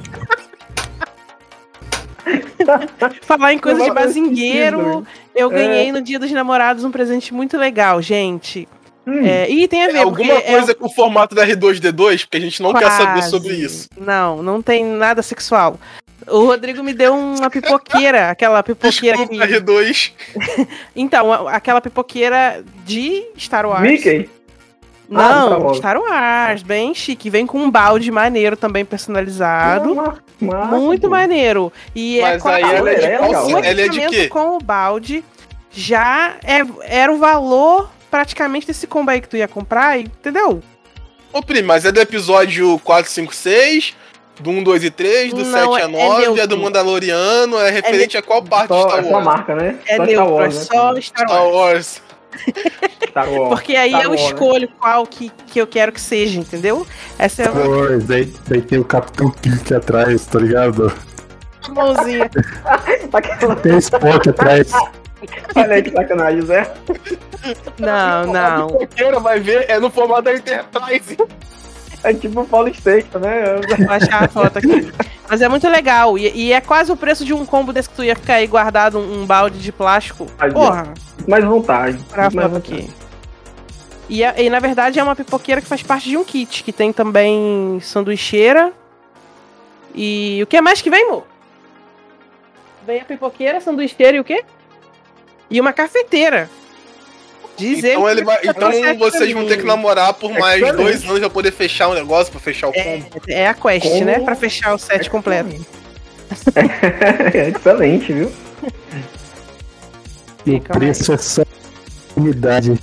Falar 3.22 3.52
em 3.52 3.58
coisa 3.58 3.78
Não 3.80 3.86
de 3.86 3.92
bazingueiro, 3.92 5.06
eu 5.34 5.50
É. 5.50 5.54
ganhei 5.54 5.92
no 5.92 6.00
Dia 6.00 6.18
dos 6.18 6.30
Namorados 6.30 6.84
um 6.84 6.90
presente 6.90 7.34
muito 7.34 7.58
legal, 7.58 8.00
gente. 8.00 8.66
Hum. 9.06 9.20
É, 9.26 9.50
e 9.50 9.68
tem 9.68 9.84
a 9.84 9.88
ver, 9.88 9.96
É 9.98 10.02
alguma 10.02 10.40
coisa 10.40 10.70
é 10.72 10.74
com 10.74 10.86
o 10.86 10.90
formato 10.90 11.34
da 11.34 11.44
R2D2, 11.46 12.20
porque 12.22 12.38
a 12.38 12.40
gente 12.40 12.62
não 12.62 12.72
quer 12.72 12.90
saber 12.90 13.12
quase. 13.18 13.30
sobre 13.30 13.52
isso. 13.52 13.88
Não, 13.98 14.42
não 14.42 14.62
tem 14.62 14.82
nada 14.84 15.20
sexual. 15.20 15.78
O 16.26 16.46
Rodrigo 16.46 16.82
me 16.82 16.94
deu 16.94 17.14
uma 17.14 17.50
pipoqueira, 17.50 18.30
aquela 18.30 18.62
pipoqueira 18.62 19.18
Desculpa, 19.18 19.46
que... 19.46 19.52
R2. 19.60 20.12
Então, 20.96 21.46
aquela 21.48 21.82
pipoqueira 21.82 22.64
de 22.86 23.24
Star 23.36 23.66
Wars. 23.68 23.82
Mickey? 23.82 24.30
Ah, 25.12 25.16
Não, 25.16 25.46
Star 25.48 25.62
Wars. 25.62 25.76
Star 25.78 25.96
Wars, 26.00 26.62
bem 26.62 26.94
chique. 26.94 27.28
Vem 27.30 27.46
com 27.46 27.58
um 27.58 27.70
balde 27.70 28.10
maneiro 28.10 28.56
também 28.56 28.84
personalizado. 28.84 29.94
Massa, 29.94 30.66
Muito 30.76 31.02
pô. 31.02 31.08
maneiro. 31.10 31.72
E 31.94 32.20
Mas 32.20 32.36
é 32.36 32.38
com 32.40 32.48
aí 32.48 32.62
a- 32.64 32.72
ela 32.72 32.90
é 32.90 32.94
de 32.94 33.04
é 33.04 33.06
é 33.06 33.74
de 33.74 33.80
equipamento 33.82 34.10
quê? 34.10 34.28
com 34.28 34.56
o 34.56 34.58
balde 34.58 35.24
já 35.70 36.34
é, 36.44 36.60
era 36.82 37.12
o 37.12 37.18
valor 37.18 37.90
praticamente 38.10 38.66
desse 38.66 38.86
combo 38.86 39.10
aí 39.10 39.20
que 39.20 39.28
tu 39.28 39.36
ia 39.36 39.48
comprar, 39.48 39.98
entendeu? 39.98 40.62
Ô, 41.32 41.42
Pri, 41.42 41.62
mas 41.62 41.84
é 41.84 41.90
do 41.92 42.00
episódio 42.00 42.78
4, 42.84 43.10
5, 43.10 43.34
6, 43.34 43.94
do 44.40 44.50
1, 44.50 44.62
2 44.62 44.84
e 44.84 44.90
3, 44.90 45.32
do 45.32 45.44
Não, 45.44 45.72
7 45.74 45.82
a 45.82 45.84
é 45.84 45.88
9, 45.88 46.22
é, 46.22 46.28
neutro. 46.28 46.46
do 46.46 46.58
Mandaloriano, 46.58 47.58
é 47.58 47.70
referente 47.70 48.16
a 48.16 48.22
qual 48.22 48.40
parte 48.42 48.72
de 48.72 48.80
Star 48.80 48.98
é 48.98 49.02
só 49.02 49.08
a 49.08 49.12
Wars? 49.12 49.24
marca, 49.24 49.54
né? 49.56 49.76
É 49.86 49.96
só 49.96 50.04
Star 50.04 50.06
neutro, 50.06 50.28
é 50.28 50.32
Wars, 50.38 50.54
né? 50.56 50.60
só 50.64 51.00
Star 51.00 51.26
Star 51.28 51.48
Wars. 51.48 52.02
Star 53.08 53.32
Wars. 53.32 53.48
Porque 53.48 53.76
aí 53.76 53.90
Star 53.90 54.04
eu 54.04 54.10
né? 54.10 54.16
escolho 54.16 54.68
qual 54.78 55.06
que, 55.06 55.30
que 55.46 55.60
eu 55.60 55.66
quero 55.66 55.92
que 55.92 56.00
seja, 56.00 56.38
entendeu? 56.38 56.86
Essa 57.18 57.42
é 57.42 57.48
a 57.48 57.52
Pois, 57.52 58.04
daí, 58.04 58.32
daí 58.48 58.62
tem 58.62 58.78
o 58.78 58.84
Capitão 58.84 59.30
Kirk 59.30 59.72
atrás, 59.74 60.26
tá 60.26 60.38
ligado? 60.38 60.92
mãozinha. 61.72 62.30
Aquela... 63.12 63.56
Tem 63.56 63.78
Spock 63.78 64.28
atrás. 64.28 64.72
Olha 65.56 65.74
aí 65.74 65.82
que 65.82 65.90
sacanagem, 65.90 66.42
Zé. 66.42 66.74
Não, 67.78 68.26
não. 68.32 68.66
pipoqueira 68.68 69.20
vai 69.20 69.40
ver, 69.40 69.66
é 69.68 69.78
no 69.78 69.90
formato 69.90 70.22
da 70.22 70.34
Enterprise. 70.34 71.16
É 72.04 72.12
tipo 72.12 72.42
o 72.42 72.46
Paulo 72.46 72.68
né? 72.68 73.56
Vou 73.78 73.90
achar 73.90 74.24
a 74.24 74.28
foto 74.28 74.58
aqui. 74.58 74.92
Mas 75.28 75.40
é 75.40 75.48
muito 75.48 75.66
legal. 75.68 76.18
E, 76.18 76.30
e 76.34 76.52
é 76.52 76.60
quase 76.60 76.92
o 76.92 76.96
preço 76.96 77.24
de 77.24 77.32
um 77.32 77.46
combo 77.46 77.72
desse 77.72 77.88
que 77.88 77.96
tu 77.96 78.04
ia 78.04 78.14
ficar 78.14 78.34
aí 78.34 78.46
guardado 78.46 78.98
um, 78.98 79.22
um 79.22 79.26
balde 79.26 79.58
de 79.58 79.72
plástico. 79.72 80.26
Aí, 80.38 80.52
Porra, 80.52 80.92
Mais 81.26 81.42
vontade. 81.42 81.98
pra 82.10 82.28
mais 82.30 82.34
foto 82.34 82.56
aqui. 82.58 82.90
E, 84.06 84.22
é- 84.22 84.42
e, 84.44 84.50
na 84.50 84.60
verdade 84.60 84.98
é 84.98 85.02
uma 85.02 85.16
pipoqueira 85.16 85.62
que 85.62 85.66
faz 85.66 85.82
parte 85.82 86.10
de 86.10 86.16
um 86.18 86.24
kit, 86.24 86.62
que 86.62 86.72
tem 86.72 86.92
também 86.92 87.78
sanduicheira. 87.80 88.70
E 89.94 90.40
o 90.42 90.46
que 90.46 90.60
mais 90.60 90.82
que 90.82 90.90
vem, 90.90 91.04
amor? 91.08 91.26
Vem 92.86 93.00
a 93.00 93.04
pipoqueira, 93.04 93.62
sanduicheira 93.62 94.18
e 94.18 94.20
o 94.20 94.24
quê? 94.24 94.44
E 95.48 95.58
uma 95.58 95.72
cafeteira. 95.72 96.50
Diz 97.56 97.84
Então, 97.84 98.08
ele 98.10 98.24
vai, 98.24 98.38
que 98.38 98.48
então 98.48 98.70
vocês 98.98 99.32
vão 99.32 99.46
ter 99.46 99.58
que 99.58 99.62
namorar 99.64 100.12
por 100.14 100.32
mais 100.32 100.60
Excelente. 100.60 100.76
dois 100.82 101.04
anos 101.04 101.20
pra 101.20 101.30
poder 101.30 101.52
fechar 101.52 101.88
o 101.88 101.94
negócio, 101.94 102.32
pra 102.32 102.40
fechar 102.40 102.68
o 102.68 102.72
combo. 102.72 103.06
É 103.28 103.46
a 103.46 103.54
quest, 103.54 103.86
né? 104.02 104.18
Pra 104.20 104.34
fechar 104.34 104.74
o 104.74 104.78
set 104.78 105.08
completo. 105.08 105.64
é 107.32 107.48
excelente, 107.50 108.12
viu? 108.12 108.32
E 110.46 110.56
o 110.56 110.60
preço 110.60 111.12
é 111.12 111.16
só 111.18 111.42
unidade. 112.16 112.74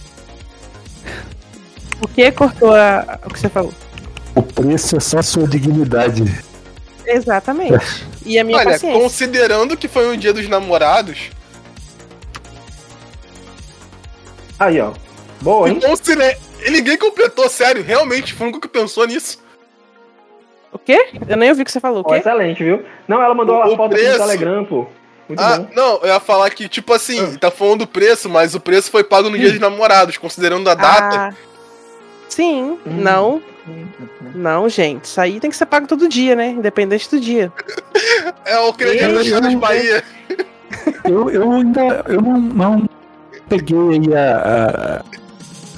O 2.02 2.08
que 2.08 2.32
cortou 2.32 2.74
a- 2.74 3.20
o 3.26 3.30
que 3.34 3.40
você 3.40 3.50
falou? 3.50 3.74
O 4.36 4.42
preço 4.42 4.96
é 4.96 5.00
só 5.00 5.22
sua 5.22 5.48
dignidade. 5.48 6.24
Exatamente. 7.06 8.06
E 8.26 8.40
a 8.40 8.44
minha 8.44 8.58
Olha, 8.58 8.72
paciência. 8.72 9.00
considerando 9.00 9.76
que 9.76 9.88
foi 9.88 10.08
um 10.08 10.18
dia 10.18 10.32
dos 10.34 10.48
namorados, 10.48 11.30
Aí, 14.62 14.80
ó. 14.80 14.92
Boa, 15.42 15.68
hein? 15.70 15.80
considera... 15.80 16.38
e 16.64 16.70
ninguém 16.70 16.96
completou, 16.98 17.50
sério, 17.50 17.84
realmente, 17.84 18.34
foi 18.34 18.46
o 18.46 18.50
único 18.50 18.62
que 18.62 18.68
pensou 18.68 19.08
nisso. 19.08 19.40
O 20.72 20.78
quê? 20.78 21.10
Eu 21.28 21.36
nem 21.36 21.50
ouvi 21.50 21.64
o 21.64 21.66
que 21.66 21.72
você 21.72 21.80
falou. 21.80 22.02
O 22.02 22.06
Ó, 22.06 22.14
quê? 22.14 22.20
excelente, 22.20 22.64
viu? 22.64 22.86
Não, 23.08 23.20
ela 23.22 23.34
mandou 23.34 23.56
O- 23.58 23.62
a 23.64 23.76
foto 23.76 23.94
aqui 23.96 24.04
preço- 24.04 24.20
no 24.20 24.26
Telegram, 24.28 24.66
pô. 24.66 24.86
Muito 25.28 25.40
ah, 25.42 25.58
bom. 25.60 25.68
não, 25.76 25.98
eu 26.02 26.08
ia 26.08 26.20
falar 26.20 26.50
que, 26.52 26.68
tipo 26.70 26.94
assim, 26.94 27.36
tá 27.38 27.50
falando 27.50 27.80
do 27.80 27.88
preço, 27.88 28.30
mas 28.30 28.54
o 28.54 28.60
preço 28.60 28.92
foi 28.92 29.04
pago 29.04 29.30
no 29.30 29.38
dia 29.38 29.50
dos 29.50 29.60
namorados, 29.60 30.18
considerando 30.18 30.70
a 30.70 30.76
data. 30.76 31.18
Ah, 31.18 31.34
sim, 32.30 32.62
Hum. 32.64 32.80
não, 32.86 33.42
não, 34.36 34.70
gente. 34.70 35.06
Isso 35.06 35.20
aí 35.20 35.40
tem 35.40 35.50
que 35.50 35.56
ser 35.58 35.66
pago 35.66 35.88
todo 35.88 36.08
dia, 36.08 36.36
né? 36.36 36.50
Independente 36.50 37.10
do 37.10 37.20
dia. 37.20 37.52
É 38.46 38.60
o 38.60 38.74
crédito 38.74 39.42
não- 39.42 39.60
Bahia. 39.60 40.04
Eu, 41.06 41.30
eu 41.30 41.52
ainda 41.52 42.04
eu 42.08 42.22
não, 42.22 42.38
não 42.40 42.90
peguei 43.58 43.78
aí 43.78 44.16
a, 44.16 45.04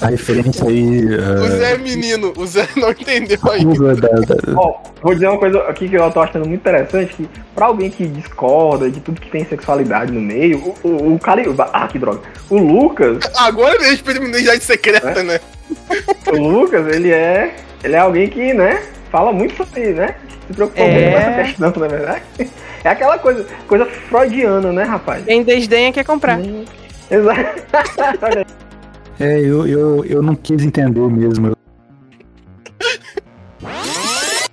a, 0.02 0.06
a 0.06 0.10
referência 0.10 0.68
aí. 0.70 1.06
O 1.06 1.44
a- 1.44 1.50
Zé 1.50 1.74
é 1.74 1.78
menino, 1.78 2.34
o 2.38 2.46
Zé 2.46 2.68
não 2.76 2.92
entendeu 2.92 3.40
aí. 3.50 3.66
curva 3.66 3.96
da, 3.96 4.08
da- 4.10 4.54
Ó, 4.56 4.76
vou 5.02 5.14
dizer 5.14 5.28
uma 5.28 5.38
coisa 5.40 5.60
aqui 5.64 5.90
que 5.90 5.96
eu 5.96 6.12
tô 6.12 6.22
achando 6.22 6.48
muito 6.48 6.62
interessante, 6.62 7.14
que 7.16 7.30
pra 7.56 7.66
alguém 7.68 7.90
que 7.90 8.06
discorda 8.08 8.90
de 8.90 9.00
tudo 9.00 9.20
que 9.20 9.30
tem 9.32 9.44
sexualidade 9.46 10.12
no 10.12 10.22
meio, 10.22 10.76
o, 10.84 10.88
o, 10.88 11.14
o 11.16 11.20
cara... 11.20 11.42
Ah, 11.74 11.88
que 11.88 11.98
droga. 11.98 12.22
O 12.50 12.58
Lucas, 12.58 13.18
Agora 13.38 13.76
ele 13.76 13.90
respeita 13.90 14.20
a 14.22 14.24
identidade 14.26 14.64
secreta, 14.64 15.24
né? 15.24 15.40
o 16.32 16.38
Lucas, 16.38 16.88
ele 16.94 17.12
é... 17.12 17.56
Ele 17.84 17.96
é 17.96 18.00
alguém 18.00 18.30
que, 18.30 18.54
né, 18.54 18.82
fala 19.12 19.34
muito 19.34 19.58
sobre, 19.58 19.92
né? 19.92 20.16
Se 20.48 20.54
preocupa 20.54 20.80
É. 20.80 20.92
muito 20.94 21.12
com 21.12 21.18
essa 21.18 21.44
questão, 21.44 21.74
na 21.82 21.88
verdade. 21.98 22.22
É 22.84 22.90
aquela 22.90 23.18
coisa, 23.18 23.46
coisa 23.68 23.86
freudiana, 23.86 24.72
né, 24.72 24.84
rapaz? 24.84 25.26
Quem 25.26 25.44
desdenha 25.44 25.92
quer 25.92 26.06
comprar. 26.06 26.40
Exato. 27.14 28.54
É, 29.20 29.40
eu, 29.40 29.68
eu, 29.68 30.04
eu 30.06 30.24
não 30.24 30.34
quis 30.36 30.64
entender 30.64 31.08
mesmo. 31.08 31.56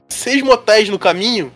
Seis 0.07 0.43
motéis 0.43 0.89
no 0.91 0.99
caminho, 0.99 1.51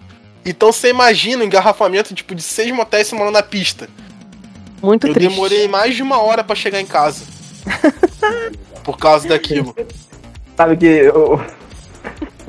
então 0.45 0.73
você 0.73 0.89
imagina 0.89 1.43
um 1.43 1.47
engarrafamento 1.47 2.15
tipo 2.15 2.35
de 2.35 2.43
seis 2.43 2.75
motéis 2.75 3.09
se 3.09 3.15
morando 3.15 3.35
na 3.35 3.43
pista. 3.43 3.89
Muito 4.83 5.07
Eu 5.07 5.13
triste. 5.13 5.29
demorei 5.29 5.69
mais 5.69 5.95
de 5.95 6.03
uma 6.03 6.19
hora 6.19 6.43
pra 6.43 6.57
chegar 6.57 6.81
em 6.81 6.87
casa. 6.87 7.25
Por 8.83 8.97
causa 8.99 9.29
daquilo. 9.29 9.77
Sabe 10.57 10.77
que 10.79 10.87
eu, 10.87 11.41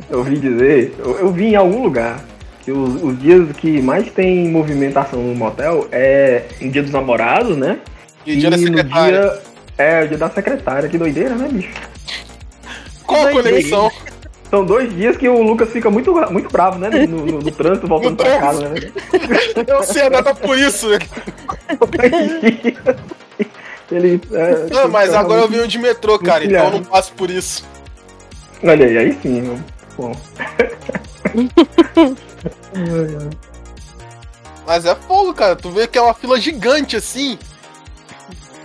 eu 0.10 0.20
ouvi 0.20 0.38
dizer, 0.38 0.96
eu, 0.98 1.20
eu 1.20 1.32
vi 1.34 1.48
em 1.48 1.56
algum 1.56 1.84
lugar 1.84 2.24
que 2.64 2.72
os, 2.72 3.04
os 3.04 3.20
dias 3.20 3.56
que 3.58 3.82
mais 3.82 4.10
tem 4.12 4.48
movimentação 4.50 5.22
no 5.22 5.36
motel 5.36 5.88
é 5.92 6.46
no 6.62 6.72
dia 6.72 6.82
dos 6.82 6.92
namorados, 6.92 7.58
né? 7.58 7.80
E 8.26 8.36
dia 8.38 8.50
da 8.50 8.58
secretária. 8.58 9.22
dia. 9.22 9.42
É, 9.78 10.04
o 10.04 10.08
dia 10.08 10.18
da 10.18 10.30
secretária. 10.30 10.90
Que 10.90 10.98
doideira, 10.98 11.36
né, 11.36 11.48
bicho? 11.52 11.74
Qual 13.06 13.28
a 13.28 13.32
conexão? 13.32 13.92
São 14.50 14.64
dois 14.66 14.94
dias 14.94 15.18
que 15.18 15.28
o 15.28 15.42
Lucas 15.42 15.70
fica 15.70 15.90
muito, 15.92 16.14
muito 16.32 16.50
bravo, 16.50 16.78
né? 16.80 16.90
No, 16.90 17.26
no- 17.26 17.40
no 17.40 17.52
trânsito, 17.52 17.88
voltando 17.88 18.12
No 18.12 18.18
pra 18.18 18.38
trânsito. 18.38 18.42
casa, 18.42 18.70
né? 18.70 18.92
Eu 19.68 19.84
sei 19.84 20.04
a 20.04 20.10
data 20.10 20.34
por 20.36 20.58
isso. 20.58 20.88
né? 20.90 21.00
Ele, 23.92 24.20
é, 24.32 24.68
Não, 24.74 24.88
mas 24.90 25.08
fica 25.10 25.20
agora 25.20 25.42
eu 25.42 25.48
muito- 25.48 25.52
venho 25.58 25.68
de 25.68 25.78
metrô, 25.78 26.18
cara, 26.18 26.44
então 26.44 26.66
eu 26.66 26.72
não 26.72 26.84
passo 26.84 27.14
por 27.14 27.30
isso. 27.30 27.64
Olha 28.64 28.84
aí, 28.86 28.98
aí 28.98 29.18
sim, 29.22 29.42
meu. 29.42 29.60
Bom. 29.98 30.16
Mas 34.66 34.86
é 34.86 34.96
fogo, 34.96 35.34
cara. 35.34 35.56
Tu 35.56 35.70
vê 35.70 35.88
que 35.88 35.98
é 35.98 36.02
uma 36.02 36.14
fila 36.14 36.40
gigante 36.40 36.96
assim. 36.96 37.38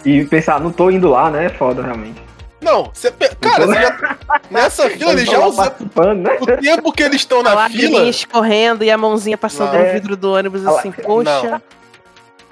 E 0.05 0.25
pensar, 0.25 0.61
não 0.61 0.71
tô 0.73 0.91
indo 0.91 1.09
lá, 1.09 1.31
né? 1.31 1.47
É 1.47 1.49
foda, 1.49 1.83
realmente. 1.83 2.21
Não, 2.61 2.91
você. 2.93 3.11
Cara, 3.41 3.67
você 3.67 3.81
já... 3.81 4.19
nessa 4.51 4.91
fila 4.91 5.13
eles 5.13 5.25
tô 5.25 5.33
já 5.33 5.39
lá 5.39 5.53
participando, 5.53 6.21
né? 6.21 6.37
O 6.41 6.47
tempo 6.47 6.93
que 6.93 7.03
eles 7.03 7.17
estão 7.23 7.41
A 7.41 7.43
na 7.43 7.55
lágriminha 7.55 7.99
fila. 7.99 8.11
escorrendo 8.11 8.85
e 8.85 8.91
a 8.91 8.99
mãozinha 8.99 9.39
passando 9.39 9.73
Não. 9.73 9.83
no 9.83 9.93
vidro 9.93 10.17
do 10.17 10.33
ônibus 10.33 10.67
Ah 10.67 10.73
lá. 10.73 10.79
assim, 10.79 10.93
poxa. 10.93 11.63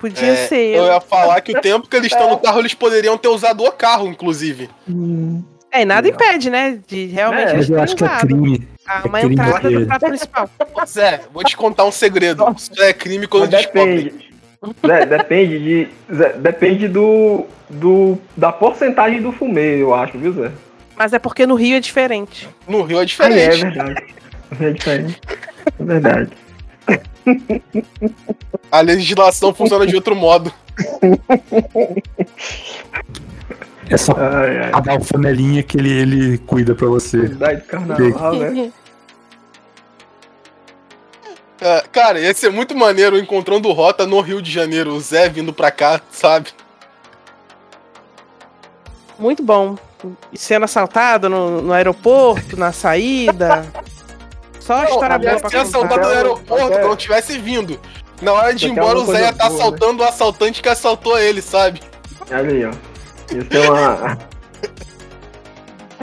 Podia 0.01 0.29
é, 0.33 0.47
ser 0.47 0.77
eu 0.77 0.85
ia 0.87 1.01
falar 1.01 1.41
que 1.41 1.51
o 1.51 1.61
tempo 1.61 1.89
que 1.89 1.97
eles 1.97 2.13
estão 2.13 2.31
no 2.31 2.39
carro, 2.39 2.61
eles 2.61 2.73
poderiam 2.73 3.19
ter 3.19 3.29
usado 3.29 3.65
o 3.65 3.73
carro, 3.73 4.07
inclusive. 4.07 4.71
É, 5.73 5.83
e 5.83 5.85
nada 5.85 6.09
impede, 6.09 6.49
né? 6.49 6.79
De 6.87 7.07
realmente 7.07 7.51
É, 7.51 7.57
Mas 7.57 7.69
eu 7.69 7.81
acho 7.81 7.97
que 7.97 8.05
é 8.05 8.09
crime. 8.21 8.69
Ah, 8.87 9.03
uma 9.05 9.19
é 9.19 9.23
crime 9.23 9.35
entrada 9.35 9.71
do 9.71 9.87
prato 9.87 10.07
principal. 10.07 10.51
Zé, 10.87 11.21
vou 11.35 11.43
te 11.45 11.57
contar 11.57 11.85
um 11.85 11.93
segredo. 11.93 12.47
Isso 12.57 12.81
é 12.81 12.93
crime 12.93 13.27
quando 13.27 13.51
Mas 13.51 13.61
descobrem. 13.63 14.13
Depende. 14.63 14.87
Zé, 14.87 15.07
depende 15.07 15.59
de. 15.59 15.89
Zé, 16.15 16.33
depende 16.35 16.89
do, 16.89 17.47
do. 17.71 18.19
da 18.37 18.51
porcentagem 18.53 19.23
do 19.23 19.33
fumê, 19.33 19.81
eu 19.83 19.95
acho, 19.95 20.19
viu, 20.19 20.33
Zé? 20.33 20.51
Mas 20.97 21.13
é 21.13 21.19
porque 21.19 21.47
no 21.47 21.55
Rio 21.55 21.77
é 21.77 21.81
diferente. 21.81 22.49
No 22.67 22.83
Rio 22.83 22.97
é 22.97 23.01
Ah, 23.01 23.03
é 23.03 23.07
diferente. 23.07 23.61
verdade. 23.63 24.05
É 24.61 24.71
diferente. 24.71 25.21
É 25.79 25.85
verdade. 25.85 26.31
A 28.73 28.81
legislação 28.81 29.55
funciona 29.55 29.87
de 29.87 29.95
outro 29.95 30.17
modo. 30.17 30.53
É 33.91 33.97
só 33.97 34.15
Ai, 34.19 34.59
ai. 34.65 34.71
pagar 34.71 34.99
o 34.99 35.05
flanelinha 35.05 35.63
que 35.63 35.79
ele, 35.79 35.91
ele 35.91 36.39
cuida 36.39 36.75
pra 36.75 36.87
você. 36.89 37.19
Verdade 37.19 37.63
carnaval, 37.63 38.35
né? 38.37 38.71
É, 41.61 41.83
cara, 41.91 42.21
ia 42.21 42.33
ser 42.35 42.51
muito 42.51 42.77
maneiro 42.77 43.19
encontrando 43.19 43.71
rota 43.73 44.07
no 44.07 44.21
Rio 44.21 44.41
de 44.41 44.51
Janeiro, 44.51 44.93
o 44.93 45.01
Zé 45.01 45.29
vindo 45.29 45.53
pra 45.53 45.71
cá, 45.71 46.01
sabe? 46.11 46.51
Muito 49.19 49.43
bom. 49.43 49.77
Sendo 50.35 50.65
assaltado 50.65 51.29
no, 51.29 51.61
no 51.61 51.73
aeroporto, 51.73 52.57
na 52.57 52.71
saída. 52.71 53.67
Só 54.61 54.85
história 54.85 55.19
boa 55.19 55.41
pra 55.41 55.51
ser 55.51 55.57
assaltado 55.59 55.95
contar. 55.95 56.09
no 56.09 56.15
aeroporto 56.15 56.65
até- 56.67 56.81
quando 56.83 56.97
tivesse 56.97 57.39
vindo. 57.39 57.81
Na 58.23 58.33
hora 58.33 58.55
de 58.55 58.67
ir 58.67 58.71
embora, 58.71 58.99
o 58.99 59.05
Zé 59.07 59.23
ia 59.23 59.31
estar 59.31 59.49
boa, 59.49 59.51
né? 59.51 59.57
assaltando 59.65 60.03
o 60.03 60.07
assaltante 60.07 60.63
que 60.63 60.69
assaltou 60.69 61.19
ele, 61.19 61.41
sabe? 61.43 61.81
Olha 62.31 62.41
aí, 62.51 62.65
ó. 62.65 62.71
Isso 63.37 63.49
é 63.57 63.71
uma. 63.71 64.19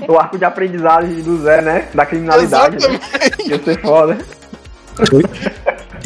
O 0.09 0.19
arco 0.19 0.37
de 0.37 0.43
aprendizagem 0.43 1.21
do 1.23 1.41
Zé, 1.41 1.61
né? 1.61 1.87
Da 1.93 2.05
criminalidade. 2.05 2.85
Né? 2.85 2.99
Ia 3.45 3.63
ser 3.63 3.81
foda. 3.81 4.17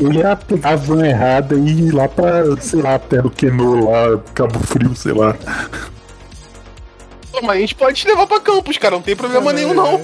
Eu, 0.02 0.11
ia 0.14 0.36
pegar 0.36 0.72
a 0.72 0.76
van 0.76 1.06
errada 1.06 1.56
e 1.56 1.88
ir 1.88 1.91
lá 1.91 2.07
pra, 2.07 2.44
sei 2.61 2.82
lá, 2.82 2.98
Terra 2.98 3.24
do 3.24 3.30
Quenô, 3.30 3.90
lá, 3.90 4.20
Cabo 4.34 4.60
Frio, 4.60 4.95
sei 4.95 5.14
lá. 5.14 5.36
Pô, 7.32 7.40
Mas 7.41 7.57
a 7.57 7.60
gente 7.60 7.76
pode 7.76 7.99
te 8.02 8.07
levar 8.07 8.26
pra 8.26 8.40
campus, 8.40 8.78
cara, 8.78 8.95
não 8.95 9.02
tem 9.02 9.16
problema 9.16 9.52
nenhum, 9.53 9.74
não. 9.74 10.02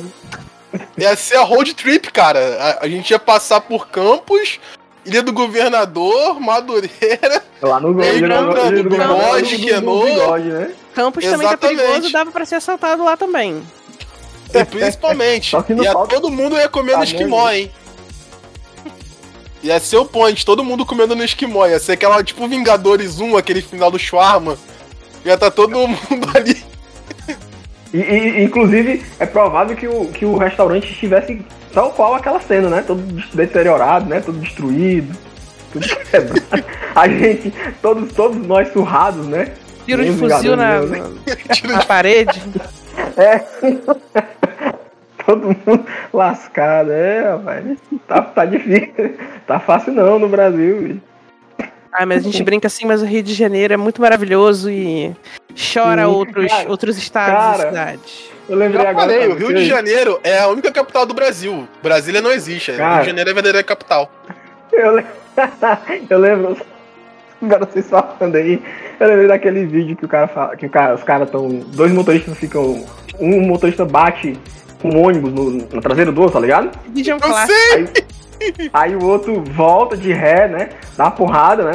Ia 0.97 1.15
ser 1.15 1.37
a 1.37 1.41
road 1.43 1.73
trip, 1.73 2.11
cara. 2.11 2.39
A, 2.81 2.85
a 2.85 2.87
gente 2.89 3.09
ia 3.09 3.19
passar 3.19 3.61
por 3.61 3.87
Campos, 3.87 4.59
Ilha 5.05 5.23
do 5.23 5.31
Governador, 5.31 6.39
Madureira. 6.41 7.41
Lá 7.61 7.79
no 7.79 7.93
no- 7.93 8.03
no- 8.03 8.03
no- 8.03 8.83
no- 8.83 8.89
bigode, 8.89 9.57
no- 9.57 9.59
no- 9.61 9.65
Quenô. 9.65 9.99
no 9.99 10.05
bigode, 10.05 10.47
né? 10.49 10.71
Campos 10.93 11.23
também 11.23 11.47
tá 11.47 11.57
perigoso, 11.57 12.11
dava 12.11 12.31
pra 12.31 12.45
ser 12.45 12.55
assaltado 12.55 13.03
lá 13.03 13.15
também. 13.15 13.61
E 14.53 14.65
principalmente, 14.65 15.51
Só 15.51 15.61
que 15.61 15.73
não 15.73 15.83
ia, 15.83 15.93
falta- 15.93 16.13
todo 16.15 16.29
mundo 16.29 16.55
ia 16.57 16.67
comer 16.69 16.91
no 16.93 16.97
Tá 16.99 17.03
esquimó, 17.05 17.49
hein? 17.49 17.71
Ia 19.65 19.79
ser 19.79 19.97
o 19.97 20.05
point, 20.05 20.45
todo 20.45 20.63
mundo 20.63 20.85
comendo 20.85 21.15
no 21.15 21.23
esquimó. 21.23 21.65
Ia 21.65 21.79
ser 21.79 21.93
aquela 21.93 22.23
tipo 22.23 22.47
Vingadores 22.47 23.19
1, 23.19 23.35
aquele 23.35 23.63
final 23.63 23.89
do 23.89 23.97
Shawarma. 23.97 24.55
Ia 25.25 25.35
tá 25.39 25.49
todo 25.49 25.71
mundo 25.71 26.29
ali. 26.35 26.63
E, 27.91 27.97
e, 27.97 28.43
inclusive, 28.43 29.03
é 29.17 29.25
provável 29.25 29.75
que 29.75 29.87
o, 29.87 30.05
que 30.09 30.23
o 30.23 30.37
restaurante 30.37 30.91
estivesse 30.91 31.43
tal 31.73 31.91
qual 31.93 32.13
aquela 32.13 32.39
cena, 32.39 32.69
né? 32.69 32.83
Todo 32.85 33.01
deteriorado, 33.33 34.07
né? 34.07 34.19
Todo 34.19 34.37
destruído, 34.37 35.17
tudo 35.73 35.87
quebrado. 36.11 36.63
A 36.93 37.07
gente, 37.09 37.51
todos, 37.81 38.13
todos 38.13 38.37
nós 38.45 38.71
surrados, 38.71 39.25
né? 39.25 39.51
Tiro 39.87 40.05
de 40.05 40.11
fuzil 40.11 40.55
na, 40.55 40.81
na, 40.81 41.09
na 41.73 41.85
parede. 41.85 42.39
É. 43.17 43.43
Todo 45.25 45.47
mundo 45.47 45.85
lascado, 46.13 46.91
é, 46.91 47.31
rapaz. 47.31 47.65
Tá, 48.07 48.21
tá 48.21 48.45
difícil. 48.45 49.15
Tá 49.45 49.59
fácil 49.59 49.93
não 49.93 50.17
no 50.17 50.27
Brasil. 50.27 50.81
bicho. 50.81 51.01
Ah, 51.93 52.03
mas 52.05 52.21
a 52.21 52.23
gente 52.23 52.43
brinca 52.43 52.65
assim, 52.67 52.85
mas 52.85 53.01
o 53.01 53.05
Rio 53.05 53.21
de 53.23 53.33
Janeiro 53.33 53.73
é 53.73 53.77
muito 53.77 54.01
maravilhoso 54.01 54.69
e 54.71 55.15
chora 55.73 56.01
Sim, 56.01 56.07
outros, 56.09 56.51
cara, 56.51 56.69
outros 56.69 56.97
estados 56.97 57.37
cara. 57.37 57.63
e 57.63 57.67
cidades. 57.69 58.31
Eu 58.49 58.57
lembrei 58.57 58.81
Já 58.83 58.89
agora. 58.89 59.07
falei, 59.07 59.27
o 59.27 59.35
Rio 59.35 59.53
de 59.53 59.65
Janeiro 59.65 60.19
é 60.23 60.39
a 60.39 60.47
única 60.47 60.71
capital 60.71 61.05
do 61.05 61.13
Brasil. 61.13 61.67
Brasília 61.81 62.21
não 62.21 62.31
existe. 62.31 62.71
o 62.71 62.73
Rio 62.73 62.83
Cara. 62.83 63.01
de 63.01 63.07
Janeiro 63.07 63.29
é 63.29 63.31
a 63.31 63.33
verdadeira 63.35 63.63
capital. 63.63 64.11
Eu, 64.73 64.95
le- 64.95 65.05
eu 66.09 66.17
lembro. 66.19 66.57
Agora 67.41 67.65
vocês 67.65 67.87
falando 67.89 68.35
aí. 68.35 68.61
Eu 68.99 69.07
lembrei 69.07 69.27
daquele 69.27 69.65
vídeo 69.65 69.95
que 69.95 70.05
o 70.05 70.07
cara 70.09 70.27
fala. 70.27 70.55
Que 70.57 70.65
o 70.65 70.69
cara, 70.69 70.95
os 70.95 71.03
caras 71.03 71.27
estão. 71.27 71.47
Dois 71.67 71.91
motoristas 71.91 72.37
ficam. 72.37 72.83
Um 73.19 73.41
motorista 73.41 73.85
bate 73.85 74.37
com 74.89 74.97
um 74.97 75.05
ônibus 75.05 75.33
no, 75.33 75.51
no 75.51 75.81
traseiro 75.81 76.11
do 76.11 76.21
outro, 76.21 76.33
tá 76.35 76.39
ligado? 76.39 76.71
Eu 76.95 77.19
clássico. 77.19 77.53
sei! 77.71 78.05
Aí, 78.39 78.69
aí 78.73 78.95
o 78.95 79.03
outro 79.03 79.41
volta 79.41 79.97
de 79.97 80.13
ré, 80.13 80.47
né? 80.47 80.69
Dá 80.97 81.05
uma 81.05 81.11
porrada, 81.11 81.63
né? 81.63 81.71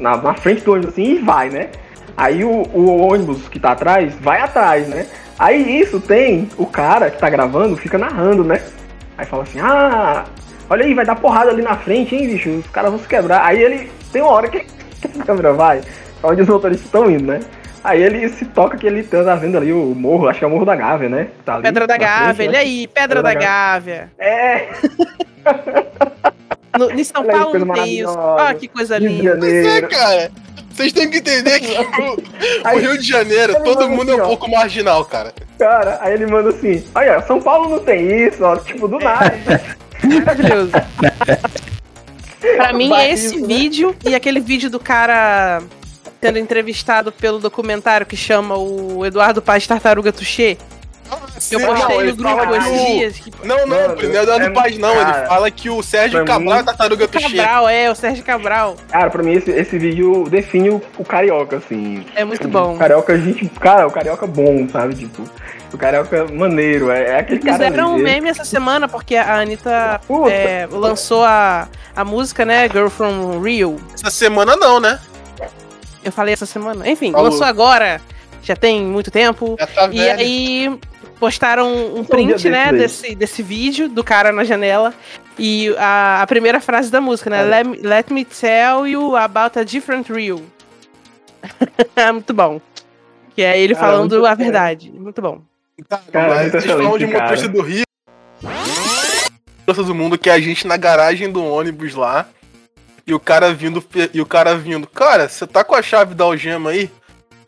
Na, 0.00 0.16
na, 0.16 0.22
na 0.22 0.34
frente 0.34 0.62
do 0.64 0.72
ônibus 0.72 0.90
assim 0.92 1.16
e 1.16 1.18
vai, 1.18 1.48
né? 1.48 1.68
Aí 2.16 2.44
o, 2.44 2.50
o 2.74 3.00
ônibus 3.00 3.48
que 3.48 3.60
tá 3.60 3.72
atrás 3.72 4.14
vai 4.20 4.40
atrás, 4.40 4.88
né? 4.88 5.06
Aí 5.38 5.80
isso 5.80 6.00
tem 6.00 6.48
o 6.56 6.66
cara 6.66 7.10
que 7.10 7.18
tá 7.18 7.30
gravando, 7.30 7.76
fica 7.76 7.96
narrando, 7.96 8.42
né? 8.42 8.60
Aí 9.16 9.24
fala 9.24 9.44
assim, 9.44 9.60
ah, 9.60 10.24
olha 10.68 10.84
aí, 10.84 10.94
vai 10.94 11.04
dar 11.04 11.14
porrada 11.14 11.50
ali 11.50 11.62
na 11.62 11.76
frente, 11.76 12.16
hein, 12.16 12.26
bicho? 12.26 12.50
Os 12.50 12.66
caras 12.68 12.90
vão 12.90 12.98
se 12.98 13.06
quebrar. 13.06 13.44
Aí 13.44 13.62
ele 13.62 13.90
tem 14.12 14.22
uma 14.22 14.32
hora 14.32 14.48
que 14.48 14.66
a 15.20 15.24
câmera 15.24 15.52
vai, 15.52 15.80
pra 16.20 16.30
onde 16.30 16.42
os 16.42 16.48
motoristas 16.48 16.86
estão 16.86 17.08
indo, 17.08 17.24
né? 17.24 17.40
Aí 17.84 18.02
ele 18.02 18.28
se 18.30 18.44
toca 18.44 18.76
que 18.76 18.86
ele 18.86 19.02
tá 19.02 19.34
vendo 19.34 19.56
ali 19.56 19.72
o 19.72 19.94
morro, 19.94 20.28
acho 20.28 20.38
que 20.38 20.44
é 20.44 20.48
o 20.48 20.50
Morro 20.50 20.64
da 20.64 20.74
Gávea, 20.76 21.08
né? 21.08 21.28
Tá 21.44 21.54
ali 21.54 21.62
Pedra 21.62 21.86
da 21.86 21.94
frente, 21.94 22.08
Gávea, 22.08 22.34
né? 22.36 22.44
ele 22.44 22.56
aí, 22.56 22.86
Pedra 22.88 23.22
Pedra 23.22 23.22
da 23.22 23.34
da 23.34 23.40
Gávea. 23.40 24.10
É, 24.18 24.68
No, 26.78 26.90
em 26.92 27.02
São 27.02 27.22
Olha 27.22 27.32
Paulo 27.32 27.58
não 27.58 27.74
tem 27.74 27.98
isso. 28.00 28.14
Ó, 28.16 28.54
que 28.54 28.68
coisa 28.68 28.98
Rio 28.98 29.08
de 29.08 29.16
linda. 29.16 29.36
Pois 29.38 29.52
é, 29.52 29.62
Janeiro. 29.64 29.88
cara. 29.88 30.30
Vocês 30.70 30.92
têm 30.92 31.10
que 31.10 31.16
entender 31.18 31.58
que 31.58 31.72
o, 31.76 32.14
o 32.14 32.22
Aí- 32.62 32.80
Rio 32.80 32.96
de 32.96 33.02
Janeiro, 33.08 33.64
todo 33.64 33.88
mundo 33.88 34.10
é 34.10 34.14
assim, 34.14 34.20
um 34.20 34.24
ó. 34.24 34.28
pouco 34.28 34.48
marginal, 34.48 35.04
cara. 35.04 35.32
Cara, 35.58 35.98
aí 36.00 36.14
ele 36.14 36.26
manda 36.26 36.50
assim, 36.50 36.84
olha, 36.94 37.20
São 37.22 37.40
Paulo 37.40 37.68
não 37.68 37.78
tem 37.80 38.26
isso, 38.28 38.44
ó, 38.44 38.56
tipo, 38.56 38.86
do 38.86 38.98
nada. 39.00 39.34
Maravilhoso. 40.04 40.70
Pra 42.56 42.72
mim, 42.72 42.92
é 42.94 43.10
esse 43.10 43.40
né? 43.40 43.46
vídeo 43.48 43.96
e 44.04 44.14
aquele 44.14 44.38
vídeo 44.38 44.70
do 44.70 44.78
cara 44.78 45.60
sendo 46.20 46.38
entrevistado 46.38 47.12
pelo 47.12 47.38
documentário 47.38 48.06
que 48.06 48.16
chama 48.16 48.56
o 48.56 49.04
Eduardo 49.06 49.40
Paz 49.40 49.66
Tartaruga 49.66 50.12
eu 51.50 51.60
Sim, 51.60 51.64
postei 51.66 51.94
não, 51.96 52.02
ele 52.02 52.12
no 52.12 52.16
grupo 52.16 52.54
esses 52.56 52.86
dias. 52.86 53.16
Que 53.18 53.32
Não, 53.46 53.58
não, 53.58 53.66
Mano, 53.66 53.94
não 54.02 54.18
é 54.18 54.22
Eduardo 54.22 54.46
é- 54.46 54.50
Paz, 54.50 54.76
não. 54.78 54.94
cara, 54.94 55.18
ele 55.20 55.28
fala 55.28 55.50
que 55.50 55.70
o 55.70 55.82
Sérgio 55.82 56.24
Cabral 56.24 56.40
mim- 56.56 56.60
é 56.60 56.62
tartaruga 56.64 57.08
Tuxê. 57.08 57.36
Cabral, 57.36 57.68
é, 57.68 57.90
o 57.90 57.94
Sérgio 57.94 58.24
Cabral. 58.24 58.76
Cara, 58.90 59.08
pra 59.08 59.22
mim 59.22 59.32
esse, 59.32 59.50
esse 59.50 59.78
vídeo 59.78 60.24
define 60.28 60.68
o, 60.70 60.82
o 60.98 61.04
carioca, 61.04 61.56
assim. 61.56 62.04
É 62.14 62.24
muito 62.24 62.46
bom. 62.48 62.74
O 62.74 62.78
carioca, 62.78 63.16
gente, 63.18 63.48
cara, 63.58 63.86
o 63.86 63.90
carioca 63.90 64.26
bom, 64.26 64.68
sabe? 64.68 64.94
Tipo, 64.96 65.22
o 65.72 65.78
carioca 65.78 66.26
maneiro, 66.30 66.90
é, 66.90 67.04
é 67.04 67.18
aquele 67.20 67.40
cara. 67.40 67.52
Fizeram 67.54 67.94
um 67.94 67.98
meme 67.98 68.28
essa 68.28 68.44
semana, 68.44 68.86
porque 68.86 69.16
a 69.16 69.38
Anitta 69.38 70.00
é, 70.30 70.68
lançou 70.70 71.24
a, 71.24 71.68
a 71.96 72.04
música, 72.04 72.44
né? 72.44 72.68
Girl 72.68 72.88
from 72.88 73.40
Rio. 73.40 73.80
Essa 73.94 74.10
semana 74.10 74.56
não, 74.56 74.78
né? 74.78 74.98
Eu 76.08 76.12
falei 76.12 76.34
essa 76.34 76.46
semana. 76.46 76.88
Enfim, 76.88 77.12
Falou. 77.12 77.30
lançou 77.30 77.46
agora. 77.46 78.00
Já 78.42 78.54
tem 78.56 78.82
muito 78.82 79.10
tempo. 79.10 79.56
Já 79.58 79.66
tá 79.66 79.88
E 79.92 80.00
aí 80.08 80.78
postaram 81.20 81.68
um 81.68 81.98
Um 82.00 82.04
print, 82.04 82.48
né, 82.48 82.72
desse, 82.72 83.14
desse 83.14 83.42
vídeo 83.42 83.88
do 83.88 84.02
cara 84.04 84.30
na 84.32 84.44
janela. 84.44 84.94
E 85.38 85.74
a, 85.78 86.22
a 86.22 86.26
primeira 86.26 86.60
frase 86.60 86.90
da 86.90 87.00
música, 87.00 87.28
né? 87.30 87.40
É. 87.40 87.44
Let, 87.44 87.66
me- 87.66 87.78
let 87.78 88.10
me 88.10 88.24
tell 88.24 88.86
you 88.86 89.16
about 89.16 89.58
a 89.58 89.64
different 89.64 90.08
Rio. 90.12 90.42
muito 92.12 92.32
bom. 92.34 92.60
Que 93.34 93.42
é 93.42 93.60
ele 93.60 93.74
Cara, 93.74 93.86
falando 93.86 94.26
a 94.26 94.34
bom. 94.34 94.42
verdade. 94.42 94.90
Muito 94.92 95.20
bom. 95.22 95.40
Cara, 95.88 96.02
Cara, 96.10 96.34
mas 96.34 96.50
vocês 96.52 96.64
falam 96.64 96.98
de 96.98 97.06
motorista 97.06 97.46
cara. 97.48 97.48
do 97.48 97.62
Rio. 97.62 97.82
Motorista 99.60 99.84
do 99.84 99.94
mundo 99.94 100.18
que 100.18 100.28
é 100.30 100.32
a 100.32 100.40
gente 100.40 100.66
na 100.66 100.76
garagem 100.76 101.30
do 101.30 101.44
ônibus 101.44 101.94
lá. 101.94 102.26
E 103.08 103.14
o 103.14 103.18
cara 103.18 103.54
vindo, 103.54 103.82
e 104.12 104.20
o 104.20 104.26
cara 104.26 104.54
vindo, 104.54 104.86
cara, 104.86 105.30
você 105.30 105.46
tá 105.46 105.64
com 105.64 105.74
a 105.74 105.80
chave 105.80 106.14
da 106.14 106.24
algema 106.24 106.68
aí? 106.68 106.90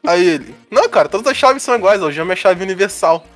Aí 0.07 0.27
ele, 0.27 0.55
não, 0.71 0.89
cara, 0.89 1.07
todas 1.07 1.27
as 1.27 1.37
chaves 1.37 1.63
são 1.63 1.75
iguais, 1.75 2.01
a 2.01 2.07
algema 2.07 2.33
é 2.33 2.37
chave 2.37 2.63
universal. 2.63 3.27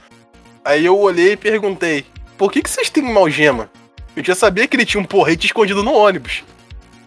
Aí 0.65 0.87
eu 0.87 0.99
olhei 0.99 1.33
e 1.33 1.37
perguntei, 1.37 2.07
por 2.39 2.51
que, 2.51 2.63
que 2.63 2.71
vocês 2.71 2.89
têm 2.89 3.03
uma 3.03 3.21
algema? 3.21 3.71
Eu 4.17 4.25
já 4.25 4.35
sabia 4.35 4.67
que 4.67 4.75
ele 4.75 4.87
tinha 4.87 5.03
um 5.03 5.05
porrete 5.05 5.45
escondido 5.45 5.83
no 5.83 5.93
ônibus. 5.93 6.43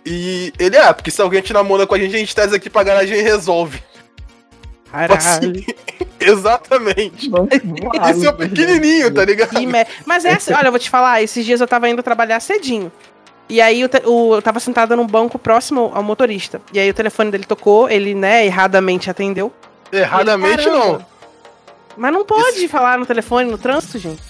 E 0.06 0.53
ele, 0.60 0.77
ah, 0.77 0.94
porque 0.94 1.10
se 1.10 1.19
alguém 1.19 1.41
te 1.41 1.52
namora 1.52 1.88
com 1.88 1.95
a 1.95 1.98
gente, 1.98 2.15
a 2.15 2.19
gente 2.19 2.35
traz 2.35 2.53
aqui 2.53 2.69
pra 2.69 2.84
garagem 2.84 3.18
e 3.18 3.23
resolve. 3.23 3.81
Caralho. 4.91 5.65
Exatamente. 6.22 7.27
Isso 8.11 8.27
é 8.30 8.31
pequenininho, 8.34 9.11
tá 9.11 9.26
ligado? 9.26 9.57
Mas 10.06 10.26
é 10.26 10.34
assim, 10.34 10.53
olha, 10.53 10.68
eu 10.68 10.72
vou 10.72 10.80
te 10.80 10.91
falar, 10.91 11.23
esses 11.23 11.44
dias 11.44 11.60
eu 11.60 11.68
tava 11.68 11.89
indo 11.89 12.03
trabalhar 12.03 12.39
cedinho. 12.39 12.91
E 13.49 13.61
aí 13.61 13.82
eu, 13.82 13.88
te- 13.90 14.02
o- 14.06 14.36
eu 14.36 14.41
tava 14.41 14.60
sentada 14.60 14.95
num 14.95 15.07
banco 15.07 15.40
próximo 15.40 15.91
ao 15.94 16.03
motorista. 16.03 16.61
E 16.74 16.80
aí 16.80 16.90
o 16.90 16.94
telefone 16.94 17.32
dele 17.32 17.45
tocou, 17.45 17.90
ele, 17.90 18.14
né, 18.14 18.45
erradamente 18.45 19.10
atendeu. 19.10 19.53
Erradamente 19.91 20.65
Caramba. 20.65 20.78
não. 20.99 21.06
Mas 21.95 22.14
não 22.14 22.26
pode 22.26 22.68
falar 22.68 22.98
no 22.99 23.06
telefone 23.06 23.49
no 23.49 23.57
trânsito, 23.57 23.98
gente. 23.98 24.22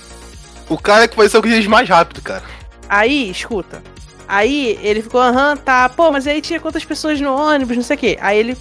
O 0.69 0.77
cara 0.77 1.07
que 1.07 1.17
vai 1.17 1.27
ser 1.27 1.37
o 1.37 1.41
que 1.41 1.49
diz 1.49 1.65
mais 1.67 1.87
rápido, 1.89 2.21
cara. 2.21 2.43
Aí, 2.87 3.29
escuta. 3.29 3.81
Aí 4.27 4.77
ele 4.81 5.01
ficou, 5.01 5.21
aham, 5.21 5.55
tá, 5.57 5.87
pô, 5.89 6.11
mas 6.11 6.27
aí 6.27 6.41
tinha 6.41 6.59
quantas 6.59 6.83
pessoas 6.85 7.19
no 7.19 7.33
ônibus, 7.35 7.75
não 7.77 7.83
sei 7.83 7.95
o 7.95 7.99
quê. 7.99 8.17
Aí 8.21 8.37
ele 8.37 8.57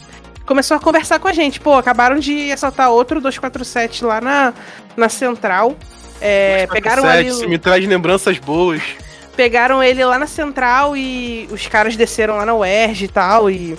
começou 0.47 0.77
a 0.77 0.81
conversar 0.81 1.19
com 1.19 1.29
a 1.29 1.33
gente. 1.33 1.61
Pô, 1.61 1.75
acabaram 1.75 2.19
de 2.19 2.51
assaltar 2.53 2.91
outro 2.91 3.21
247 3.21 4.05
lá 4.05 4.21
na, 4.21 4.55
na 4.97 5.09
central. 5.09 5.77
É, 6.21 6.67
pegaram 6.69 7.05
ali. 7.05 7.31
o- 7.31 7.35
Isso 7.35 7.49
me 7.49 7.59
traz 7.59 7.85
lembranças 7.87 8.39
boas. 8.39 8.81
Pegaram 9.37 9.83
ele 9.83 10.05
lá 10.05 10.19
na 10.19 10.27
central 10.27 10.97
e 10.97 11.49
os 11.51 11.67
caras 11.67 11.95
desceram 11.97 12.37
lá 12.37 12.47
na 12.47 12.55
UERJ 12.55 13.05
e 13.05 13.09
tal. 13.09 13.51
E. 13.51 13.79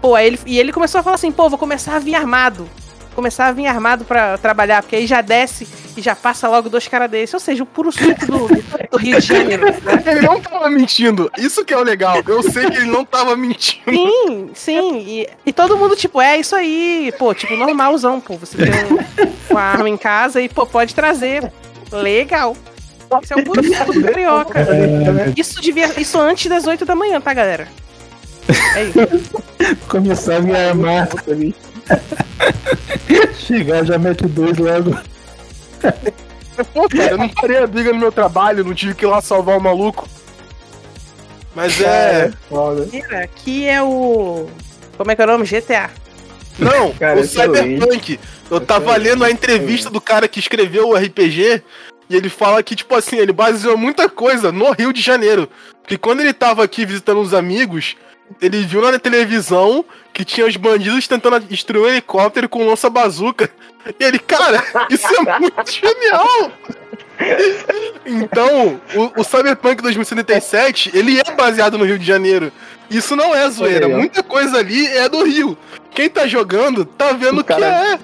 Pô, 0.00 0.14
aí 0.14 0.26
ele, 0.26 0.38
e 0.46 0.58
ele 0.58 0.72
começou 0.72 1.00
a 1.00 1.04
falar 1.04 1.16
assim: 1.16 1.30
pô, 1.30 1.48
vou 1.48 1.58
começar 1.58 1.96
a 1.96 1.98
vir 1.98 2.14
armado. 2.14 2.68
Começar 3.14 3.46
a 3.46 3.52
vir 3.52 3.66
armado 3.66 4.04
pra 4.04 4.36
trabalhar, 4.36 4.82
porque 4.82 4.96
aí 4.96 5.06
já 5.06 5.22
desce 5.22 5.66
e 5.96 6.02
já 6.02 6.14
passa 6.14 6.46
logo 6.48 6.68
dois 6.68 6.86
caras 6.86 7.10
desses. 7.10 7.32
Ou 7.32 7.40
seja, 7.40 7.62
o 7.62 7.66
puro 7.66 7.90
suco 7.90 8.26
do, 8.26 8.46
do 8.92 8.98
Rio 8.98 9.18
de 9.18 9.26
Janeiro. 9.26 9.64
né? 9.64 10.02
Ele 10.04 10.20
não 10.20 10.38
tava 10.38 10.68
mentindo. 10.68 11.30
Isso 11.38 11.64
que 11.64 11.72
é 11.72 11.78
o 11.78 11.82
legal. 11.82 12.20
Eu 12.26 12.42
sei 12.42 12.68
que 12.68 12.76
ele 12.76 12.90
não 12.90 13.06
tava 13.06 13.34
mentindo. 13.34 13.90
Sim, 13.90 14.50
sim. 14.52 14.98
E, 15.06 15.28
e 15.46 15.52
todo 15.52 15.78
mundo, 15.78 15.96
tipo, 15.96 16.20
é 16.20 16.36
isso 16.36 16.54
aí. 16.54 17.10
Pô, 17.18 17.32
tipo, 17.32 17.56
normalzão, 17.56 18.20
pô. 18.20 18.36
Você 18.36 18.58
tem 18.58 18.66
um- 18.68 19.32
uma 19.50 19.62
arma 19.62 19.88
em 19.88 19.96
casa 19.96 20.42
e, 20.42 20.48
pô, 20.50 20.66
pode 20.66 20.94
trazer. 20.94 21.50
Legal. 21.90 22.54
Isso 23.22 23.34
é 23.34 23.36
o 23.36 23.44
puro 23.44 23.62
suco 23.62 23.92
do 23.92 24.02
carioca. 24.02 24.66
Isso 25.36 25.60
devia. 25.60 26.00
Isso 26.00 26.20
antes 26.20 26.46
das 26.48 26.66
8 26.66 26.84
da 26.84 26.94
manhã, 26.94 27.20
tá, 27.20 27.32
galera? 27.32 27.68
É 28.74 28.84
isso. 28.84 29.76
Começar 29.88 30.36
a 30.36 30.40
me 30.40 30.54
armar. 30.54 31.08
Chegar, 33.38 33.84
já 33.84 33.98
mete 33.98 34.26
dois 34.26 34.56
logo. 34.58 34.98
Pô, 36.72 36.88
cara, 36.88 37.10
eu 37.12 37.18
não 37.18 37.28
parei 37.28 37.58
a 37.58 37.66
briga 37.66 37.92
no 37.92 37.98
meu 37.98 38.10
trabalho, 38.10 38.64
não 38.64 38.74
tive 38.74 38.94
que 38.94 39.04
ir 39.04 39.08
lá 39.08 39.20
salvar 39.20 39.58
o 39.58 39.60
maluco. 39.60 40.08
Mas 41.54 41.80
é. 41.80 42.32
foda. 42.48 42.82
Mentira, 42.82 43.24
aqui 43.24 43.66
é 43.66 43.82
o. 43.82 44.48
Como 44.96 45.10
é 45.10 45.16
que 45.16 45.22
é 45.22 45.24
o 45.24 45.28
nome? 45.28 45.46
GTA. 45.46 45.90
Não, 46.58 46.92
Cara, 46.94 47.20
o 47.20 47.22
excelente. 47.22 47.80
Cyberpunk. 47.80 48.20
Eu 48.50 48.60
tava 48.60 48.96
lendo 48.96 49.24
a 49.24 49.30
entrevista 49.30 49.90
do 49.90 50.00
cara 50.00 50.28
que 50.28 50.38
escreveu 50.38 50.88
o 50.88 50.96
RPG 50.96 51.62
e 52.08 52.16
ele 52.16 52.28
fala 52.28 52.62
que, 52.62 52.76
tipo 52.76 52.94
assim, 52.94 53.16
ele 53.16 53.32
baseou 53.32 53.76
muita 53.76 54.08
coisa 54.08 54.52
no 54.52 54.70
Rio 54.72 54.92
de 54.92 55.00
Janeiro. 55.00 55.48
Porque 55.82 55.98
quando 55.98 56.20
ele 56.20 56.32
tava 56.32 56.62
aqui 56.64 56.84
visitando 56.86 57.20
uns 57.20 57.32
amigos, 57.34 57.96
ele 58.40 58.62
viu 58.64 58.80
na 58.82 58.98
televisão 58.98 59.84
que 60.12 60.24
tinha 60.24 60.46
os 60.46 60.56
bandidos 60.56 61.06
tentando 61.06 61.40
destruir 61.40 61.82
um 61.82 61.88
helicóptero 61.88 62.48
com 62.48 62.66
lança-bazuca. 62.66 63.50
E 64.00 64.04
ele, 64.04 64.18
cara, 64.18 64.62
isso 64.90 65.06
é 65.06 65.20
muito 65.38 65.70
genial! 65.70 66.52
Então, 68.04 68.80
o, 68.94 69.20
o 69.20 69.24
Cyberpunk 69.24 69.82
2077, 69.82 70.90
ele 70.94 71.20
é 71.20 71.32
baseado 71.32 71.76
no 71.78 71.84
Rio 71.84 71.98
de 71.98 72.04
Janeiro. 72.06 72.52
Isso 72.90 73.16
não 73.16 73.34
é 73.34 73.48
zoeira. 73.50 73.88
Muita 73.88 74.22
coisa 74.22 74.58
ali 74.58 74.86
é 74.86 75.08
do 75.08 75.24
Rio. 75.24 75.56
Quem 75.90 76.08
tá 76.08 76.26
jogando 76.26 76.84
tá 76.84 77.12
vendo 77.12 77.40
O 77.40 77.44
que 77.44 77.52
cara- 77.52 77.92
é. 77.94 77.98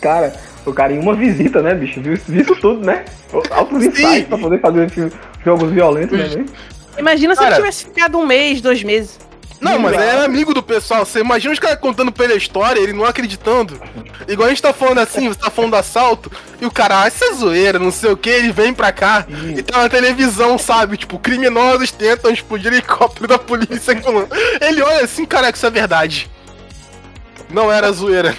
Cara, 0.00 0.40
O 0.66 0.72
cara 0.74 0.92
em 0.92 0.98
uma 0.98 1.14
visita, 1.14 1.62
né, 1.62 1.74
bicho? 1.74 2.00
Viu, 2.00 2.18
viu 2.26 2.42
isso 2.42 2.56
tudo, 2.56 2.84
né? 2.84 3.04
Altos 3.50 3.84
ensaios 3.84 4.26
pra 4.26 4.36
poder 4.36 4.60
fazer 4.60 5.12
jogos 5.44 5.70
violentos, 5.70 6.18
né? 6.18 6.42
né? 6.42 6.46
Imagina 6.98 7.34
se 7.34 7.40
Cara- 7.40 7.54
ele 7.54 7.60
tivesse 7.62 7.84
ficado 7.84 8.18
um 8.18 8.26
mês, 8.26 8.60
dois 8.60 8.82
meses. 8.82 9.18
Não, 9.60 9.78
mas 9.78 9.94
ele 9.94 10.02
era 10.04 10.24
amigo 10.24 10.52
do 10.52 10.62
pessoal. 10.62 11.06
Você 11.06 11.20
imagina 11.20 11.52
os 11.52 11.58
caras 11.58 11.78
contando 11.78 12.12
pra 12.12 12.24
ele 12.24 12.34
a 12.34 12.36
história, 12.36 12.78
ele 12.78 12.92
não 12.92 13.04
acreditando. 13.06 13.80
Igual 14.28 14.46
a 14.46 14.50
gente 14.50 14.60
tá 14.60 14.72
falando 14.72 14.98
assim, 14.98 15.28
você 15.28 15.38
tá 15.38 15.50
falando 15.50 15.70
do 15.70 15.76
assalto, 15.76 16.30
e 16.60 16.66
o 16.66 16.70
cara, 16.70 17.02
ah, 17.02 17.08
isso 17.08 17.24
é 17.24 17.32
zoeira, 17.32 17.78
não 17.78 17.90
sei 17.90 18.10
o 18.10 18.16
que, 18.16 18.28
ele 18.28 18.52
vem 18.52 18.74
pra 18.74 18.92
cá 18.92 19.26
e 19.56 19.62
tá 19.62 19.82
na 19.82 19.88
televisão, 19.88 20.58
sabe? 20.58 20.96
Tipo, 20.98 21.18
criminosos 21.18 21.90
tentam 21.90 22.30
explodir 22.30 22.72
helicóptero 22.72 23.26
da 23.28 23.38
polícia. 23.38 23.92
Ele 24.60 24.82
olha 24.82 25.04
assim, 25.04 25.24
caraca, 25.24 25.56
isso 25.56 25.66
é 25.66 25.70
verdade. 25.70 26.30
Não 27.48 27.72
era 27.72 27.90
zoeira. 27.92 28.34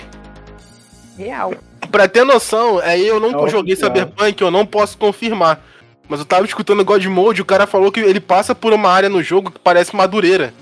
Real. 1.17 1.53
Pra 1.91 2.07
ter 2.07 2.23
noção, 2.23 2.79
aí 2.79 3.07
eu 3.07 3.19
não 3.19 3.45
É 3.45 3.49
joguei 3.49 3.73
oficial. 3.73 3.91
Cyberpunk, 3.91 4.41
eu 4.41 4.51
não 4.51 4.65
posso 4.65 4.97
confirmar. 4.97 5.61
Mas 6.09 6.19
eu 6.19 6.25
tava 6.25 6.45
escutando 6.45 6.85
God 6.85 7.05
Mode, 7.05 7.41
o 7.41 7.45
cara 7.45 7.67
falou 7.67 7.91
que 7.91 7.99
ele 7.99 8.19
passa 8.19 8.55
por 8.55 8.73
uma 8.73 8.89
área 8.89 9.09
no 9.09 9.21
jogo 9.21 9.51
que 9.51 9.59
parece 9.59 9.95
Madureira. 9.95 10.53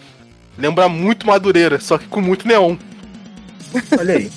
Lembra 0.57 0.89
muito 0.89 1.27
Madureira, 1.27 1.79
só 1.79 1.97
que 1.97 2.07
com 2.07 2.21
muito 2.21 2.47
neon. 2.47 2.75
Olha 3.97 4.15
aí. 4.15 4.31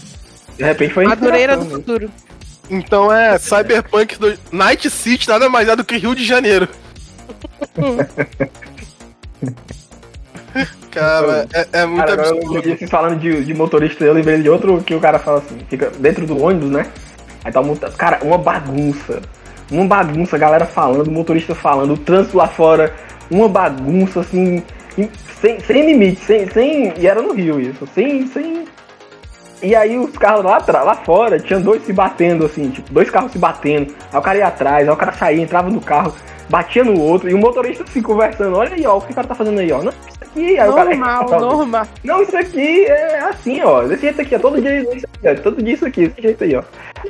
De 0.57 0.65
repente 0.65 0.93
foi 0.93 1.07
Madureira 1.07 1.57
do 1.57 1.65
né? 1.65 1.71
futuro. 1.71 2.11
Então 2.69 3.13
é 3.13 3.39
Cyberpunk 3.39 4.19
do... 4.19 4.39
Night 4.53 4.91
City 4.91 5.29
nada 5.29 5.49
mais 5.49 5.69
é 5.69 5.77
do 5.77 5.85
que 5.85 5.97
Rio 5.97 6.15
de 6.15 6.25
Janeiro. 6.25 6.69
Cara, 10.91 11.47
é, 11.53 11.67
é 11.81 11.87
muito 11.87 12.07
Cara, 12.07 12.23
eu 12.23 12.37
absurdo. 12.39 12.63
disso, 12.63 12.89
falando 12.89 13.19
de, 13.19 13.45
de 13.45 13.55
motorista, 13.55 14.05
eu 14.05 14.13
lembrei 14.15 14.41
de 14.43 14.49
outro 14.49 14.83
que 14.83 14.95
o 14.95 15.01
cara 15.01 15.19
fala 15.19 15.39
assim, 15.39 15.59
fica 15.69 15.91
dentro 15.99 16.27
do 16.27 16.43
ônibus, 16.43 16.71
né? 16.71 16.87
Aí 17.45 17.53
tá 17.53 17.63
montando. 17.63 17.95
Cara, 17.97 18.19
uma 18.23 18.39
bagunça. 18.39 19.21
Uma 19.71 19.85
bagunça, 19.87 20.37
a 20.37 20.39
galera 20.39 20.65
falando, 20.65 21.09
o 21.09 21.13
motorista 21.13 21.55
falando, 21.55 21.93
o 21.93 21.97
trânsito 21.99 22.37
lá 22.39 22.49
fora, 22.49 22.95
uma 23.31 23.49
bagunça 23.49 24.21
assim, 24.21 24.63
em- 24.97 25.11
sem, 25.41 25.61
sem 25.61 25.87
limite, 25.87 26.25
sem, 26.25 26.49
sem. 26.51 26.95
E 26.99 27.07
era 27.07 27.21
no 27.21 27.33
Rio 27.35 27.61
isso, 27.61 27.87
sem. 27.95 28.27
sem... 28.29 28.65
E 29.63 29.75
aí 29.75 29.99
os 29.99 30.17
carros 30.17 30.45
lá, 30.45 30.57
atrás- 30.57 30.87
lá 30.87 30.95
fora, 30.95 31.39
tinha 31.39 31.59
dois 31.59 31.83
se 31.85 31.93
batendo, 31.93 32.47
assim, 32.47 32.71
tipo, 32.71 32.93
dois 32.93 33.11
carros 33.11 33.33
se 33.33 33.39
batendo. 33.39 33.93
Aí 34.13 34.19
o 34.19 34.23
cara 34.23 34.39
ia 34.39 34.47
atrás, 34.47 34.89
aí 34.89 34.95
o 34.95 34.97
cara 34.97 35.13
saía, 35.13 35.43
entrava 35.43 35.69
no 35.69 35.81
carro, 35.81 36.15
batia 36.49 36.85
no 36.85 36.99
outro, 37.01 37.29
e 37.29 37.35
o 37.35 37.39
motorista 37.39 37.83
assim 37.83 38.01
conversando, 38.01 38.57
olha 38.57 38.73
aí, 38.75 38.87
ó, 38.87 38.97
o 38.97 39.01
que 39.01 39.11
o 39.11 39.15
cara 39.15 39.27
tá 39.27 39.35
fazendo 39.35 39.59
aí, 39.59 39.71
ó. 39.73 39.83
Não, 39.83 39.93
aqui, 40.47 40.59
aí 40.61 40.69
o 40.69 40.75
cara. 40.75 40.91
Normal, 40.91 41.29
normal. 41.41 41.87
Não, 42.05 42.23
isso 42.23 42.37
aqui 42.37 42.85
é 42.87 43.19
assim, 43.21 43.61
ó. 43.63 43.83
Desse 43.83 44.03
jeito 44.03 44.21
aqui, 44.23 44.35
ó. 44.35 44.39
Todo 44.39 44.61
dia 44.61 44.81
isso 44.81 45.07
aqui, 45.07 45.29
ó. 45.29 45.35
Todo 45.43 45.63
dia 45.63 45.75
isso 45.75 45.87
aqui, 45.87 46.09
desse 46.09 46.23
jeito 46.23 46.45
aí, 46.45 46.55
ó. 46.57 46.63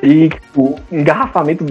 E, 0.02 0.28
tipo, 0.28 0.78
engarrafamento. 0.90 1.64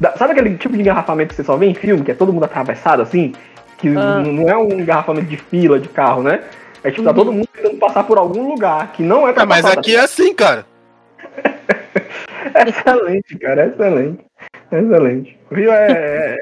da- 0.00 0.16
Sabe 0.16 0.32
aquele 0.32 0.56
tipo 0.56 0.74
de 0.74 0.80
engarrafamento 0.82 1.30
que 1.30 1.34
você 1.36 1.44
só 1.44 1.56
vê 1.56 1.66
em 1.66 1.74
filme, 1.74 2.04
que 2.04 2.10
é 2.10 2.14
todo 2.14 2.32
mundo 2.32 2.44
atravessado 2.44 3.02
assim? 3.02 3.32
Que 3.78 3.88
Ah. 3.88 4.20
não 4.20 4.48
é 4.48 4.56
um 4.56 4.72
engarrafamento 4.80 5.26
de 5.26 5.36
fila 5.36 5.78
de 5.78 5.88
carro, 5.88 6.22
né? 6.22 6.40
É 6.84 6.90
tipo, 6.90 7.02
tá 7.04 7.12
todo 7.12 7.32
mundo 7.32 7.48
tentando 7.52 7.76
passar 7.78 8.04
por 8.04 8.18
algum 8.18 8.48
lugar 8.48 8.92
que 8.92 9.02
não 9.02 9.26
é 9.26 9.32
pra 9.32 9.42
Ah, 9.42 9.46
mas 9.46 9.64
aqui 9.64 9.96
é 9.96 10.00
assim, 10.00 10.32
cara. 10.34 10.64
Excelente, 12.66 13.36
cara, 13.38 13.66
excelente. 13.66 14.24
Excelente. 14.70 15.38
O 15.50 15.54
Rio 15.54 15.70
é. 15.72 16.36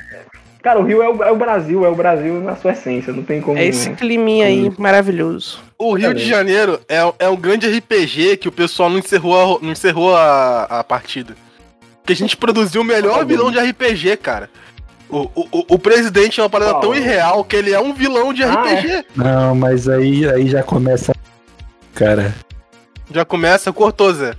É- 0.66 0.70
Cara, 0.70 0.80
o 0.80 0.82
Rio 0.84 1.02
é 1.02 1.09
o, 1.09 1.22
é 1.22 1.30
o 1.30 1.36
Brasil, 1.36 1.84
é 1.84 1.88
o 1.88 1.94
Brasil 1.94 2.40
na 2.40 2.56
sua 2.56 2.72
essência, 2.72 3.12
não 3.12 3.22
tem 3.22 3.40
como. 3.40 3.56
É 3.59 3.64
esse 3.66 3.90
climinha 3.90 4.47
aí 4.47 4.72
maravilhoso. 4.78 5.60
O 5.78 5.94
Rio 5.94 6.12
de 6.14 6.24
Janeiro 6.26 6.80
é, 6.88 6.98
é 7.20 7.28
um 7.28 7.36
grande 7.36 7.66
RPG 7.68 8.36
que 8.38 8.48
o 8.48 8.52
pessoal 8.52 8.90
não 8.90 8.98
encerrou 8.98 9.59
a, 9.59 9.64
não 9.64 9.72
encerrou 9.72 10.16
a, 10.16 10.64
a 10.64 10.84
partida. 10.84 11.34
Que 12.05 12.12
a 12.12 12.16
gente 12.16 12.36
produziu 12.36 12.80
o 12.80 12.84
melhor 12.84 13.24
vilão 13.24 13.51
de 13.51 13.59
RPG, 13.59 14.16
cara. 14.16 14.48
O, 15.09 15.28
o, 15.36 15.74
o- 15.74 15.78
presidente 15.78 16.40
é 16.40 16.43
uma 16.43 16.51
parada 16.51 16.72
Qual? 16.72 16.80
tão 16.80 16.94
irreal 16.94 17.44
que 17.44 17.55
ele 17.55 17.72
é 17.72 17.78
um 17.78 17.93
vilão 17.94 18.32
de 18.32 18.43
Ah, 18.43 18.51
RPG. 18.55 19.05
Não, 19.14 19.55
mas 19.55 19.88
aí, 19.88 20.28
aí 20.28 20.48
já 20.48 20.64
começa. 20.64 21.12
Cara, 21.94 22.34
Já 23.12 23.24
começa, 23.24 23.72
cortou, 23.72 24.12
Zé. 24.12 24.34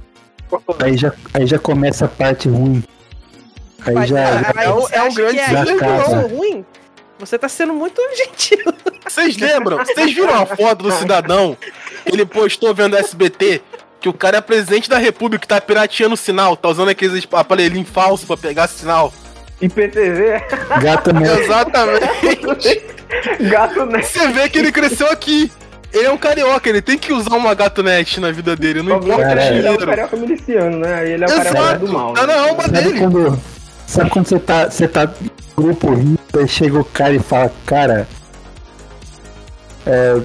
aí 0.83 0.97
já, 0.97 1.13
aí 1.33 1.47
já 1.47 1.57
começa 1.57 2.03
a 2.05 2.07
parte 2.09 2.49
ruim. 2.49 2.83
Aí 3.87 3.93
Mas, 3.93 4.09
já. 4.09 4.15
já- 4.41 4.53
aí 4.55 4.67
é 4.67 4.71
um- 4.71 4.81
você 4.81 4.95
é 4.95 5.03
um 5.03 5.13
grande 5.13 5.39
é 5.39 5.45
que 5.63 5.83
eu 5.83 6.05
sou 6.05 6.27
ruim? 6.27 6.65
Você 7.19 7.37
tá 7.39 7.49
sendo 7.49 7.73
muito 7.73 8.01
gentil. 8.15 8.59
Vocês 9.07 9.37
lembram? 9.37 9.77
Vocês 9.77 10.13
viram 10.13 10.35
a 10.35 10.45
foto 10.45 10.83
do 10.83 10.91
cidadão? 10.91 11.57
Ele 12.05 12.25
postou 12.25 12.73
vendo 12.75 12.95
SBT 12.97 13.61
que 13.99 14.07
o 14.09 14.13
cara 14.13 14.37
é 14.37 14.41
presidente 14.41 14.87
da 14.89 14.97
república 14.97 15.41
que 15.41 15.47
tá 15.47 15.59
pirateando 15.59 16.13
o 16.13 16.17
sinal, 16.17 16.55
tá 16.55 16.69
usando 16.69 16.89
aqueles 16.89 17.27
aparelhinhos 17.31 17.89
falsos 17.89 18.27
pra 18.27 18.37
pegar 18.37 18.67
sinal. 18.67 19.11
IPTV, 19.59 20.39
Gata 20.81 21.11
mesmo. 21.13 21.39
Exatamente. 21.39 22.83
gato, 23.49 23.85
né? 23.85 24.01
Você 24.03 24.27
vê 24.27 24.49
que 24.49 24.59
ele 24.59 24.71
cresceu 24.71 25.07
aqui. 25.09 25.51
Ele 25.93 26.05
é 26.05 26.11
um 26.11 26.17
carioca, 26.17 26.69
ele 26.69 26.81
tem 26.81 26.97
que 26.97 27.13
usar 27.13 27.35
uma 27.35 27.53
gatonete 27.55 28.19
na 28.19 28.29
vida 28.29 28.55
dele, 28.55 28.81
não 28.83 28.97
importa 28.97 29.15
o 29.15 29.17
Cara, 29.19 29.45
Ele 29.47 29.57
é 29.59 29.61
dinheiro. 29.61 29.85
carioca 29.87 30.17
miliciano, 30.17 30.77
né? 30.79 30.93
Aí 30.95 31.11
ele 31.13 31.23
é 31.23 31.27
o 31.27 31.29
carioca 31.31 31.79
do 31.79 31.87
mal. 31.93 32.13
tá 32.13 32.27
né? 32.27 32.35
na 32.35 32.41
alma 32.41 32.67
dele. 32.67 32.99
quando, 32.99 33.41
sabe 33.87 34.09
quando 34.11 34.27
você 34.27 34.39
tá, 34.39 34.69
você 34.69 34.87
tá 34.87 35.05
no 35.57 35.63
grupo 35.63 35.93
rindo, 35.95 36.19
aí 36.37 36.47
chega 36.47 36.79
o 36.79 36.85
cara 36.85 37.13
e 37.13 37.19
fala, 37.19 37.51
cara. 37.65 38.07
É, 39.85 40.21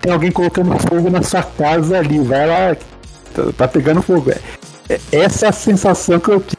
tem 0.00 0.12
alguém 0.12 0.32
colocando 0.32 0.76
fogo 0.80 1.10
na 1.10 1.22
sua 1.22 1.42
casa 1.42 1.98
ali, 1.98 2.18
vai 2.20 2.46
lá, 2.46 2.74
tá, 3.34 3.42
tá 3.56 3.68
pegando 3.68 4.02
fogo. 4.02 4.30
É, 4.30 4.40
é- 4.88 5.00
essa 5.12 5.46
é 5.46 5.48
a 5.50 5.52
sensação 5.52 6.18
que 6.18 6.30
eu 6.30 6.40
tive. 6.40 6.56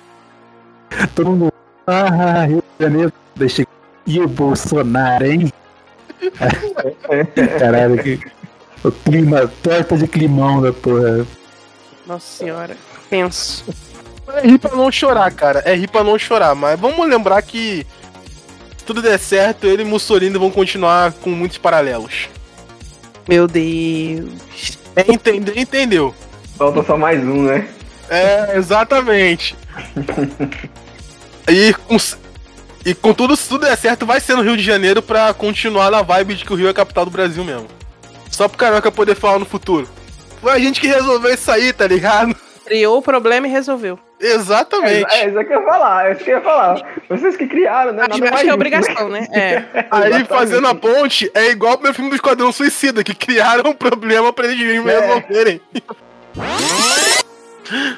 Todo 1.15 1.29
mundo. 1.31 1.53
Ah, 1.87 2.45
Rio 2.45 2.63
de 2.79 2.85
Janeiro. 2.85 3.13
Chega- 3.49 3.67
E 4.05 4.19
o 4.21 4.27
Bolsonaro, 4.27 5.25
hein? 5.25 5.51
Caralho, 7.59 8.01
que. 8.01 8.19
O 8.83 8.91
clima, 8.91 9.49
torta 9.61 9.97
de 9.97 10.07
climão 10.07 10.61
da 10.61 10.71
porra. 10.73 11.25
Nossa 12.05 12.25
senhora. 12.37 12.75
Penso. 13.09 13.65
É 14.27 14.47
rir 14.47 14.57
pra 14.57 14.75
não 14.75 14.91
chorar, 14.91 15.31
cara. 15.31 15.59
É 15.65 15.75
rir 15.75 15.87
pra 15.87 16.03
não 16.03 16.17
chorar. 16.17 16.55
Mas 16.55 16.79
vamos 16.79 17.07
lembrar 17.07 17.41
que 17.41 17.85
se 18.77 18.83
tudo 18.85 19.01
der 19.01 19.17
certo, 19.19 19.67
ele 19.67 19.83
e 19.83 19.85
Mussolini 19.85 20.37
vão 20.37 20.51
continuar 20.51 21.11
com 21.13 21.29
muitos 21.29 21.57
paralelos. 21.57 22.29
Meu 23.27 23.47
Deus. 23.47 24.77
É, 24.95 25.11
entendeu? 25.11 25.53
Entendeu? 25.55 26.15
Falta 26.57 26.83
só 26.83 26.97
mais 26.97 27.23
um, 27.23 27.43
né? 27.43 27.67
É, 28.09 28.57
exatamente. 28.57 29.55
e, 31.49 31.73
com, 31.73 31.97
e 32.85 32.93
com 32.93 33.13
tudo, 33.13 33.35
se 33.35 33.49
tudo 33.49 33.65
der 33.65 33.77
certo, 33.77 34.05
vai 34.05 34.19
ser 34.19 34.35
no 34.35 34.43
Rio 34.43 34.57
de 34.57 34.63
Janeiro 34.63 35.01
pra 35.01 35.33
continuar 35.33 35.89
na 35.89 36.01
vibe 36.01 36.35
de 36.35 36.45
que 36.45 36.53
o 36.53 36.55
Rio 36.55 36.67
é 36.67 36.71
a 36.71 36.73
capital 36.73 37.05
do 37.05 37.11
Brasil 37.11 37.43
mesmo. 37.43 37.67
Só 38.29 38.47
pro 38.47 38.57
Carioca 38.57 38.91
poder 38.91 39.15
falar 39.15 39.39
no 39.39 39.45
futuro. 39.45 39.87
Foi 40.41 40.51
a 40.51 40.59
gente 40.59 40.81
que 40.81 40.87
resolveu 40.87 41.33
isso 41.33 41.49
aí, 41.49 41.71
tá 41.71 41.87
ligado? 41.87 42.35
Criou 42.65 42.97
o 42.97 43.01
problema 43.01 43.47
e 43.47 43.49
resolveu. 43.49 43.97
É, 44.23 44.33
Exatamente. 44.35 45.05
é 45.13 45.27
isso 45.29 45.43
que 45.45 45.53
eu 45.53 45.59
ia 45.59 45.65
falar, 45.65 46.07
é 46.07 46.11
isso 46.13 46.23
que 46.23 46.29
eu 46.31 46.35
ia 46.37 46.41
falar. 46.41 46.81
Vocês 47.09 47.35
que 47.35 47.45
criaram, 47.47 47.91
né? 47.93 48.03
Acho, 48.03 48.09
Nada 48.11 48.23
acho 48.25 48.33
mais 48.33 48.41
que 48.43 48.49
é 48.49 48.53
obrigação, 48.53 49.09
né? 49.09 49.27
É. 49.33 49.63
Aí 49.91 50.23
fazendo 50.25 50.65
a 50.67 50.73
ponte 50.75 51.29
é 51.33 51.49
igual 51.51 51.73
pro 51.77 51.83
meu 51.83 51.93
filme 51.93 52.09
do 52.09 52.15
Esquadrão 52.15 52.51
Suicida, 52.51 53.03
que 53.03 53.13
criaram 53.13 53.71
um 53.71 53.73
problema 53.73 54.31
pra 54.31 54.45
eles 54.45 54.57
mesmos 54.59 54.91
É. 54.91 54.99
resolverem. 54.99 55.61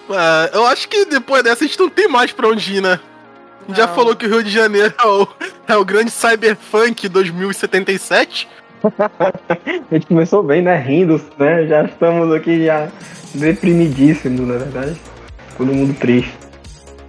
Ah, 0.10 0.50
eu 0.54 0.66
acho 0.68 0.88
que 0.88 1.06
depois 1.06 1.42
dessa 1.44 1.64
a 1.64 1.68
gente 1.68 1.80
não 1.80 1.90
tem 1.90 2.08
mais 2.08 2.32
pra 2.32 2.48
onde 2.48 2.76
ir, 2.78 2.82
né? 2.82 3.00
A 3.64 3.68
gente 3.68 3.78
já 3.78 3.88
Não. 3.88 3.96
falou 3.96 4.16
que 4.16 4.26
o 4.26 4.30
Rio 4.30 4.44
de 4.44 4.52
Janeiro 4.52 4.94
é 4.98 5.08
o, 5.08 5.28
é 5.68 5.76
o 5.76 5.84
grande 5.84 6.12
Cyberpunk 6.12 7.10
2077. 7.10 8.48
A 8.86 9.94
gente 9.96 10.06
começou 10.06 10.44
bem, 10.44 10.62
né? 10.62 10.78
Rindo, 10.78 11.20
né? 11.40 11.66
Já 11.66 11.84
estamos 11.84 12.32
aqui 12.32 12.64
já 12.66 12.88
deprimidíssimos, 13.34 14.48
na 14.48 14.58
verdade. 14.58 14.96
Todo 15.58 15.74
mundo 15.74 15.94
triste. 16.00 16.34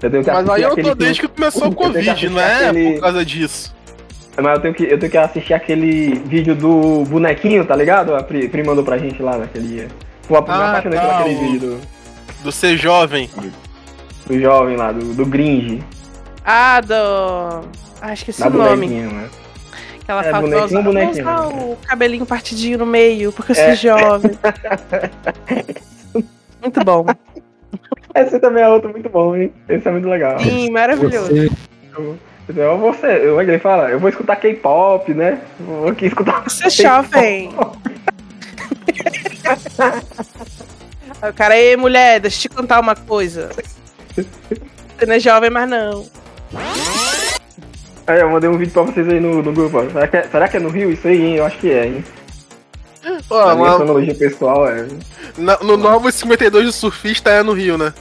Eu 0.02 0.10
tenho 0.10 0.24
que 0.24 0.30
Mas 0.30 0.48
aí 0.48 0.64
assistir 0.64 0.80
eu 0.80 0.84
tô 0.88 0.94
desde 0.94 1.20
que 1.20 1.26
filme- 1.26 1.34
começou 1.36 1.66
o 1.66 1.70
que 1.70 1.76
Covid, 1.76 2.28
não 2.28 2.40
é 2.40 2.68
aquele- 2.68 2.92
por 2.94 3.00
causa 3.00 3.24
disso. 3.24 3.74
Mas 4.36 4.54
eu 4.54 4.60
tenho, 4.60 4.74
que, 4.74 4.82
eu 4.84 4.98
tenho 4.98 5.10
que 5.10 5.18
assistir 5.18 5.54
aquele 5.54 6.14
vídeo 6.26 6.54
do 6.54 7.04
bonequinho, 7.06 7.64
tá 7.64 7.74
ligado? 7.74 8.14
A 8.14 8.22
Pri, 8.22 8.48
Pri 8.48 8.62
mandou 8.62 8.84
pra 8.84 8.98
gente 8.98 9.22
lá 9.22 9.38
naquele 9.38 9.66
dia. 9.66 9.88
Pô, 10.28 10.34
me 10.40 10.44
Ah, 10.48 10.68
apaixonei 10.70 10.98
tá, 10.98 11.06
por 11.06 11.14
aquele 11.22 11.34
o- 11.36 11.40
vídeo 11.40 11.60
do, 11.60 11.80
Do 12.44 12.52
ser 12.52 12.76
jovem. 12.76 13.30
do 14.26 14.38
jovem 14.38 14.76
lá, 14.76 14.92
do, 14.92 15.14
do 15.14 15.24
Gringe. 15.24 15.82
Ah, 16.44 16.80
do. 16.82 17.66
Ah, 18.02 18.12
esqueci 18.12 18.42
Da 18.42 18.48
o 18.48 18.52
nome. 18.52 18.86
né? 18.88 19.28
Que 20.04 20.10
ela 20.12 20.24
É, 20.24 20.30
fala 20.30 20.44
que 20.44 20.50
bonequinho, 20.50 20.82
vai 20.84 21.08
usar, 21.08 21.40
vou 21.48 21.56
usar 21.56 21.72
o 21.72 21.76
cabelinho 21.86 22.26
partidinho 22.26 22.78
no 22.78 22.86
meio, 22.86 23.32
porque 23.32 23.52
eu 23.52 23.56
sou 23.56 23.64
É. 23.64 23.74
jovem. 23.74 24.38
Muito 26.62 26.84
bom. 26.84 27.06
Esse 28.16 28.38
também 28.40 28.62
é 28.62 28.68
outro 28.68 28.90
muito 28.90 29.08
bom, 29.08 29.36
hein? 29.36 29.52
Esse 29.68 29.86
é 29.88 29.90
muito 29.90 30.08
legal. 30.08 30.38
Sim, 30.40 30.70
maravilhoso. 30.70 31.28
Você, 31.28 31.50
Eu 32.60 32.78
vou 32.78 32.94
ser, 32.94 33.22
eu, 33.22 33.40
ele 33.40 33.58
fala, 33.58 33.90
eu 33.90 33.98
vou 33.98 34.08
escutar 34.08 34.36
K-pop, 34.36 35.12
né? 35.14 35.40
Vou 35.60 35.88
aqui 35.88 36.06
escutar. 36.06 36.42
Você 36.44 36.66
é 36.66 36.70
jovem. 36.70 37.50
O 41.28 41.32
cara, 41.32 41.56
ei, 41.56 41.76
mulher, 41.76 42.20
deixa 42.20 42.36
eu 42.36 42.40
te 42.42 42.48
contar 42.50 42.78
uma 42.80 42.94
coisa. 42.94 43.48
Você 44.14 45.06
não 45.06 45.14
é 45.14 45.20
jovem, 45.20 45.50
mas 45.50 45.68
não. 45.68 46.06
Aí, 48.06 48.20
eu 48.20 48.30
mandei 48.30 48.48
um 48.50 48.56
vídeo 48.58 48.72
pra 48.72 48.82
vocês 48.82 49.08
aí 49.08 49.18
no, 49.18 49.42
no 49.42 49.52
grupo. 49.52 49.78
ó. 49.78 49.88
Será 49.90 50.06
que, 50.08 50.16
é, 50.16 50.22
será 50.24 50.48
que 50.48 50.56
é 50.56 50.60
no 50.60 50.68
Rio 50.68 50.90
isso 50.92 51.08
aí, 51.08 51.20
hein? 51.24 51.36
Eu 51.36 51.46
acho 51.46 51.58
que 51.58 51.70
é, 51.70 51.86
hein? 51.86 52.04
Ó, 53.30 53.40
A 53.40 53.54
minha 53.54 53.66
mas 53.68 53.76
cronologia 53.76 54.14
pessoal 54.14 54.68
é. 54.68 54.86
na- 55.38 55.58
no 55.60 55.76
novo 55.76 56.10
52 56.10 56.66
do 56.66 56.72
surfista 56.72 57.30
é 57.30 57.42
no 57.42 57.52
Rio, 57.52 57.78
né? 57.78 57.92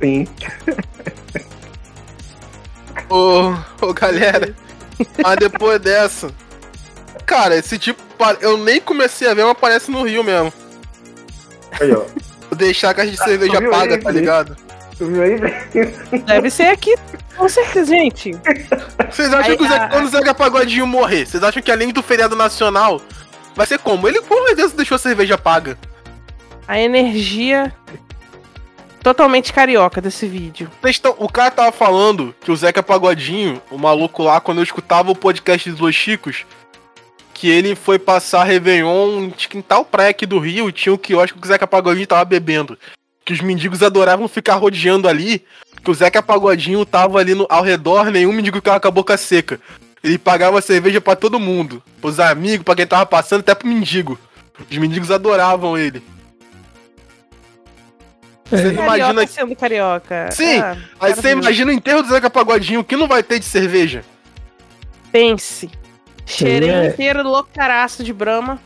Sim. 0.00 0.26
Ô, 3.10 3.54
ô 3.80 3.92
galera, 3.94 4.54
mas 5.22 5.36
depois 5.38 5.80
dessa. 5.80 6.30
Cara, 7.24 7.56
esse 7.56 7.78
tipo. 7.78 8.00
Eu 8.40 8.58
nem 8.58 8.80
comecei 8.80 9.28
a 9.28 9.34
ver, 9.34 9.42
mas 9.42 9.52
aparece 9.52 9.90
no 9.90 10.02
Rio 10.02 10.24
mesmo. 10.24 10.52
Aí, 11.80 11.92
ó. 11.92 12.04
Vou 12.50 12.58
deixar 12.58 12.90
a 12.90 12.94
caixa 12.94 13.12
de 13.12 13.16
cerveja 13.18 13.60
viu 13.60 13.70
paga, 13.70 13.94
aí, 13.94 14.02
tá 14.02 14.10
ligado? 14.10 14.56
Tu 14.96 15.06
viu 15.06 15.22
aí? 15.22 15.38
Deve 16.24 16.50
ser 16.50 16.66
aqui, 16.66 16.94
com 17.36 17.48
certeza, 17.48 17.94
gente. 17.94 18.32
Vocês 19.10 19.32
acham 19.32 19.52
Aí, 19.52 19.56
que 19.56 19.62
o 19.62 19.68
Zé, 19.68 19.76
a- 19.76 19.88
quando 19.88 20.06
o 20.06 20.10
Zeca 20.10 20.34
Pagodinho 20.34 20.86
morrer, 20.86 21.26
vocês 21.26 21.42
acham 21.42 21.62
que 21.62 21.70
além 21.70 21.92
do 21.92 22.02
feriado 22.02 22.34
nacional, 22.34 23.00
vai 23.54 23.66
ser 23.66 23.78
como? 23.78 24.08
Ele 24.08 24.20
com 24.22 24.46
certeza 24.48 24.74
deixou 24.76 24.96
a 24.96 24.98
cerveja 24.98 25.38
paga. 25.38 25.78
A 26.66 26.80
energia 26.80 27.72
totalmente 29.02 29.52
carioca 29.52 30.00
desse 30.00 30.26
vídeo. 30.26 30.70
Tão- 31.00 31.14
o 31.18 31.28
cara 31.28 31.50
tava 31.50 31.72
falando 31.72 32.34
que 32.40 32.50
o 32.50 32.56
Zeca 32.56 32.82
Pagodinho, 32.82 33.60
o 33.70 33.78
maluco 33.78 34.22
lá, 34.22 34.40
quando 34.40 34.58
eu 34.58 34.64
escutava 34.64 35.10
o 35.10 35.16
podcast 35.16 35.70
dos 35.70 35.80
Los 35.80 35.94
Chicos, 35.94 36.44
que 37.34 37.48
ele 37.48 37.74
foi 37.74 37.98
passar 37.98 38.44
Réveillon 38.44 39.30
em 39.54 39.62
tal 39.62 39.84
praia 39.84 40.10
aqui 40.10 40.26
do 40.26 40.38
Rio, 40.38 40.72
tinha 40.72 40.92
o 40.92 40.98
quiosque 40.98 41.38
que 41.38 41.44
o 41.44 41.48
Zeca 41.48 41.66
Pagodinho 41.66 42.06
tava 42.06 42.24
bebendo. 42.24 42.76
Que 43.24 43.32
os 43.32 43.40
mendigos 43.40 43.82
adoravam 43.82 44.26
ficar 44.26 44.56
rodeando 44.56 45.06
ali, 45.06 45.44
que 45.84 45.90
o 45.90 45.94
Zeca 45.94 46.22
Pagodinho 46.22 46.84
tava 46.84 47.18
ali 47.20 47.34
no, 47.34 47.46
ao 47.48 47.62
redor, 47.62 48.10
nenhum 48.10 48.32
mendigo 48.32 48.56
ficava 48.56 48.80
com 48.80 48.88
a 48.88 48.90
boca 48.90 49.16
seca. 49.16 49.60
Ele 50.02 50.18
pagava 50.18 50.60
cerveja 50.60 51.00
pra 51.00 51.14
todo 51.14 51.38
mundo, 51.38 51.82
pros 52.00 52.18
amigos, 52.18 52.64
pra 52.64 52.74
quem 52.74 52.86
tava 52.86 53.04
passando, 53.06 53.40
até 53.40 53.54
pro 53.54 53.68
mendigo. 53.68 54.18
Os 54.70 54.76
mendigos 54.76 55.10
adoravam 55.10 55.76
ele. 55.78 56.02
Você 58.50 58.74
Carioca 58.74 58.96
imagina 58.96 59.26
sendo 59.26 59.54
carioca. 59.56 60.30
Sim, 60.30 60.58
Ah, 60.58 60.76
Aí 61.00 61.14
você 61.14 61.30
imagina 61.32 61.70
o 61.70 61.74
enterro 61.74 62.02
do 62.02 62.08
Zeca 62.08 62.30
Pagodinho, 62.30 62.80
o 62.80 62.84
que 62.84 62.96
não 62.96 63.06
vai 63.06 63.22
ter 63.22 63.38
de 63.38 63.44
cerveja? 63.44 64.02
Pense. 65.12 65.70
É- 66.42 66.88
inteiro, 66.88 67.22
loucaraço 67.22 68.02
de 68.04 68.12
brama. 68.12 68.58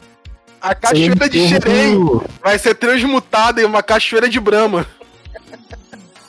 A 0.61 0.75
cachoeira 0.75 1.29
de 1.29 1.49
Xerém 1.49 2.21
vai 2.43 2.59
ser 2.59 2.75
transmutada 2.75 3.61
em 3.61 3.65
uma 3.65 3.83
cachoeira 3.83 4.29
de 4.29 4.39
Brahma. 4.39 4.87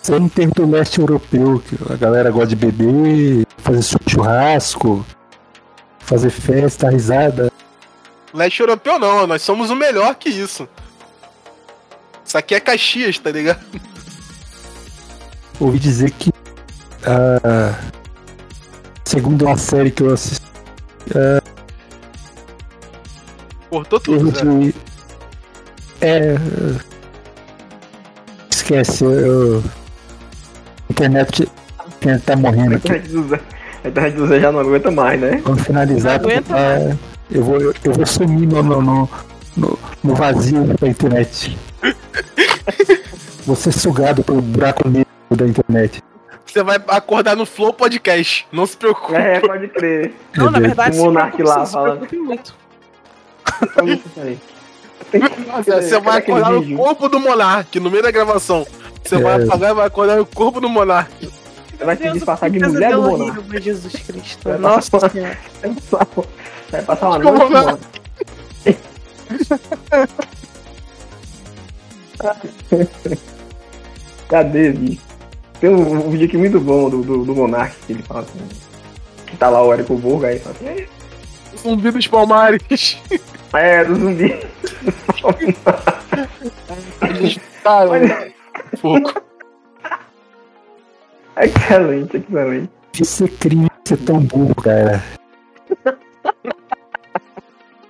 isso 0.02 0.14
é 0.14 0.18
enterro 0.18 0.52
do 0.56 0.70
leste 0.72 1.00
europeu, 1.00 1.62
que 1.68 1.78
a 1.92 1.96
galera 1.96 2.32
gosta 2.32 2.48
de 2.48 2.56
beber, 2.56 3.46
fazer 3.60 3.84
churrasco, 4.08 5.06
fazer 6.00 6.32
festa, 6.32 6.90
risada. 6.90 7.52
Leste 8.34 8.60
europeu 8.62 8.98
não, 8.98 9.28
nós 9.28 9.44
somos 9.44 9.70
o 9.70 9.76
melhor 9.76 10.16
que 10.16 10.30
isso. 10.30 10.68
Isso 12.34 12.38
aqui 12.40 12.56
é 12.56 12.60
Caxias, 12.60 13.20
tá 13.20 13.30
ligado? 13.30 13.60
Ouvi 15.60 15.78
dizer 15.78 16.10
que 16.10 16.32
a 17.06 17.76
segundo 19.06 19.46
uma 19.46 19.56
série 19.56 19.92
que 19.92 20.02
eu 20.02 20.12
assisti, 20.12 20.42
Cortou 23.70 24.00
tudo. 24.00 24.34
É. 26.02 26.36
Esquece, 28.50 29.04
eu. 29.04 29.64
A 30.90 30.92
internet, 30.92 31.48
a 31.78 31.86
internet 31.86 32.24
tá 32.24 32.36
morrendo 32.36 32.76
aqui. 32.78 32.92
a 32.94 33.88
internet 33.88 34.16
do 34.16 34.28
Zé 34.28 34.40
já 34.40 34.52
não 34.52 34.60
aguenta 34.60 34.90
mais, 34.90 35.22
né? 35.22 35.40
Vamos 35.46 35.62
finalizar. 35.62 36.20
Não 36.20 36.28
aguenta 36.30 36.58
é, 36.58 36.98
eu, 37.30 37.44
vou, 37.44 37.62
eu, 37.62 37.76
eu 37.84 37.94
vou 37.94 38.08
sumir 38.08 38.48
no, 38.48 38.64
no, 38.64 38.82
no, 38.82 39.10
no- 39.56 39.80
no 40.04 40.16
vazio 40.16 40.66
da 40.82 40.88
internet. 40.88 41.56
vou 43.46 43.56
ser 43.56 43.72
sugado 43.72 44.24
pelo 44.24 44.42
buraco 44.42 44.88
negro 44.88 45.08
da 45.32 45.46
internet. 45.46 46.02
Você 46.46 46.62
vai 46.64 46.78
acordar 46.88 47.36
no 47.36 47.46
Flow 47.46 47.74
Podcast. 47.74 48.46
Não 48.52 48.66
se 48.66 48.78
preocupe. 48.78 49.16
É, 49.16 49.40
pode 49.40 49.68
crer. 49.70 50.14
Não, 50.36 50.52
na 50.52 50.60
verdade, 50.60 50.98
O 51.00 51.06
Monark 51.06 51.36
preocupe, 51.36 51.60
lá 51.60 51.66
se 51.66 51.74
fala. 51.74 51.96
preocupe 51.96 52.18
muito. 52.18 52.56
Você 55.66 56.00
vai 56.00 56.18
acordar 56.20 56.52
no 56.52 56.78
corpo 56.78 57.10
do 57.10 57.20
Monark, 57.20 57.80
no 57.80 57.90
meio 57.90 58.04
da 58.04 58.12
gravação. 58.12 58.66
Você 59.04 59.18
vai 59.18 59.42
É. 59.42 59.44
apagar 59.46 59.72
e 59.72 59.74
vai 59.74 59.88
acordar 59.88 60.18
no 60.18 60.26
corpo 60.26 60.60
do 60.62 60.70
Monark. 60.70 61.30
Você 61.78 61.86
vai 61.86 61.96
se 61.98 62.10
disfarçar 62.12 62.50
de 62.50 62.60
que 62.60 62.68
mulher 62.68 62.94
do 62.96 63.02
Monark. 63.02 63.62
Jesus 63.62 63.94
Cristo. 63.94 64.50
Nossa. 64.60 64.92
Vai 66.72 66.82
passar- 66.82 67.08
uma 67.10 67.20
noite, 67.20 67.52
mano. 67.52 67.80
Cadê, 74.30 74.72
bicho? 74.72 75.02
Tem 75.60 75.70
um, 75.70 76.08
um 76.08 76.10
vídeo 76.10 76.28
aqui 76.28 76.38
muito 76.38 76.60
bom 76.60 76.90
do, 76.90 77.02
do, 77.04 77.26
do 77.26 77.36
Monark 77.36 77.76
que 77.86 77.94
ele 77.94 78.04
fala 78.04 78.22
assim. 78.22 78.40
Que 79.28 79.38
tá 79.38 79.50
lá 79.50 79.64
o 79.64 79.72
Érico 79.74 79.95
Borgo 79.98 80.26
aí 80.26 80.40
fala 80.40 80.56
assim. 80.56 80.86
Zumbi 81.58 81.91
dos 81.91 82.08
Palmares. 82.08 82.98
É, 83.56 83.86
do 83.86 83.94
zumbi. 83.95 84.34
Cara, 87.64 88.34
pouco. 88.82 89.22
excelente, 91.38 92.18
excelente. 92.18 92.70
Isso 93.00 93.26
é 93.26 93.28
crime 93.28 93.70
ser 93.88 93.98
tão 93.98 94.22
burro, 94.22 94.56
cara. 94.56 95.04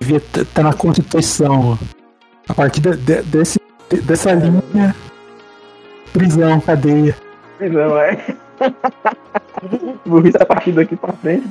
Devia 0.00 0.18
estar 0.18 0.62
na 0.62 0.74
Constituição. 0.74 1.78
A 2.46 2.52
partir 2.52 2.82
de- 2.82 2.94
de- 2.98 3.22
desse, 3.22 3.58
de- 3.58 3.63
dessa 4.02 4.32
linha, 4.32 4.94
prisão, 6.12 6.60
cadeia. 6.60 7.16
Não, 7.60 7.98
é. 7.98 8.18
Burrice 10.04 10.36
a 10.40 10.46
partir 10.46 10.72
daqui 10.72 10.96
pra 10.96 11.12
frente. 11.14 11.48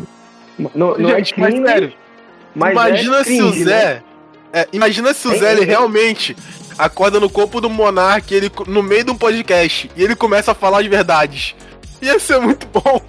Não, 0.75 0.97
não 0.97 1.09
é 1.09 1.15
Gente, 1.17 1.39
mas 1.39 1.53
crime, 1.53 1.67
sério, 1.67 1.93
mas 2.55 2.71
imagina 2.71 3.17
é 3.17 3.23
se 3.23 3.41
o 3.41 3.49
cringe, 3.49 3.65
né? 3.65 3.71
Zé. 3.71 4.03
é, 4.53 4.67
imagina 4.71 5.13
se 5.13 5.27
o 5.27 5.33
Hein, 5.33 5.39
Zé 5.39 5.51
ele 5.53 5.65
realmente 5.65 6.35
acorda 6.77 7.19
no 7.19 7.29
corpo 7.29 7.59
do 7.59 7.69
Monark 7.69 8.33
ele, 8.33 8.51
no 8.67 8.83
meio 8.83 9.03
de 9.03 9.11
um 9.11 9.15
podcast 9.15 9.89
e 9.95 10.03
ele 10.03 10.15
começa 10.15 10.51
a 10.51 10.55
falar 10.55 10.81
de 10.81 10.89
verdades. 10.89 11.55
Ia 12.01 12.19
ser 12.19 12.39
muito 12.39 12.67
bom. 12.67 13.01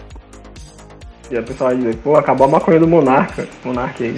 E 1.31 1.37
a 1.37 1.43
pessoa 1.43 1.71
vai 1.71 1.79
dizer, 1.79 1.97
pô, 1.97 2.17
acabou 2.17 2.47
a 2.47 2.51
maconha 2.51 2.79
do 2.79 2.87
Monarca. 2.87 3.49
Monarca 3.65 4.05
aí. 4.05 4.15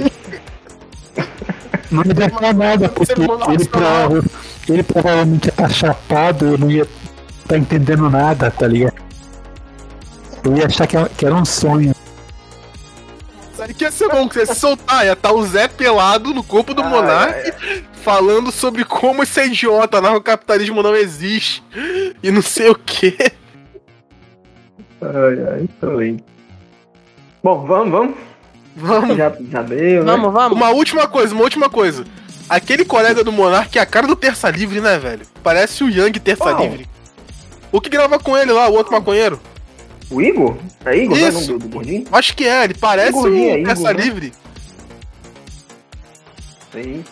Não 1.91 2.03
ia 2.05 2.11
adiantar 2.13 2.55
nada, 2.55 2.89
porque 2.89 3.13
ele, 3.13 3.27
prova- 3.69 4.25
ele 4.69 4.83
provavelmente 4.83 5.47
ia 5.47 5.51
estar 5.51 5.69
chapado, 5.71 6.47
eu 6.47 6.59
não 6.59 6.71
ia 6.71 6.87
estar 7.43 7.57
entendendo 7.57 8.11
nada, 8.11 8.51
tá 8.51 8.67
ligado? 8.67 8.95
Eu 10.45 10.57
ia 10.57 10.67
achar 10.67 10.87
que 10.87 10.97
era, 10.97 11.09
que 11.09 11.25
era 11.27 11.35
um 11.35 11.45
sonho. 11.45 11.95
Sabe 13.57 13.73
que 13.75 13.85
ia 13.85 13.91
ser 13.91 14.09
bom 14.09 14.29
que 14.29 14.35
você 14.35 14.47
se 14.47 14.61
soltar, 14.61 15.07
ia 15.07 15.13
estar 15.15 15.33
o 15.33 15.43
Zé 15.47 15.67
pelado 15.67 16.35
no 16.35 16.43
corpo 16.45 16.75
do 16.75 16.83
Ah, 16.83 16.89
Monark 16.89 17.53
falando 18.03 18.53
sobre 18.53 18.85
como 18.85 19.23
esse 19.23 19.41
é 19.41 19.47
idiota, 19.47 20.01
narcocapitalismo 20.01 20.83
não 20.83 20.95
existe 20.95 21.65
e 22.23 22.31
não 22.31 22.43
sei 22.43 22.69
o 22.71 22.75
que. 22.75 23.17
Ai, 25.01 25.39
ai, 25.53 25.65
excelente. 25.65 26.25
Bom, 27.43 27.67
vamos, 27.67 27.91
vamos. 27.91 28.15
Vamos. 28.77 29.17
Já, 29.17 29.33
já 29.51 29.63
deu, 29.63 30.05
né? 30.05 30.13
Vamos, 30.13 30.33
vamos. 30.33 30.57
Uma 30.57 30.71
última 30.71 31.07
coisa, 31.09 31.35
uma 31.35 31.43
última 31.45 31.69
coisa. 31.71 32.05
Aquele 32.49 32.85
colega 32.85 33.25
do 33.25 33.33
Monark 33.33 33.77
é 33.77 33.81
a 33.81 33.87
cara 33.87 34.07
do 34.07 34.15
Terça 34.15 34.51
Livre, 34.51 34.81
né, 34.81 34.99
velho? 34.99 35.27
Parece 35.43 35.83
o 35.83 35.89
Yang 35.89 36.21
Terça 36.21 36.45
Qual? 36.45 36.61
Livre. 36.63 36.87
O 37.73 37.81
que 37.81 37.89
grava 37.89 38.19
com 38.19 38.37
ele 38.37 38.53
lá, 38.53 38.69
o 38.69 38.75
outro 38.75 38.93
maconheiro? 38.93 39.41
O 40.11 40.21
Igor? 40.23 40.57
É 40.85 40.97
Igor, 40.97 41.17
não 41.19 41.27
é 41.27 41.29
o 41.29 41.33
nome 41.33 41.43
Isso. 41.45 41.53
do, 41.55 41.59
do 41.59 41.69
gordinho? 41.69 42.05
Acho 42.13 42.37
que 42.37 42.47
é, 42.47 42.63
ele 42.65 42.75
parece 42.75 43.19
o 43.19 43.27
Igor, 43.27 43.39
é 43.41 43.59
Igor, 43.61 43.67
Terça 43.75 43.93
né? 43.93 44.03
Livre. 44.05 44.33
Sei. 46.73 47.05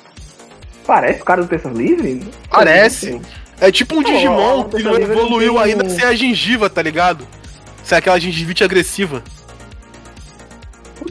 Parece 0.87 1.23
o 1.23 1.25
cara 1.25 1.43
do 1.43 1.49
Terça 1.49 1.69
Livre? 1.69 2.29
Parece. 2.51 3.21
É 3.61 3.71
tipo 3.73 3.97
um 3.99 4.03
Pô, 4.03 4.09
Digimon 4.13 4.61
o 4.61 4.65
que 4.69 4.83
não 4.83 4.97
evoluiu 4.97 5.59
ainda 5.59 5.85
um- 5.85 5.89
sem 5.91 6.05
a 6.05 6.15
gengiva, 6.15 6.69
tá 6.69 6.83
ligado? 6.83 7.27
Sem 7.83 7.97
aquela 7.99 8.19
gengivite 8.21 8.63
agressiva. 8.63 9.23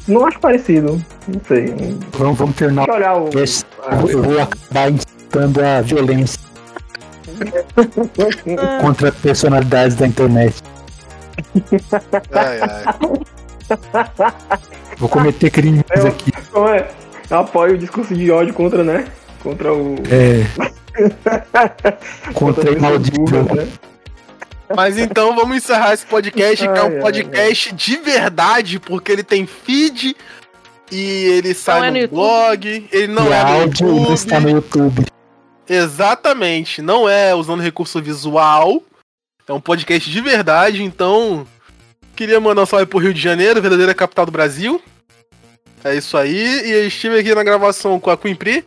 Não 0.08 0.26
acho 0.26 0.40
parecido. 0.40 1.04
Não 1.28 1.42
sei. 1.48 1.74
Vamos, 2.18 2.38
vamos 2.38 2.56
terminar 2.56 2.86
Deixa 2.86 2.92
eu 2.92 2.96
olhar 2.98 3.16
o. 3.18 3.40
Esse- 3.40 3.66
Eu- 4.02 4.10
Eu 4.10 4.24
vou 4.24 4.40
acabar 4.42 4.92
incitando 4.92 5.62
a 5.64 5.82
violência 5.82 6.40
contra 8.82 9.12
personalidades 9.12 9.96
da 9.96 10.08
internet. 10.08 10.62
Ai, 12.32 12.60
ai. 12.62 12.84
Vou 14.98 15.10
cometer 15.10 15.50
crimes 15.50 15.84
Eu- 15.96 16.08
aqui. 16.08 16.32
Como 16.52 16.68
é? 16.70 16.88
Eu 17.30 17.38
apoio 17.40 17.76
o 17.76 17.78
discurso 17.78 18.14
de 18.14 18.30
ódio 18.32 18.54
contra, 18.54 18.84
né? 18.84 19.06
Contra 19.42 19.74
o. 19.74 19.96
É, 20.10 20.44
Encontrei 22.30 22.76
maldito. 22.78 23.20
Google, 23.20 23.56
né? 23.56 23.68
Mas 24.76 24.98
então 24.98 25.36
vamos 25.36 25.58
encerrar 25.58 25.94
esse 25.94 26.06
podcast, 26.06 26.58
que 26.58 26.80
é 26.80 26.82
Ai, 26.82 26.90
um 26.90 26.96
ai, 26.96 27.00
podcast 27.00 27.74
de 27.74 27.98
verdade, 27.98 28.80
porque 28.80 29.12
ele 29.12 29.24
tem 29.24 29.46
feed 29.46 30.16
e 30.92 30.98
ele 30.98 31.54
sai 31.54 31.88
é 31.88 31.92
no, 31.92 32.02
no 32.02 32.08
blog, 32.08 32.88
ele 32.92 33.08
não 33.08 33.28
e 33.28 33.34
é 33.34 33.44
no 33.44 33.50
áudio 33.52 33.88
não 33.88 33.98
YouTube. 33.98 34.14
está 34.14 34.40
no 34.40 34.50
YouTube. 34.50 35.06
Exatamente, 35.68 36.82
não 36.82 37.08
é 37.08 37.34
usando 37.34 37.62
recurso 37.62 38.02
visual. 38.02 38.84
É 39.48 39.54
um 39.54 39.62
podcast 39.62 40.10
de 40.10 40.22
verdade, 40.22 40.84
então 40.84 41.46
queria 42.16 42.40
mandar 42.40 42.64
um 42.64 42.66
salve 42.66 42.86
pro 42.86 43.00
Rio 43.00 43.14
de 43.14 43.22
Janeiro, 43.22 43.62
verdadeira 43.62 43.94
capital 43.94 44.26
do 44.26 44.32
Brasil. 44.32 44.82
É 45.84 45.96
isso 45.96 46.18
aí, 46.18 46.66
e 46.66 46.72
eu 46.72 46.88
estive 46.88 47.20
aqui 47.20 47.36
na 47.36 47.44
gravação 47.44 48.00
com 48.00 48.10
a 48.10 48.18
Queen 48.18 48.36
Pri. 48.36 48.66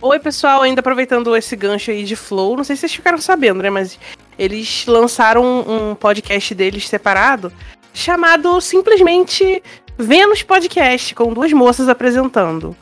Oi, 0.00 0.18
pessoal, 0.18 0.62
ainda 0.62 0.80
aproveitando 0.80 1.34
esse 1.36 1.56
gancho 1.56 1.90
aí 1.90 2.04
de 2.04 2.16
Flow, 2.16 2.56
não 2.56 2.64
sei 2.64 2.76
se 2.76 2.80
vocês 2.80 2.94
ficaram 2.94 3.18
sabendo, 3.18 3.62
né? 3.62 3.70
Mas 3.70 3.98
eles 4.38 4.84
lançaram 4.86 5.42
um, 5.44 5.90
um 5.90 5.94
podcast 5.94 6.54
deles 6.54 6.88
separado 6.88 7.52
chamado 7.92 8.60
simplesmente 8.60 9.62
Vênus 9.98 10.42
Podcast, 10.42 11.14
com 11.14 11.32
duas 11.32 11.52
moças 11.52 11.88
apresentando. 11.88 12.76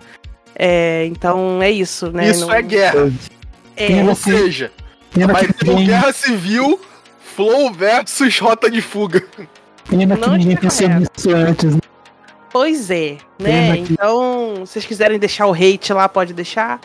É, 0.55 1.07
então 1.07 1.63
é 1.63 1.71
isso, 1.71 2.11
né? 2.11 2.29
Isso 2.31 2.47
Não- 2.47 2.53
é 2.55 2.63
guerra. 2.63 3.13
é, 3.77 3.87
Quem 3.87 4.09
Ou 4.09 4.15
seja, 4.15 4.73
Pena 5.13 5.33
vai 5.33 5.47
que, 5.47 5.53
ter 5.53 5.69
um 5.71 5.73
ninguém, 5.75 5.87
guerra 5.89 6.13
civil, 6.13 6.81
Flow 7.35 7.73
versus 7.73 8.39
Rota 8.39 8.71
de 8.71 8.81
Fuga. 8.81 9.23
pena 9.89 10.17
que 10.17 10.27
Não 10.27 10.37
ninguém 10.37 10.57
pensou 10.57 10.89
nisso 10.89 11.31
antes. 11.35 11.75
né? 11.75 11.81
Pois 12.51 12.91
é, 12.91 13.17
né? 13.39 13.73
Pena 13.73 13.87
que- 13.87 13.93
Então, 13.95 14.55
se 14.67 14.73
vocês 14.75 14.85
quiserem 14.87 15.19
deixar 15.19 15.47
o 15.47 15.53
hate 15.55 15.93
lá, 15.93 16.09
pode 16.09 16.33
deixar. 16.35 16.81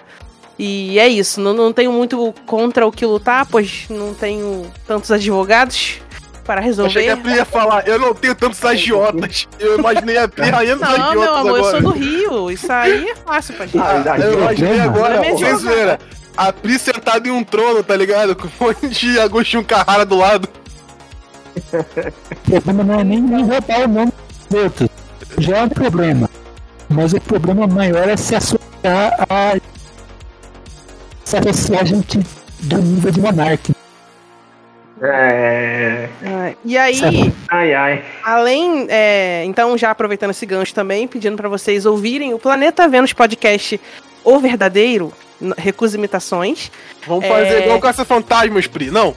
E 0.60 0.98
é 0.98 1.08
isso, 1.08 1.40
não, 1.40 1.54
não 1.54 1.72
tenho 1.72 1.92
muito 1.92 2.34
contra 2.46 2.86
o 2.88 2.92
que 2.92 3.06
lutar, 3.06 3.46
pois 3.46 3.86
não 3.90 4.14
tenho 4.16 4.66
tantos 4.88 5.12
advogados 5.12 6.00
para 6.44 6.62
Eu 6.66 6.86
achei 6.86 7.04
que 7.04 7.10
resolver. 7.10 7.10
a 7.12 7.18
Pri 7.18 7.34
ia 7.36 7.46
falar, 7.46 7.88
eu 7.88 8.00
não 8.00 8.14
tenho 8.16 8.34
tantos 8.34 8.64
agiotas. 8.66 9.48
Eu 9.60 9.78
imaginei 9.78 10.18
a 10.18 10.28
Pri 10.28 10.50
dos 10.50 10.52
Não, 10.52 10.60
agiotas 10.90 11.14
meu 11.20 11.36
amor, 11.36 11.50
eu 11.50 11.56
agora. 11.66 11.72
sou 11.72 11.82
do 11.82 11.98
Rio. 12.00 12.50
Isso 12.52 12.72
aí 12.72 13.10
é 13.10 13.16
fácil 13.16 13.54
pra 13.56 13.66
gente. 13.68 13.78
Ah, 13.78 14.04
Ah, 14.14 14.20
eu 14.20 14.34
imaginei 14.34 14.80
agora, 14.80 15.26
é 15.26 15.38
sem 15.38 15.56
zoeira. 15.58 16.00
A 16.36 16.52
Pri 16.54 16.80
sentada 16.80 17.28
em 17.28 17.32
um 17.32 17.44
trono, 17.44 17.84
tá 17.84 17.96
ligado? 17.96 18.36
Com 18.36 18.48
um 18.48 18.68
monte 18.68 18.88
de 18.90 19.20
Agostinho 19.20 19.64
Carrara 19.64 20.06
do 20.06 20.16
lado. 20.18 20.48
O 21.74 22.50
problema 22.52 22.84
não 22.84 23.00
é 23.00 23.04
nem, 23.04 23.22
nem 23.22 23.44
roubar 23.46 23.82
o 23.84 23.88
nome 23.88 24.14
dos 24.50 24.64
outros. 24.64 24.90
Já 25.40 25.58
é 25.58 25.64
um 25.64 25.70
problema. 25.70 26.30
Mas 26.90 27.14
o 27.14 27.20
problema 27.22 27.68
maior 27.68 28.08
é 28.08 28.16
se 28.16 28.36
associar 28.36 29.26
a. 29.30 29.58
Se 31.28 31.36
associar 31.36 31.82
a 31.82 31.84
gente 31.84 32.20
do 32.62 32.78
nível 32.78 33.12
de 33.12 33.20
monarca. 33.20 33.74
É. 35.02 36.08
Ah, 36.26 36.54
E 36.64 36.78
aí. 36.78 37.34
Ai, 37.50 37.74
ai. 37.74 38.04
além. 38.24 38.88
é, 38.90 39.44
então, 39.46 39.78
já 39.78 39.92
aproveitando 39.92 40.32
esse 40.32 40.46
gancho 40.46 40.74
também, 40.74 41.06
pedindo 41.06 41.36
pra 41.36 41.50
vocês 41.50 41.86
ouvirem 41.86 42.34
o 42.34 42.40
Planeta 42.40 42.88
Vênus 42.88 43.12
Podcast 43.12 43.78
O 44.24 44.40
Verdadeiro, 44.40 45.12
Recusa 45.58 45.98
Imitações. 45.98 46.72
Vamos 47.06 47.26
É. 47.26 47.28
fazer 47.28 47.64
igual 47.64 47.80
Caça 47.82 48.06
Fantasmas, 48.06 48.66
Pri. 48.66 48.90
Não. 48.90 49.14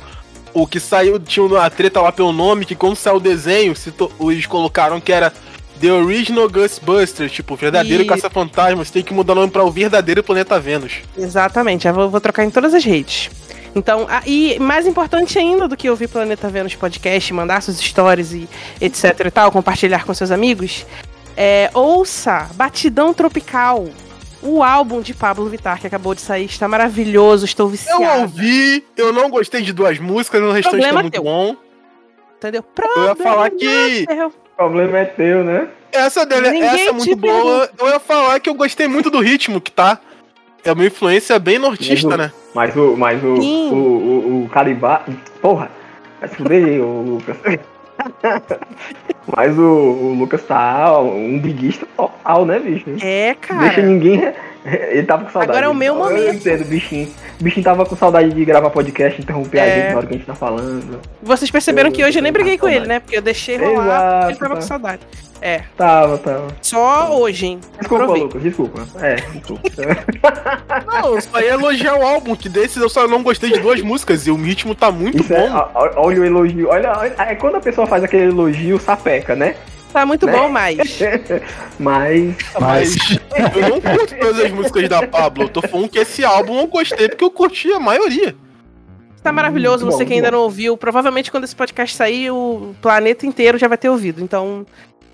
O 0.53 0.67
que 0.67 0.81
saiu, 0.81 1.17
tinha 1.21 1.47
uma 1.47 1.71
treta 1.71 2.01
lá 2.01 2.11
pelo 2.11 2.33
nome, 2.33 2.65
que 2.65 2.75
quando 2.75 2.97
saiu 2.97 3.19
o 3.19 3.21
desenho, 3.21 3.77
se 3.77 3.93
to- 3.93 4.11
eles 4.21 4.47
colocaram 4.47 5.01
que 5.01 5.13
era 5.13 5.33
The 5.81 5.91
Original 5.93 6.49
Ghostbusters, 6.49 7.33
tipo, 7.33 7.57
verdadeiro 7.57 8.03
E- 8.03 8.07
Caça 8.07 8.29
Fantasmas. 8.29 8.91
Tem 8.91 9.03
que 9.03 9.15
mudar 9.15 9.33
o 9.33 9.37
nome 9.37 9.51
pra 9.51 9.65
o 9.65 9.71
verdadeiro 9.71 10.23
Planeta 10.23 10.59
Vênus. 10.61 10.99
Exatamente, 11.17 11.85
já 11.85 11.93
vou, 11.93 12.11
vou 12.11 12.21
trocar 12.21 12.45
em 12.45 12.51
todas 12.51 12.75
as 12.75 12.85
redes. 12.85 13.31
Então, 13.75 14.07
a- 14.11 14.23
e 14.27 14.59
mais 14.59 14.87
importante 14.87 15.39
ainda 15.39 15.69
do 15.69 15.77
que 15.77 15.89
ouvir 15.89 16.09
Planeta 16.09 16.49
Vênus 16.49 16.75
Podcast, 16.75 17.33
mandar 17.33 17.63
suas 17.63 17.79
stories 17.79 18.33
e 18.33 18.49
etc 18.81 19.19
e 19.27 19.31
tal, 19.31 19.51
compartilhar 19.53 20.05
com 20.05 20.13
seus 20.13 20.31
amigos, 20.33 20.85
é, 21.37 21.71
ouça 21.73 22.51
Batidão 22.55 23.15
Tropical, 23.15 23.89
o 24.43 24.63
álbum 24.65 25.01
de 25.01 25.15
Pablo 25.15 25.47
Vittar 25.49 25.81
que 25.81 25.87
acabou 25.87 26.15
de 26.15 26.21
sair, 26.21 26.47
está 26.47 26.67
maravilhoso, 26.67 27.45
estou 27.45 27.67
Eu 27.67 27.71
viciado. 27.71 28.23
ouvi, 28.23 28.85
eu 28.97 29.13
não 29.13 29.31
gostei 29.31 29.63
de 29.63 29.73
duas 29.73 29.99
músicas, 30.01 30.43
o 30.43 30.51
restante 30.51 30.73
Problema 30.73 30.95
tá 30.97 31.03
muito 31.03 31.15
teu. 31.15 31.23
bom. 31.23 31.55
Entendeu? 32.39 32.65
Eu 32.97 33.05
ia 33.05 33.17
falar 33.17 33.51
que 33.51 34.05
Problema 34.07 34.33
problema 34.61 34.99
é 34.99 35.05
teu, 35.07 35.43
né? 35.43 35.69
essa 35.91 36.25
dele, 36.27 36.51
Ninguém 36.51 36.69
essa 36.69 36.91
é 36.91 36.93
muito 36.93 37.17
boa. 37.17 37.69
Eu 37.79 37.89
ia 37.89 37.99
falar 37.99 38.39
que 38.41 38.49
eu 38.51 38.55
gostei 38.55 38.87
muito 38.87 39.09
do 39.11 39.19
ritmo 39.21 39.59
que 39.61 39.73
tá. 39.73 39.99
É 40.63 40.71
uma 40.73 40.85
influência 40.85 41.39
bem 41.39 41.59
nortista, 41.59 42.09
Mas 42.09 42.15
o- 42.15 42.19
né? 42.19 42.33
Mas 42.55 42.77
o. 42.77 42.97
Mas 42.97 43.25
o. 43.25 43.41
Sim. 43.41 43.71
O, 43.73 43.75
o, 43.75 44.45
o 44.45 44.49
Caribá. 44.51 45.03
Porra! 45.41 45.71
Vai 46.21 46.29
se 46.29 46.37
fuder 46.37 46.81
o 46.83 47.03
Lucas. 47.03 47.37
mas 49.35 49.59
o, 49.59 49.63
o 49.63 50.15
Lucas 50.19 50.43
tá 50.43 51.01
um 51.01 51.39
briguista 51.39 51.87
total, 51.97 52.45
né, 52.45 52.59
bicho? 52.59 52.85
É, 53.03 53.35
Deixa 53.35 53.37
cara. 53.39 53.83
ninguém. 53.83 54.33
Ele 54.91 55.03
tava 55.05 55.25
com 55.25 55.31
saudade. 55.31 55.51
Agora 55.53 55.67
é 55.67 55.69
o 55.69 55.75
meu 55.75 55.95
Eu 55.95 55.99
momento. 55.99 56.35
entendo, 56.35 56.65
bichinho. 56.67 57.09
O 57.41 57.43
bichinho 57.45 57.65
tava 57.65 57.87
com 57.87 57.97
saudade 57.97 58.31
de 58.31 58.45
gravar 58.45 58.71
podcast, 58.71 59.21
interromper 59.21 59.61
a 59.61 59.65
É. 59.67 59.75
gente 59.83 59.91
na 59.93 59.97
hora 59.99 60.07
que 60.07 60.15
a 60.15 60.17
gente 60.17 60.27
tá 60.27 60.35
falando. 60.35 61.01
Vocês 61.23 61.51
perceberam 61.51 61.89
Eu- 61.89 61.95
que 61.95 62.05
hoje 62.05 62.19
eu 62.19 62.23
nem 62.23 62.31
eu 62.31 62.33
briguei 62.35 62.59
com 62.59 62.67
tava 62.67 62.77
ele, 62.77 62.87
né? 62.87 63.01
Porque 63.01 63.17
eu 63.17 63.23
deixei 63.23 63.57
rolar, 63.57 63.85
Exato, 63.85 64.31
ele 64.31 64.39
tava 64.39 64.55
com 64.55 64.61
tá. 64.61 64.67
saudade. 64.67 65.01
É, 65.43 65.63
Tava, 65.75 66.19
tava. 66.19 66.49
só 66.61 67.19
hoje, 67.19 67.47
hein? 67.47 67.61
Desculpa, 67.79 68.05
Aproveita. 68.05 68.27
Lucas, 68.27 68.43
desculpa. 68.43 68.83
É, 69.01 69.15
desculpa. 69.15 69.63
Não, 70.87 71.15
eu 71.15 71.21
só 71.23 71.41
ia 71.41 71.53
elogiar 71.53 71.95
o 71.97 72.03
álbum, 72.03 72.37
que 72.37 72.49
desses 72.49 72.77
eu 72.77 72.91
só 72.91 73.09
não 73.09 73.23
gostei 73.23 73.51
de 73.51 73.59
duas 73.59 73.81
músicas 73.81 74.27
e 74.27 74.31
o 74.31 74.37
ritmo 74.37 74.75
tá 74.75 74.91
muito 74.93 75.23
Isso 75.23 75.33
é, 75.33 75.49
bom. 75.49 75.55
ó- 75.75 75.91
olha 75.97 76.21
o 76.21 76.25
elogio. 76.27 76.69
Olha, 76.69 76.93
olha, 76.95 77.15
é 77.19 77.35
quando 77.35 77.55
a 77.57 77.61
pessoa 77.61 77.87
faz 77.87 78.05
aquele 78.05 78.25
elogio, 78.25 78.79
sapeca, 78.79 79.35
né? 79.35 79.55
Tá 79.93 80.07
muito 80.07 80.27
Né? 80.27 80.33
bom, 80.33 80.49
mas. 80.49 80.79
Mas. 81.79 82.35
Mas 82.61 82.97
eu 83.57 83.69
não 83.71 83.81
curto 83.81 84.15
todas 84.19 84.45
as 84.45 84.51
músicas 84.53 84.89
da 84.89 85.07
Pablo. 85.07 85.45
Eu 85.45 85.49
tô 85.49 85.63
falando 85.63 85.89
que 85.89 85.99
esse 85.99 86.25
álbum 86.25 86.59
eu 86.61 86.67
gostei 86.67 87.09
porque 87.09 87.25
eu 87.25 87.31
curti 87.31 87.73
a 87.73 87.81
maioria. 87.81 88.35
Tá 89.23 89.33
maravilhoso, 89.33 89.85
Muito 89.85 89.97
você 89.97 90.05
bom, 90.05 90.09
que 90.09 90.15
ainda 90.15 90.27
muito 90.29 90.37
não 90.37 90.45
ouviu. 90.45 90.77
Provavelmente 90.77 91.31
quando 91.31 91.45
esse 91.45 91.57
podcast 91.57 91.95
sair, 91.97 92.31
o 92.31 92.75
planeta 92.81 93.27
inteiro 93.27 93.59
já 93.59 93.67
vai 93.69 93.77
ter 93.77 93.89
ouvido. 93.89 94.23
Então, 94.23 94.65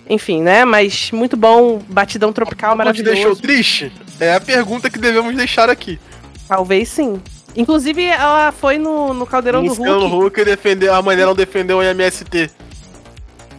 enfim, 0.09 0.43
né? 0.43 0.65
Mas 0.65 1.11
muito 1.11 1.37
bom, 1.37 1.81
batidão 1.89 2.33
tropical 2.33 2.77
Não 2.77 2.93
te 2.93 3.03
deixou 3.03 3.31
maravilhoso. 3.31 3.43
triste? 3.43 3.93
É 4.21 4.35
a 4.35 4.41
pergunta 4.41 4.91
que 4.91 4.99
devemos 4.99 5.35
deixar 5.35 5.69
aqui. 5.71 5.99
Talvez 6.47 6.89
sim. 6.89 7.21
Inclusive, 7.57 8.05
ela 8.05 8.53
foi 8.53 8.77
no, 8.79 9.15
no 9.15 9.27
Caldeirão 9.27 9.63
do 9.63 9.71
Luciano 9.71 10.07
Hulk. 10.07 10.45
Defendeu, 10.45 10.95
a 10.95 11.01
mãe 11.03 11.17
dela 11.17 11.31
não 11.31 11.37
defendeu 11.37 11.79
o 11.79 11.83
MST. 11.83 12.51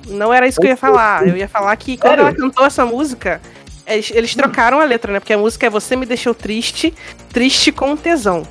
Não 0.10 0.34
era 0.34 0.48
isso 0.48 0.60
que 0.60 0.68
eu 0.68 0.72
ia 0.72 0.78
falar. 0.78 1.28
Eu 1.28 1.38
ia 1.38 1.48
falar 1.48 1.76
que 1.76 1.98
quando 1.98 2.10
Sério? 2.10 2.22
ela 2.22 2.34
cantou 2.34 2.66
essa 2.66 2.86
música, 2.86 3.42
eles, 3.86 4.12
eles 4.12 4.36
trocaram 4.36 4.80
a 4.80 4.84
letra, 4.84 5.12
né? 5.12 5.20
Porque 5.20 5.34
a 5.34 5.38
música 5.38 5.68
é 5.68 5.70
Você 5.70 5.96
Me 5.96 6.06
Deixou 6.06 6.34
Triste, 6.34 6.94
Triste 7.32 7.72
com 7.72 7.96
Tesão. 7.96 8.44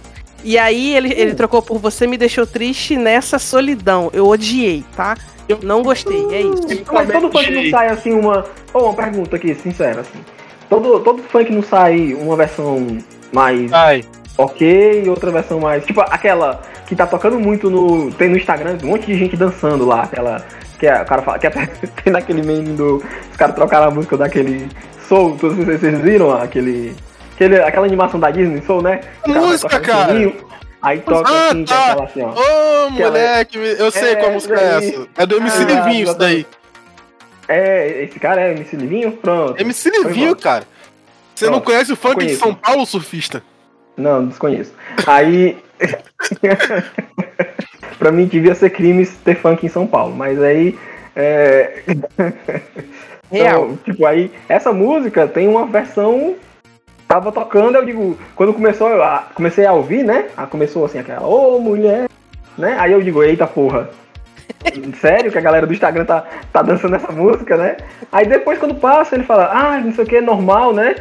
E 0.45 0.59
aí 0.59 0.95
ele, 0.95 1.13
ele 1.13 1.35
trocou 1.35 1.61
por 1.61 1.79
Você 1.79 2.07
Me 2.07 2.17
Deixou 2.17 2.47
Triste 2.47 2.97
nessa 2.97 3.39
solidão. 3.39 4.11
Eu 4.13 4.27
odiei, 4.27 4.85
tá? 4.95 5.17
Eu 5.49 5.61
não 5.63 5.83
gostei, 5.83 6.27
é 6.33 6.41
isso. 6.41 6.63
Mas 6.93 7.09
todo 7.09 7.31
funk 7.31 7.51
não 7.51 7.71
sai 7.71 7.89
assim 7.89 8.13
uma. 8.13 8.45
Ô, 8.73 8.79
uma 8.81 8.95
pergunta 8.95 9.37
aqui, 9.37 9.55
sincera, 9.55 10.01
assim. 10.01 10.19
Todo, 10.69 11.01
todo 11.01 11.23
funk 11.23 11.53
não 11.53 11.63
sai 11.63 12.15
uma 12.15 12.37
versão 12.37 12.99
mais 13.33 13.73
Ai, 13.73 14.05
ok 14.37 15.05
e 15.05 15.09
outra 15.09 15.31
versão 15.31 15.61
mais. 15.61 15.85
Tipo, 15.85 16.01
aquela 16.01 16.63
que 16.87 16.97
tá 16.97 17.07
tocando 17.07 17.39
muito 17.39 17.71
no. 17.71 18.11
Tem 18.13 18.29
no 18.29 18.37
Instagram, 18.37 18.79
um 18.83 18.89
monte 18.89 19.07
de 19.07 19.17
gente 19.17 19.37
dançando 19.37 19.85
lá, 19.87 20.03
aquela. 20.03 20.45
Que 20.79 20.87
é, 20.87 21.03
o 21.03 21.05
cara 21.07 21.23
fala. 21.23 21.39
Que 21.39 21.47
até 21.47 21.67
tem 22.03 22.13
naquele 22.13 22.43
meme 22.43 22.77
do. 22.77 23.03
Os 23.31 23.37
caras 23.37 23.55
trocaram 23.55 23.89
a 23.89 23.91
música 23.91 24.17
daquele 24.17 24.69
Soul, 25.09 25.37
todos 25.39 25.57
vocês, 25.57 25.81
vocês 25.81 26.01
viram 26.01 26.33
aquele, 26.37 26.95
aquele. 27.35 27.57
Aquela 27.63 27.87
animação 27.87 28.19
da 28.21 28.31
Disney, 28.31 28.61
Soul, 28.67 28.83
né? 28.83 29.01
Música, 29.27 29.81
cara. 29.81 30.13
Aí 30.83 31.01
toca 31.01 31.29
Ah, 31.31 31.49
assim, 31.49 31.65
tá. 31.65 31.75
é 31.75 31.91
aquela 31.91 32.05
assim, 32.05 32.23
ó. 32.23 32.31
Ô, 32.31 32.93
Que 32.93 33.03
ela- 33.03 33.11
moleque, 33.11 33.59
eu 33.59 33.91
sei 33.91 34.13
É, 34.13 34.17
qual 34.17 34.33
música 34.33 34.55
é 34.55 34.57
daí. 34.81 34.89
essa. 34.91 35.09
É 35.17 35.27
do 35.27 35.37
MC 35.39 35.63
Ah, 35.63 35.65
Livinho 35.65 36.05
isso 36.05 36.15
daí. 36.19 36.47
É, 37.49 38.03
esse 38.05 38.19
cara 38.21 38.41
é 38.43 38.51
MC 38.53 38.77
Livinho? 38.77 39.13
Pronto. 39.13 39.61
MC 39.61 39.91
Livinho, 39.91 40.37
cara. 40.37 40.65
Você 41.35 41.47
não 41.47 41.53
Pronto, 41.55 41.65
conhece 41.65 41.93
o 41.93 41.97
funk 41.97 42.25
de. 42.27 42.37
São 42.37 42.55
Paulo, 42.55 42.85
surfista? 42.87 43.43
Não, 43.97 44.27
desconheço. 44.27 44.73
Aí. 45.07 45.57
pra 48.07 48.13
mim 48.13 48.27
devia 48.27 48.55
ser 48.55 48.71
crime 48.71 49.05
ter 49.05 49.35
funk 49.35 49.67
em 49.67 49.69
São 49.69 49.85
Paulo, 49.85 50.15
mas 50.15 50.41
aí. 50.41 50.79
É... 51.17 51.83
Real. 53.33 53.65
Então, 53.65 53.79
tipo, 53.85 54.07
aí, 54.07 54.31
essa 54.49 54.73
música 54.73 55.27
tem 55.27 55.49
uma 55.49 55.67
versão. 55.67 56.37
Tava 57.09 57.33
tocando, 57.33 57.77
eu 57.77 57.85
digo, 57.85 58.17
quando 58.37 58.55
começou, 58.55 58.89
eu 58.89 59.03
a- 59.03 59.27
comecei 59.35 59.67
a 59.67 59.73
ouvir, 59.73 60.05
né? 60.05 60.27
Começou 60.51 60.85
assim, 60.85 60.99
aquela, 60.99 61.27
ô 61.27 61.59
mulher, 61.61 62.09
né? 62.57 62.77
Aí 62.79 62.93
eu 62.93 63.03
digo, 63.03 63.23
eita 63.25 63.47
porra. 63.47 63.91
Sério 65.01 65.33
que 65.33 65.39
a 65.39 65.41
galera 65.41 65.67
do 65.67 65.73
Instagram 65.73 66.05
tá, 66.05 66.25
tá 66.53 66.63
dançando 66.63 66.95
essa 66.97 67.11
música, 67.11 67.57
né? 67.57 67.77
Aí 68.13 68.27
depois 68.27 68.59
quando 68.59 68.75
passa, 68.77 69.17
ele 69.17 69.25
fala, 69.25 69.51
ah, 69.53 69.81
não 69.81 69.93
sei 69.93 70.05
o 70.05 70.07
que, 70.07 70.17
é 70.17 70.21
normal, 70.21 70.73
né? 70.73 70.97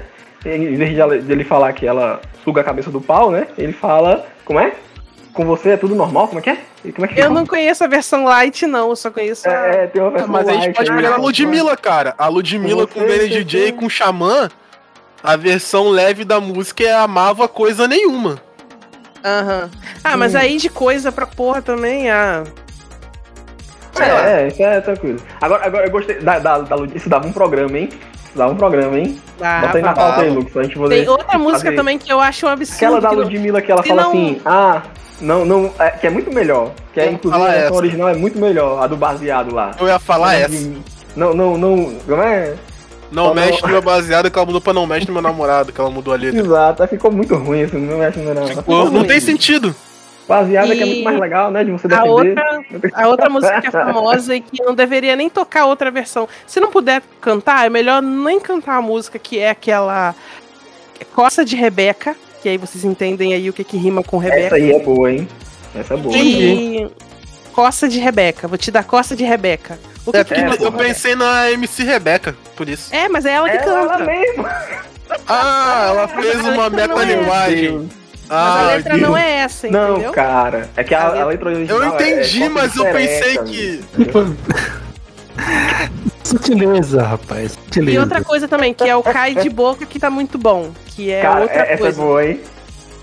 em 0.46 0.76
vez 0.76 0.96
de 1.26 1.32
ele 1.32 1.44
falar 1.44 1.74
que 1.74 1.88
ela 1.88 2.22
suga 2.44 2.62
a 2.62 2.64
cabeça 2.64 2.92
do 2.92 3.02
pau, 3.02 3.32
né? 3.32 3.48
Ele 3.58 3.74
fala, 3.74 4.26
como 4.44 4.60
é? 4.60 4.74
Com 5.36 5.46
você 5.46 5.72
é 5.72 5.78
tudo 5.78 5.94
normal? 5.96 6.28
Como 6.28 6.40
é 6.40 6.42
que 6.42 6.50
é? 6.50 6.58
E 6.86 6.92
Como 6.94 7.06
é 7.06 7.10
que 7.10 7.20
Eu 7.20 7.30
não 7.30 7.46
conheço 7.46 7.84
a 7.84 7.88
versão 7.88 8.24
light, 8.24 8.66
não. 8.66 8.90
Eu 8.90 8.96
só 8.96 9.12
conheço 9.12 9.48
a. 9.50 9.52
É, 9.52 9.84
é, 9.84 9.88
tem 9.88 10.02
uma 10.02 10.12
versão 10.12 10.30
Mas 10.30 10.48
a 10.48 10.52
gente 10.54 10.62
light 10.64 10.76
pode 10.78 10.90
aí, 10.92 10.96
pegar 10.96 11.10
a 11.10 11.18
né? 11.18 11.24
Ludmilla, 11.24 11.76
cara. 11.78 12.16
A 12.18 12.28
Ludmilla 12.28 12.88
com 12.88 13.00
o 13.00 13.04
Você, 13.04 13.18
Benny 13.18 13.30
DJ 13.44 13.62
você. 13.66 13.72
com 13.74 13.86
o 13.86 13.90
Xamã, 13.90 14.50
a 15.22 15.36
versão 15.36 15.90
leve 15.90 16.24
da 16.24 16.40
música 16.40 16.84
é 16.86 16.94
amava 16.94 17.48
coisa 17.50 17.88
nenhuma. 17.88 18.40
Aham. 19.26 19.70
Ah, 20.04 20.16
mas 20.16 20.36
aí 20.36 20.58
de 20.58 20.70
coisa 20.70 21.12
pra 21.12 21.26
porra 21.28 21.62
também, 21.62 22.10
ah. 22.10 22.44
É, 24.00 24.44
é, 24.44 24.48
isso 24.48 24.62
é 24.62 24.82
tranquilo. 24.82 25.20
Agora, 25.42 25.66
agora 25.66 25.86
eu 25.88 25.92
gostei 25.92 26.20
da, 26.20 26.38
da, 26.40 26.60
da 26.60 26.76
Lud- 26.76 26.96
Isso 26.96 27.08
dava 27.10 27.28
um 27.28 27.32
programa, 27.34 27.78
hein? 27.78 27.90
Isso 28.26 28.38
dava 28.38 28.52
um 28.52 28.56
programa, 28.56 29.00
hein? 29.00 29.20
Ah, 29.42 29.62
Bota 29.62 29.78
aí 29.78 29.84
na 29.84 29.94
pauta 29.94 30.22
aí, 30.22 30.30
Lucas, 30.30 30.52
pra 30.54 30.64
gente 30.64 30.78
poder. 30.78 30.96
Tem 31.00 31.10
outra 31.10 31.38
música 31.38 31.64
fazer. 31.66 31.76
também 31.76 31.98
que 31.98 32.12
eu 32.12 32.20
acho 32.20 32.46
um 32.46 32.50
absurdo. 32.50 32.76
Aquela 32.78 33.02
da 33.02 33.10
que 33.10 33.16
não- 33.16 33.24
Ludmilla 33.24 33.62
que 33.62 33.72
ela 33.72 33.82
se 33.84 33.88
fala 33.90 34.02
não- 34.04 34.10
assim, 34.12 34.42
ah, 34.46 34.82
não, 35.22 35.46
não, 35.46 35.72
é, 35.80 35.90
que 35.92 36.08
é 36.08 36.10
muito 36.10 36.32
melhor. 36.34 36.72
Que 36.94 37.00
é, 37.02 37.12
inclusive, 37.12 37.42
a 37.44 37.48
versão 37.48 37.66
essa. 37.68 37.76
original 37.76 38.10
é 38.10 38.16
muito 38.16 38.38
melhor, 38.40 38.84
a 38.84 38.88
do 38.88 38.96
baseado 38.98 39.54
lá. 39.54 39.72
Eu 39.80 39.88
ia 39.88 40.00
falar 40.00 40.36
essa. 40.36 40.72
Não, 41.16 41.34
não, 41.34 41.58
não. 41.58 41.96
Como 42.06 42.22
é? 42.22 42.56
Não 43.12 43.28
Só 43.28 43.34
mexe 43.34 43.62
não- 43.62 43.68
no 43.68 43.74
meu 43.74 43.82
baseado 43.82 44.30
que 44.32 44.38
ela 44.38 44.46
mudou 44.46 44.60
pra 44.62 44.74
não 44.74 44.86
mexe 44.86 45.08
no 45.08 45.14
meu 45.14 45.22
namorado, 45.22 45.72
que 45.72 45.80
ela 45.80 45.90
mudou 45.90 46.14
a 46.14 46.18
letra. 46.18 46.40
Exato, 46.40 46.88
ficou 46.88 47.12
muito 47.12 47.36
ruim 47.36 47.62
isso, 47.62 47.78
não 47.78 48.00
mexe 48.00 48.20
não. 48.20 48.34
não. 48.34 48.64
Pô, 48.64 48.86
não 48.90 49.06
tem 49.06 49.20
sentido. 49.20 49.74
Baseado 50.28 50.72
é 50.72 50.76
que 50.76 50.82
é 50.82 50.86
E 50.86 50.90
muito 50.90 51.04
mais 51.04 51.20
legal, 51.20 51.52
né? 51.52 51.64
De 51.64 51.72
você 51.72 51.86
A 51.86 51.90
defender. 51.90 52.10
outra, 52.10 52.62
a 52.96 53.08
outra 53.08 53.30
música 53.30 53.62
que 53.62 53.68
é 53.68 53.72
famosa 53.72 54.36
e 54.36 54.42
que 54.42 54.64
não 54.64 54.74
deveria 54.74 55.16
nem 55.16 55.30
tocar 55.30 55.66
outra 55.66 55.92
versão. 55.92 56.28
Se 56.48 56.60
não 56.60 56.72
puder 56.72 57.04
cantar, 57.22 57.68
é 57.68 57.70
melhor 57.70 58.02
nem 58.02 58.40
cantar 58.40 58.78
a 58.78 58.82
música 58.82 59.20
que 59.20 59.38
é 59.38 59.52
aquela 59.52 60.16
Coça 61.14 61.46
de 61.46 61.56
Rebeca, 61.56 62.16
que 62.46 62.50
aí 62.50 62.58
vocês 62.60 62.86
entendem 62.86 63.34
aí 63.34 63.50
o 63.50 63.54
que, 63.54 63.64
que 63.64 63.76
rima 63.76 64.04
com 64.04 64.22
Essa 64.22 64.30
Rebeca. 64.36 64.56
aí 64.56 64.72
é 64.72 64.80
boa, 64.80 65.12
hein? 65.12 65.28
Essa 65.74 65.96
é 65.96 65.98
boa. 65.98 66.16
E 66.16 66.88
Coça 67.52 67.88
de 67.90 67.98
Rebeca, 67.98 68.48
vou 68.48 68.56
te 68.56 68.70
dar 68.70 68.84
Coça 68.84 69.16
de 69.16 69.24
Rebeca. 69.24 69.80
O 70.06 70.12
que 70.12 70.18
É 70.20 70.24
que 70.24 70.64
eu 70.64 70.72
com 70.72 70.78
pensei 70.78 71.16
na 71.16 71.50
MC 71.50 71.84
Rebeca, 71.84 72.36
por 72.56 72.70
isso. 72.70 72.94
É, 72.94 73.10
mas 73.10 73.26
é 73.26 73.32
ela 73.32 73.50
que 73.50 73.58
É 73.58 73.64
ela 73.68 73.88
canta. 73.98 74.06
mesmo. 74.06 74.46
Ah, 75.28 75.86
ela 75.90 76.06
fez 76.22 76.40
a 76.46 76.50
uma 76.50 76.70
não 76.70 76.80
é 76.80 76.88
metalinguagem. 76.88 77.90
Mas 78.30 78.30
a 78.30 78.60
Ah, 78.60 78.68
letra 78.76 78.98
não 78.98 79.18
é 79.18 79.32
essa, 79.38 79.68
Não, 79.68 79.94
entendeu? 79.94 80.12
cara. 80.12 80.70
É 80.78 80.84
que 80.84 80.94
a, 80.94 81.00
A 81.02 81.22
a 81.24 81.26
letra- 81.26 81.50
original. 81.50 81.82
Eu 81.82 81.88
entendi, 81.96 82.44
é, 82.44 82.46
é 82.46 82.50
mas 82.50 82.76
eu 82.76 82.86
pensei 82.86 83.38
que-. 83.40 83.82
Sutileza, 86.24 87.04
rapaz. 87.04 87.52
Sutileza. 87.54 87.98
E 87.98 88.00
outra 88.00 88.24
coisa 88.24 88.48
também, 88.48 88.74
que 88.74 88.84
é 88.84 88.96
o 88.96 89.04
Cai 89.04 89.36
de 89.36 89.50
Boca, 89.50 89.86
que 89.86 90.00
tá 90.00 90.10
muito 90.10 90.38
bom. 90.38 90.72
Que 90.88 91.12
é 91.12 91.22
Cara, 91.22 91.42
outra 91.42 91.56
é- 91.56 91.62
essa 91.64 91.74
é 91.74 91.78
coisa. 91.78 92.02
boa, 92.02 92.26
hein? 92.26 92.40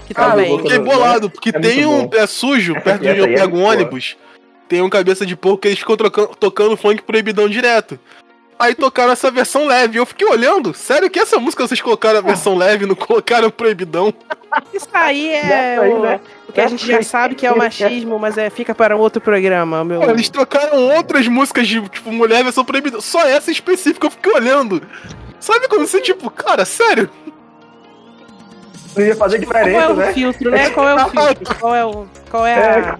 que 0.06 0.14
também. 0.14 0.50
eu 0.50 0.58
fiquei 0.58 0.78
bolado, 0.80 1.30
porque 1.30 1.50
É 1.50 1.52
tem 1.52 1.86
um 1.86 2.08
pé 2.08 2.26
sujo, 2.26 2.74
perto 2.82 3.02
de 3.02 3.08
onde 3.10 3.20
eu 3.20 3.24
é 3.26 3.34
pego 3.34 3.56
um 3.56 3.60
boa. 3.60 3.72
ônibus. 3.72 4.16
Tem 4.68 4.82
um 4.82 4.90
cabeça 4.90 5.24
de 5.24 5.36
porco 5.36 5.58
que 5.58 5.68
eles 5.68 5.78
ficam 5.78 5.96
trocando- 5.96 6.34
tocando 6.38 6.76
funk 6.76 7.02
proibidão 7.02 7.48
direto. 7.48 7.98
Aí 8.62 8.76
tocaram 8.76 9.10
essa 9.10 9.28
versão 9.28 9.66
leve. 9.66 9.98
Eu 9.98 10.06
fiquei 10.06 10.24
olhando, 10.24 10.72
sério 10.72 11.10
que 11.10 11.18
essa 11.18 11.36
música 11.36 11.66
vocês 11.66 11.80
colocaram 11.80 12.20
a 12.20 12.22
versão 12.22 12.56
leve 12.56 12.84
e 12.84 12.86
não 12.86 12.94
colocaram 12.94 13.50
proibidão? 13.50 14.14
Isso 14.72 14.88
aí 14.92 15.30
é 15.30 15.78
aí, 15.78 15.90
o, 15.90 15.98
né? 15.98 16.20
o 16.48 16.52
que 16.52 16.60
a 16.60 16.68
gente 16.68 16.86
já 16.86 17.02
sabe 17.02 17.34
que 17.34 17.44
é 17.44 17.50
o 17.50 17.58
machismo, 17.58 18.20
mas 18.20 18.38
é, 18.38 18.48
fica 18.50 18.72
para 18.72 18.96
um 18.96 19.00
outro 19.00 19.20
programa, 19.20 19.84
meu. 19.84 20.00
Pô, 20.00 20.10
eles 20.10 20.28
trocaram 20.28 20.78
outras 20.94 21.26
músicas 21.26 21.66
de, 21.66 21.80
tipo, 21.88 22.12
mulher 22.12 22.44
versão 22.44 22.64
proibidão. 22.64 23.00
Só 23.00 23.26
essa 23.26 23.50
específica 23.50 24.06
eu 24.06 24.10
fiquei 24.12 24.32
olhando. 24.32 24.80
Sabe 25.40 25.66
quando 25.66 25.84
você, 25.84 26.00
tipo, 26.00 26.30
cara, 26.30 26.64
sério? 26.64 27.10
Não 28.96 29.04
ia 29.04 29.16
fazer 29.16 29.44
Qual 29.44 29.56
é 29.56 29.62
diferença, 29.64 29.92
o 29.92 29.96
né? 29.96 30.12
filtro, 30.12 30.50
né? 30.52 30.70
Qual 30.70 30.88
é 30.88 30.94
o 30.94 31.08
filtro? 31.10 31.54
Qual 31.56 31.74
é, 31.74 31.84
o, 31.84 32.06
qual 32.30 32.46
é 32.46 32.54
a, 32.54 32.98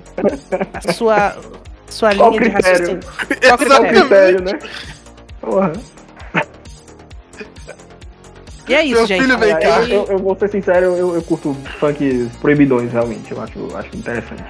a 0.75 0.93
sua, 0.93 1.37
sua 1.89 2.13
Qual 2.17 2.31
linha 2.31 2.43
de 2.43 2.51
critério? 2.51 2.79
raciocínio? 2.79 3.01
Qual 3.47 3.59
critério? 3.59 4.01
Critério, 4.01 4.43
né? 4.43 4.59
Porra. 5.43 5.73
E 8.69 8.75
é 8.75 8.85
isso, 8.85 8.95
Meu 8.95 9.07
gente. 9.07 9.23
filho 9.23 9.39
vem 9.39 9.59
cá. 9.59 9.81
eu, 9.83 9.89
eu- 9.89 10.07
eu 10.13 10.19
vou 10.21 10.37
ser 10.39 10.49
sincero, 10.49 10.97
eu, 10.97 11.17
eu 11.17 11.23
curto 11.23 11.53
funk 11.81 12.31
proibidões, 12.41 12.93
realmente. 12.93 13.33
Eu 13.33 13.41
acho, 13.43 13.59
eu 13.59 13.77
acho 13.77 13.89
interessante. 13.97 14.45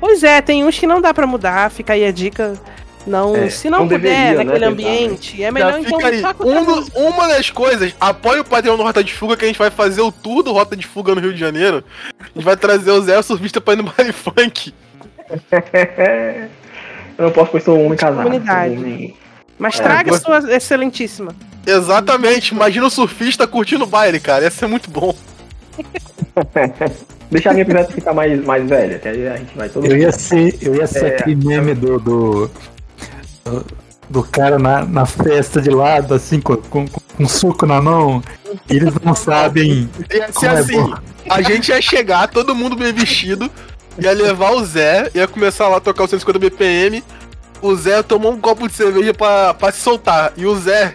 Pois 0.00 0.24
é, 0.24 0.42
tem 0.42 0.64
uns 0.64 0.76
que 0.76 0.88
não 0.88 1.00
dá 1.00 1.14
pra 1.14 1.24
mudar, 1.26 1.70
fica 1.70 1.92
aí 1.92 2.04
a 2.04 2.10
dica. 2.10 2.54
Não, 3.06 3.34
É, 3.36 3.48
se 3.48 3.70
não, 3.70 3.78
não 3.78 3.88
puder, 3.88 4.00
deveria, 4.00 4.24
né, 4.24 4.44
naquele 4.44 4.52
tentar, 4.52 4.66
ambiente, 4.72 5.40
é 5.42 5.46
Já 5.46 5.52
melhor 5.52 5.72
fica 5.74 5.88
então 6.14 6.30
aí. 6.30 6.86
Um 6.94 7.08
uma 7.08 7.28
das 7.28 7.48
coisas, 7.48 7.94
apoia 8.00 8.40
o 8.40 8.44
Patreon 8.44 8.76
do 8.76 8.82
Rota 8.82 9.04
de 9.04 9.14
Fuga 9.14 9.36
que 9.36 9.44
a 9.44 9.48
gente 9.48 9.58
vai 9.58 9.70
fazer 9.70 10.02
o 10.02 10.10
tour 10.12 10.42
do 10.42 10.52
Rota 10.52 10.76
de 10.76 10.84
Fuga 10.86 11.14
no 11.14 11.20
Rio 11.20 11.32
de 11.32 11.38
Janeiro. 11.38 11.82
A 12.20 12.24
gente 12.34 12.44
vai 12.44 12.56
trazer 12.56 12.90
o 12.90 13.00
Zé 13.00 13.16
o 13.18 13.22
surfista 13.22 13.60
pra 13.60 13.74
ir 13.74 13.76
no 13.78 13.84
baile 13.84 14.12
funk. 14.12 14.74
eu 17.16 17.24
não 17.24 17.30
posso, 17.30 17.52
pois 17.52 17.62
sou 17.62 17.78
um 17.78 17.86
homem 17.86 17.96
casado. 17.96 18.24
Comunidade. 18.24 19.14
Mas 19.58 19.78
É, 19.78 19.82
traga 19.82 20.18
sua 20.18 20.38
excelentíssima. 20.54 21.34
Exatamente, 21.66 22.54
imagina 22.54 22.86
o 22.86 22.90
surfista 22.90 23.46
curtindo 23.46 23.84
o 23.84 23.86
baile, 23.86 24.20
cara. 24.20 24.44
Ia 24.44 24.50
ser 24.50 24.66
muito 24.66 24.90
bom. 24.90 25.14
Deixar 27.30 27.50
a 27.50 27.52
minha 27.52 27.66
pivete 27.66 27.92
ficar 27.92 28.14
mais, 28.14 28.42
mais 28.44 28.66
velha, 28.66 28.98
que 28.98 29.06
aí 29.06 29.28
a 29.28 29.36
gente 29.36 29.54
vai 29.56 29.68
todo 29.68 29.86
Eu 29.86 29.98
ia 29.98 30.10
ser, 30.10 30.56
eu 30.62 30.74
ia 30.76 30.86
ser 30.86 31.04
É. 31.04 31.16
aquele 31.16 31.36
meme 31.36 31.74
do, 31.74 31.98
do, 31.98 32.50
do, 33.44 33.66
do 34.08 34.22
cara 34.22 34.58
na, 34.58 34.82
na 34.84 35.04
festa 35.04 35.60
de 35.60 35.68
lado, 35.68 36.14
assim, 36.14 36.40
com, 36.40 36.56
com, 36.56 36.88
com 36.88 37.00
um 37.22 37.28
suco 37.28 37.66
na 37.66 37.82
mão. 37.82 38.22
E 38.70 38.76
eles 38.76 38.94
não 39.04 39.14
sabem. 39.14 39.90
Ia 40.10 40.32
ser 40.32 40.46
é 40.46 40.48
assim, 40.50 40.80
bom. 40.80 40.94
a 41.28 41.42
gente 41.42 41.68
ia 41.68 41.82
chegar, 41.82 42.28
todo 42.28 42.54
mundo 42.54 42.74
bem 42.76 42.94
vestido, 42.94 43.50
ia 43.98 44.12
levar 44.12 44.52
o 44.52 44.64
Zé, 44.64 45.10
ia 45.14 45.28
começar 45.28 45.68
lá 45.68 45.76
a 45.76 45.80
tocar 45.80 46.04
o 46.04 46.08
150 46.08 46.38
BPM, 46.38 47.04
o 47.62 47.74
Zé 47.74 48.02
tomou 48.02 48.32
um 48.32 48.40
copo 48.40 48.66
de 48.68 48.74
cerveja 48.74 49.12
pra, 49.14 49.54
pra 49.54 49.72
se 49.72 49.80
soltar, 49.80 50.32
e 50.36 50.46
o 50.46 50.54
Zé, 50.56 50.94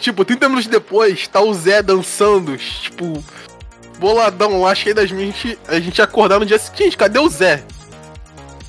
tipo, 0.00 0.24
30 0.24 0.48
minutos 0.48 0.68
depois, 0.68 1.26
tá 1.28 1.40
o 1.40 1.52
Zé 1.54 1.82
dançando, 1.82 2.56
tipo, 2.56 3.22
boladão 3.98 4.60
lá, 4.62 4.74
cheio 4.74 4.94
das 4.94 5.10
minhas, 5.10 5.34
a 5.34 5.38
gente- 5.38 5.58
a 5.68 5.80
gente 5.80 6.02
acordar 6.02 6.38
no 6.38 6.46
dia 6.46 6.58
seguinte, 6.58 6.96
cadê 6.96 7.18
o 7.18 7.28
Zé? 7.28 7.62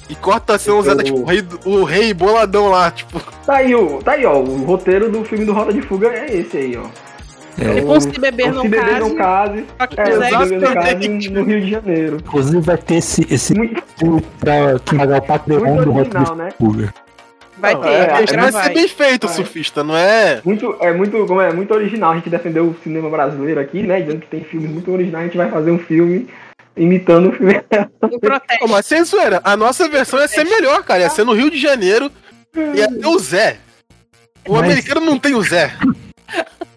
E 0.10 0.16
corta 0.16 0.56
a 0.56 0.60
cena, 0.60 0.78
o 0.78 0.82
Zé 0.82 0.96
tá 0.96 1.04
tipo, 1.04 1.20
o 1.20 1.26
rei, 1.26 1.48
o 1.66 1.84
rei 1.84 2.14
boladão 2.14 2.68
lá, 2.70 2.90
tipo, 2.90 3.20
Tá 3.46 3.58
aí, 3.58 3.72
tá 4.04 4.12
aí, 4.14 4.26
ó. 4.26 4.38
O 4.40 4.64
roteiro 4.64 5.12
do 5.12 5.24
filme 5.24 5.46
do 5.46 5.54
Rota 5.54 5.72
de 5.74 5.82
Fuga 5.84 6.08
é 6.08 6.36
esse 6.36 6.58
aí, 6.58 6.78
ó. 6.78 6.88
É, 7.58 7.76
Tipo 7.76 7.94
um 7.94 8.00
se 8.00 8.20
beber 8.20 8.50
o 8.50 8.54
não 8.54 8.62
Se 8.64 8.68
Beber 8.70 8.86
case. 8.86 9.00
Não 9.00 9.16
Case. 9.16 9.66
Só 9.78 9.88
que 9.88 10.00
É, 10.00 10.04
o 10.04 10.08
Se 10.08 10.14
quiser 10.14 10.50
Beber 10.50 10.76
Não 10.76 10.82
Case 10.84 11.30
no 11.30 11.44
Rio 11.44 11.62
de 11.62 11.72
Janeiro. 11.72 12.18
inclusive 12.18 12.62
vai 12.62 12.78
ter 12.78 12.96
esse, 12.96 13.28
esse 13.34 13.54
Muito, 13.54 13.84
pra 14.40 14.80
que 14.86 14.96
pagar 14.96 15.18
o 15.18 15.22
Patreon 15.22 15.76
do 15.84 16.04
de 16.04 16.36
né? 16.36 16.50
Vai 17.58 17.74
Não, 17.74 17.82
ter, 17.82 17.90
é, 17.90 18.02
é, 18.04 18.08
vai 18.52 18.52
ser 18.64 18.74
bem 18.74 18.88
feito, 18.88 19.28
Vai. 19.28 19.36
surfista, 19.36 19.84
não 19.84 19.96
é? 19.98 20.40
Muito, 20.46 20.78
é 20.80 20.94
muito, 20.94 21.26
como 21.26 21.42
é, 21.42 21.52
muito 21.52 21.74
original. 21.74 22.12
A 22.14 22.16
gente 22.16 22.30
defendeu 22.30 22.64
o 22.66 22.76
cinema 22.82 23.10
brasileiro 23.10 23.60
aqui, 23.60 23.84
né? 23.84 24.00
Dizendo 24.00 24.22
que 24.22 24.28
tem 24.28 24.42
filmes 24.46 24.72
muito 24.72 24.90
originais. 24.90 25.24
A 25.24 25.28
gente 25.28 25.38
vai 25.38 25.50
fazer 25.52 25.70
um 25.72 25.78
filme 25.80 26.30
imitando 26.78 27.28
o 27.30 27.32
filme. 27.34 27.60
Pô, 28.62 28.68
mas 28.70 28.86
sem 28.86 29.04
zoeira, 29.04 29.42
a 29.44 29.58
nossa 29.58 29.90
versão 29.90 30.20
ia 30.22 30.28
ser 30.30 30.46
melhor, 30.46 30.84
cara. 30.86 31.02
Ia 31.02 31.10
ser 31.10 31.26
no 31.26 31.34
Rio 31.34 31.52
de 31.52 31.58
Janeiro. 31.60 32.10
Ia 32.74 32.88
ter 32.88 33.06
o 33.08 33.20
Zé. 33.20 33.58
O 34.48 34.54
Mas- 34.54 34.64
americano 34.64 35.02
não 35.02 35.20
tem 35.20 35.36
o 35.36 35.42
Zé. 35.44 35.74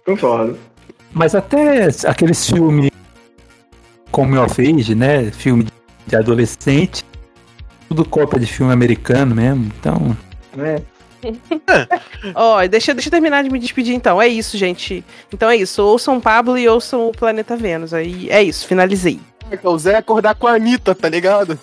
Concordo. 0.04 0.58
Mas 1.12 1.34
até 1.34 1.88
aqueles 2.06 2.48
filmes 2.48 2.90
como 4.10 4.40
of 4.40 4.60
Age, 4.60 4.94
né? 4.94 5.30
Filme 5.30 5.66
de 6.06 6.16
adolescente. 6.16 7.04
Tudo 7.88 8.04
cópia 8.04 8.38
de 8.40 8.46
filme 8.46 8.72
americano 8.72 9.34
mesmo. 9.34 9.70
Então, 9.78 10.16
Né? 10.54 10.82
Ó, 12.34 12.66
deixa, 12.66 12.92
deixa 12.92 13.08
eu 13.08 13.12
terminar 13.12 13.44
de 13.44 13.50
me 13.50 13.58
despedir 13.58 13.94
então. 13.94 14.20
É 14.20 14.26
isso, 14.26 14.56
gente. 14.56 15.04
Então 15.32 15.48
é 15.48 15.56
isso. 15.56 15.82
Ouçam 15.82 16.20
Pablo 16.20 16.58
e 16.58 16.68
ouçam 16.68 17.08
o 17.08 17.12
Planeta 17.12 17.56
Vênus. 17.56 17.94
Aí 17.94 18.28
é 18.30 18.42
isso, 18.42 18.66
finalizei. 18.66 19.20
O 19.62 19.78
Zé 19.78 19.96
acordar 19.96 20.34
com 20.34 20.46
a 20.46 20.54
Anitta, 20.54 20.94
tá 20.94 21.08
ligado? 21.08 21.58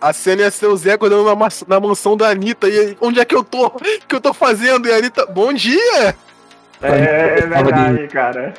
A 0.00 0.12
cena 0.12 0.42
ia 0.42 0.50
ser 0.50 0.66
o 0.66 0.76
Zé 0.76 0.92
acordando 0.92 1.24
na, 1.24 1.48
na 1.66 1.80
mansão 1.80 2.16
da 2.16 2.28
Anitta. 2.28 2.68
E 2.68 2.96
onde 3.00 3.18
é 3.18 3.24
que 3.24 3.34
eu 3.34 3.42
tô? 3.42 3.66
O 3.66 3.72
que 4.06 4.14
eu 4.14 4.20
tô 4.20 4.32
fazendo? 4.32 4.86
E 4.86 4.92
a 4.92 4.96
Anitta, 4.96 5.26
bom 5.26 5.52
dia! 5.52 6.14
É, 6.82 7.38
é 7.38 7.46
verdade, 7.46 8.08
cara. 8.08 8.54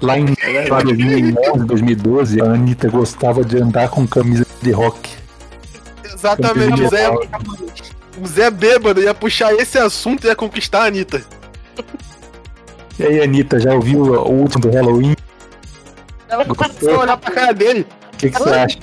lá 0.00 0.18
em 0.18 0.26
2011, 0.68 1.66
2012, 1.66 2.40
a 2.40 2.44
Anitta 2.44 2.88
gostava 2.88 3.44
de 3.44 3.58
andar 3.58 3.88
com 3.88 4.06
camisa 4.06 4.46
de 4.60 4.70
rock. 4.70 5.10
Exatamente, 6.04 6.82
o 6.82 6.88
Zé, 6.88 7.10
o 8.20 8.26
Zé 8.26 8.50
bêbado 8.50 9.00
ia 9.00 9.14
puxar 9.14 9.52
esse 9.54 9.78
assunto 9.78 10.24
e 10.24 10.28
ia 10.28 10.36
conquistar 10.36 10.82
a 10.82 10.86
Anitta. 10.86 11.22
E 12.98 13.04
aí, 13.04 13.22
Anitta, 13.22 13.58
já 13.58 13.74
ouviu 13.74 14.00
o 14.02 14.30
último 14.30 14.62
do 14.62 14.70
Halloween? 14.70 15.16
Ela 16.28 16.44
começou 16.44 16.94
a 16.94 16.98
olhar 17.00 17.16
pra 17.16 17.30
cara 17.30 17.52
dele. 17.52 17.86
O 18.12 18.16
que, 18.16 18.30
que 18.30 18.38
você 18.38 18.50
acha? 18.50 18.78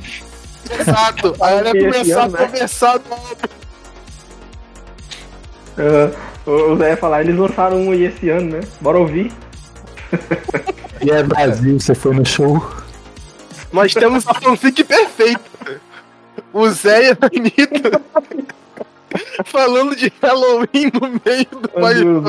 Exato. 0.79 1.35
Aí 1.41 1.57
ela 1.57 1.77
ia 1.77 1.85
começar 1.85 2.23
a 2.23 2.27
né? 2.27 2.37
conversar. 2.45 3.01
Ah, 5.77 6.11
o 6.38 6.38
o 6.49 6.77
Zé 6.77 6.91
ia 6.91 6.97
falar, 6.97 7.21
eles 7.21 7.37
lançaram 7.37 7.77
um 7.77 7.91
aí 7.91 8.05
esse 8.05 8.29
ano, 8.29 8.57
né? 8.57 8.61
Bora 8.81 8.97
ouvir. 8.97 9.31
E 11.01 11.11
é 11.11 11.23
Brasil, 11.23 11.79
você 11.79 11.95
foi 11.95 12.13
no 12.13 12.25
show? 12.25 12.61
Nós 13.71 13.93
temos 13.93 14.27
a 14.27 14.33
fanfic 14.33 14.83
perfeita. 14.83 15.41
O 16.51 16.67
Zé 16.69 17.09
e 17.09 17.11
a 17.11 17.17
Anitta 17.21 18.01
falando 19.45 19.95
de 19.95 20.11
Halloween 20.21 20.91
no 20.93 21.21
meio 21.25 21.47
do 21.51 21.85
Andrew 21.85 22.21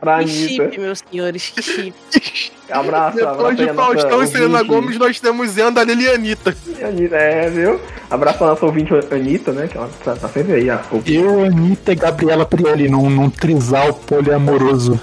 pra 0.00 0.18
Que 0.18 0.24
Anitta. 0.24 0.48
chip, 0.70 0.78
meus 0.80 1.02
senhores, 1.10 1.50
que 1.54 1.62
chip. 1.62 1.94
Abraço, 2.70 3.16
Depois 3.16 3.34
abraço 3.38 3.56
de 3.56 3.68
a 3.70 3.74
Faustão 3.74 4.22
e 4.22 4.26
Selena 4.26 4.58
ouvinte. 4.58 4.68
Gomes, 4.74 4.98
nós 4.98 5.18
temos 5.18 5.50
Zenda, 5.52 5.82
Lili 5.84 6.04
e 6.04 6.10
Anitta. 6.10 6.54
Anitta, 6.84 7.16
é, 7.16 7.48
viu? 7.48 7.80
Abraço 8.10 8.36
pra 8.36 8.46
nossa 8.48 8.66
ouvinte 8.66 8.92
Anitta, 9.10 9.52
né? 9.52 9.66
Que 9.68 9.78
ela 9.78 9.88
tá, 10.04 10.14
tá 10.14 10.28
sempre 10.28 10.52
aí. 10.52 10.68
a- 10.68 10.82
o- 10.92 11.02
Eu, 11.06 11.44
Anitta 11.46 11.92
e 11.92 11.94
Gabriela 11.94 12.44
Prioli 12.44 12.86
num, 12.90 13.08
num 13.08 13.30
trisal 13.30 13.94
poliamoroso. 13.94 15.00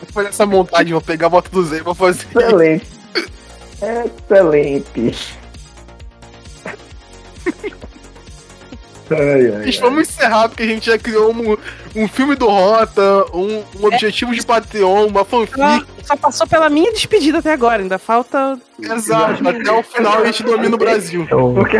Vou 0.00 0.12
fazer 0.12 0.28
essa 0.28 0.46
montagem, 0.46 0.92
vou 0.92 1.02
pegar 1.02 1.26
a 1.26 1.30
moto 1.30 1.50
do 1.50 1.64
Zé 1.64 1.78
e 1.78 1.82
vou 1.82 1.96
fazer. 1.96 2.26
Excelente. 2.32 2.86
Excelente. 4.30 5.36
Ai, 9.10 9.20
ai, 9.20 9.62
ai. 9.66 9.72
vamos 9.80 10.08
encerrar, 10.08 10.48
porque 10.48 10.62
a 10.62 10.66
gente 10.66 10.86
já 10.86 10.98
criou 10.98 11.30
um, 11.32 11.56
um 11.94 12.08
filme 12.08 12.34
do 12.34 12.46
Rota, 12.48 13.24
um, 13.34 13.62
um 13.80 13.86
objetivo 13.86 14.34
de 14.34 14.44
Patreon, 14.44 15.06
uma 15.08 15.24
fanfic. 15.24 15.58
Só, 15.58 15.84
só 16.04 16.16
passou 16.16 16.46
pela 16.46 16.70
minha 16.70 16.90
despedida 16.92 17.38
até 17.38 17.52
agora, 17.52 17.82
ainda 17.82 17.98
falta. 17.98 18.58
Exato, 18.80 19.46
até 19.48 19.70
o 19.72 19.82
final 19.82 20.22
a 20.22 20.26
gente 20.26 20.42
domina 20.42 20.74
o 20.74 20.78
Brasil. 20.78 21.26
É 21.30 21.34
o, 21.34 21.52
Porque 21.54 21.78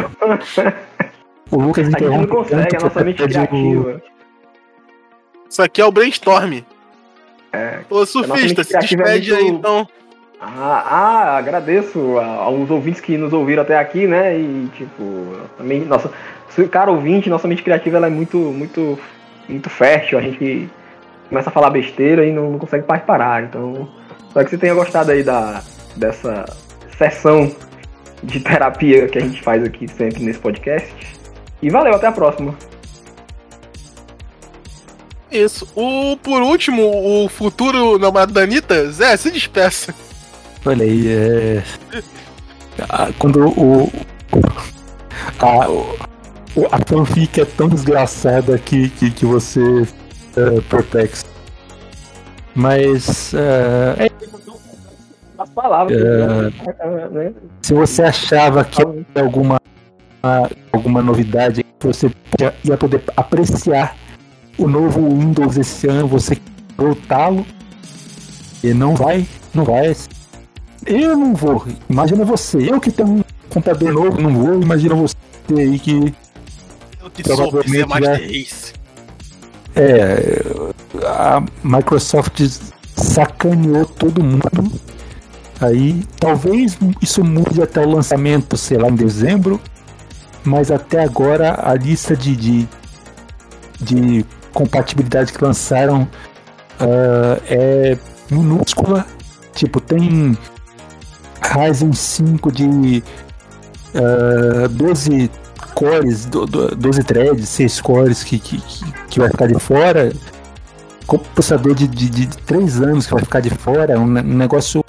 o 1.50 1.60
Lucas 1.60 1.86
a 1.86 1.90
gente 1.90 2.00
não 2.02 2.08
interrompe 2.08 2.26
consegue, 2.28 2.62
tanto 2.62 2.76
a 2.76 2.88
nossa 2.88 3.00
até 3.00 3.04
mente 3.04 3.22
criativa. 3.22 4.02
Isso 5.48 5.62
aqui 5.62 5.80
é 5.80 5.84
o 5.84 5.92
brainstorm. 5.92 6.60
É. 7.52 7.78
Ô, 7.88 8.04
surfista, 8.04 8.64
se 8.64 8.70
criativa 8.70 9.02
é 9.02 9.18
despede 9.18 9.34
aí 9.34 9.44
muito- 9.44 9.58
então. 9.58 9.88
Ah, 10.40 10.84
ah, 10.90 11.36
agradeço 11.38 12.18
aos 12.18 12.68
ouvintes 12.68 13.00
que 13.00 13.16
nos 13.16 13.32
ouviram 13.32 13.62
até 13.62 13.78
aqui, 13.78 14.06
né? 14.06 14.36
E 14.36 14.68
tipo, 14.76 15.32
também, 15.56 15.80
nossa, 15.86 16.10
cara 16.70 16.90
ouvinte, 16.90 17.28
nossa 17.28 17.48
mente 17.48 17.62
criativa 17.62 17.96
ela 17.96 18.06
é 18.06 18.10
muito, 18.10 18.36
muito, 18.38 18.98
muito 19.48 19.68
fértil. 19.70 20.18
A 20.18 20.22
gente 20.22 20.68
começa 21.28 21.48
a 21.50 21.52
falar 21.52 21.70
besteira 21.70 22.24
e 22.26 22.32
não, 22.32 22.52
não 22.52 22.58
consegue 22.58 22.84
mais 22.88 23.02
parar. 23.02 23.42
Então, 23.44 23.88
espero 24.28 24.44
que 24.44 24.50
você 24.50 24.58
tenha 24.58 24.74
gostado 24.74 25.10
aí 25.10 25.22
da, 25.22 25.62
dessa 25.96 26.44
sessão 26.96 27.50
de 28.22 28.40
terapia 28.40 29.06
que 29.08 29.18
a 29.18 29.20
gente 29.20 29.42
faz 29.42 29.62
aqui 29.64 29.86
sempre 29.88 30.22
nesse 30.22 30.38
podcast. 30.38 30.94
E 31.60 31.70
valeu, 31.70 31.94
até 31.94 32.06
a 32.06 32.12
próxima. 32.12 32.54
Isso. 35.30 35.66
O, 35.74 36.16
por 36.18 36.42
último, 36.42 37.24
o 37.24 37.28
futuro 37.28 37.98
namorado 37.98 38.32
da 38.32 38.42
Anitta, 38.42 38.90
Zé, 38.90 39.16
se 39.16 39.30
despeça. 39.30 39.94
Olha 40.64 40.84
aí, 40.84 41.08
é. 41.08 41.62
Ah, 42.88 43.08
Quando 43.18 43.48
o. 43.48 43.92
A, 45.40 45.68
o- 45.68 45.96
a 46.70 46.78
fanfic 46.86 47.40
é 47.40 47.44
tão 47.44 47.68
desgraçada 47.68 48.58
que, 48.58 48.88
que, 48.90 49.10
que 49.10 49.26
você 49.26 49.86
é 50.36 50.60
perplexo. 50.62 51.24
Mas 52.54 53.34
é, 53.34 54.10
As 55.38 55.50
palavras. 55.50 55.98
É. 55.98 56.50
né? 57.10 57.32
se 57.62 57.74
você 57.74 58.02
achava 58.02 58.64
que 58.64 58.80
alguma, 59.16 59.60
alguma 60.72 61.02
novidade 61.02 61.64
que 61.78 61.86
você 61.86 62.10
ia 62.62 62.76
poder 62.76 63.02
apreciar 63.16 63.96
o 64.56 64.68
novo 64.68 65.00
Windows 65.00 65.56
esse 65.56 65.88
ano, 65.88 66.06
você 66.06 66.38
voltá-lo 66.76 67.44
e 68.62 68.72
não 68.72 68.94
vai, 68.94 69.26
não 69.52 69.64
vai. 69.64 69.96
Eu 70.86 71.16
não 71.16 71.34
vou. 71.34 71.66
Imagina 71.88 72.24
você, 72.24 72.70
eu 72.70 72.80
que 72.80 72.92
tenho 72.92 73.08
um 73.08 73.24
computador 73.50 73.92
novo, 73.92 74.20
não 74.20 74.34
vou. 74.34 74.62
Imagina 74.62 74.94
você 74.94 75.16
aí 75.50 75.78
que 75.78 76.14
Eu 77.04 77.10
que 77.10 77.22
Provavelmente 77.22 77.86
Master 77.86 78.02
já- 78.04 78.26
Race. 78.26 78.72
É, 79.76 80.42
a 81.06 81.42
Microsoft 81.62 82.40
sacaneou 82.96 83.84
todo 83.84 84.22
mundo. 84.22 84.80
Aí, 85.60 86.04
talvez 86.18 86.78
isso 87.02 87.22
mude 87.22 87.62
até 87.62 87.80
o 87.80 87.88
lançamento, 87.90 88.56
sei 88.56 88.78
lá, 88.78 88.88
em 88.88 88.94
dezembro. 88.94 89.60
Mas 90.44 90.70
até 90.70 91.02
agora 91.02 91.58
a 91.62 91.74
lista 91.74 92.16
de, 92.16 92.36
de, 92.36 92.68
de 93.80 94.26
compatibilidade 94.52 95.32
que 95.32 95.42
lançaram 95.44 96.08
ah, 96.78 97.38
é 97.48 97.98
minúscula. 98.30 99.06
Tipo, 99.54 99.80
tem 99.80 100.36
Ryzen 101.42 101.92
5 101.92 102.52
de 102.52 103.02
ah, 103.94 104.68
12 104.70 105.30
cores, 105.74 106.24
do- 106.24 106.46
do- 106.46 106.74
12 106.74 107.02
threads, 107.04 107.48
6 107.48 107.80
cores 107.80 108.22
que, 108.22 108.38
que, 108.38 108.60
que, 109.10 109.18
vai 109.18 109.28
ficar 109.28 109.46
de 109.48 109.58
fora. 109.58 110.12
Com 111.06 111.18
processador 111.18 111.74
de, 111.74 111.86
de, 111.86 112.08
de 112.08 112.26
3 112.28 112.80
anos 112.80 113.06
que 113.06 113.12
vai 113.12 113.22
ficar 113.22 113.40
de 113.40 113.50
fora, 113.50 113.98
um, 114.00 114.06
ne- 114.06 114.22
um 114.22 114.36
negócio 114.36 114.82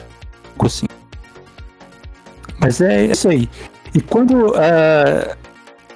assim. 0.60 0.88
Mas 2.60 2.80
é 2.80 3.06
isso 3.08 3.28
aí. 3.28 3.50
E 3.94 4.00
quando, 4.02 4.54
ah, 4.56 5.36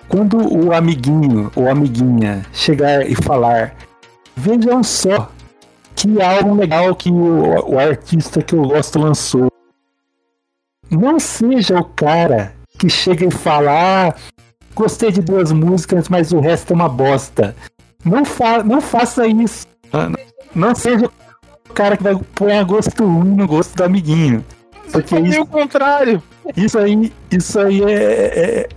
quando 0.10 0.38
o 0.54 0.74
amiguinho 0.74 1.52
ou 1.56 1.70
amiguinha 1.70 2.46
chegar 2.52 3.10
e 3.10 3.16
falar, 3.16 3.76
vejam 4.36 4.84
só 4.84 5.32
que 5.96 6.22
álbum 6.22 6.56
legal 6.56 6.96
que 6.96 7.10
o, 7.12 7.74
o 7.74 7.80
artista 7.80 8.42
que 8.42 8.56
eu 8.56 8.64
gosto 8.64 9.00
lançou. 9.00 9.50
Não 10.90 11.20
seja 11.20 11.78
o 11.80 11.84
cara 11.84 12.54
que 12.78 12.90
chega 12.90 13.26
e 13.26 13.32
fala, 13.32 13.72
ah, 14.10 14.16
gostei 14.80 15.12
de 15.12 15.22
duas 15.22 15.52
músicas, 15.52 16.08
mas 16.10 16.32
o 16.32 16.40
resto 16.40 16.72
é 16.72 16.76
uma 16.76 16.88
bosta. 16.90 17.54
Não, 18.06 18.24
fa 18.24 18.64
não 18.64 18.80
faça 18.82 19.28
isso. 19.28 19.68
Ah, 19.92 20.08
não- 20.10 20.20
Não 20.56 20.74
seja 20.76 21.06
o 21.70 21.74
cara 21.74 21.96
que 21.98 22.02
vai 22.04 22.16
pôr 22.34 22.52
a 22.52 22.64
gosto 22.64 23.04
ruim 23.06 23.36
no 23.36 23.46
gosto 23.48 23.76
do 23.76 23.84
amiguinho. 23.84 24.44
Porque 24.92 25.20
isso, 25.20 25.42
o 25.42 25.46
contrário. 25.46 26.24
isso 26.58 26.80
aí, 26.80 27.14
isso 27.30 27.60
aí 27.60 27.84
é, 27.84 27.94
é, 27.94 28.70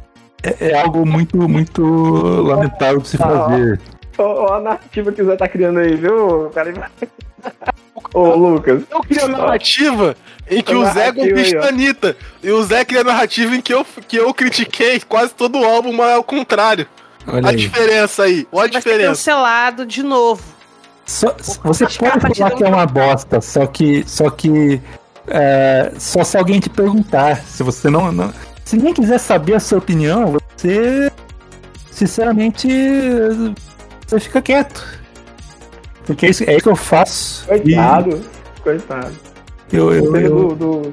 é- 0.43 0.69
é 0.71 0.81
algo 0.83 1.07
muito, 1.07 1.49
muito 1.49 1.83
lamentável 1.83 2.99
de 3.01 3.09
se 3.09 3.17
fazer. 3.17 3.81
Ó, 4.19 4.25
ó 4.51 4.55
a 4.57 4.61
narrativa 4.61 5.11
que 5.13 5.23
o 5.23 5.25
Zé 5.27 5.37
tá 5.37 5.49
criando 5.49 5.79
aí, 5.79 5.95
viu? 5.97 6.51
Cara, 6.51 6.73
Ô, 8.15 8.35
Lucas. 8.35 8.83
Eu 8.91 9.01
queria 9.01 9.25
a 9.25 9.29
narrativa 9.29 10.15
em 10.51 10.63
que 10.63 10.75
o 10.75 10.85
Zé 10.93 11.13
ó. 11.59 11.63
a 11.65 11.69
Anitta. 11.69 12.17
E 12.43 12.51
o 12.51 12.63
Zé 12.63 12.85
cria 12.85 13.01
a 13.01 13.05
narrativa 13.05 13.55
em 13.57 13.61
que 13.61 13.73
eu, 13.73 13.87
que 14.07 14.17
eu 14.17 14.33
critiquei 14.35 15.01
quase 15.01 15.33
todo 15.35 15.59
o 15.59 15.65
álbum, 15.65 15.93
mas 15.93 16.11
é 16.11 16.17
o 16.19 16.23
contrário. 16.23 16.87
Olha 17.27 17.47
A 17.47 17.51
aí. 17.51 17.57
diferença 17.57 18.25
aí. 18.25 18.47
Olha 18.53 18.69
a 18.69 18.73
Vai 18.73 18.83
ser 18.83 18.89
diferença. 18.91 19.09
cancelado 19.11 19.87
de 19.87 20.03
novo. 20.03 20.43
Só- 21.07 21.35
você 21.65 21.85
pode 21.87 22.21
falar 22.37 22.51
que 22.53 22.65
é 22.65 22.69
uma 22.69 22.87
bosta, 22.87 23.41
só 23.41 23.67
que. 23.67 24.05
Só 24.07 24.29
que. 24.31 24.81
é, 25.29 25.93
só 25.99 26.23
se 26.25 26.37
alguém 26.37 26.59
te 26.61 26.69
perguntar. 26.69 27.37
Se 27.47 27.63
você 27.63 27.89
não, 27.89 28.11
não- 28.13 28.33
Se 28.65 28.77
ninguém 28.77 28.93
quiser 28.95 29.19
saber 29.19 29.55
a 29.55 29.61
sua 29.61 29.79
opinião, 29.79 30.33
você. 30.57 31.11
Sinceramente. 31.91 32.69
Você 34.07 34.21
fica 34.21 34.43
quieto. 34.43 35.02
Porque 36.07 36.27
é 36.27 36.31
isso, 36.31 36.45
é 36.45 36.53
isso 36.55 36.63
que 36.65 36.69
eu 36.69 36.77
faço. 36.77 37.47
Coitado. 37.47 38.21
Coitado. 38.63 39.13
E 39.73 39.77
Eu, 39.77 39.93
eu, 39.95 40.13
pena 40.13 40.27
eu- 40.29 40.55
do, 40.55 40.55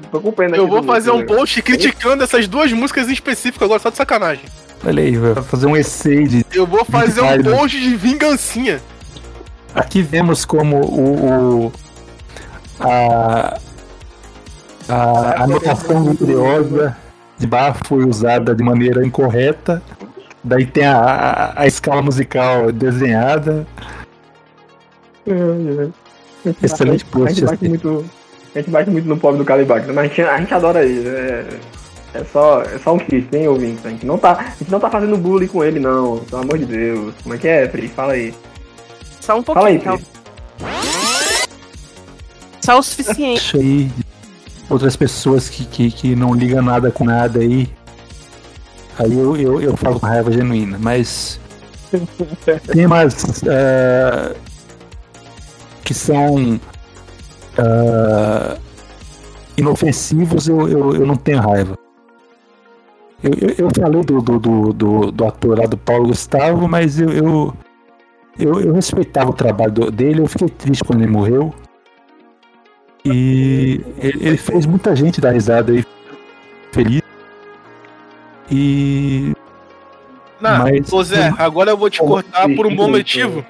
Eu 0.54 0.66
vou 0.68 0.80
do 0.80 0.86
fazer 0.86 1.10
um 1.10 1.18
né? 1.18 1.24
post 1.24 1.60
criticando 1.62 2.24
essas 2.24 2.46
duas 2.48 2.72
músicas 2.72 3.08
em 3.08 3.12
específico 3.12 3.64
agora, 3.64 3.78
só 3.80 3.90
de 3.90 3.96
sacanagem. 3.96 4.44
olha 4.86 5.02
aí, 5.02 5.16
vai 5.16 5.34
fazer 5.42 5.66
um 5.66 5.76
essay 5.76 6.26
de. 6.26 6.46
Eu 6.52 6.66
vou 6.66 6.84
fazer 6.84 7.20
um 7.20 7.42
post 7.42 7.78
de 7.78 7.94
vingancinha. 7.96 8.80
Aqui 9.74 10.00
vemos 10.02 10.44
como 10.44 10.76
o. 10.76 11.66
o- 11.66 11.72
a, 12.80 13.58
a 14.88 15.44
anotação 15.44 16.04
vitoriosa 16.04 16.96
de 17.38 17.46
Bach 17.46 17.76
foi 17.86 18.04
usada 18.04 18.54
de 18.54 18.62
maneira 18.62 19.04
incorreta. 19.06 19.82
Daí 20.42 20.64
tem 20.64 20.86
a, 20.86 20.96
a, 20.98 21.62
a 21.62 21.66
escala 21.66 22.00
musical 22.00 22.72
desenhada. 22.72 23.66
Excelente 26.62 27.04
A 27.08 27.12
post. 27.12 27.34
gente 27.34 27.44
bate 27.44 27.54
assim. 27.54 27.68
muito. 27.68 28.04
A 28.54 28.58
gente 28.58 28.70
bate 28.70 28.90
muito 28.90 29.08
no 29.08 29.16
pobre 29.16 29.38
do 29.38 29.44
Calibac, 29.44 29.86
mas 29.88 29.98
a 29.98 30.02
gente, 30.04 30.22
a 30.22 30.38
gente 30.38 30.54
adora 30.54 30.84
ele. 30.84 31.08
É, 31.08 31.46
é 32.14 32.24
só, 32.24 32.62
é 32.62 32.78
só 32.78 32.94
um 32.94 32.98
kiss, 32.98 33.28
tem 33.28 33.46
ouvinte. 33.46 33.80
A 33.84 33.90
gente, 33.90 34.04
não 34.04 34.18
tá, 34.18 34.32
a 34.32 34.58
gente 34.58 34.70
não 34.70 34.80
tá 34.80 34.90
fazendo 34.90 35.16
bullying 35.16 35.46
com 35.46 35.62
ele, 35.62 35.78
não. 35.78 36.18
Pelo 36.18 36.42
amor 36.42 36.58
de 36.58 36.66
Deus. 36.66 37.14
Como 37.22 37.34
é 37.34 37.38
que 37.38 37.46
é, 37.46 37.66
Pri? 37.68 37.88
Fala 37.88 38.14
aí. 38.14 38.34
Só 39.20 39.38
um 39.38 39.42
Fala 39.42 39.68
aí, 39.68 39.78
pouquinho. 39.78 39.98
Pri. 39.98 40.06
então. 40.58 40.80
Só 42.60 42.78
o 42.78 42.82
suficiente. 42.82 43.40
Isso 43.40 43.56
aí. 43.56 43.84
de 43.84 44.04
Outras 44.68 44.96
pessoas 44.96 45.48
que, 45.48 45.64
que, 45.64 45.90
que 45.90 46.16
não 46.16 46.34
ligam 46.34 46.62
nada 46.62 46.90
com 46.90 47.04
nada 47.04 47.40
aí. 47.40 47.68
Aí 48.98 49.12
eu, 49.12 49.36
eu, 49.36 49.60
eu 49.60 49.76
falo 49.76 49.98
com 49.98 50.06
raiva 50.06 50.30
genuína, 50.30 50.78
mas. 50.80 51.40
Temas 52.72 53.42
eh, 53.44 54.36
que 55.90 55.94
são. 55.94 56.60
ah, 57.58 58.56
inofensivos, 59.58 60.46
eu, 60.46 60.68
eu, 60.68 60.94
eu 60.94 61.04
não 61.04 61.16
tenho 61.16 61.40
raiva. 61.40 61.76
Eu, 63.22 63.32
eu, 63.32 63.54
eu 63.66 63.70
falei 63.76 64.02
do, 64.04 64.22
do, 64.22 64.72
do, 64.72 65.10
do, 65.10 65.24
ator 65.26 65.58
lá 65.58 65.66
do 65.66 65.76
Paulo 65.76 66.06
Gustavo, 66.06 66.68
mas 66.68 67.00
eu, 67.00 67.10
eu, 67.10 67.54
eu, 68.38 68.60
eu 68.60 68.72
respeitava 68.72 69.30
o 69.30 69.34
trabalho 69.34 69.90
dele, 69.90 70.20
eu 70.22 70.28
fiquei 70.28 70.48
triste 70.48 70.84
quando 70.84 71.02
ele 71.02 71.10
morreu. 71.10 71.52
E 73.04 73.80
ele, 73.98 74.36
fez 74.36 74.64
muita 74.64 74.94
gente 74.94 75.20
dar 75.20 75.32
risada 75.32 75.72
aí 75.72 75.84
feliz. 76.70 77.02
E 78.48 79.32
Não, 80.40 80.58
Mas- 80.60 81.06
Zé, 81.08 81.34
agora 81.36 81.72
eu 81.72 81.76
vou 81.76 81.90
te 81.90 81.98
cortar 81.98 82.48
por 82.54 82.64
um 82.64 82.74
bom 82.76 82.84
que- 82.86 82.90
motivo. 82.92 83.44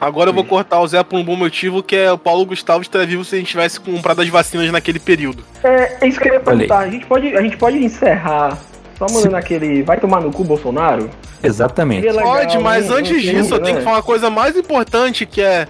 Agora 0.00 0.30
eu 0.30 0.34
vou 0.34 0.44
cortar 0.44 0.80
o 0.80 0.86
Zé 0.86 1.02
por 1.02 1.18
um 1.18 1.24
bom 1.24 1.36
motivo, 1.36 1.82
que 1.82 1.96
é 1.96 2.12
o 2.12 2.18
Paulo 2.18 2.44
Gustavo 2.44 2.82
estaria 2.82 3.06
vivo 3.06 3.24
se 3.24 3.34
a 3.34 3.38
gente 3.38 3.48
tivesse 3.48 3.80
comprado 3.80 4.20
as 4.20 4.28
vacinas 4.28 4.70
naquele 4.70 4.98
período. 4.98 5.42
É, 5.64 5.96
é 6.02 6.08
isso 6.08 6.20
que 6.20 6.28
eu 6.28 6.34
ia 6.34 6.40
perguntar. 6.40 6.80
A 6.80 6.88
gente, 6.88 7.06
pode, 7.06 7.34
a 7.34 7.40
gente 7.40 7.56
pode 7.56 7.82
encerrar 7.82 8.58
só 8.98 9.06
mandando 9.10 9.36
aquele. 9.36 9.82
Vai 9.82 9.98
tomar 9.98 10.20
no 10.20 10.30
cu, 10.30 10.44
Bolsonaro? 10.44 11.10
exatamente. 11.42 12.06
Legal, 12.06 12.24
Pode, 12.24 12.58
mas 12.58 12.88
né? 12.88 12.96
antes 12.96 13.12
Não 13.12 13.32
disso 13.34 13.54
eu 13.54 13.60
tenho 13.60 13.76
que 13.76 13.80
né? 13.80 13.84
falar 13.84 13.96
uma 13.96 14.02
coisa 14.02 14.28
mais 14.30 14.56
importante 14.56 15.24
que 15.24 15.40
é. 15.40 15.66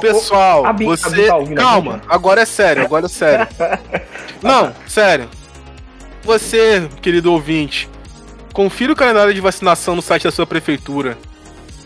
Pessoal, 0.00 0.64
você. 0.76 1.28
tá 1.28 1.36
Calma, 1.54 2.02
agora 2.08 2.40
é 2.40 2.44
sério, 2.44 2.82
agora 2.82 3.06
é 3.06 3.08
sério. 3.08 3.46
Não, 4.42 4.72
sério. 4.88 5.28
Você, 6.24 6.88
querido 7.00 7.30
ouvinte, 7.30 7.88
confira 8.52 8.92
o 8.92 8.96
calendário 8.96 9.32
de 9.32 9.40
vacinação 9.40 9.94
no 9.94 10.02
site 10.02 10.24
da 10.24 10.32
sua 10.32 10.46
prefeitura. 10.46 11.16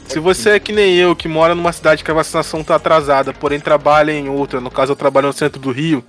Se 0.09 0.19
você 0.19 0.51
é 0.51 0.59
que 0.59 0.73
nem 0.73 0.95
eu, 0.95 1.15
que 1.15 1.29
mora 1.29 1.55
numa 1.55 1.71
cidade 1.71 2.03
que 2.03 2.11
a 2.11 2.15
vacinação 2.15 2.65
tá 2.65 2.75
atrasada, 2.75 3.35
porém 3.35 3.61
trabalha 3.61 4.11
em 4.11 4.27
outra, 4.29 4.59
no 4.59 4.71
caso 4.71 4.93
eu 4.93 4.97
trabalho 4.97 5.27
no 5.27 5.35
centro 5.35 5.61
do 5.61 5.71
Rio, 5.71 6.03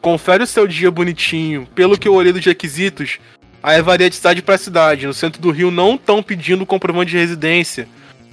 confere 0.00 0.42
o 0.42 0.46
seu 0.46 0.66
dia 0.66 0.90
bonitinho. 0.90 1.66
Pelo 1.72 1.96
que 1.96 2.08
eu 2.08 2.14
olhei 2.14 2.32
dos 2.32 2.44
requisitos, 2.44 3.20
aí 3.62 3.80
varia 3.80 4.10
de 4.10 4.16
cidade 4.16 4.42
para 4.42 4.58
cidade. 4.58 5.06
No 5.06 5.14
centro 5.14 5.40
do 5.40 5.52
Rio 5.52 5.70
não 5.70 5.94
estão 5.94 6.20
pedindo 6.20 6.66
comprovante 6.66 7.12
de 7.12 7.16
residência, 7.16 7.86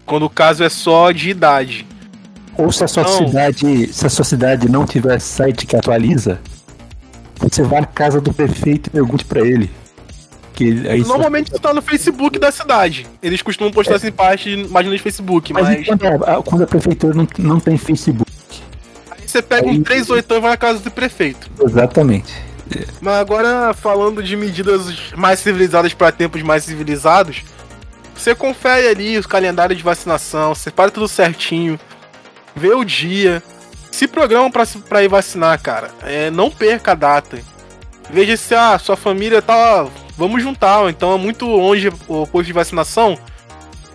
quando 0.07 0.26
o 0.26 0.30
caso 0.30 0.64
é 0.64 0.70
só 0.70 1.11
de 1.11 1.30
idade. 1.30 1.86
Ou 2.57 2.72
se 2.72 2.84
a 2.84 2.88
sua 2.88 3.03
Não. 3.03 3.28
cidade, 3.28 3.94
se 3.94 4.06
a 4.07 4.10
sua 4.10 4.26
cidade 4.26 4.68
não 4.68 4.88
tiver 4.88 5.20
site 5.22 5.68
que 5.68 5.76
atualiza, 5.76 6.41
você 7.38 7.61
vai 7.61 7.82
na 7.82 7.88
casa 7.88 8.20
do 8.20 8.34
prefeito 8.34 8.88
e 8.88 8.90
pergunte 8.90 9.24
pra 9.24 9.40
ele. 9.41 9.70
Que 10.60 10.90
aí 10.90 11.06
Normalmente 11.06 11.48
isso 11.53 11.61
tá 11.61 11.73
no 11.73 11.81
Facebook 11.81 12.38
da 12.38 12.52
cidade. 12.52 13.07
Eles 13.23 13.41
costumam 13.41 13.72
postar 13.72 13.95
essa 13.95 14.11
parte 14.11 14.68
mais 14.69 14.86
no 14.86 14.99
Facebook, 14.99 15.53
mas, 15.53 15.64
mas. 15.64 15.88
quando, 15.88 16.06
a, 16.06 16.44
quando 16.44 16.64
a 16.65 16.68
prefeitura 16.68 17.14
não, 17.14 17.26
não 17.38 17.61
tem 17.61 17.77
Facebook? 17.77 18.30
Aí 19.10 19.26
você 19.26 19.41
pega 19.41 19.65
um 19.65 19.72
Aí- 19.72 19.81
3 19.81 20.10
oitão 20.10 20.36
e 20.36 20.41
vai 20.41 20.52
na 20.52 20.57
casa 20.57 20.80
do 20.80 20.91
prefeito. 20.91 21.49
Exatamente. 21.64 22.34
Mas 22.99 23.14
agora, 23.14 23.73
falando 23.73 24.22
de 24.22 24.36
medidas 24.36 25.14
mais 25.15 25.40
civilizadas 25.40 25.94
para 25.94 26.11
tempos 26.11 26.41
mais 26.41 26.65
civilizados, 26.65 27.41
você 28.14 28.36
confere 28.36 28.90
ali 28.90 29.18
os 29.18 29.26
calendários 29.26 29.77
de 29.77 29.84
vacinação, 29.84 30.53
separa 30.53 30.91
tudo 30.91 31.07
certinho, 31.07 31.80
vê 32.53 32.73
o 32.73 32.84
dia, 32.84 33.41
se 33.90 34.10
programa 34.10 34.52
pra 34.90 35.02
ir 35.06 35.07
vacinar, 35.07 35.57
cara. 35.61 35.90
É, 36.03 36.30
não 36.30 36.52
perca 36.52 36.91
a 36.91 36.95
data. 36.95 37.40
Veja 38.11 38.36
se 38.36 38.53
a 38.53 38.77
sua 38.77 38.98
família 38.98 39.41
tá. 39.41 39.88
Vamos 40.20 40.44
juntar, 40.44 40.90
então 40.90 41.14
é 41.14 41.18
muito 41.18 41.46
longe 41.46 41.88
o 42.06 42.28
posto 42.28 42.48
de 42.48 42.52
vacinação. 42.52 43.18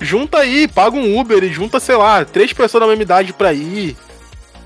Junta 0.00 0.38
aí, 0.38 0.66
paga 0.66 0.96
um 0.96 1.20
Uber 1.20 1.44
e 1.44 1.52
junta, 1.52 1.78
sei 1.78 1.96
lá, 1.96 2.24
três 2.24 2.50
pessoas 2.50 2.80
da 2.80 2.86
mesma 2.86 3.02
idade 3.02 3.34
pra 3.34 3.52
ir. 3.52 3.94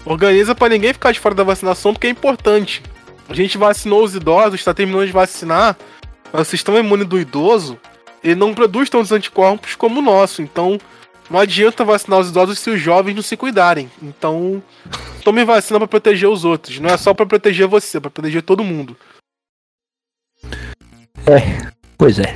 Organiza 0.04 0.54
pra 0.54 0.68
ninguém 0.68 0.92
ficar 0.92 1.10
de 1.10 1.18
fora 1.18 1.34
da 1.34 1.42
vacinação, 1.42 1.92
porque 1.92 2.06
é 2.06 2.10
importante. 2.10 2.80
A 3.28 3.34
gente 3.34 3.58
vacinou 3.58 4.04
os 4.04 4.14
idosos, 4.14 4.60
está 4.60 4.72
terminando 4.72 5.06
de 5.06 5.12
vacinar. 5.12 5.76
O 6.32 6.44
sistema 6.44 6.78
imune 6.78 7.02
do 7.02 7.18
idoso, 7.18 7.76
ele 8.22 8.36
não 8.36 8.54
produz 8.54 8.88
tantos 8.88 9.10
anticorpos 9.10 9.74
como 9.74 9.98
o 9.98 10.02
nosso. 10.02 10.40
Então, 10.40 10.78
não 11.28 11.40
adianta 11.40 11.84
vacinar 11.84 12.20
os 12.20 12.28
idosos 12.28 12.60
se 12.60 12.70
os 12.70 12.80
jovens 12.80 13.16
não 13.16 13.22
se 13.22 13.36
cuidarem. 13.36 13.90
Então, 14.00 14.62
tome 15.24 15.44
vacina 15.44 15.80
para 15.80 15.88
proteger 15.88 16.28
os 16.28 16.44
outros. 16.44 16.78
Não 16.78 16.88
é 16.88 16.96
só 16.96 17.12
para 17.12 17.26
proteger 17.26 17.66
você, 17.66 17.96
é 17.96 18.00
para 18.00 18.10
proteger 18.10 18.42
todo 18.42 18.62
mundo. 18.62 18.96
Pois 21.96 22.18
é. 22.18 22.34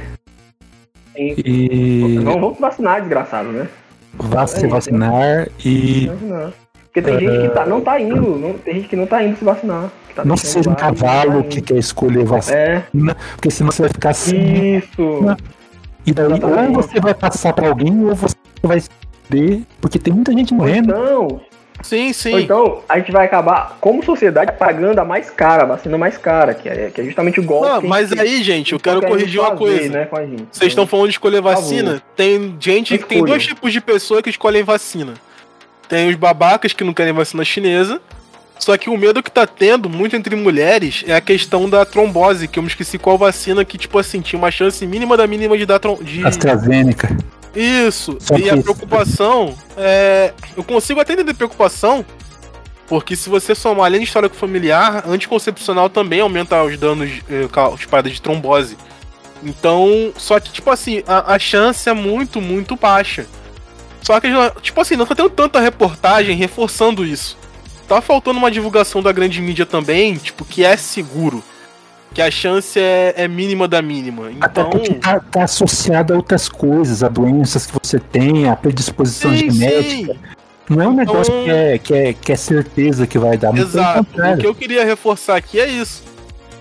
E 1.16 2.18
Não 2.22 2.34
vamos 2.40 2.58
vacinar, 2.58 3.00
desgraçado, 3.00 3.48
né? 3.50 3.68
vá 4.14 4.42
É 4.42 4.46
se 4.46 4.66
vacinar 4.66 5.48
e 5.64 6.06
Vacinar. 6.06 6.52
Porque 6.84 7.00
tem 7.00 7.18
gente 7.20 7.48
que 7.48 7.54
tá, 7.54 7.64
não 7.64 7.80
tá 7.80 7.98
indo, 7.98 8.36
não, 8.36 8.52
tem 8.58 8.74
gente 8.74 8.88
que 8.88 8.96
não 8.96 9.06
tá 9.06 9.22
indo 9.24 9.38
se 9.38 9.44
vacinar. 9.44 9.90
tá 10.14 10.24
não 10.26 10.36
seja 10.36 10.68
um 10.68 10.72
não 10.72 10.78
cavalo 10.78 11.42
tá 11.42 11.48
que 11.48 11.60
quer 11.62 11.78
escolher 11.78 12.24
vacina, 12.24 12.58
É, 12.58 12.82
porque 13.34 13.50
senão 13.50 13.70
você 13.70 13.82
vai 13.82 13.90
ficar 13.90 14.10
assim. 14.10 14.76
isso. 14.76 15.36
E 16.04 16.12
daí, 16.12 16.26
ou 16.26 16.32
Exatamente. 16.36 16.74
você 16.74 17.00
vai 17.00 17.14
passar 17.14 17.52
pra 17.54 17.68
alguém, 17.68 18.04
ou 18.04 18.14
você 18.14 18.36
vai 18.62 18.82
perder, 19.28 19.62
porque 19.80 19.98
tem 19.98 20.12
muita 20.12 20.32
gente 20.32 20.52
Ou 20.52 20.58
morrendo. 20.58 20.90
então, 20.92 21.40
Sim, 21.82 22.08
ou 22.08 22.14
sim. 22.14 22.36
então, 22.40 22.82
a 22.88 22.98
gente 22.98 23.10
vai 23.10 23.26
acabar, 23.26 23.76
como 23.80 24.04
sociedade, 24.04 24.52
pagando 24.58 24.98
a 24.98 25.04
mais 25.04 25.30
cara, 25.30 25.64
a 25.64 25.66
vacina 25.66 25.98
mais 25.98 26.16
cara, 26.16 26.54
que 26.54 26.68
é, 26.68 26.90
que 26.90 27.00
é 27.00 27.04
justamente 27.04 27.40
o 27.40 27.42
golpe. 27.42 27.68
Não, 27.68 27.80
que 27.80 27.86
mas 27.86 28.12
aí, 28.12 28.42
gente, 28.42 28.72
eu 28.72 28.80
que 28.80 28.88
a 28.88 28.92
quero 28.92 29.02
gente 29.02 29.10
corrigir 29.10 29.40
uma 29.40 29.48
fazer, 29.50 29.58
coisa. 29.58 29.88
Né, 29.88 30.04
com 30.06 30.16
a 30.16 30.24
gente. 30.24 30.46
Vocês 30.50 30.68
estão 30.68 30.86
falando 30.86 31.06
de 31.06 31.12
escolher 31.12 31.40
vacina? 31.40 32.02
Tem 32.16 32.56
gente 32.58 32.96
que 32.98 33.04
tem 33.04 33.24
dois 33.24 33.44
tipos 33.44 33.72
de 33.72 33.80
pessoa 33.80 34.22
que 34.22 34.30
escolhem 34.30 34.62
vacina. 34.62 35.14
Tem 35.88 36.08
os 36.08 36.16
babacas 36.16 36.72
que 36.72 36.84
não 36.84 36.94
querem 36.94 37.12
vacina 37.12 37.44
chinesa. 37.44 38.00
Só 38.58 38.76
que 38.76 38.88
o 38.88 38.96
medo 38.96 39.22
que 39.24 39.30
tá 39.30 39.44
tendo 39.44 39.90
muito 39.90 40.14
entre 40.14 40.36
mulheres 40.36 41.02
é 41.08 41.14
a 41.14 41.20
questão 41.20 41.68
da 41.68 41.84
trombose, 41.84 42.46
que 42.46 42.60
eu 42.60 42.62
me 42.62 42.68
esqueci 42.68 42.96
qual 42.96 43.18
vacina 43.18 43.64
que, 43.64 43.76
tipo 43.76 43.98
assim, 43.98 44.20
tinha 44.20 44.38
uma 44.38 44.52
chance 44.52 44.86
mínima 44.86 45.16
da 45.16 45.26
mínima 45.26 45.58
de 45.58 45.66
dar 45.66 45.80
trom 45.80 45.96
de 46.00 46.24
AstraZeneca. 46.24 47.08
Isso. 47.54 48.16
Só 48.20 48.36
e 48.36 48.48
a 48.50 48.54
isso- 48.54 48.62
preocupação 48.62 49.54
é. 49.76 50.32
Eu 50.56 50.64
consigo 50.64 51.00
até 51.00 51.12
entender 51.12 51.34
preocupação, 51.34 52.04
porque 52.86 53.14
se 53.16 53.28
você 53.28 53.54
somar 53.54 53.86
além 53.86 54.00
de 54.00 54.06
histórico 54.06 54.34
familiar, 54.36 55.04
anticoncepcional 55.06 55.88
também 55.90 56.20
aumenta 56.20 56.62
os 56.62 56.76
danos, 56.78 57.10
ca- 57.50 57.68
as 57.68 57.84
paradas 57.84 58.12
de 58.12 58.22
trombose. 58.22 58.76
Então, 59.42 60.12
só 60.16 60.38
que, 60.38 60.50
tipo 60.52 60.70
assim, 60.70 61.02
a, 61.06 61.34
a 61.34 61.38
chance 61.38 61.88
é 61.88 61.92
muito, 61.92 62.40
muito 62.40 62.76
baixa. 62.76 63.26
Só 64.00 64.18
que, 64.20 64.28
tipo 64.62 64.80
assim, 64.80 64.96
não 64.96 65.04
tá 65.06 65.14
tendo 65.14 65.30
tanta 65.30 65.60
reportagem 65.60 66.36
reforçando 66.36 67.04
isso. 67.04 67.36
Tá 67.88 68.00
faltando 68.00 68.38
uma 68.38 68.50
divulgação 68.50 69.02
da 69.02 69.12
grande 69.12 69.40
mídia 69.42 69.66
também, 69.66 70.14
tipo, 70.16 70.44
que 70.44 70.64
é 70.64 70.76
seguro. 70.76 71.42
Que 72.14 72.20
a 72.20 72.30
chance 72.30 72.78
é, 72.78 73.14
é 73.16 73.26
mínima 73.28 73.66
da 73.66 73.80
mínima. 73.80 74.30
Até 74.40 74.60
Então. 74.60 74.70
porque 74.70 74.94
tá, 74.94 75.18
tá 75.20 75.44
associado 75.44 76.12
a 76.12 76.16
outras 76.16 76.48
coisas, 76.48 77.02
a 77.02 77.08
doenças 77.08 77.66
que 77.66 77.72
você 77.82 77.98
tem, 77.98 78.48
a 78.48 78.54
predisposição 78.56 79.30
Sim, 79.36 79.50
genética. 79.50 80.12
sim. 80.12 80.18
Não 80.68 80.82
é 80.82 80.88
um 80.88 80.94
negócio 80.94 81.32
Então- 81.32 81.44
que, 81.44 81.50
é, 81.50 81.78
que, 81.78 81.94
é, 81.94 82.12
que 82.12 82.32
é 82.32 82.36
certeza 82.36 83.06
que 83.06 83.18
vai 83.18 83.36
dar. 83.36 83.56
Exato. 83.56 84.06
O 84.34 84.36
que 84.38 84.46
eu 84.46 84.54
queria 84.54 84.84
reforçar 84.84 85.36
aqui 85.36 85.58
é 85.58 85.66
isso. 85.66 86.02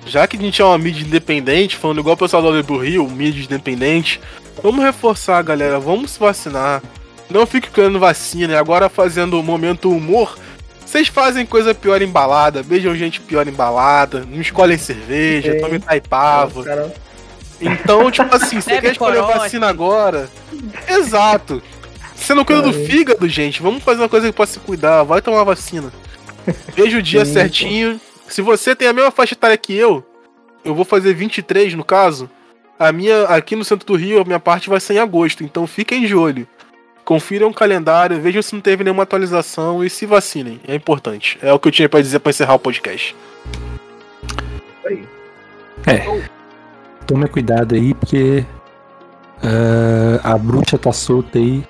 Já 0.05 0.25
que 0.25 0.35
a 0.37 0.39
gente 0.39 0.61
é 0.61 0.65
uma 0.65 0.77
mídia 0.77 1.03
independente, 1.05 1.75
falando 1.77 1.99
igual 1.99 2.15
o 2.15 2.17
pessoal 2.17 2.41
do 2.63 2.77
Rio, 2.77 3.07
mídia 3.09 3.43
independente, 3.43 4.19
vamos 4.63 4.83
reforçar, 4.83 5.41
galera. 5.43 5.79
Vamos 5.79 6.11
se 6.11 6.19
vacinar. 6.19 6.81
Não 7.29 7.45
fique 7.45 7.69
querendo 7.69 7.99
vacina. 7.99 8.53
E 8.53 8.55
agora 8.57 8.89
fazendo 8.89 9.39
o 9.39 9.43
momento 9.43 9.91
humor. 9.91 10.35
Vocês 10.91 11.07
fazem 11.07 11.45
coisa 11.45 11.73
pior 11.73 12.01
embalada, 12.01 12.61
beijam 12.61 12.93
gente 12.93 13.21
pior 13.21 13.47
embalada, 13.47 14.25
não 14.29 14.41
escolhem 14.41 14.77
cerveja, 14.77 15.57
tomem 15.61 15.79
taipava. 15.79 16.91
Então, 17.61 18.11
tipo 18.11 18.35
assim, 18.35 18.59
você 18.59 18.75
quer 18.81 18.91
escolher 18.91 19.21
corote. 19.21 19.39
vacina 19.39 19.69
agora? 19.69 20.29
Exato. 20.89 21.63
Você 22.13 22.33
não 22.33 22.43
cuida 22.43 22.61
do 22.61 22.73
fígado, 22.73 23.25
gente? 23.29 23.61
Vamos 23.61 23.81
fazer 23.81 24.01
uma 24.01 24.09
coisa 24.09 24.27
que 24.27 24.33
possa 24.33 24.51
se 24.51 24.59
cuidar. 24.59 25.03
Vai 25.03 25.21
tomar 25.21 25.45
vacina. 25.45 25.93
Veja 26.75 26.97
o 26.97 27.01
dia 27.01 27.23
Sim. 27.23 27.33
certinho. 27.35 28.01
Se 28.27 28.41
você 28.41 28.75
tem 28.75 28.89
a 28.89 28.93
mesma 28.93 29.11
faixa 29.11 29.33
etária 29.33 29.57
que 29.57 29.73
eu, 29.73 30.05
eu 30.65 30.75
vou 30.75 30.83
fazer 30.83 31.13
23 31.13 31.73
no 31.73 31.85
caso. 31.85 32.29
A 32.77 32.91
minha, 32.91 33.27
aqui 33.27 33.55
no 33.55 33.63
centro 33.63 33.87
do 33.87 33.95
Rio, 33.95 34.19
a 34.19 34.25
minha 34.25 34.41
parte 34.41 34.69
vai 34.69 34.81
ser 34.81 34.95
em 34.95 34.99
agosto. 34.99 35.41
Então 35.41 35.65
fiquem 35.65 36.05
de 36.05 36.13
olho. 36.13 36.45
Confiram 37.11 37.49
o 37.49 37.53
calendário, 37.53 38.21
vejam 38.21 38.41
se 38.41 38.53
não 38.55 38.61
teve 38.61 38.85
nenhuma 38.85 39.03
atualização 39.03 39.83
e 39.83 39.89
se 39.89 40.05
vacinem. 40.05 40.61
É 40.65 40.73
importante. 40.73 41.37
É 41.41 41.51
o 41.51 41.59
que 41.59 41.67
eu 41.67 41.71
tinha 41.73 41.89
pra 41.89 41.99
dizer 41.99 42.19
pra 42.19 42.29
encerrar 42.29 42.53
o 42.53 42.59
podcast. 42.59 43.13
Tome 47.05 47.27
cuidado 47.27 47.75
aí, 47.75 47.93
porque 47.93 48.45
ah, 49.43 50.21
a 50.23 50.37
bruxa 50.37 50.77
tá 50.77 50.93
solta 50.93 51.37
aí. 51.37 51.67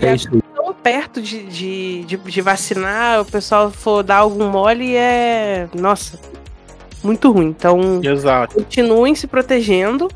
É 0.00 0.16
isso 0.16 0.28
aí. 0.34 0.42
Tão 0.52 0.74
perto 0.74 1.22
de, 1.22 1.44
de, 1.44 2.04
de, 2.04 2.16
de 2.16 2.40
vacinar, 2.40 3.20
o 3.20 3.24
pessoal 3.24 3.70
for 3.70 4.02
dar 4.02 4.16
algum 4.16 4.48
mole 4.48 4.96
é. 4.96 5.68
Nossa, 5.72 6.18
muito 7.04 7.30
ruim. 7.30 7.46
Então, 7.46 8.00
Exato. 8.02 8.56
continuem 8.56 9.14
se 9.14 9.28
protegendo. 9.28 10.08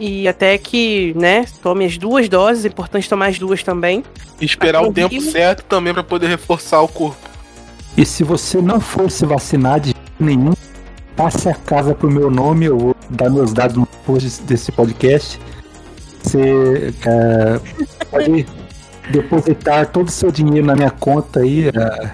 E 0.00 0.26
até 0.26 0.58
que, 0.58 1.12
né, 1.16 1.44
tome 1.62 1.84
as 1.84 1.96
duas 1.96 2.28
doses, 2.28 2.64
é 2.64 2.68
importante 2.68 3.08
tomar 3.08 3.26
as 3.26 3.38
duas 3.38 3.62
também. 3.62 4.02
E 4.40 4.44
esperar 4.44 4.82
o 4.82 4.86
no 4.86 4.92
tempo 4.92 5.12
Rio- 5.14 5.30
certo 5.30 5.62
também 5.64 5.94
pra 5.94 6.02
poder 6.02 6.26
reforçar 6.28 6.80
o 6.80 6.88
corpo. 6.88 7.16
E 7.96 8.04
se 8.04 8.24
você 8.24 8.60
não 8.60 8.80
for 8.80 9.08
se 9.08 9.24
vacinar 9.24 9.78
de 9.78 9.86
jeito 9.90 10.00
nenhum, 10.18 10.52
passe 11.16 11.48
a 11.48 11.54
casa 11.54 11.94
pro 11.94 12.10
meu 12.10 12.28
nome, 12.28 12.64
eu 12.66 12.76
vou 12.76 12.96
dar 13.08 13.30
meus 13.30 13.52
dados 13.52 13.76
no 13.76 13.86
post 14.04 14.42
desse 14.42 14.72
podcast. 14.72 15.40
Você 16.22 16.92
é, 17.06 18.04
pode 18.10 18.46
depositar 19.12 19.86
todo 19.92 20.08
o 20.08 20.10
seu 20.10 20.32
dinheiro 20.32 20.66
na 20.66 20.74
minha 20.74 20.90
conta 20.90 21.40
aí. 21.40 21.68
É, 21.68 22.10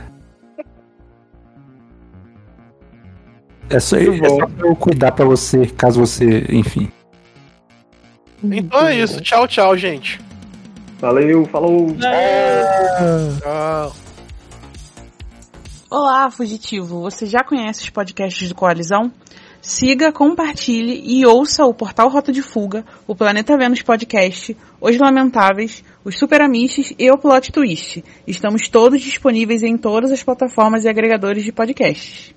é 3.70 3.80
só, 3.80 3.96
é 3.96 4.28
só 4.28 4.48
eu 4.58 4.76
cuidar 4.76 5.12
pra 5.12 5.24
você, 5.24 5.64
caso 5.66 6.00
você, 6.00 6.44
enfim. 6.50 6.90
Então 8.42 8.86
é 8.86 8.98
isso. 8.98 9.20
Tchau, 9.20 9.46
tchau, 9.46 9.76
gente. 9.76 10.20
Valeu, 10.98 11.44
falou. 11.46 11.94
Tchau. 11.96 13.92
Olá, 15.90 16.30
fugitivo! 16.30 17.00
Você 17.00 17.26
já 17.26 17.42
conhece 17.42 17.82
os 17.82 17.90
podcasts 17.90 18.48
do 18.48 18.54
Coalizão? 18.54 19.12
Siga, 19.62 20.10
compartilhe 20.10 21.02
e 21.04 21.26
ouça 21.26 21.66
o 21.66 21.74
Portal 21.74 22.08
Rota 22.08 22.32
de 22.32 22.40
Fuga, 22.40 22.84
o 23.06 23.14
Planeta 23.14 23.58
Vênus 23.58 23.82
Podcast, 23.82 24.56
Os 24.80 24.96
Lamentáveis, 24.96 25.84
os 26.02 26.18
Super 26.18 26.40
Amishes 26.40 26.94
e 26.98 27.10
o 27.10 27.18
Plot 27.18 27.52
Twist. 27.52 28.02
Estamos 28.26 28.68
todos 28.68 29.02
disponíveis 29.02 29.62
em 29.62 29.76
todas 29.76 30.10
as 30.12 30.22
plataformas 30.22 30.84
e 30.84 30.88
agregadores 30.88 31.44
de 31.44 31.52
podcasts. 31.52 32.34